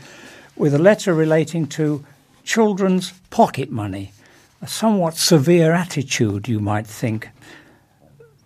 with 0.59 0.75
a 0.75 0.79
letter 0.79 1.15
relating 1.15 1.67
to 1.69 2.05
children's 2.45 3.13
pocket 3.31 3.71
money. 3.71 4.13
A 4.61 4.67
somewhat 4.67 5.17
severe 5.17 5.73
attitude, 5.73 6.49
you 6.49 6.59
might 6.61 6.87
think. 6.87 7.29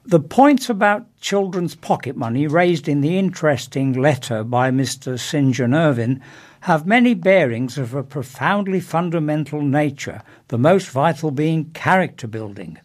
The 0.04 0.20
points 0.20 0.68
about 0.68 1.06
children's 1.20 1.74
pocket 1.74 2.16
money 2.16 2.46
raised 2.46 2.88
in 2.88 3.00
the 3.00 3.18
interesting 3.18 3.92
letter 3.92 4.42
by 4.44 4.70
Mr. 4.70 5.18
St. 5.18 5.54
John 5.54 5.74
Irvin 5.74 6.20
have 6.62 6.86
many 6.86 7.14
bearings 7.14 7.78
of 7.78 7.94
a 7.94 8.02
profoundly 8.02 8.80
fundamental 8.80 9.62
nature, 9.62 10.22
the 10.48 10.58
most 10.58 10.88
vital 10.90 11.30
being 11.30 11.70
character 11.70 12.26
building. 12.26 12.78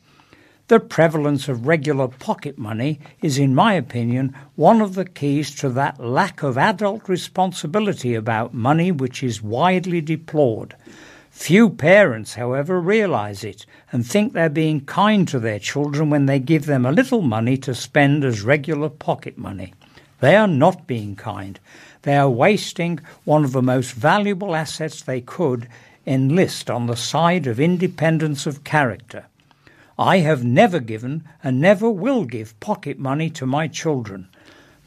The 0.70 0.82
prevalence 0.82 1.48
of 1.48 1.66
regular 1.66 2.10
pocket 2.10 2.58
money 2.58 3.00
is, 3.22 3.40
in 3.40 3.56
my 3.56 3.76
opinion, 3.76 4.36
one 4.58 4.82
of 4.82 4.96
the 4.96 5.06
keys 5.06 5.56
to 5.62 5.70
that 5.70 5.98
lack 5.98 6.44
of 6.44 6.58
adult 6.58 7.08
responsibility 7.08 8.16
about 8.16 8.54
money 8.54 8.92
which 8.92 9.24
is 9.24 9.42
widely 9.42 10.02
deplored. 10.02 10.76
Few 11.32 11.70
parents, 11.70 12.34
however, 12.34 12.82
realize 12.82 13.46
it 13.46 13.66
and 13.94 14.06
think 14.06 14.34
they're 14.34 14.50
being 14.50 14.82
kind 14.82 15.26
to 15.30 15.40
their 15.40 15.60
children 15.60 16.10
when 16.10 16.26
they 16.26 16.40
give 16.40 16.66
them 16.66 16.86
a 16.86 16.92
little 16.92 17.22
money 17.22 17.56
to 17.60 17.74
spend 17.74 18.26
as 18.26 18.42
regular 18.42 18.90
pocket 18.90 19.38
money. 19.38 19.74
They 20.20 20.36
are 20.36 20.48
not 20.48 20.86
being 20.86 21.16
kind. 21.16 21.62
They 22.02 22.18
are 22.18 22.30
wasting 22.30 23.00
one 23.24 23.46
of 23.46 23.54
the 23.54 23.62
most 23.62 23.94
valuable 23.94 24.54
assets 24.54 25.02
they 25.02 25.22
could 25.22 25.70
enlist 26.06 26.70
on 26.70 26.88
the 26.88 26.98
side 26.98 27.48
of 27.48 27.58
independence 27.58 28.46
of 28.46 28.66
character. 28.66 29.28
I 30.00 30.20
have 30.20 30.44
never 30.44 30.80
given 30.80 31.24
and 31.44 31.60
never 31.60 31.90
will 31.90 32.26
give 32.26 32.60
pocket 32.60 33.00
money 33.00 33.32
to 33.32 33.48
my 33.48 33.68
children. 33.68 34.28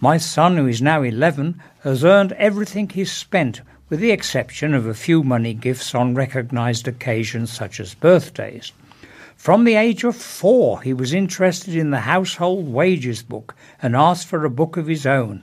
My 0.01 0.19
son, 0.19 0.57
who 0.57 0.69
is 0.69 0.81
now 0.81 1.03
11, 1.03 1.61
has 1.83 2.05
earned 2.05 2.31
everything 2.33 2.89
he's 2.89 3.11
spent, 3.11 3.61
with 3.89 3.99
the 3.99 4.13
exception 4.13 4.73
of 4.73 4.87
a 4.87 4.95
few 4.95 5.25
money 5.25 5.53
gifts 5.53 5.97
on 5.97 6.15
recognized 6.15 6.87
occasions 6.87 7.51
such 7.51 7.81
as 7.81 7.95
birthdays. 7.95 8.71
From 9.35 9.65
the 9.65 9.75
age 9.75 10.05
of 10.05 10.15
four, 10.15 10.81
he 10.83 10.93
was 10.93 11.13
interested 11.13 11.75
in 11.75 11.91
the 11.91 12.01
household 12.01 12.73
wages 12.73 13.23
book 13.25 13.57
and 13.83 13.97
asked 13.97 14.29
for 14.29 14.45
a 14.45 14.51
book 14.51 14.77
of 14.77 14.87
his 14.87 15.07
own, 15.07 15.43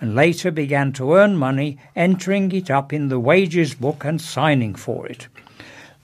and 0.00 0.14
later 0.14 0.52
began 0.52 0.92
to 0.92 1.14
earn 1.14 1.36
money, 1.36 1.76
entering 1.96 2.52
it 2.52 2.70
up 2.70 2.92
in 2.92 3.08
the 3.08 3.18
wages 3.18 3.74
book 3.74 4.04
and 4.04 4.20
signing 4.20 4.76
for 4.76 5.08
it. 5.08 5.26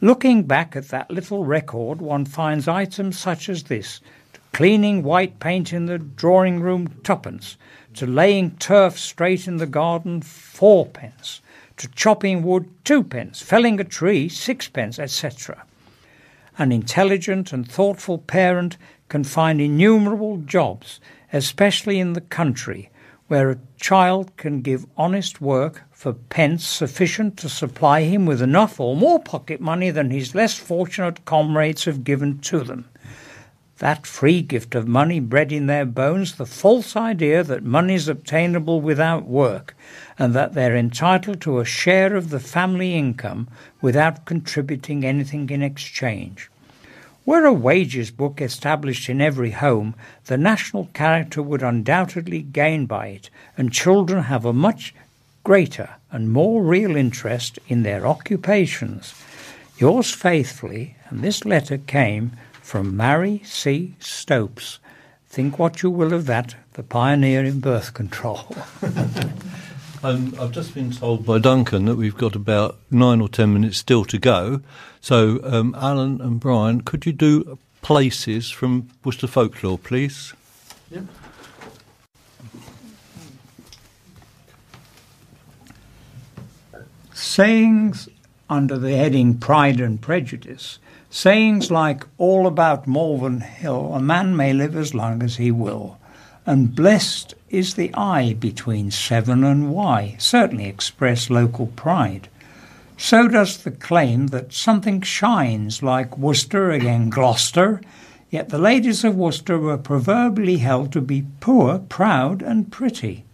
Looking 0.05 0.43
back 0.43 0.77
at 0.77 0.89
that 0.89 1.11
little 1.11 1.47
record, 1.47 2.03
one 2.03 2.27
finds 2.27 2.69
items 2.69 3.19
such 3.19 3.49
as 3.49 3.63
this 3.63 4.03
cleaning 4.53 5.03
white 5.03 5.41
paint 5.41 5.73
in 5.73 5.87
the 5.87 5.97
drawing 5.97 6.61
room, 6.61 6.89
twopence, 7.03 7.57
to 7.95 8.07
laying 8.07 8.51
turf 8.59 8.99
straight 8.99 9.49
in 9.49 9.57
the 9.57 9.67
garden, 9.67 10.21
fourpence, 10.21 11.41
to 11.79 11.89
chopping 11.89 12.43
wood, 12.43 12.69
twopence, 12.85 13.41
felling 13.41 13.81
a 13.81 13.85
tree, 13.85 14.29
sixpence, 14.29 14.99
etc. 14.99 15.65
An 16.59 16.71
intelligent 16.71 17.55
and 17.55 17.67
thoughtful 17.67 18.19
parent 18.19 18.77
can 19.09 19.25
find 19.25 19.59
innumerable 19.59 20.37
jobs, 20.37 21.01
especially 21.33 21.99
in 21.99 22.13
the 22.13 22.21
country, 22.21 22.91
where 23.35 23.51
a 23.51 23.59
child 23.81 24.37
can 24.37 24.63
give 24.63 24.87
honest 24.97 25.41
work 25.41 25.83
for 25.91 26.13
pence 26.13 26.65
sufficient 26.65 27.37
to 27.37 27.49
supply 27.49 28.03
him 28.03 28.27
with 28.27 28.41
enough 28.41 28.79
or 28.79 28.95
more 28.95 29.19
pocket 29.19 29.61
money 29.61 29.91
than 29.91 30.09
his 30.13 30.37
less 30.37 30.57
fortunate 30.57 31.25
comrades 31.25 31.85
have 31.85 32.05
given 32.05 32.39
to 32.39 32.61
them. 32.61 32.89
That 33.79 34.07
free 34.07 34.41
gift 34.41 34.77
of 34.77 34.87
money 34.87 35.19
bred 35.19 35.51
in 35.51 35.67
their 35.67 35.85
bones 35.85 36.37
the 36.37 36.47
false 36.47 36.95
idea 36.95 37.43
that 37.43 37.65
money 37.65 37.95
is 37.95 38.07
obtainable 38.07 38.81
without 38.81 39.25
work, 39.27 39.75
and 40.17 40.33
that 40.33 40.55
they're 40.55 40.77
entitled 40.77 41.41
to 41.41 41.59
a 41.59 41.65
share 41.65 42.15
of 42.15 42.31
the 42.31 42.39
family 42.39 42.95
income 42.95 43.49
without 43.81 44.27
contributing 44.27 45.05
anything 45.05 45.51
in 45.51 45.61
exchange. 45.61 46.53
Were 47.27 47.47
a 47.47 47.53
wages 47.55 48.11
book 48.11 48.43
established 48.43 49.09
in 49.09 49.23
every 49.23 49.53
home, 49.53 49.95
the 50.27 50.37
national 50.37 50.91
character 50.93 51.43
would 51.43 51.63
undoubtedly 51.63 52.43
gain 52.43 52.85
by 52.85 53.07
it, 53.07 53.31
and 53.57 53.73
children 53.73 54.25
have 54.25 54.45
a 54.45 54.53
much 54.53 54.95
greater 55.43 55.91
and 56.11 56.31
more 56.31 56.63
real 56.63 56.97
interest 56.97 57.59
in 57.67 57.83
their 57.83 58.07
occupations. 58.07 59.15
Yours 59.79 60.11
faithfully, 60.11 60.97
and 61.09 61.23
this 61.23 61.47
letter 61.47 61.79
came 61.79 62.33
from 62.61 62.97
Mary 62.97 63.41
C. 63.45 63.95
Stopes. 64.01 64.79
Think 65.29 65.59
what 65.59 65.83
you 65.83 65.91
will 65.91 66.13
of 66.13 66.27
that, 66.27 66.55
the 66.75 66.83
pioneer 66.83 67.43
in 67.43 67.61
birth 67.61 67.95
control. 67.95 68.55
Um, 70.05 70.35
I've 70.39 70.53
just 70.53 70.75
been 70.75 70.91
told 70.91 71.25
by 71.25 71.39
Duncan 71.39 71.87
that 71.87 71.95
we've 71.97 72.15
got 72.15 72.37
about 72.37 72.77
nine 72.91 73.23
or 73.23 73.29
ten 73.29 73.55
minutes 73.55 73.79
still 73.79 74.05
to 74.05 74.19
go. 74.19 74.61
So, 75.01 75.41
um, 75.43 75.75
Alan 75.79 76.21
and 76.21 76.39
Brian, 76.39 76.83
could 76.83 77.07
you 77.07 77.13
do 77.13 77.59
places 77.81 78.51
from 78.51 78.91
Worcester 79.03 79.27
folklore, 79.27 79.79
please? 79.79 80.35
Yep. 80.91 81.05
Sayings 87.15 88.11
under 88.51 88.77
the 88.77 88.95
heading 88.95 89.39
Pride 89.39 89.81
and 89.81 89.99
Prejudice. 90.03 90.79
Sayings 91.09 91.71
like 91.71 92.05
all 92.19 92.47
about 92.47 92.87
Malvern 92.87 93.41
Hill, 93.41 93.95
a 93.95 94.01
man 94.01 94.37
may 94.37 94.53
live 94.53 94.77
as 94.77 94.93
long 94.93 95.23
as 95.23 95.37
he 95.37 95.51
will, 95.51 95.99
and 96.47 96.75
blessed 96.75 97.35
is 97.49 97.75
the 97.75 97.93
I 97.95 98.35
between 98.35 98.91
Severn 98.91 99.45
and 99.45 99.73
Wye, 99.73 100.17
certainly 100.19 100.67
express 100.67 101.31
local 101.31 101.69
pride. 101.69 102.29
So 102.97 103.29
does 103.29 103.59
the 103.59 103.71
claim 103.71 104.29
that 104.29 104.53
something 104.53 105.01
shines 105.01 105.83
like 105.83 106.19
Worcester 106.19 106.71
again 106.71 107.11
Gloucester, 107.11 107.81
yet 108.31 108.51
the 108.51 108.59
ladies 108.59 109.05
of 109.05 109.17
Worcester 109.17 109.59
were 109.59 109.79
proverbially 109.79 110.59
held 110.59 110.93
to 110.93 111.01
be 111.01 111.27
poor, 111.41 111.79
proud, 111.79 112.43
and 112.43 112.71
pretty. 112.71 113.25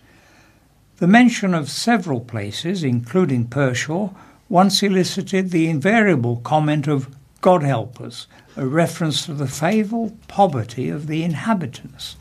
The 0.98 1.06
mention 1.06 1.54
of 1.54 1.70
several 1.70 2.20
places, 2.20 2.84
including 2.84 3.46
Pershore, 3.46 4.14
once 4.48 4.82
elicited 4.82 5.50
the 5.50 5.68
invariable 5.68 6.36
comment 6.36 6.86
of 6.86 7.08
God 7.40 7.62
help 7.62 8.00
us, 8.00 8.26
a 8.56 8.66
reference 8.66 9.24
to 9.26 9.32
the 9.32 9.48
fabled 9.48 10.16
poverty 10.28 10.90
of 10.90 11.06
the 11.06 11.22
inhabitants. 11.22 12.16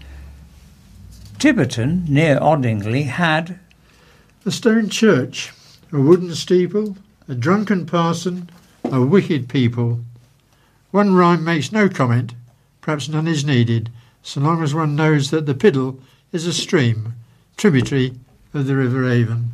Tibberton, 1.39 2.09
near 2.09 2.37
Oddingley, 2.37 3.05
had 3.05 3.59
A 4.45 4.51
stone 4.51 4.89
church, 4.89 5.53
a 5.89 5.97
wooden 5.97 6.35
steeple, 6.35 6.97
a 7.29 7.33
drunken 7.33 7.85
parson, 7.85 8.49
a 8.83 9.01
wicked 9.01 9.47
people. 9.47 10.01
One 10.91 11.15
rhyme 11.15 11.45
makes 11.45 11.71
no 11.71 11.87
comment, 11.87 12.35
perhaps 12.81 13.07
none 13.07 13.25
is 13.25 13.45
needed, 13.45 13.89
so 14.21 14.41
long 14.41 14.61
as 14.61 14.75
one 14.75 14.97
knows 14.97 15.31
that 15.31 15.45
the 15.45 15.53
Piddle 15.53 16.01
is 16.33 16.45
a 16.45 16.51
stream, 16.51 17.13
tributary 17.55 18.15
of 18.53 18.67
the 18.67 18.75
River 18.75 19.07
Avon. 19.07 19.51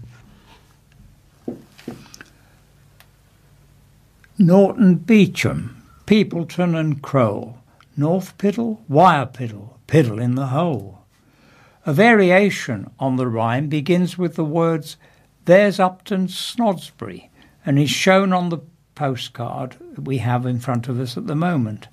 Norton 4.40 4.96
Beecham, 4.96 5.84
Peopleton 6.08 6.74
and 6.74 7.04
Crowle, 7.04 7.60
North 7.96 8.36
Piddle, 8.40 8.80
Wyre 8.88 9.28
Piddle, 9.28 9.78
Piddle 9.88 10.20
in 10.20 10.34
the 10.34 10.48
hole. 10.48 11.05
A 11.88 11.94
variation 11.94 12.90
on 13.00 13.18
the 13.18 13.28
rhyme 13.28 13.68
begins 13.68 14.18
with 14.18 14.34
the 14.36 14.44
words, 14.44 14.98
There's 15.46 15.80
Upton 15.80 16.28
Snodsbury, 16.28 17.30
and 17.64 17.78
is 17.78 17.92
shown 17.92 18.34
on 18.34 18.50
the 18.50 18.62
postcard 18.96 19.78
we 19.96 20.18
have 20.18 20.48
in 20.48 20.58
front 20.58 20.88
of 20.88 21.00
us 21.00 21.16
at 21.16 21.28
the 21.28 21.36
moment. 21.36 21.88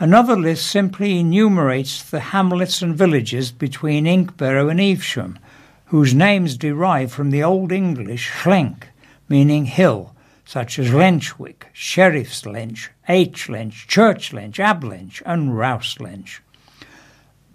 Another 0.00 0.36
list 0.36 0.66
simply 0.66 1.20
enumerates 1.20 2.02
the 2.02 2.18
hamlets 2.18 2.82
and 2.82 2.96
villages 2.96 3.52
between 3.52 4.06
Inkberrow 4.06 4.72
and 4.72 4.80
Evesham, 4.80 5.38
whose 5.86 6.12
names 6.14 6.56
derive 6.56 7.12
from 7.12 7.30
the 7.30 7.44
Old 7.44 7.70
English 7.70 8.28
Schlenk, 8.28 8.88
meaning 9.28 9.66
hill, 9.66 10.16
such 10.44 10.80
as 10.80 10.90
Lenchwick, 10.90 11.66
Sheriff's 11.72 12.42
Lench, 12.42 12.88
Atch 13.08 13.48
Lench, 13.48 13.86
Church 13.86 14.32
Lench, 14.32 14.58
Ablench, 14.58 15.22
and 15.24 15.56
Rouse 15.56 15.94
Lench. 15.98 16.40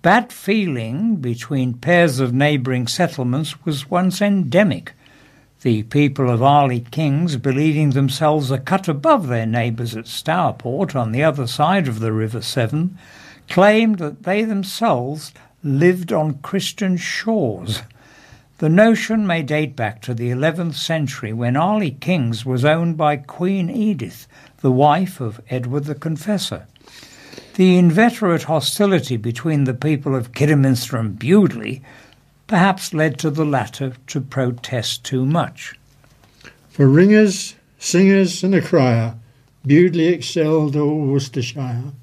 Bad 0.04 0.34
feeling 0.34 1.16
between 1.16 1.76
pairs 1.76 2.20
of 2.20 2.34
neighbouring 2.34 2.88
settlements 2.88 3.64
was 3.64 3.90
once 3.90 4.22
endemic. 4.22 4.92
The 5.62 5.84
people 5.84 6.30
of 6.30 6.44
Arley 6.44 6.82
Kings, 6.82 7.38
believing 7.38 7.92
themselves 7.92 8.52
a 8.52 8.58
cut 8.58 8.90
above 8.90 9.30
their 9.30 9.46
neighbours 9.46 9.96
at 9.96 10.04
Stourport 10.04 10.94
on 10.94 11.14
the 11.14 11.24
other 11.24 11.48
side 11.48 11.88
of 11.88 12.02
the 12.02 12.12
River 12.12 12.42
Severn, 12.42 12.98
claimed 13.48 14.00
that 14.00 14.24
they 14.24 14.44
themselves 14.44 15.32
lived 15.64 16.12
on 16.12 16.40
Christian 16.40 16.98
shores. 16.98 17.84
The 18.58 18.68
notion 18.68 19.26
may 19.26 19.42
date 19.42 19.74
back 19.74 20.02
to 20.02 20.14
the 20.14 20.32
11th 20.32 20.76
century 20.76 21.32
when 21.32 21.56
Arley 21.56 21.92
Kings 21.92 22.46
was 22.46 22.66
owned 22.66 22.98
by 22.98 23.16
Queen 23.16 23.70
Edith, 23.70 24.28
the 24.60 24.70
wife 24.70 25.22
of 25.22 25.40
Edward 25.50 25.86
the 25.86 25.96
Confessor. 25.96 26.68
The 27.56 27.78
inveterate 27.78 28.44
hostility 28.44 29.16
between 29.16 29.66
the 29.66 29.76
people 29.76 30.16
of 30.16 30.34
Kidderminster 30.34 30.98
and 30.98 31.20
Bewdley 31.20 31.84
perhaps 32.48 32.96
led 32.96 33.20
to 33.20 33.30
the 33.30 33.46
latter 33.46 33.94
to 34.08 34.22
protest 34.22 35.04
too 35.04 35.24
much. 35.24 35.76
For 36.70 36.88
ringers, 36.88 37.54
singers, 37.78 38.44
and 38.44 38.56
a 38.56 38.62
crier, 38.62 39.18
Bewdley 39.68 40.08
excelled 40.08 40.76
all 40.76 41.06
Worcestershire. 41.06 41.94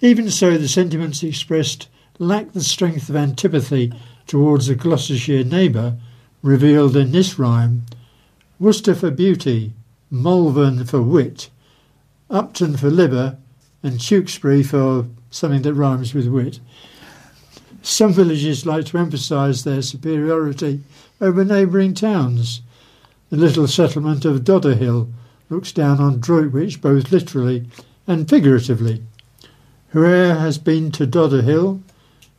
Even 0.00 0.30
so, 0.30 0.56
the 0.56 0.68
sentiments 0.68 1.22
expressed 1.22 1.88
lacked 2.18 2.54
the 2.54 2.62
strength 2.62 3.10
of 3.10 3.16
antipathy 3.16 3.92
towards 4.26 4.70
a 4.70 4.74
Gloucestershire 4.74 5.44
neighbour 5.44 5.98
revealed 6.42 6.96
in 6.96 7.12
this 7.12 7.38
rhyme 7.38 7.84
Worcester 8.58 8.94
for 8.94 9.10
beauty, 9.10 9.74
Malvern 10.10 10.86
for 10.86 11.02
wit, 11.02 11.50
Upton 12.30 12.78
for 12.78 12.88
liver, 12.88 13.36
and 13.82 13.98
Tewkesbury 13.98 14.62
for 14.62 15.06
something 15.30 15.62
that 15.62 15.74
rhymes 15.74 16.14
with 16.14 16.28
wit. 16.28 16.60
Some 17.82 18.12
villages 18.12 18.64
like 18.64 18.86
to 18.86 18.98
emphasise 18.98 19.62
their 19.62 19.82
superiority 19.82 20.82
over 21.20 21.44
neighbouring 21.44 21.94
towns. 21.94 22.62
The 23.30 23.36
little 23.36 23.66
settlement 23.66 24.24
of 24.24 24.44
Dodderhill 24.44 25.10
looks 25.50 25.72
down 25.72 26.00
on 26.00 26.20
Droitwich 26.20 26.80
both 26.80 27.10
literally 27.10 27.66
and 28.06 28.28
figuratively. 28.28 29.02
Whoe'er 29.88 30.34
has 30.34 30.58
been 30.58 30.92
to 30.92 31.06
Dodderhill 31.06 31.82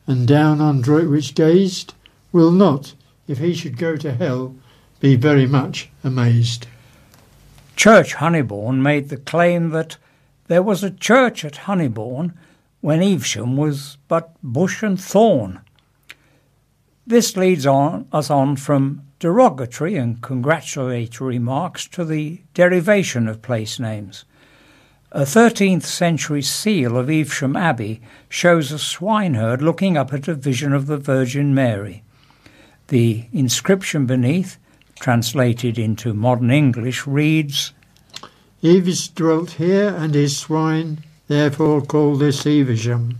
and 0.08 0.28
down 0.28 0.62
on 0.62 0.82
Droitwich 0.82 1.36
gazed 1.36 1.94
will 2.32 2.52
not, 2.52 2.94
if 3.28 3.38
he 3.38 3.54
should 3.54 3.78
go 3.78 3.96
to 3.96 4.14
hell, 4.14 4.56
be 5.00 5.16
very 5.16 5.46
much 5.46 5.90
amazed. 6.04 6.68
Church 7.76 8.16
Honeybourne 8.16 8.82
made 8.82 9.10
the 9.10 9.18
claim 9.18 9.70
that 9.70 9.98
there 10.48 10.64
was 10.64 10.84
a 10.84 10.92
church 10.92 11.46
at 11.46 11.58
Honeybourne 11.58 12.34
when 12.82 13.02
Evesham 13.02 13.56
was 13.56 13.98
but 14.08 14.36
bush 14.44 14.84
and 14.84 15.00
thorn. 15.00 15.62
This 17.08 17.36
leads 17.36 17.66
on 17.66 18.08
us 18.12 18.30
on 18.30 18.56
from 18.56 19.04
derogatory 19.20 19.96
and 19.96 20.22
congratulatory 20.22 21.38
remarks 21.38 21.88
to 21.88 22.04
the 22.04 22.42
derivation 22.54 23.28
of 23.28 23.42
place 23.42 23.80
names. 23.80 24.26
A 25.14 25.22
13th 25.22 25.84
century 25.84 26.42
seal 26.42 26.98
of 26.98 27.10
Evesham 27.10 27.56
Abbey 27.56 28.02
shows 28.30 28.72
a 28.72 28.80
swineherd 28.80 29.62
looking 29.62 29.96
up 29.96 30.12
at 30.12 30.28
a 30.28 30.34
vision 30.34 30.74
of 30.74 30.88
the 30.88 30.98
Virgin 30.98 31.54
Mary. 31.54 32.04
The 32.88 33.26
inscription 33.32 34.06
beneath, 34.06 34.58
translated 35.00 35.78
into 35.78 36.14
modern 36.14 36.52
English, 36.52 37.06
reads 37.06 37.74
Eves 38.66 39.10
dwelt 39.10 39.52
here 39.52 39.90
and 39.90 40.16
his 40.16 40.38
swine, 40.38 41.00
therefore 41.28 41.82
call 41.82 42.16
this 42.16 42.46
Evesham. 42.46 43.20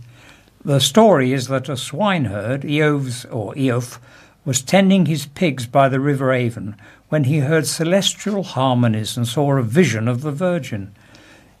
The 0.64 0.80
story 0.80 1.34
is 1.34 1.48
that 1.48 1.68
a 1.68 1.76
swineherd, 1.76 2.62
Eoves 2.62 3.26
or 3.30 3.52
Eof, 3.52 3.98
was 4.46 4.62
tending 4.62 5.04
his 5.04 5.26
pigs 5.26 5.66
by 5.66 5.90
the 5.90 6.00
River 6.00 6.32
Avon 6.32 6.76
when 7.10 7.24
he 7.24 7.40
heard 7.40 7.66
celestial 7.66 8.42
harmonies 8.42 9.18
and 9.18 9.28
saw 9.28 9.54
a 9.58 9.62
vision 9.62 10.08
of 10.08 10.22
the 10.22 10.32
Virgin. 10.32 10.94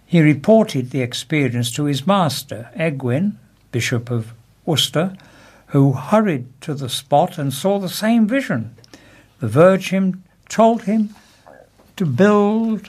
He 0.06 0.22
reported 0.22 0.90
the 0.90 1.02
experience 1.02 1.70
to 1.72 1.84
his 1.84 2.06
master, 2.06 2.70
Egwin, 2.74 3.34
Bishop 3.70 4.10
of 4.10 4.32
Worcester, 4.64 5.14
who 5.68 5.92
hurried 5.92 6.46
to 6.62 6.72
the 6.72 6.88
spot 6.88 7.36
and 7.36 7.52
saw 7.52 7.78
the 7.78 7.90
same 7.90 8.26
vision. 8.26 8.76
The 9.40 9.48
Virgin 9.48 10.22
told 10.48 10.84
him 10.84 11.14
to 11.96 12.06
build 12.06 12.88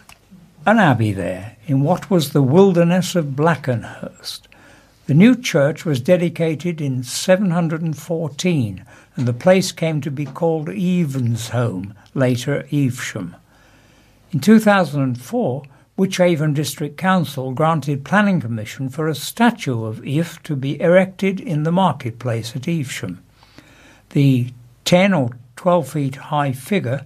an 0.65 0.79
abbey 0.79 1.11
there 1.11 1.57
in 1.67 1.81
what 1.81 2.09
was 2.09 2.31
the 2.31 2.41
wilderness 2.41 3.15
of 3.15 3.35
Blakenhurst. 3.35 4.47
The 5.05 5.13
new 5.13 5.35
church 5.35 5.85
was 5.85 6.01
dedicated 6.01 6.81
in 6.81 7.03
714 7.03 8.85
and 9.15 9.27
the 9.27 9.33
place 9.33 9.71
came 9.71 10.01
to 10.01 10.09
be 10.09 10.25
called 10.25 10.69
Evesham, 10.69 11.93
later 12.15 12.65
Evesham. 12.71 13.35
In 14.31 14.39
2004, 14.39 15.63
Wychavon 15.97 16.53
District 16.55 16.97
Council 16.97 17.51
granted 17.51 18.03
planning 18.03 18.41
permission 18.41 18.89
for 18.89 19.07
a 19.07 19.15
statue 19.15 19.85
of 19.85 20.01
Eof 20.01 20.41
to 20.43 20.55
be 20.55 20.81
erected 20.81 21.39
in 21.39 21.63
the 21.63 21.71
marketplace 21.71 22.55
at 22.55 22.67
Evesham. 22.67 23.23
The 24.09 24.51
10 24.85 25.13
or 25.13 25.29
12 25.55 25.87
feet 25.87 26.15
high 26.15 26.51
figure, 26.51 27.05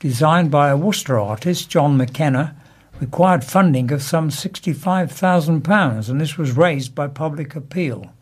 designed 0.00 0.50
by 0.50 0.70
a 0.70 0.76
Worcester 0.76 1.18
artist, 1.18 1.68
John 1.68 1.96
McKenna, 1.96 2.56
required 3.00 3.44
funding 3.44 3.90
of 3.92 4.02
some 4.02 4.30
£65,000, 4.30 6.08
and 6.08 6.20
this 6.20 6.38
was 6.38 6.56
raised 6.56 6.94
by 6.94 7.06
public 7.06 7.54
appeal. 7.54 8.12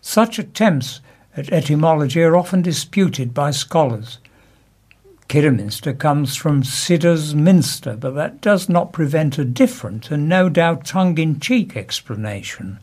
Such 0.00 0.38
attempts 0.38 1.00
at 1.36 1.52
etymology 1.52 2.22
are 2.22 2.36
often 2.36 2.62
disputed 2.62 3.32
by 3.32 3.50
scholars. 3.50 4.18
Kidderminster 5.28 5.92
comes 5.92 6.34
from 6.34 6.64
Sidder's 6.64 7.36
Minster, 7.36 7.94
but 7.96 8.16
that 8.16 8.40
does 8.40 8.68
not 8.68 8.92
prevent 8.92 9.38
a 9.38 9.44
different 9.44 10.10
and 10.10 10.28
no 10.28 10.48
doubt 10.48 10.84
tongue 10.84 11.16
in 11.18 11.38
cheek 11.38 11.76
explanation. 11.76 12.80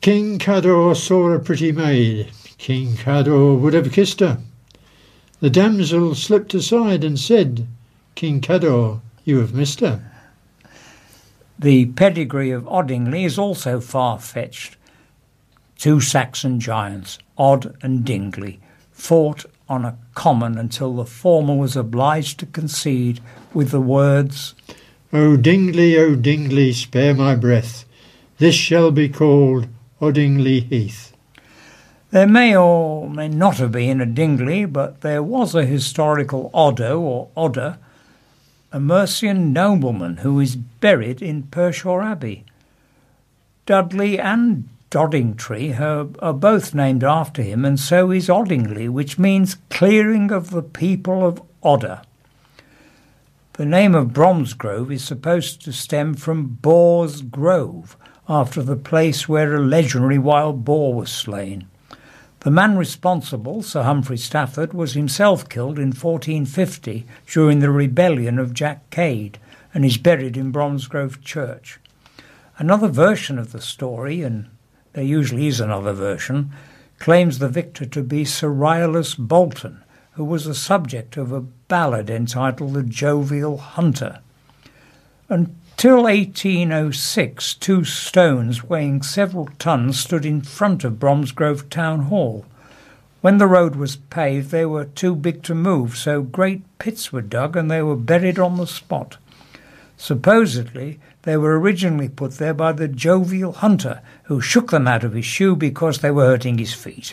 King 0.00 0.38
Cador 0.38 0.94
saw 0.94 1.30
a 1.30 1.38
pretty 1.38 1.72
maid. 1.72 2.30
King 2.56 2.96
Cador 2.96 3.54
would 3.54 3.74
have 3.74 3.92
kissed 3.92 4.20
her. 4.20 4.38
The 5.40 5.50
damsel 5.50 6.14
slipped 6.14 6.54
aside 6.54 7.04
and 7.04 7.18
said, 7.18 7.66
King 8.14 8.40
Cador, 8.40 9.00
you 9.24 9.38
have 9.38 9.54
missed 9.54 9.80
her. 9.80 10.02
The 11.58 11.86
pedigree 11.86 12.50
of 12.50 12.64
Oddingley 12.64 13.24
is 13.24 13.38
also 13.38 13.80
far 13.80 14.18
fetched. 14.18 14.76
Two 15.76 16.00
Saxon 16.00 16.60
giants, 16.60 17.18
Odd 17.38 17.76
and 17.82 18.04
Dingley, 18.04 18.60
fought 18.90 19.44
on 19.68 19.84
a 19.84 19.96
common 20.14 20.58
until 20.58 20.94
the 20.94 21.04
former 21.04 21.56
was 21.56 21.76
obliged 21.76 22.38
to 22.40 22.46
concede 22.46 23.20
with 23.54 23.70
the 23.70 23.80
words, 23.80 24.54
O 25.14 25.36
Dingley, 25.36 25.98
O 25.98 26.14
Dingley, 26.14 26.72
spare 26.72 27.14
my 27.14 27.34
breath. 27.34 27.84
This 28.38 28.54
shall 28.54 28.90
be 28.90 29.10
called 29.10 29.68
Oddingley 30.00 30.66
Heath. 30.68 31.12
There 32.10 32.26
may 32.26 32.56
or 32.56 33.10
may 33.10 33.28
not 33.28 33.58
have 33.58 33.72
been 33.72 34.00
a 34.00 34.06
Dingley, 34.06 34.64
but 34.64 35.02
there 35.02 35.22
was 35.22 35.54
a 35.54 35.66
historical 35.66 36.50
Oddo 36.54 36.98
or 36.98 37.28
Odder, 37.36 37.78
a 38.72 38.80
Mercian 38.80 39.52
nobleman 39.52 40.18
who 40.18 40.40
is 40.40 40.56
buried 40.56 41.20
in 41.20 41.42
Pershore 41.44 42.02
Abbey. 42.02 42.44
Dudley 43.66 44.18
and 44.18 44.68
Doddingtree 44.90 45.78
are, 45.78 46.32
both 46.32 46.74
named 46.74 47.04
after 47.04 47.42
him, 47.42 47.66
and 47.66 47.78
so 47.78 48.10
is 48.10 48.28
Oddingley, 48.28 48.88
which 48.88 49.18
means 49.18 49.58
clearing 49.68 50.32
of 50.32 50.50
the 50.50 50.62
people 50.62 51.26
of 51.26 51.42
Odder. 51.62 52.00
The 53.54 53.66
name 53.66 53.94
of 53.94 54.14
Bromsgrove 54.14 54.90
is 54.90 55.04
supposed 55.04 55.62
to 55.62 55.72
stem 55.72 56.14
from 56.14 56.58
Boar's 56.62 57.20
Grove, 57.20 57.96
after 58.28 58.62
the 58.62 58.76
place 58.76 59.28
where 59.28 59.54
a 59.54 59.60
legendary 59.60 60.18
wild 60.18 60.64
boar 60.64 60.94
was 60.94 61.10
slain. 61.10 61.66
The 62.42 62.50
man 62.50 62.76
responsible, 62.76 63.62
Sir 63.62 63.84
Humphrey 63.84 64.16
Stafford, 64.16 64.74
was 64.74 64.94
himself 64.94 65.48
killed 65.48 65.78
in 65.78 65.92
1450 65.92 67.06
during 67.28 67.60
the 67.60 67.70
rebellion 67.70 68.40
of 68.40 68.52
Jack 68.52 68.90
Cade 68.90 69.38
and 69.72 69.84
is 69.84 69.96
buried 69.96 70.36
in 70.36 70.50
Bromsgrove 70.50 71.22
Church. 71.22 71.78
Another 72.58 72.88
version 72.88 73.38
of 73.38 73.52
the 73.52 73.60
story, 73.60 74.22
and 74.22 74.48
there 74.92 75.04
usually 75.04 75.46
is 75.46 75.60
another 75.60 75.92
version, 75.92 76.50
claims 76.98 77.38
the 77.38 77.48
victor 77.48 77.86
to 77.86 78.02
be 78.02 78.24
Sir 78.24 78.48
Rylus 78.48 79.14
Bolton, 79.14 79.84
who 80.14 80.24
was 80.24 80.44
the 80.44 80.54
subject 80.54 81.16
of 81.16 81.30
a 81.30 81.42
ballad 81.42 82.10
entitled 82.10 82.74
The 82.74 82.82
Jovial 82.82 83.58
Hunter. 83.58 84.18
Until 85.84 86.04
1806, 86.04 87.54
two 87.54 87.82
stones 87.82 88.62
weighing 88.62 89.02
several 89.02 89.48
tons 89.58 89.98
stood 89.98 90.24
in 90.24 90.40
front 90.40 90.84
of 90.84 91.00
Bromsgrove 91.00 91.68
Town 91.70 92.02
Hall. 92.02 92.46
When 93.20 93.38
the 93.38 93.48
road 93.48 93.74
was 93.74 93.96
paved, 93.96 94.52
they 94.52 94.64
were 94.64 94.84
too 94.84 95.16
big 95.16 95.42
to 95.42 95.56
move, 95.56 95.96
so 95.96 96.22
great 96.22 96.62
pits 96.78 97.12
were 97.12 97.20
dug 97.20 97.56
and 97.56 97.68
they 97.68 97.82
were 97.82 97.96
buried 97.96 98.38
on 98.38 98.58
the 98.58 98.66
spot. 98.68 99.16
Supposedly, 99.96 101.00
they 101.22 101.36
were 101.36 101.58
originally 101.58 102.08
put 102.08 102.34
there 102.34 102.54
by 102.54 102.70
the 102.70 102.86
jovial 102.86 103.50
hunter, 103.50 104.02
who 104.26 104.40
shook 104.40 104.70
them 104.70 104.86
out 104.86 105.02
of 105.02 105.14
his 105.14 105.26
shoe 105.26 105.56
because 105.56 105.98
they 105.98 106.12
were 106.12 106.26
hurting 106.26 106.58
his 106.58 106.72
feet. 106.72 107.12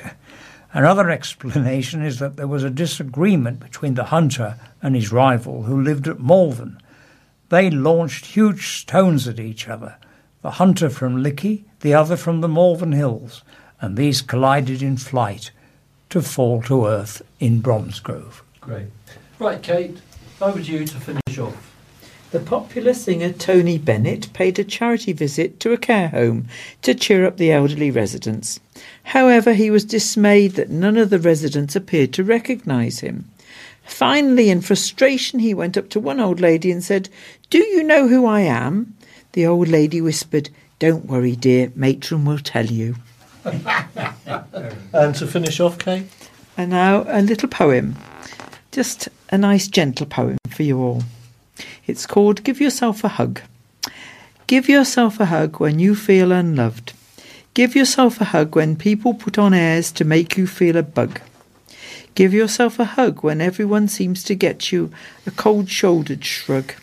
Another 0.74 1.10
explanation 1.10 2.04
is 2.06 2.20
that 2.20 2.38
there 2.38 2.48
was 2.48 2.64
a 2.64 2.70
disagreement 2.70 3.62
between 3.62 3.96
the 3.96 4.12
hunter 4.14 4.58
and 4.80 4.94
his 4.94 5.12
rival, 5.12 5.64
who 5.64 5.82
lived 5.82 6.08
at 6.08 6.20
Malvern. 6.20 6.80
They 7.50 7.70
launched 7.70 8.28
huge 8.28 8.80
stones 8.80 9.28
at 9.28 9.40
each 9.40 9.68
other, 9.68 9.98
the 10.42 10.52
hunter 10.52 10.90
from 10.90 11.22
Lickey, 11.22 11.66
the 11.82 11.94
other 11.94 12.16
from 12.16 12.42
the 12.42 12.48
Malvern 12.48 12.92
Hills, 12.92 13.44
and 13.82 13.98
these 13.98 14.22
collided 14.22 14.82
in 14.82 14.98
flight 14.98 15.52
to 16.10 16.22
fall 16.22 16.62
to 16.64 16.86
earth 16.86 17.22
in 17.40 17.62
Bromsgrove. 17.62 18.44
Great. 18.62 18.88
Right, 19.40 19.62
Kate, 19.62 19.98
over 20.42 20.62
to 20.62 20.72
you 20.72 20.86
to 20.86 20.96
finish 21.00 21.40
off. 21.40 21.70
The 22.32 22.40
popular 22.40 22.94
singer 22.94 23.32
Tony 23.32 23.80
Bennett 23.80 24.32
paid 24.34 24.60
a 24.60 24.64
charity 24.64 25.14
visit 25.14 25.60
to 25.62 25.74
a 25.74 25.78
care 25.78 26.10
home 26.10 26.48
to 26.84 26.94
cheer 26.94 27.26
up 27.26 27.38
the 27.38 27.52
elderly 27.52 27.90
residents. 27.90 28.60
However, 29.04 29.54
he 29.54 29.72
was 29.72 29.84
dismayed 29.84 30.52
that 30.52 30.70
none 30.70 30.98
of 30.98 31.10
the 31.10 31.18
residents 31.18 31.76
appeared 31.76 32.14
to 32.14 32.24
recognise 32.24 33.00
him. 33.00 33.29
Finally, 33.90 34.50
in 34.50 34.62
frustration, 34.62 35.40
he 35.40 35.54
went 35.54 35.76
up 35.76 35.90
to 35.90 36.00
one 36.00 36.20
old 36.20 36.40
lady 36.40 36.72
and 36.72 36.84
said, 36.84 37.10
Do 37.50 37.58
you 37.58 37.84
know 37.84 38.08
who 38.08 38.26
I 38.26 38.42
am? 38.42 38.96
The 39.34 39.46
old 39.46 39.68
lady 39.68 40.00
whispered, 40.00 40.50
Don't 40.78 41.06
worry, 41.08 41.36
dear, 41.36 41.72
matron 41.76 42.24
will 42.24 42.40
tell 42.40 42.68
you. 42.68 42.96
And 43.44 45.16
to 45.16 45.28
finish 45.28 45.60
off, 45.60 45.80
Kate? 45.80 46.06
And 46.56 46.70
now 46.70 47.04
a 47.08 47.22
little 47.22 47.50
poem. 47.50 47.96
Just 48.72 49.10
a 49.32 49.38
nice, 49.38 49.68
gentle 49.68 50.06
poem 50.06 50.38
for 50.50 50.64
you 50.64 50.80
all. 50.80 51.04
It's 51.88 52.06
called 52.06 52.44
Give 52.44 52.62
Yourself 52.62 53.04
a 53.04 53.10
Hug. 53.10 53.42
Give 54.46 54.70
yourself 54.70 55.20
a 55.20 55.26
hug 55.26 55.60
when 55.60 55.80
you 55.80 55.96
feel 55.96 56.32
unloved. 56.32 56.94
Give 57.54 57.76
yourself 57.76 58.22
a 58.22 58.26
hug 58.26 58.56
when 58.56 58.76
people 58.76 59.14
put 59.14 59.38
on 59.38 59.54
airs 59.54 59.92
to 59.94 60.06
make 60.06 60.38
you 60.38 60.48
feel 60.48 60.78
a 60.78 60.84
bug. 60.84 61.20
Give 62.16 62.34
yourself 62.34 62.80
a 62.80 62.86
hug 62.86 63.24
when 63.24 63.42
everyone 63.42 63.88
seems 63.88 64.24
to 64.26 64.36
get 64.36 64.72
you 64.72 64.92
a 65.26 65.32
cold 65.32 65.70
shouldered 65.70 66.26
shrug. 66.26 66.74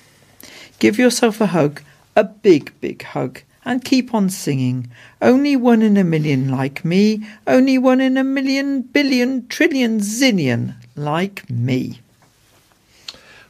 Give 0.79 0.99
yourself 0.99 1.41
a 1.41 1.47
hug, 1.47 1.83
a 2.15 2.25
big, 2.25 2.73
big 2.81 3.03
hug, 3.03 3.43
and 3.65 3.85
keep 3.85 4.15
on 4.15 4.31
singing. 4.31 4.91
Only 5.21 5.57
one 5.57 5.83
in 5.83 5.97
a 5.97 6.05
million 6.05 6.51
like 6.51 6.85
me, 6.85 7.27
only 7.47 7.79
one 7.79 8.01
in 8.01 8.17
a 8.17 8.25
million, 8.25 8.83
billion, 8.83 9.47
trillion, 9.49 10.01
zillion 10.01 10.75
like 10.95 11.49
me. 11.51 12.01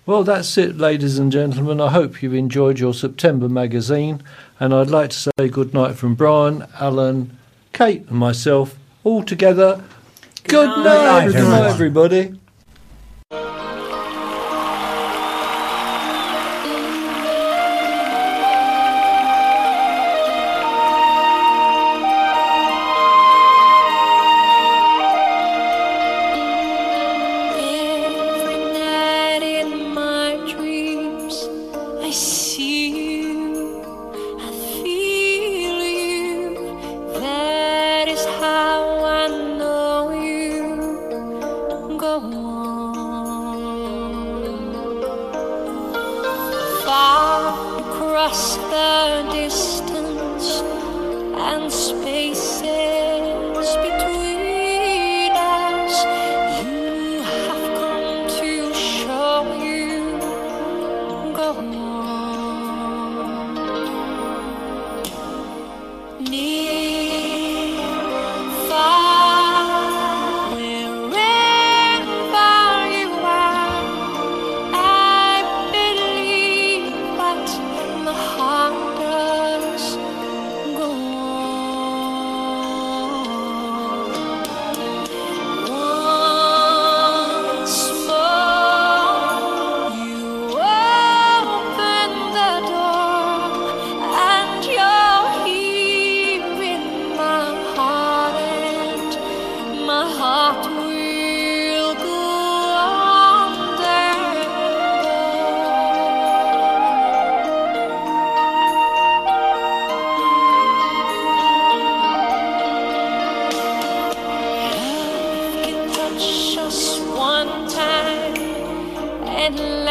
Well, 0.07 0.23
that's 0.23 0.57
it, 0.57 0.79
ladies 0.79 1.19
and 1.19 1.33
gentlemen. 1.33 1.81
I 1.81 1.91
hope 1.91 2.23
you've 2.23 2.33
enjoyed 2.33 2.79
your 2.79 2.95
September 2.95 3.49
magazine, 3.49 4.23
and 4.61 4.73
I'd 4.73 4.89
like 4.89 5.11
to 5.11 5.31
say 5.37 5.49
good 5.49 5.75
night 5.75 5.97
from 5.97 6.15
Brian, 6.15 6.65
Alan, 6.79 7.37
Kate, 7.73 8.07
and 8.09 8.19
myself, 8.19 8.77
all 9.03 9.25
together. 9.25 9.83
Good 10.49 10.69
night. 10.69 10.85
night, 10.85 11.27
Good 11.27 11.35
night, 11.35 11.41
good 11.41 11.49
night, 11.49 11.67
everyone. 11.67 11.67
everybody. 11.67 12.33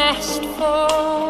Last 0.06 0.44
forever. 0.56 1.25